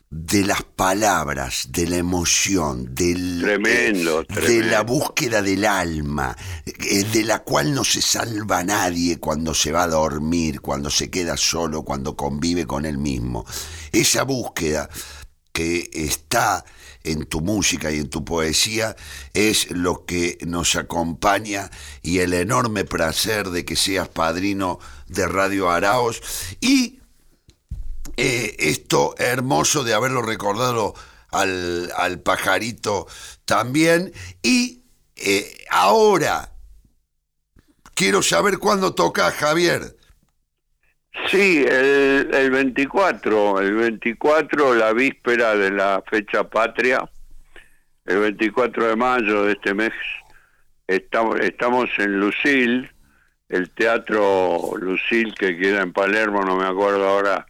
de 0.10 0.46
las 0.46 0.64
palabras, 0.64 1.68
de 1.72 1.88
la 1.88 1.98
emoción, 1.98 2.96
del, 2.96 3.42
Tremendo, 3.42 4.22
eh, 4.22 4.42
de 4.42 4.64
la 4.64 4.82
búsqueda 4.82 5.42
del 5.42 5.66
alma, 5.66 6.36
eh, 6.66 7.04
de 7.04 7.24
la 7.24 7.40
cual 7.40 7.74
no 7.74 7.84
se 7.84 8.02
salva 8.02 8.64
nadie 8.64 9.20
cuando 9.20 9.54
se 9.54 9.74
va 9.74 9.84
a 9.84 9.88
dormir, 9.88 10.62
cuando 10.62 10.90
se 10.90 11.10
queda 11.10 11.36
solo, 11.36 11.84
cuando 11.84 12.16
convive 12.16 12.66
con 12.66 12.86
él 12.86 12.98
mismo. 12.98 13.46
Esa 13.92 14.24
búsqueda 14.24 14.90
que 15.52 15.90
está 15.92 16.64
en 17.06 17.26
tu 17.26 17.42
música 17.42 17.92
y 17.92 18.00
en 18.00 18.10
tu 18.10 18.26
poesía 18.26 18.96
es 19.34 19.72
lo 19.72 20.06
que 20.06 20.38
nos 20.46 20.76
acompaña 20.76 21.72
y 22.02 22.20
el 22.20 22.34
enorme 22.34 22.84
placer 22.84 23.50
de 23.50 23.64
que 23.64 23.76
seas 23.76 24.10
padrino 24.10 24.80
de 25.08 25.28
Radio 25.28 25.70
Araos 25.70 26.22
y 26.60 27.00
eh, 28.18 28.56
esto 28.60 29.16
hermoso 29.18 29.84
de 29.84 29.94
haberlo 29.94 30.22
recordado 30.22 30.94
al, 31.32 31.92
al 31.98 32.20
pajarito 32.20 33.08
también 33.46 34.14
y 34.42 34.84
eh, 35.16 35.66
ahora 35.70 36.54
quiero 37.94 38.22
saber 38.22 38.60
cuándo 38.60 38.94
toca 38.94 39.32
Javier. 39.32 39.95
Sí, 41.30 41.66
el, 41.68 42.30
el 42.34 42.52
24, 42.52 43.62
el 43.62 43.74
24, 43.74 44.76
la 44.76 44.94
víspera 44.94 45.56
de 45.56 45.72
la 45.72 46.04
fecha 46.08 46.44
patria, 46.44 47.04
el 48.06 48.20
24 48.20 48.88
de 48.88 48.96
mayo 48.96 49.44
de 49.44 49.54
este 49.54 49.74
mes, 49.74 49.94
estamos, 50.88 51.40
estamos 51.40 51.90
en 51.98 52.20
Lucil, 52.20 52.92
el 53.50 53.70
teatro 53.72 54.74
Lucil 54.78 55.34
que 55.34 55.58
queda 55.58 55.82
en 55.82 55.94
Palermo, 55.94 56.44
no 56.44 56.58
me 56.58 56.66
acuerdo 56.66 57.08
ahora 57.08 57.48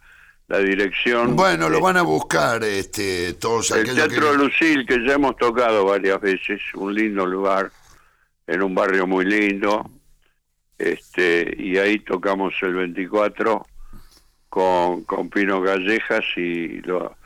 la 0.48 0.58
dirección. 0.58 1.36
Bueno, 1.36 1.68
lo 1.68 1.80
van 1.80 1.96
a 1.96 2.02
buscar 2.02 2.62
este, 2.62 3.34
todos 3.34 3.70
El 3.72 3.80
aquellos 3.80 4.08
Teatro 4.08 4.32
que... 4.32 4.38
Lucil, 4.38 4.86
que 4.86 5.04
ya 5.06 5.14
hemos 5.14 5.36
tocado 5.36 5.84
varias 5.84 6.20
veces, 6.20 6.60
un 6.74 6.94
lindo 6.94 7.26
lugar, 7.26 7.70
en 8.46 8.62
un 8.62 8.74
barrio 8.74 9.06
muy 9.06 9.24
lindo, 9.24 9.90
este 10.78 11.54
y 11.58 11.78
ahí 11.78 12.00
tocamos 12.00 12.54
el 12.62 12.74
24 12.74 13.66
con, 14.48 15.04
con 15.04 15.28
Pino 15.30 15.62
Callejas 15.62 16.24
y 16.36 16.80
lo, 16.82 17.16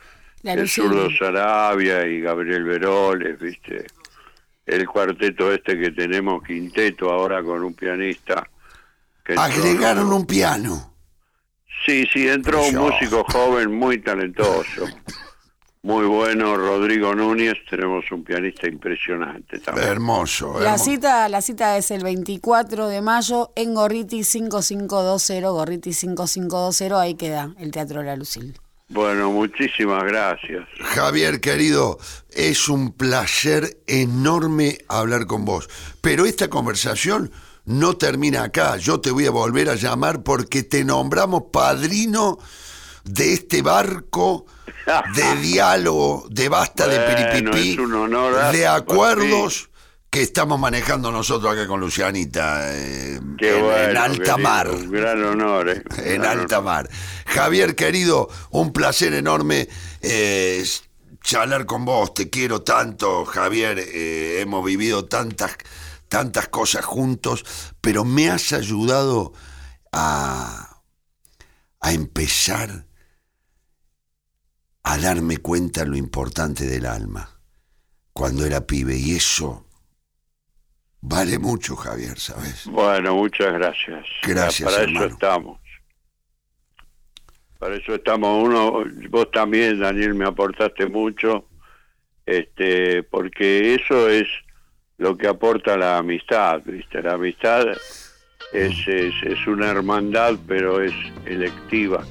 el 0.42 0.68
zurdo 0.68 1.08
Sarabia 1.10 2.06
y 2.06 2.20
Gabriel 2.20 2.64
Veroles, 2.64 3.38
¿viste? 3.38 3.86
El 4.64 4.86
cuarteto 4.86 5.52
este 5.52 5.78
que 5.78 5.90
tenemos, 5.90 6.42
quinteto 6.42 7.10
ahora 7.10 7.42
con 7.42 7.62
un 7.62 7.74
pianista. 7.74 8.48
que 9.24 9.34
Agregaron 9.34 10.12
un 10.12 10.26
piano. 10.26 10.94
Sí, 11.84 12.06
sí, 12.12 12.28
entró 12.28 12.62
un 12.62 12.76
músico 12.76 13.24
joven 13.24 13.72
muy 13.72 13.98
talentoso, 13.98 14.86
muy 15.82 16.04
bueno, 16.04 16.56
Rodrigo 16.56 17.14
Núñez, 17.14 17.54
tenemos 17.68 18.04
un 18.12 18.22
pianista 18.22 18.68
impresionante 18.68 19.58
también. 19.60 19.88
Hermoso. 19.88 20.60
La 20.60 20.74
hermoso. 20.74 20.84
cita, 20.84 21.28
la 21.30 21.40
cita 21.40 21.78
es 21.78 21.90
el 21.90 22.02
24 22.02 22.88
de 22.88 23.00
mayo 23.00 23.50
en 23.56 23.72
Gorriti 23.74 24.22
5520, 24.22 25.48
Gorriti 25.48 25.92
5520, 25.94 26.94
ahí 26.94 27.14
queda 27.14 27.54
el 27.58 27.70
Teatro 27.70 28.02
La 28.02 28.14
Lucil. 28.14 28.58
Bueno, 28.90 29.30
muchísimas 29.30 30.02
gracias. 30.04 30.68
Javier, 30.80 31.40
querido, 31.40 31.98
es 32.30 32.68
un 32.68 32.92
placer 32.92 33.78
enorme 33.86 34.78
hablar 34.88 35.26
con 35.26 35.44
vos. 35.44 35.70
Pero 36.00 36.26
esta 36.26 36.48
conversación 36.48 37.30
no 37.64 37.96
termina 37.96 38.42
acá. 38.42 38.76
Yo 38.76 39.00
te 39.00 39.12
voy 39.12 39.26
a 39.26 39.30
volver 39.30 39.68
a 39.70 39.76
llamar 39.76 40.24
porque 40.24 40.64
te 40.64 40.84
nombramos 40.84 41.44
padrino 41.52 42.38
de 43.04 43.32
este 43.32 43.62
barco 43.62 44.44
de 45.14 45.36
diálogo, 45.42 46.26
de 46.30 46.48
basta 46.48 46.86
de 46.86 46.98
piripipí, 47.00 47.78
honor, 47.78 48.52
de 48.52 48.66
ah, 48.66 48.74
acuerdos 48.76 49.70
que 50.10 50.22
estamos 50.22 50.58
manejando 50.58 51.12
nosotros 51.12 51.52
acá 51.52 51.68
con 51.68 51.78
Lucianita 51.78 52.76
eh, 52.76 53.20
Qué 53.38 53.56
en, 53.56 53.64
bueno. 53.64 53.90
en 53.90 53.96
alta 53.96 54.36
mar. 54.36 54.68
Un 54.68 54.90
gran 54.90 55.22
honor, 55.22 55.68
¿eh? 55.68 55.82
En 55.98 56.22
Gran 56.22 56.40
alta 56.40 56.60
mar. 56.60 56.90
Javier, 57.26 57.76
querido, 57.76 58.28
un 58.50 58.72
placer 58.72 59.14
enorme 59.14 59.68
eh, 60.02 60.64
charlar 61.22 61.64
con 61.64 61.84
vos. 61.84 62.12
Te 62.12 62.28
quiero 62.28 62.62
tanto, 62.62 63.24
Javier. 63.24 63.78
eh, 63.78 64.40
hemos 64.40 64.64
vivido 64.64 65.04
tantas, 65.04 65.56
tantas 66.08 66.48
cosas 66.48 66.84
juntos, 66.84 67.44
pero 67.80 68.04
me 68.04 68.30
has 68.30 68.52
ayudado 68.52 69.32
a, 69.92 70.82
a 71.80 71.92
empezar 71.92 72.89
a 74.82 74.98
darme 74.98 75.38
cuenta 75.38 75.84
lo 75.84 75.96
importante 75.96 76.66
del 76.66 76.86
alma 76.86 77.28
cuando 78.12 78.44
era 78.44 78.66
pibe. 78.66 78.96
Y 78.96 79.16
eso 79.16 79.66
vale 81.00 81.38
mucho, 81.38 81.76
Javier, 81.76 82.18
¿sabes? 82.18 82.66
Bueno, 82.66 83.14
muchas 83.14 83.52
gracias. 83.52 84.06
Gracias, 84.26 84.70
Para 84.70 84.82
hermano. 84.82 85.06
eso 85.06 85.14
estamos. 85.14 85.60
Para 87.58 87.76
eso 87.76 87.94
estamos. 87.94 88.44
Uno, 88.44 88.84
vos 89.10 89.30
también, 89.30 89.78
Daniel, 89.80 90.14
me 90.14 90.26
aportaste 90.26 90.86
mucho, 90.86 91.46
este, 92.24 93.02
porque 93.02 93.74
eso 93.74 94.08
es 94.08 94.26
lo 94.96 95.16
que 95.16 95.28
aporta 95.28 95.76
la 95.76 95.98
amistad, 95.98 96.62
¿viste? 96.64 97.02
La 97.02 97.14
amistad 97.14 97.68
es, 98.52 98.88
es, 98.88 99.14
es 99.22 99.46
una 99.46 99.70
hermandad, 99.70 100.36
pero 100.46 100.82
es 100.82 100.92
electiva. 101.26 102.04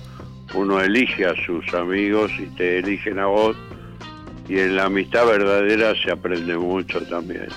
Uno 0.53 0.79
elige 0.81 1.25
a 1.25 1.33
sus 1.45 1.71
amigos 1.73 2.31
y 2.39 2.45
te 2.55 2.79
eligen 2.79 3.19
a 3.19 3.27
vos, 3.27 3.55
y 4.47 4.57
en 4.59 4.75
la 4.75 4.85
amistad 4.85 5.27
verdadera 5.27 5.93
se 6.03 6.11
aprende 6.11 6.57
mucho 6.57 7.01
también, 7.03 7.47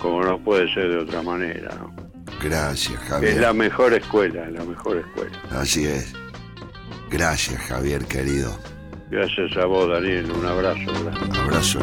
como 0.00 0.22
no 0.22 0.38
puede 0.38 0.72
ser 0.74 0.90
de 0.90 0.98
otra 0.98 1.22
manera, 1.22 1.74
¿no? 1.80 1.94
Gracias, 2.42 3.00
Es 3.02 3.08
Javier. 3.08 3.40
la 3.40 3.52
mejor 3.54 3.94
escuela, 3.94 4.50
la 4.50 4.64
mejor 4.64 4.98
escuela. 4.98 5.38
Así 5.50 5.86
es. 5.86 6.12
Gracias, 7.10 7.58
Javier, 7.62 8.04
querido. 8.04 8.58
Gracias 9.10 9.56
a 9.56 9.64
vos, 9.64 9.88
Daniel. 9.88 10.30
Un 10.30 10.44
abrazo. 10.44 10.92
grande. 11.04 11.38
Abrazo. 11.38 11.78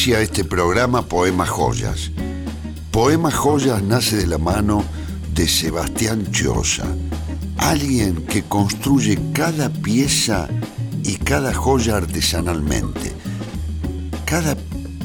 Auspicia 0.00 0.22
este 0.22 0.44
programa 0.44 1.02
Poemas 1.02 1.50
Joyas. 1.50 2.10
Poemas 2.90 3.34
Joyas 3.34 3.82
nace 3.82 4.16
de 4.16 4.26
la 4.26 4.38
mano 4.38 4.82
de 5.34 5.46
Sebastián 5.46 6.26
Choza, 6.32 6.86
alguien 7.58 8.24
que 8.24 8.42
construye 8.42 9.18
cada 9.34 9.68
pieza 9.68 10.48
y 11.04 11.16
cada 11.16 11.52
joya 11.52 11.98
artesanalmente. 11.98 13.12
Cada 14.24 14.56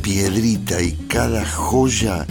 piedrita 0.01 0.81
y 0.81 0.93
cada 1.09 1.45
joya 1.45 2.25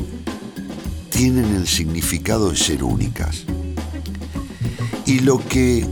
tienen 1.11 1.57
el 1.57 1.69
significado 1.69 2.49
de 2.49 2.57
ser 2.57 2.83
únicas. 2.83 3.45
Y 5.05 5.19
lo 5.19 5.39
que 5.49 5.87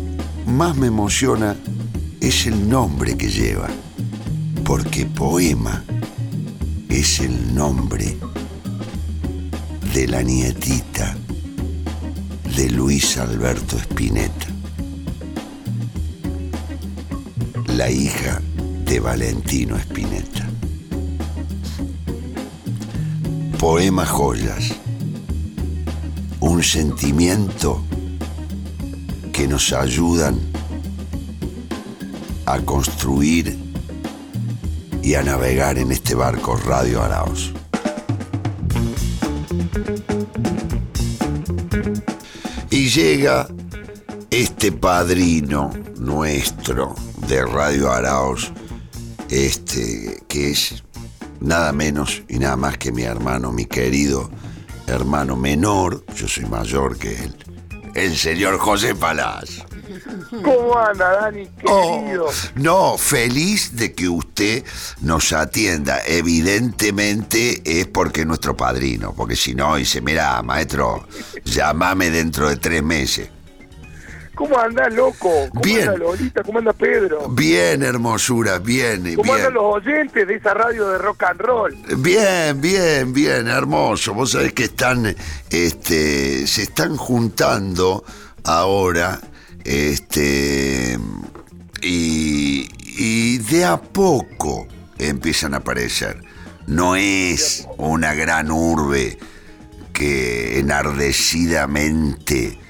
más 0.46 0.74
me 0.74 0.86
emociona 0.86 1.54
es 2.22 2.46
el 2.46 2.66
nombre 2.66 3.18
que 3.18 3.28
lleva, 3.28 3.68
porque 4.64 5.04
poema 5.04 5.84
es 7.02 7.18
el 7.18 7.52
nombre 7.52 8.16
de 9.92 10.06
la 10.06 10.22
nietita 10.22 11.16
de 12.56 12.70
Luis 12.70 13.18
Alberto 13.18 13.76
Spinetta, 13.76 14.46
la 17.74 17.90
hija 17.90 18.40
de 18.84 19.00
Valentino 19.00 19.76
Spinetta. 19.78 20.48
Poema 23.58 24.06
Joyas, 24.06 24.72
un 26.38 26.62
sentimiento 26.62 27.82
que 29.32 29.48
nos 29.48 29.72
ayudan 29.72 30.38
a 32.46 32.60
construir 32.60 33.61
y 35.02 35.14
a 35.14 35.22
navegar 35.22 35.78
en 35.78 35.92
este 35.92 36.14
barco 36.14 36.56
Radio 36.56 37.02
Araos. 37.02 37.52
Y 42.70 42.88
llega 42.88 43.48
este 44.30 44.72
padrino 44.72 45.70
nuestro 45.98 46.94
de 47.28 47.44
Radio 47.44 47.90
Araos, 47.90 48.52
este 49.28 50.22
que 50.28 50.50
es 50.52 50.82
nada 51.40 51.72
menos 51.72 52.22
y 52.28 52.38
nada 52.38 52.56
más 52.56 52.78
que 52.78 52.92
mi 52.92 53.02
hermano, 53.02 53.52
mi 53.52 53.66
querido 53.66 54.30
hermano 54.86 55.36
menor, 55.36 56.04
yo 56.14 56.28
soy 56.28 56.46
mayor 56.46 56.96
que 56.96 57.14
él, 57.14 57.36
el 57.94 58.16
señor 58.16 58.58
José 58.58 58.94
Palaz. 58.94 59.64
¿Cómo 60.42 60.78
anda, 60.78 61.12
Dani, 61.12 61.46
querido? 61.46 62.26
No, 62.54 62.96
feliz 62.96 63.76
de 63.76 63.92
que 63.92 64.08
nos 65.00 65.32
atienda. 65.32 66.00
Evidentemente 66.06 67.62
es 67.64 67.86
porque 67.86 68.22
es 68.22 68.26
nuestro 68.26 68.56
padrino, 68.56 69.12
porque 69.14 69.36
si 69.36 69.54
no 69.54 69.76
dice, 69.76 70.00
mira, 70.00 70.42
maestro, 70.42 71.06
llámame 71.44 72.10
dentro 72.10 72.48
de 72.48 72.56
tres 72.56 72.82
meses. 72.82 73.28
¿Cómo 74.34 74.58
anda, 74.58 74.88
loco? 74.88 75.30
¿Cómo 75.50 75.60
Bien. 75.62 75.88
anda 75.88 75.98
Lolita? 75.98 76.42
¿Cómo 76.42 76.58
anda 76.58 76.72
Pedro? 76.72 77.28
Bien, 77.28 77.82
hermosura, 77.82 78.58
bien, 78.58 79.14
¿Cómo 79.14 79.34
andan 79.34 79.52
bien. 79.52 79.54
los 79.54 79.74
oyentes 79.76 80.26
de 80.26 80.34
esa 80.34 80.54
radio 80.54 80.88
de 80.88 80.98
rock 80.98 81.22
and 81.24 81.40
roll? 81.40 81.76
Bien, 81.98 82.58
bien, 82.60 83.12
bien, 83.12 83.46
hermoso. 83.46 84.14
Vos 84.14 84.30
sabés 84.32 84.52
que 84.54 84.64
están, 84.64 85.14
este, 85.50 86.46
se 86.46 86.62
están 86.62 86.96
juntando 86.96 88.04
ahora, 88.44 89.20
este, 89.64 90.98
Y, 91.84 92.68
y 93.04 93.38
de 93.38 93.64
a 93.64 93.82
poco 93.82 94.68
empiezan 94.96 95.54
a 95.54 95.56
aparecer. 95.56 96.22
No 96.68 96.94
es 96.94 97.66
una 97.76 98.14
gran 98.14 98.52
urbe 98.52 99.18
que 99.92 100.60
enardecidamente 100.60 102.60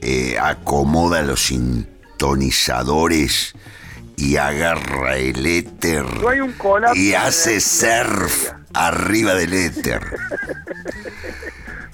eh, 0.00 0.38
acomoda 0.40 1.20
los 1.20 1.44
sintonizadores 1.48 3.52
y 4.16 4.36
agarra 4.36 5.18
el 5.18 5.44
éter 5.44 6.06
No 6.22 6.30
hay 6.30 6.40
un 6.40 6.52
colapso. 6.52 6.98
y 6.98 7.12
hace 7.12 7.60
surf 7.60 8.52
arriba 8.72 9.34
del 9.34 9.52
éter. 9.52 10.00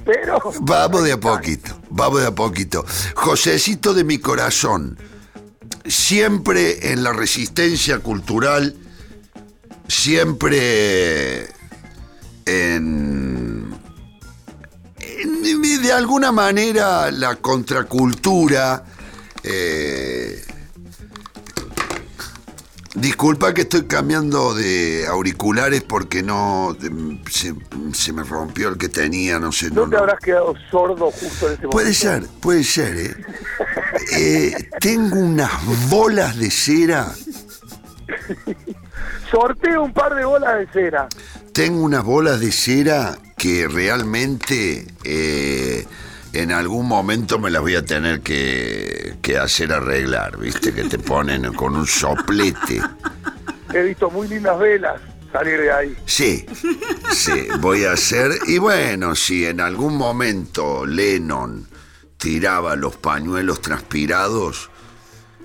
Pero 0.04 0.40
Vamos 0.60 1.02
de 1.02 1.10
a 1.12 1.18
poquito, 1.18 1.76
vamos 1.90 2.20
de 2.20 2.28
a 2.28 2.34
poquito. 2.36 2.84
Josecito 3.16 3.94
de 3.94 4.04
mi 4.04 4.18
corazón, 4.18 4.96
siempre 5.90 6.92
en 6.92 7.02
la 7.02 7.12
resistencia 7.12 7.98
cultural, 7.98 8.76
siempre 9.88 11.48
en, 12.46 13.74
de 15.82 15.92
alguna 15.92 16.32
manera 16.32 17.10
la 17.10 17.36
contracultura. 17.36 18.84
eh, 19.42 20.44
disculpa 22.94 23.54
que 23.54 23.62
estoy 23.62 23.84
cambiando 23.84 24.54
de 24.54 25.06
auriculares 25.06 25.82
porque 25.82 26.22
no 26.22 26.76
se, 27.30 27.54
se 27.92 28.12
me 28.12 28.22
rompió 28.24 28.68
el 28.68 28.78
que 28.78 28.88
tenía, 28.88 29.38
no 29.38 29.52
sé. 29.52 29.70
¿no 29.70 29.82
no, 29.82 29.90
te 29.90 29.96
no. 29.96 29.98
habrás 29.98 30.20
quedado 30.20 30.54
sordo 30.70 31.10
justo 31.10 31.46
en 31.46 31.52
este 31.54 31.66
momento? 31.66 31.70
Puede 31.70 31.94
ser, 31.94 32.26
puede 32.40 32.64
ser, 32.64 32.96
¿eh? 32.96 33.14
Eh, 34.16 34.68
tengo 34.80 35.16
unas 35.18 35.50
bolas 35.90 36.36
de 36.38 36.50
cera, 36.50 37.12
Sorteo 39.30 39.82
un 39.82 39.92
par 39.92 40.14
de 40.14 40.24
bolas 40.24 40.58
de 40.58 40.66
cera. 40.72 41.08
tengo 41.52 41.82
unas 41.82 42.02
bolas 42.04 42.40
de 42.40 42.50
cera 42.50 43.16
que 43.36 43.68
realmente 43.68 44.86
eh, 45.04 45.86
en 46.32 46.52
algún 46.52 46.86
momento 46.86 47.38
me 47.38 47.50
las 47.50 47.62
voy 47.62 47.74
a 47.74 47.84
tener 47.84 48.20
que, 48.20 49.16
que 49.22 49.38
hacer 49.38 49.72
arreglar, 49.72 50.38
¿viste? 50.38 50.72
Que 50.72 50.84
te 50.84 50.98
ponen 50.98 51.52
con 51.54 51.76
un 51.76 51.86
soplete. 51.86 52.80
He 53.72 53.82
visto 53.82 54.10
muy 54.10 54.28
lindas 54.28 54.58
velas 54.58 55.00
salir 55.32 55.60
de 55.60 55.72
ahí. 55.72 55.96
Sí, 56.06 56.46
sí, 57.12 57.48
voy 57.60 57.84
a 57.84 57.92
hacer. 57.92 58.32
Y 58.46 58.58
bueno, 58.58 59.14
si 59.14 59.46
en 59.46 59.60
algún 59.60 59.96
momento 59.96 60.86
Lennon 60.86 61.66
tiraba 62.16 62.76
los 62.76 62.96
pañuelos 62.96 63.60
transpirados, 63.60 64.70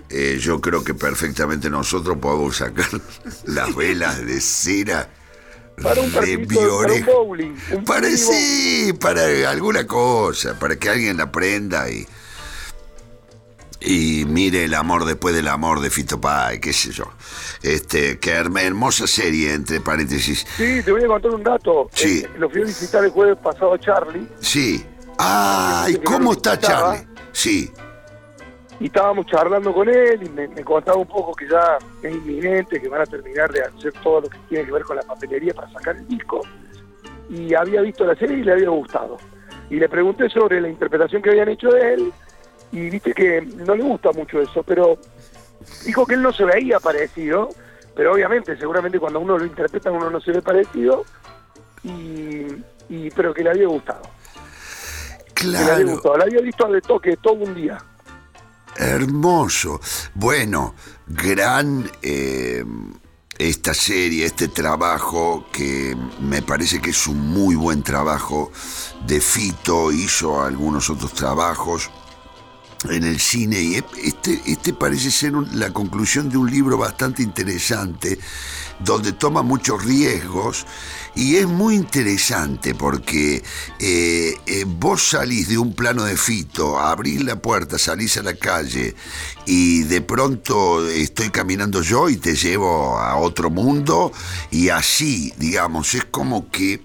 eh, 0.10 0.38
yo 0.40 0.62
creo 0.62 0.84
que 0.84 0.94
perfectamente 0.94 1.70
nosotros 1.70 2.18
podemos 2.18 2.57
sacar 2.57 2.90
las 3.45 3.76
velas 3.76 4.26
de 4.26 4.40
cera 4.41 5.10
Para 5.81 6.02
un 6.02 6.07
de 6.10 6.15
partidito, 6.18 6.77
para 6.81 6.93
un 6.93 7.06
bowling. 7.06 7.56
Un 7.72 7.84
Para 7.85 8.10
sí, 8.10 8.93
para 8.99 9.49
alguna 9.49 9.85
cosa, 9.85 10.57
para 10.60 10.76
que 10.77 10.89
alguien 10.89 11.18
la 11.18 11.31
prenda 11.31 11.89
y. 11.89 12.06
Y 13.88 14.26
mire 14.26 14.64
el 14.64 14.73
amor 14.73 15.06
después 15.06 15.35
del 15.35 15.47
amor 15.47 15.80
de 15.80 15.91
Fito 15.91 16.19
Pai, 16.19 16.60
qué 16.60 16.73
sé 16.73 16.91
yo. 16.91 17.06
Este, 17.61 18.18
qué 18.19 18.35
herm- 18.35 18.60
hermosa 18.60 19.06
serie, 19.06 19.53
entre 19.53 19.80
paréntesis. 19.80 20.43
Sí, 20.57 20.81
te 20.84 20.91
voy 20.91 21.03
a 21.03 21.07
contar 21.07 21.31
un 21.31 21.43
dato. 21.43 21.89
Sí. 21.93 22.23
Eh, 22.26 22.30
lo 22.39 22.49
fui 22.49 22.64
a 22.64 22.65
visitar 22.65 23.03
el 23.03 23.11
jueves 23.11 23.38
pasado 23.43 23.73
a 23.76 23.80
Charlie 23.80 24.27
Sí. 24.39 24.84
Ay, 25.19 25.99
¿cómo 26.03 26.34
está 26.34 26.60
Charlie? 26.60 27.06
Sí. 27.31 27.72
Y 28.80 28.85
estábamos 28.85 29.26
charlando 29.27 29.73
con 29.73 29.88
él 29.88 30.22
y 30.23 30.30
me, 30.30 30.47
me 30.49 30.64
contaba 30.64 30.97
un 30.97 31.07
poco 31.07 31.34
que 31.34 31.47
ya 31.47 31.77
es 32.03 32.14
inminente, 32.14 32.81
que 32.81 32.89
van 32.89 33.02
a 33.02 33.06
terminar 33.06 33.52
de 33.52 33.61
hacer 33.64 33.93
todo 34.03 34.22
lo 34.22 34.30
que 34.30 34.38
tiene 34.49 34.65
que 34.65 34.72
ver 34.72 34.84
con 34.84 34.97
la 34.97 35.02
papelería 35.03 35.53
para 35.53 35.69
sacar 35.72 35.95
el 35.95 36.07
disco. 36.07 36.41
Y 37.30 37.53
había 37.56 37.81
visto 37.81 38.06
la 38.06 38.15
serie 38.15 38.38
y 38.38 38.43
le 38.43 38.52
había 38.53 38.69
gustado. 38.69 39.18
Y 39.69 39.76
le 39.77 39.89
pregunté 39.89 40.30
sobre 40.30 40.60
la 40.61 40.68
interpretación 40.69 41.22
que 41.22 41.30
habían 41.31 41.49
hecho 41.49 41.69
de 41.69 41.93
él 41.93 42.14
y 42.72 42.89
viste 42.89 43.14
que 43.14 43.41
no 43.41 43.76
le 43.76 43.84
gusta 43.84 44.11
mucho 44.11 44.41
eso, 44.41 44.61
pero 44.64 44.97
dijo 45.85 46.06
que 46.06 46.15
él 46.15 46.22
no 46.22 46.34
se 46.34 46.43
veía 46.43 46.80
parecido, 46.80 47.49
pero 47.95 48.14
obviamente, 48.14 48.57
seguramente 48.57 48.99
cuando 48.99 49.19
uno 49.22 49.38
lo 49.38 49.45
interpreta 49.45 49.89
uno 49.91 50.10
no 50.10 50.19
se 50.19 50.34
ve 50.34 50.41
parecido, 50.41 51.06
y, 51.84 52.45
y 52.89 53.10
pero 53.15 53.34
que 53.34 53.43
le 53.43 53.52
había 53.52 53.68
gustado. 53.68 54.02
Que 55.34 55.47
le 55.47 55.57
había 55.57 55.73
Claro. 55.76 55.91
gustado. 55.91 56.18
La 56.18 56.23
había 56.26 56.41
visto 56.41 56.68
de 56.68 56.81
toque 56.81 57.18
todo 57.18 57.34
un 57.35 57.56
día. 57.56 57.77
Hermoso. 58.77 59.80
Bueno, 60.14 60.76
gran 61.07 61.89
eh, 62.02 62.64
esta 63.38 63.73
serie, 63.73 64.26
este 64.26 64.47
trabajo 64.47 65.47
que 65.52 65.95
me 66.22 66.41
parece 66.41 66.81
que 66.81 66.91
es 66.91 67.07
un 67.07 67.19
muy 67.19 67.56
buen 67.56 67.84
trabajo 67.84 68.52
de 69.06 69.19
Fito, 69.19 69.91
hizo 69.91 70.41
algunos 70.41 70.89
otros 70.89 71.14
trabajos 71.14 71.89
en 72.89 73.03
el 73.03 73.19
cine 73.19 73.61
y 73.61 73.76
este, 74.03 74.41
este 74.45 74.73
parece 74.73 75.11
ser 75.11 75.34
la 75.53 75.72
conclusión 75.72 76.30
de 76.30 76.38
un 76.38 76.49
libro 76.49 76.77
bastante 76.77 77.23
interesante 77.23 78.19
donde 78.80 79.14
toma 79.14 79.41
muchos 79.41 79.84
riesgos 79.84 80.65
y 81.16 81.38
es 81.38 81.48
muy 81.48 81.76
interesante 81.76 82.76
porque 82.76 83.42
eh, 83.80 84.34
eh, 84.46 84.64
vos 84.68 85.02
salís 85.02 85.48
de 85.48 85.58
un 85.58 85.74
plano 85.74 86.04
de 86.04 86.18
fito, 86.18 86.78
abrís 86.78 87.24
la 87.24 87.38
puerta, 87.38 87.80
salís 87.80 88.18
a 88.18 88.24
la 88.24 88.36
calle 88.36 88.96
y 89.46 89.84
de 89.84 90.02
pronto 90.02 90.88
estoy 90.88 91.30
caminando 91.30 91.82
yo 91.82 92.10
y 92.10 92.18
te 92.18 92.36
llevo 92.36 93.00
a 93.00 93.16
otro 93.16 93.50
mundo 93.50 94.12
y 94.52 94.70
así, 94.70 95.34
digamos, 95.38 95.94
es 95.94 96.04
como 96.06 96.52
que 96.52 96.82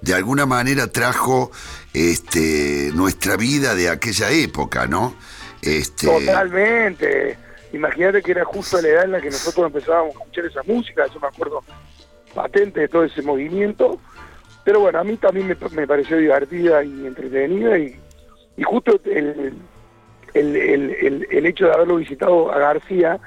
de 0.00 0.14
alguna 0.14 0.46
manera 0.46 0.86
trajo 0.86 1.50
este, 1.92 2.90
nuestra 2.94 3.36
vida 3.36 3.74
de 3.74 3.90
aquella 3.90 4.30
época, 4.30 4.86
¿no? 4.86 5.16
Este, 5.60 6.06
Totalmente. 6.06 7.38
Imagínate 7.72 8.22
que 8.22 8.30
era 8.30 8.44
justo 8.44 8.80
la 8.80 8.88
edad 8.88 9.04
en 9.04 9.12
la 9.12 9.20
que 9.20 9.30
nosotros 9.30 9.66
empezábamos 9.66 10.14
a 10.16 10.18
escuchar 10.20 10.44
esa 10.46 10.62
música, 10.62 11.06
yo 11.12 11.20
me 11.20 11.26
acuerdo 11.26 11.62
patente 12.34 12.80
de 12.80 12.88
todo 12.88 13.04
ese 13.04 13.22
movimiento. 13.22 13.98
Pero 14.64 14.80
bueno, 14.80 14.98
a 14.98 15.04
mí 15.04 15.16
también 15.16 15.46
me, 15.46 15.56
me 15.72 15.86
pareció 15.86 16.16
divertida 16.16 16.82
y 16.82 17.06
entretenida 17.06 17.78
y, 17.78 17.96
y 18.56 18.62
justo 18.62 18.98
el, 19.04 19.52
el, 20.34 20.56
el, 20.56 20.90
el- 20.90 21.26
el 21.30 21.46
hecho 21.46 21.66
de 21.66 21.72
haberlo 21.74 21.96
visitado 21.96 22.50
a 22.52 22.58
García, 22.58 23.18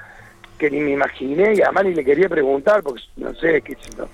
que 0.58 0.70
ni 0.70 0.80
me 0.80 0.90
imaginé 0.92 1.54
y 1.54 1.62
además 1.62 1.84
ni 1.84 1.94
le 1.94 2.04
quería 2.04 2.28
preguntar, 2.28 2.82
porque 2.82 3.02
no 3.16 3.32
sé 3.36 3.62
qué 3.62 3.76
yo. 3.96 4.08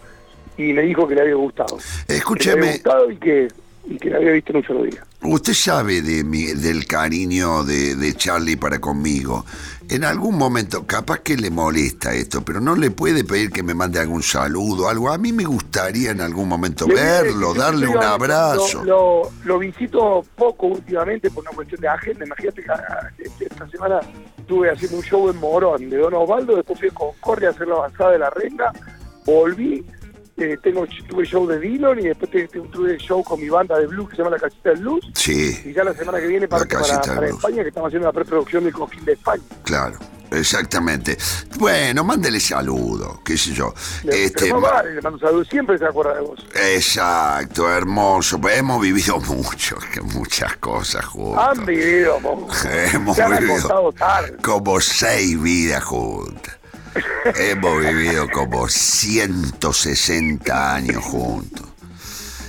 Y 0.56 0.72
me 0.72 0.82
dijo 0.82 1.08
que 1.08 1.14
le 1.14 1.22
había 1.22 1.34
gustado. 1.34 1.78
Que 2.06 2.12
le 2.12 2.18
Escúcheme. 2.18 2.58
había 2.60 2.72
gustado 2.72 3.10
y 3.10 3.16
que, 3.16 3.48
y 3.86 3.98
que 3.98 4.10
la 4.10 4.18
había 4.18 4.32
visto 4.32 4.52
en 4.52 4.56
un 4.58 4.64
solo 4.64 4.82
día. 4.84 5.04
Usted 5.22 5.54
sabe 5.54 6.02
de 6.02 6.22
mi, 6.22 6.44
del 6.52 6.86
cariño 6.86 7.64
de, 7.64 7.96
de 7.96 8.12
Charlie 8.12 8.56
para 8.56 8.78
conmigo. 8.78 9.44
En 9.90 10.02
algún 10.02 10.38
momento, 10.38 10.86
capaz 10.86 11.20
que 11.20 11.36
le 11.36 11.50
molesta 11.50 12.14
esto, 12.14 12.42
pero 12.44 12.60
no 12.60 12.74
le 12.74 12.90
puede 12.90 13.22
pedir 13.22 13.50
que 13.50 13.62
me 13.62 13.74
mande 13.74 14.00
algún 14.00 14.22
saludo, 14.22 14.88
algo. 14.88 15.10
A 15.10 15.18
mí 15.18 15.32
me 15.32 15.44
gustaría 15.44 16.10
en 16.10 16.20
algún 16.20 16.48
momento 16.48 16.86
Le 16.86 16.94
verlo, 16.94 17.54
darle 17.54 17.86
un 17.86 18.02
abrazo. 18.02 18.82
Lo, 18.84 19.30
lo 19.44 19.58
visito 19.58 20.24
poco 20.36 20.66
últimamente 20.68 21.30
por 21.30 21.42
una 21.42 21.52
cuestión 21.52 21.80
de 21.80 21.88
agenda. 21.88 22.24
Imagínate 22.24 22.62
que 22.62 22.70
ah, 22.70 23.10
este- 23.18 23.44
esta 23.44 23.68
semana 23.68 24.00
estuve 24.38 24.70
haciendo 24.70 24.96
un 24.96 25.02
show 25.02 25.30
en 25.30 25.36
Morón 25.38 25.88
de 25.90 25.98
Don 25.98 26.14
Osvaldo, 26.14 26.56
después 26.56 26.78
fui 26.78 26.88
a 26.88 26.94
Concordia 26.94 27.48
a 27.48 27.50
hacer 27.52 27.68
la 27.68 27.74
avanzada 27.74 28.10
de 28.12 28.18
la 28.18 28.30
renga, 28.30 28.72
volví, 29.26 29.84
eh, 30.36 30.58
tengo 30.62 30.84
tuve 31.08 31.24
show 31.24 31.46
de 31.46 31.58
Dillon 31.60 31.98
y 32.00 32.04
después 32.08 32.30
te- 32.30 32.48
te- 32.48 32.60
tuve 32.60 32.96
show 32.98 33.22
con 33.22 33.40
mi 33.40 33.48
banda 33.48 33.78
de 33.78 33.86
blues 33.86 34.08
que 34.10 34.16
se 34.16 34.22
llama 34.22 34.36
La 34.36 34.40
Casita 34.42 34.70
del 34.70 34.80
Blues. 34.80 35.04
Sí, 35.14 35.62
Y 35.64 35.72
ya 35.72 35.84
la 35.84 35.94
semana 35.94 36.18
que 36.18 36.26
viene 36.26 36.48
para, 36.48 36.64
para 36.66 37.00
Blues. 37.20 37.30
España, 37.36 37.62
que 37.62 37.68
estamos 37.68 37.88
haciendo 37.88 38.08
la 38.08 38.12
preproducción 38.12 38.64
del 38.64 38.72
Coquín 38.72 39.04
de 39.04 39.12
España. 39.12 39.42
claro, 39.62 39.96
exactamente. 40.32 41.16
Bueno, 41.58 42.02
mándele 42.02 42.40
saludo, 42.40 43.20
qué 43.24 43.38
sé 43.38 43.52
yo. 43.52 43.72
Le, 44.02 44.24
Este, 44.24 44.48
no 44.48 44.60
vale, 44.60 44.94
le 44.94 45.00
mando 45.00 45.18
saludos, 45.20 45.46
siempre 45.48 45.78
se 45.78 45.84
acuerda 45.86 46.14
de 46.14 46.20
vos. 46.22 46.44
exacto, 46.54 47.70
hermoso. 47.70 48.40
Pues 48.40 48.58
hemos 48.58 48.80
vivido 48.80 49.20
mucho, 49.28 49.76
que 49.92 50.00
muchas 50.00 50.56
cosas 50.56 51.04
juntos. 51.04 51.44
Han 51.44 51.64
vivido, 51.64 52.18
mo. 52.20 52.48
Hemos 52.92 53.16
Se 53.16 53.24
vivido 53.28 53.92
tarde. 53.92 54.36
como 54.42 54.80
seis 54.80 55.40
vidas 55.40 55.84
juntas. 55.84 56.58
Hemos 57.36 57.80
vivido 57.80 58.28
como 58.30 58.68
160 58.68 60.74
años 60.74 61.02
juntos. 61.02 61.66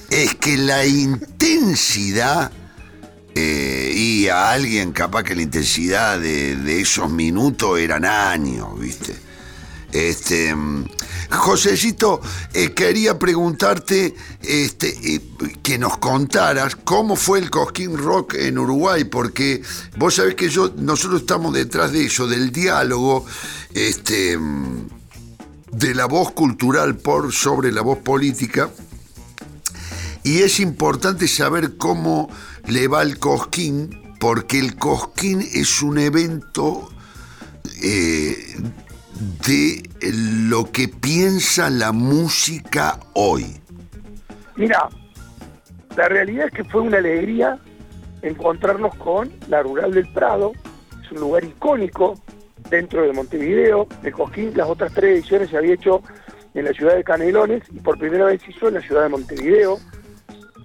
Es 0.09 0.35
que 0.35 0.57
la 0.57 0.85
intensidad, 0.85 2.51
eh, 3.33 3.91
y 3.95 4.27
a 4.27 4.51
alguien 4.51 4.91
capaz 4.91 5.23
que 5.23 5.35
la 5.35 5.41
intensidad 5.41 6.19
de, 6.19 6.79
esos 6.79 7.11
minutos 7.11 7.79
eran 7.79 8.05
años, 8.05 8.79
¿viste? 8.79 9.15
Este, 9.91 10.53
Josecito, 11.29 12.21
eh, 12.53 12.73
quería 12.73 13.17
preguntarte 13.17 14.13
este, 14.41 15.15
eh, 15.15 15.21
que 15.63 15.77
nos 15.77 15.97
contaras 15.97 16.75
cómo 16.75 17.15
fue 17.15 17.39
el 17.39 17.49
Cosquín 17.49 17.97
Rock 17.97 18.35
en 18.35 18.57
Uruguay, 18.57 19.05
porque 19.05 19.61
vos 19.97 20.15
sabés 20.15 20.35
que 20.35 20.49
yo, 20.49 20.73
nosotros 20.77 21.21
estamos 21.21 21.53
detrás 21.53 21.91
de 21.91 22.05
eso, 22.05 22.27
del 22.27 22.51
diálogo, 22.51 23.25
este, 23.75 24.37
mm, 24.37 24.87
de 25.73 25.93
la 25.93 26.05
voz 26.05 26.31
cultural 26.31 26.95
por 26.95 27.31
sobre 27.33 27.71
la 27.71 27.81
voz 27.81 27.99
política. 27.99 28.69
Y 30.23 30.39
es 30.39 30.59
importante 30.59 31.27
saber 31.27 31.77
cómo 31.77 32.29
le 32.65 32.87
va 32.87 33.03
el 33.03 33.19
Cosquín, 33.19 34.15
porque 34.19 34.57
el 34.57 34.75
Cosquín 34.77 35.41
es 35.41 35.83
un 35.83 35.99
evento 35.99 36.89
eh, 37.83 38.55
de 39.45 39.87
lo 40.47 40.71
que 40.71 40.87
piensa 40.87 41.69
la 41.69 41.91
música 41.91 42.99
hoy. 43.13 43.45
Mira, 44.55 44.89
la 45.95 46.07
realidad 46.07 46.47
es 46.47 46.53
que 46.53 46.63
fue 46.63 46.81
una 46.81 46.97
alegría 46.97 47.59
encontrarnos 48.21 48.95
con 48.95 49.31
la 49.49 49.61
Rural 49.61 49.91
del 49.93 50.07
Prado, 50.07 50.53
es 51.03 51.11
un 51.11 51.19
lugar 51.19 51.43
icónico 51.43 52.19
dentro 52.69 53.03
de 53.03 53.13
Montevideo, 53.13 53.87
de 54.01 54.11
Cosquín, 54.11 54.51
las 54.55 54.67
otras 54.69 54.93
tres 54.93 55.19
ediciones 55.19 55.49
se 55.49 55.57
había 55.57 55.73
hecho 55.73 56.01
en 56.53 56.65
la 56.65 56.71
ciudad 56.71 56.95
de 56.95 57.03
Canelones 57.03 57.63
y 57.71 57.79
por 57.79 57.97
primera 57.97 58.25
vez 58.25 58.41
se 58.41 58.51
hizo 58.51 58.67
en 58.69 58.75
la 58.75 58.81
ciudad 58.81 59.03
de 59.03 59.09
Montevideo. 59.09 59.79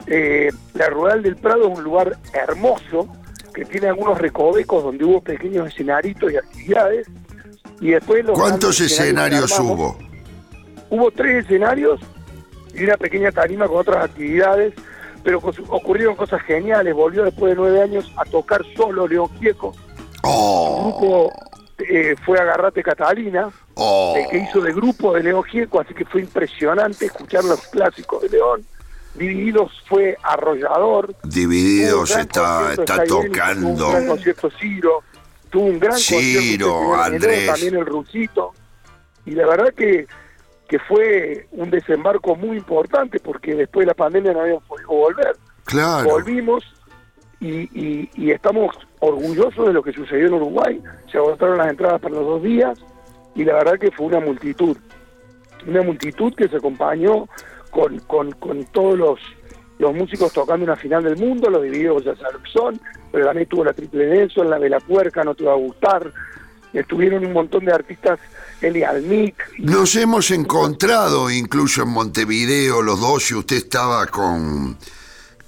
Eh, 0.07 0.51
la 0.75 0.89
Rural 0.89 1.23
del 1.23 1.37
Prado 1.37 1.71
es 1.71 1.79
un 1.79 1.85
lugar 1.85 2.17
hermoso 2.33 3.09
que 3.53 3.65
tiene 3.65 3.89
algunos 3.89 4.19
recovecos 4.19 4.85
donde 4.85 5.05
hubo 5.05 5.21
pequeños 5.21 5.69
escenaritos 5.69 6.33
y 6.33 6.37
actividades. 6.37 7.07
Y 7.81 7.91
después 7.91 8.25
los 8.25 8.39
¿Cuántos 8.39 8.81
escenarios 8.81 9.53
armamos. 9.53 9.79
hubo? 9.79 9.99
Hubo 10.91 11.11
tres 11.11 11.45
escenarios 11.45 12.01
y 12.75 12.85
una 12.85 12.97
pequeña 12.97 13.33
tarima 13.33 13.67
con 13.67 13.79
otras 13.79 14.05
actividades, 14.05 14.75
pero 15.25 15.39
ocurrieron 15.39 16.15
cosas 16.15 16.43
geniales. 16.43 16.95
Volvió 16.95 17.25
después 17.25 17.53
de 17.53 17.57
nueve 17.57 17.83
años 17.83 18.13
a 18.17 18.25
tocar 18.25 18.63
solo 18.77 19.09
León 19.09 19.29
Gieco. 19.39 19.75
Oh. 20.23 20.93
Grupo 20.99 21.33
eh, 21.89 22.15
fue 22.25 22.39
Agarrate 22.39 22.83
Catalina, 22.83 23.49
Oh. 23.75 24.15
el 24.17 24.29
que 24.29 24.39
hizo 24.39 24.61
de 24.61 24.73
grupo 24.73 25.15
de 25.15 25.23
León 25.23 25.43
Gieco, 25.45 25.81
así 25.81 25.95
que 25.95 26.05
fue 26.05 26.21
impresionante 26.21 27.07
escuchar 27.07 27.45
los 27.45 27.61
clásicos 27.69 28.23
de 28.23 28.29
León. 28.31 28.65
Divididos 29.15 29.73
fue 29.89 30.17
arrollador. 30.23 31.15
Divididos 31.25 32.11
está, 32.17 32.73
está 32.73 32.97
Sayén, 32.97 33.09
Tuvo 33.09 33.21
un 33.21 33.27
tocando. 33.33 33.91
gran 33.91 34.07
concierto 34.07 34.51
Ciro, 34.61 35.03
tuvo 35.51 35.65
un 35.65 35.79
gran 35.81 35.99
Ciro, 35.99 36.73
concierto 36.75 36.95
Andrés. 36.95 37.39
Enero, 37.39 37.53
también 37.53 37.75
el 37.77 37.87
Rusito. 37.87 38.53
Y 39.27 39.33
la 39.33 39.47
verdad 39.47 39.75
que, 39.75 40.07
que 40.69 40.79
fue 40.79 41.47
un 41.53 41.71
desembarco 41.71 42.37
muy 42.37 42.57
importante 42.59 43.19
porque 43.19 43.55
después 43.55 43.85
de 43.85 43.89
la 43.89 43.95
pandemia 43.95 44.33
no 44.33 44.41
habíamos 44.43 44.65
podido 44.65 44.89
volver. 44.89 45.37
Claro. 45.65 46.09
Volvimos 46.09 46.63
y, 47.41 47.63
y- 47.81 48.11
y 48.15 48.31
estamos 48.31 48.77
orgullosos 49.01 49.67
de 49.67 49.73
lo 49.73 49.83
que 49.83 49.93
sucedió 49.93 50.29
en 50.29 50.35
Uruguay. 50.35 50.81
Se 51.11 51.19
agotaron 51.19 51.59
las 51.59 51.71
entradas 51.71 52.01
para 52.01 52.15
los 52.15 52.25
dos 52.25 52.43
días 52.43 52.79
y 53.35 53.45
la 53.45 53.55
verdad 53.55 53.79
que 53.79 53.91
fue 53.91 54.07
una 54.07 54.21
multitud. 54.21 54.77
Una 55.67 55.83
multitud 55.83 56.35
que 56.35 56.49
se 56.49 56.57
acompañó 56.57 57.29
con, 57.71 57.99
con, 58.01 58.33
con 58.33 58.65
todos 58.67 58.99
los, 58.99 59.21
los 59.79 59.95
músicos 59.95 60.33
tocando 60.33 60.65
una 60.65 60.77
final 60.77 61.03
del 61.03 61.17
mundo, 61.17 61.51
los 61.51 61.63
divididos 61.63 62.05
ya 62.05 62.15
saben 62.17 62.43
que 62.43 62.81
pero 63.13 63.27
también 63.27 63.49
tuvo 63.49 63.65
la 63.65 63.73
Triple 63.73 64.07
Nelson, 64.07 64.49
la 64.49 64.59
de 64.59 64.69
la 64.69 64.81
Puerca, 64.81 65.25
no 65.25 65.35
te 65.35 65.45
va 65.45 65.53
a 65.53 65.57
gustar. 65.57 66.13
Estuvieron 66.73 67.27
un 67.27 67.33
montón 67.33 67.65
de 67.65 67.73
artistas, 67.73 68.21
Eli 68.61 68.85
Almic, 68.85 69.35
Nos 69.59 69.97
hemos 69.97 70.31
encontrado 70.31 71.29
incluso 71.29 71.83
en 71.83 71.89
Montevideo 71.89 72.81
los 72.83 73.01
dos 73.01 73.29
y 73.33 73.35
usted 73.35 73.57
estaba 73.57 74.07
con, 74.07 74.77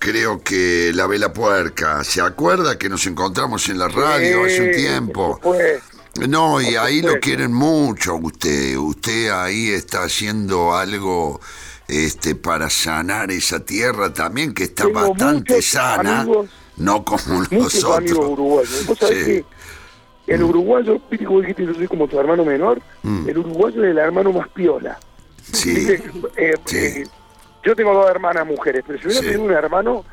creo 0.02 0.42
que 0.42 0.90
la 0.92 1.06
Vela 1.06 1.32
Puerca. 1.32 2.02
¿Se 2.02 2.20
acuerda 2.20 2.76
que 2.76 2.88
nos 2.88 3.06
encontramos 3.06 3.68
en 3.68 3.78
la 3.78 3.86
radio 3.86 4.44
hace 4.44 4.60
un 4.68 4.74
Sí, 4.74 4.80
tiempo? 4.80 5.38
Pues, 5.40 5.80
No, 6.28 6.60
y 6.60 6.74
ahí 6.74 7.00
lo 7.02 7.20
quieren 7.20 7.52
mucho 7.52 8.16
usted. 8.16 8.76
Usted 8.76 9.30
ahí 9.30 9.70
está 9.70 10.02
haciendo 10.02 10.74
algo 10.74 11.40
este 11.86 12.34
para 12.34 12.68
sanar 12.68 13.30
esa 13.30 13.60
tierra 13.60 14.12
también 14.12 14.52
que 14.54 14.64
está 14.64 14.84
Tengo 14.86 15.08
bastante 15.10 15.62
sana, 15.62 16.22
amigos- 16.22 16.48
no 16.78 17.04
como 17.04 17.44
nosotros. 17.50 18.86
Vos 18.86 18.98
sabés 18.98 19.24
Sí. 19.24 19.44
que 20.26 20.34
el 20.34 20.42
uruguayo, 20.42 21.00
viste 21.10 21.24
como 21.26 21.40
dijiste, 21.42 21.64
yo 21.64 21.74
soy 21.74 21.86
como 21.86 22.08
tu 22.08 22.18
hermano 22.18 22.44
menor, 22.44 22.82
Mm. 23.04 23.28
el 23.28 23.38
uruguayo 23.38 23.84
es 23.84 23.90
el 23.92 23.98
hermano 23.98 24.32
más 24.32 24.48
piola. 24.48 24.98
Sí. 25.52 25.86
Eh, 26.36 26.54
eh, 26.72 27.04
yo 27.64 27.74
tengo 27.76 27.94
dos 27.94 28.08
hermanas 28.10 28.46
mujeres, 28.46 28.82
pero 28.86 28.98
si 28.98 29.06
hubiera 29.06 29.20
Sí. 29.20 29.26
tenido 29.26 29.44
un 29.44 29.52
hermano 29.52 30.04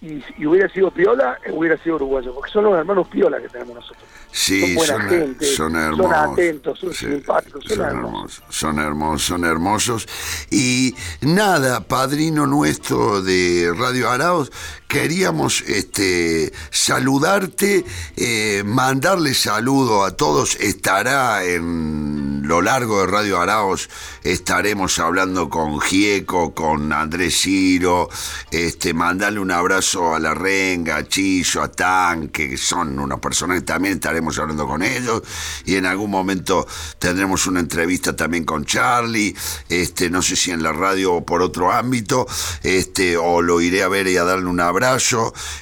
y, 0.00 0.22
y 0.36 0.46
hubiera 0.46 0.68
sido 0.68 0.90
piola, 0.90 1.38
hubiera 1.50 1.76
sido 1.78 1.94
uruguayo, 1.96 2.34
porque 2.34 2.50
son 2.50 2.64
los 2.64 2.76
hermanos 2.76 3.06
piola 3.08 3.40
que 3.40 3.48
tenemos 3.48 3.76
nosotros. 3.76 4.02
Sí, 4.32 4.60
son 4.60 4.74
buena 4.74 4.94
son, 4.94 5.08
gente, 5.08 5.44
son 5.46 5.72
son 5.72 5.76
hermosos. 5.76 6.32
atentos, 6.32 6.78
son 6.78 6.92
Sí, 6.94 7.06
simpáticos, 7.06 7.64
son 7.64 7.76
son 7.76 7.86
hermosos. 7.86 8.38
hermosos, 8.40 8.44
son 8.56 8.78
hermosos, 8.80 9.22
son 9.26 9.44
hermosos. 9.44 10.08
Y 10.50 10.94
nada, 11.20 11.80
padrino 11.86 12.46
nuestro 12.46 13.22
de 13.22 13.72
Radio 13.76 14.10
Araos, 14.10 14.50
queríamos 14.92 15.62
este, 15.68 16.52
saludarte, 16.70 17.82
eh, 18.14 18.62
mandarle 18.66 19.32
saludo 19.32 20.04
a 20.04 20.14
todos. 20.18 20.56
Estará 20.56 21.44
en 21.44 22.46
lo 22.46 22.60
largo 22.60 23.00
de 23.00 23.06
Radio 23.06 23.40
Araos, 23.40 23.88
estaremos 24.22 24.98
hablando 24.98 25.48
con 25.48 25.80
Gieco, 25.80 26.52
con 26.52 26.92
Andrés 26.92 27.40
Ciro, 27.40 28.10
este, 28.50 28.92
mandarle 28.92 29.40
un 29.40 29.50
abrazo 29.50 30.14
a 30.14 30.18
La 30.18 30.34
Renga, 30.34 30.96
a 30.96 31.08
Chillo, 31.08 31.62
a 31.62 31.68
Tanque, 31.68 32.50
que 32.50 32.56
son 32.58 32.98
unas 32.98 33.18
personas 33.18 33.60
que 33.60 33.64
también 33.64 33.94
estaremos 33.94 34.38
hablando 34.38 34.66
con 34.66 34.82
ellos. 34.82 35.22
Y 35.64 35.76
en 35.76 35.86
algún 35.86 36.10
momento 36.10 36.66
tendremos 36.98 37.46
una 37.46 37.60
entrevista 37.60 38.14
también 38.14 38.44
con 38.44 38.66
Charlie, 38.66 39.34
este, 39.70 40.10
no 40.10 40.20
sé 40.20 40.36
si 40.36 40.50
en 40.50 40.62
la 40.62 40.72
radio 40.72 41.14
o 41.14 41.24
por 41.24 41.40
otro 41.40 41.72
ámbito, 41.72 42.26
este, 42.62 43.16
o 43.16 43.40
lo 43.40 43.62
iré 43.62 43.82
a 43.82 43.88
ver 43.88 44.06
y 44.06 44.18
a 44.18 44.24
darle 44.24 44.50
un 44.50 44.60
abrazo. 44.60 44.81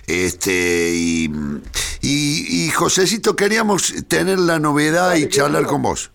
Este, 0.06 0.92
y, 0.94 1.30
y, 2.00 2.66
y 2.66 2.70
Josecito, 2.70 3.36
queríamos 3.36 3.94
tener 4.08 4.38
la 4.38 4.58
novedad 4.58 5.14
y 5.16 5.28
charlar 5.28 5.66
con 5.66 5.82
vos. 5.82 6.10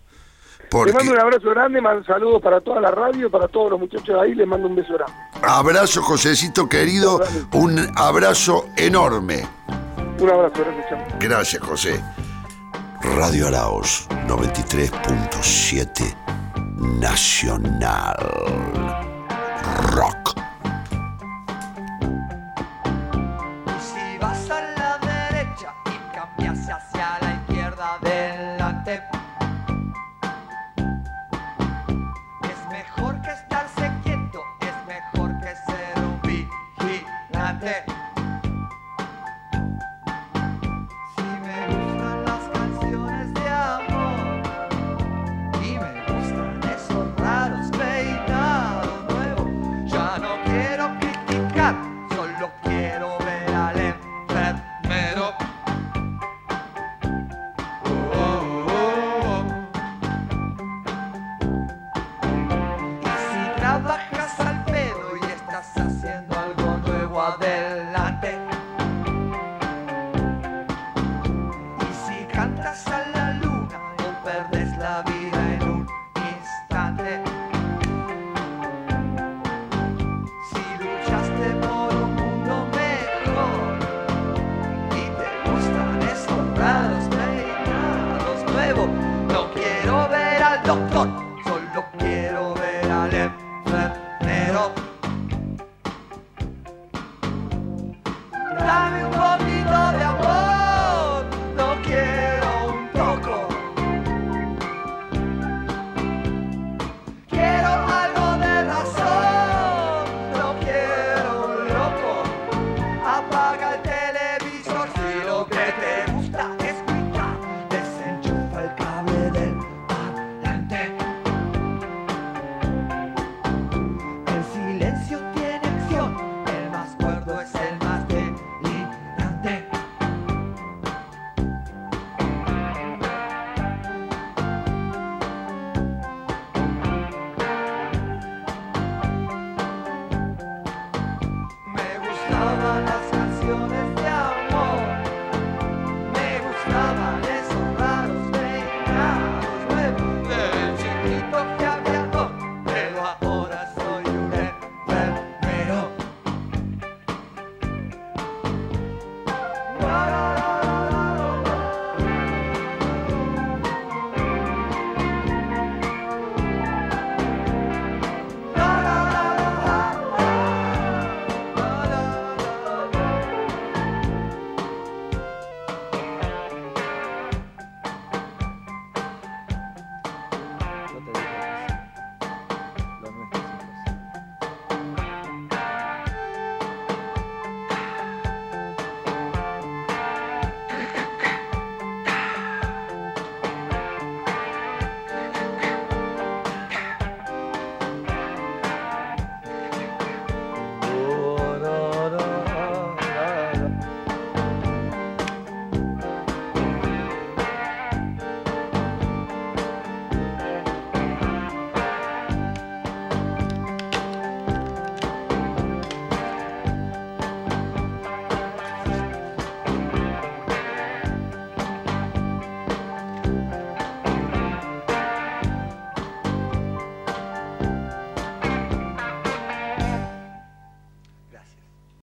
Porque 0.70 0.92
mando 0.92 1.12
un 1.12 1.20
abrazo 1.20 1.50
grande, 1.50 1.80
mando 1.80 2.04
saludos 2.04 2.42
para 2.42 2.60
toda 2.60 2.80
la 2.80 2.90
radio, 2.90 3.30
para 3.30 3.48
todos 3.48 3.70
los 3.70 3.80
muchachos 3.80 4.08
de 4.08 4.20
ahí, 4.20 4.34
les 4.34 4.46
mando 4.46 4.68
un 4.68 4.76
beso 4.76 4.94
grande. 4.94 5.12
abrazo, 5.42 6.02
Josecito 6.02 6.68
querido, 6.68 7.22
un 7.52 7.78
abrazo 7.94 8.66
enorme. 8.76 9.48
Un 10.18 10.30
abrazo, 10.30 10.54
gracias, 10.64 10.88
chao. 10.88 10.98
Gracias, 11.20 11.62
José. 11.62 12.02
Radio 13.16 13.46
Araos 13.48 14.08
93.7 14.26 16.16
Nacional 16.98 18.16
Rock. 19.92 20.45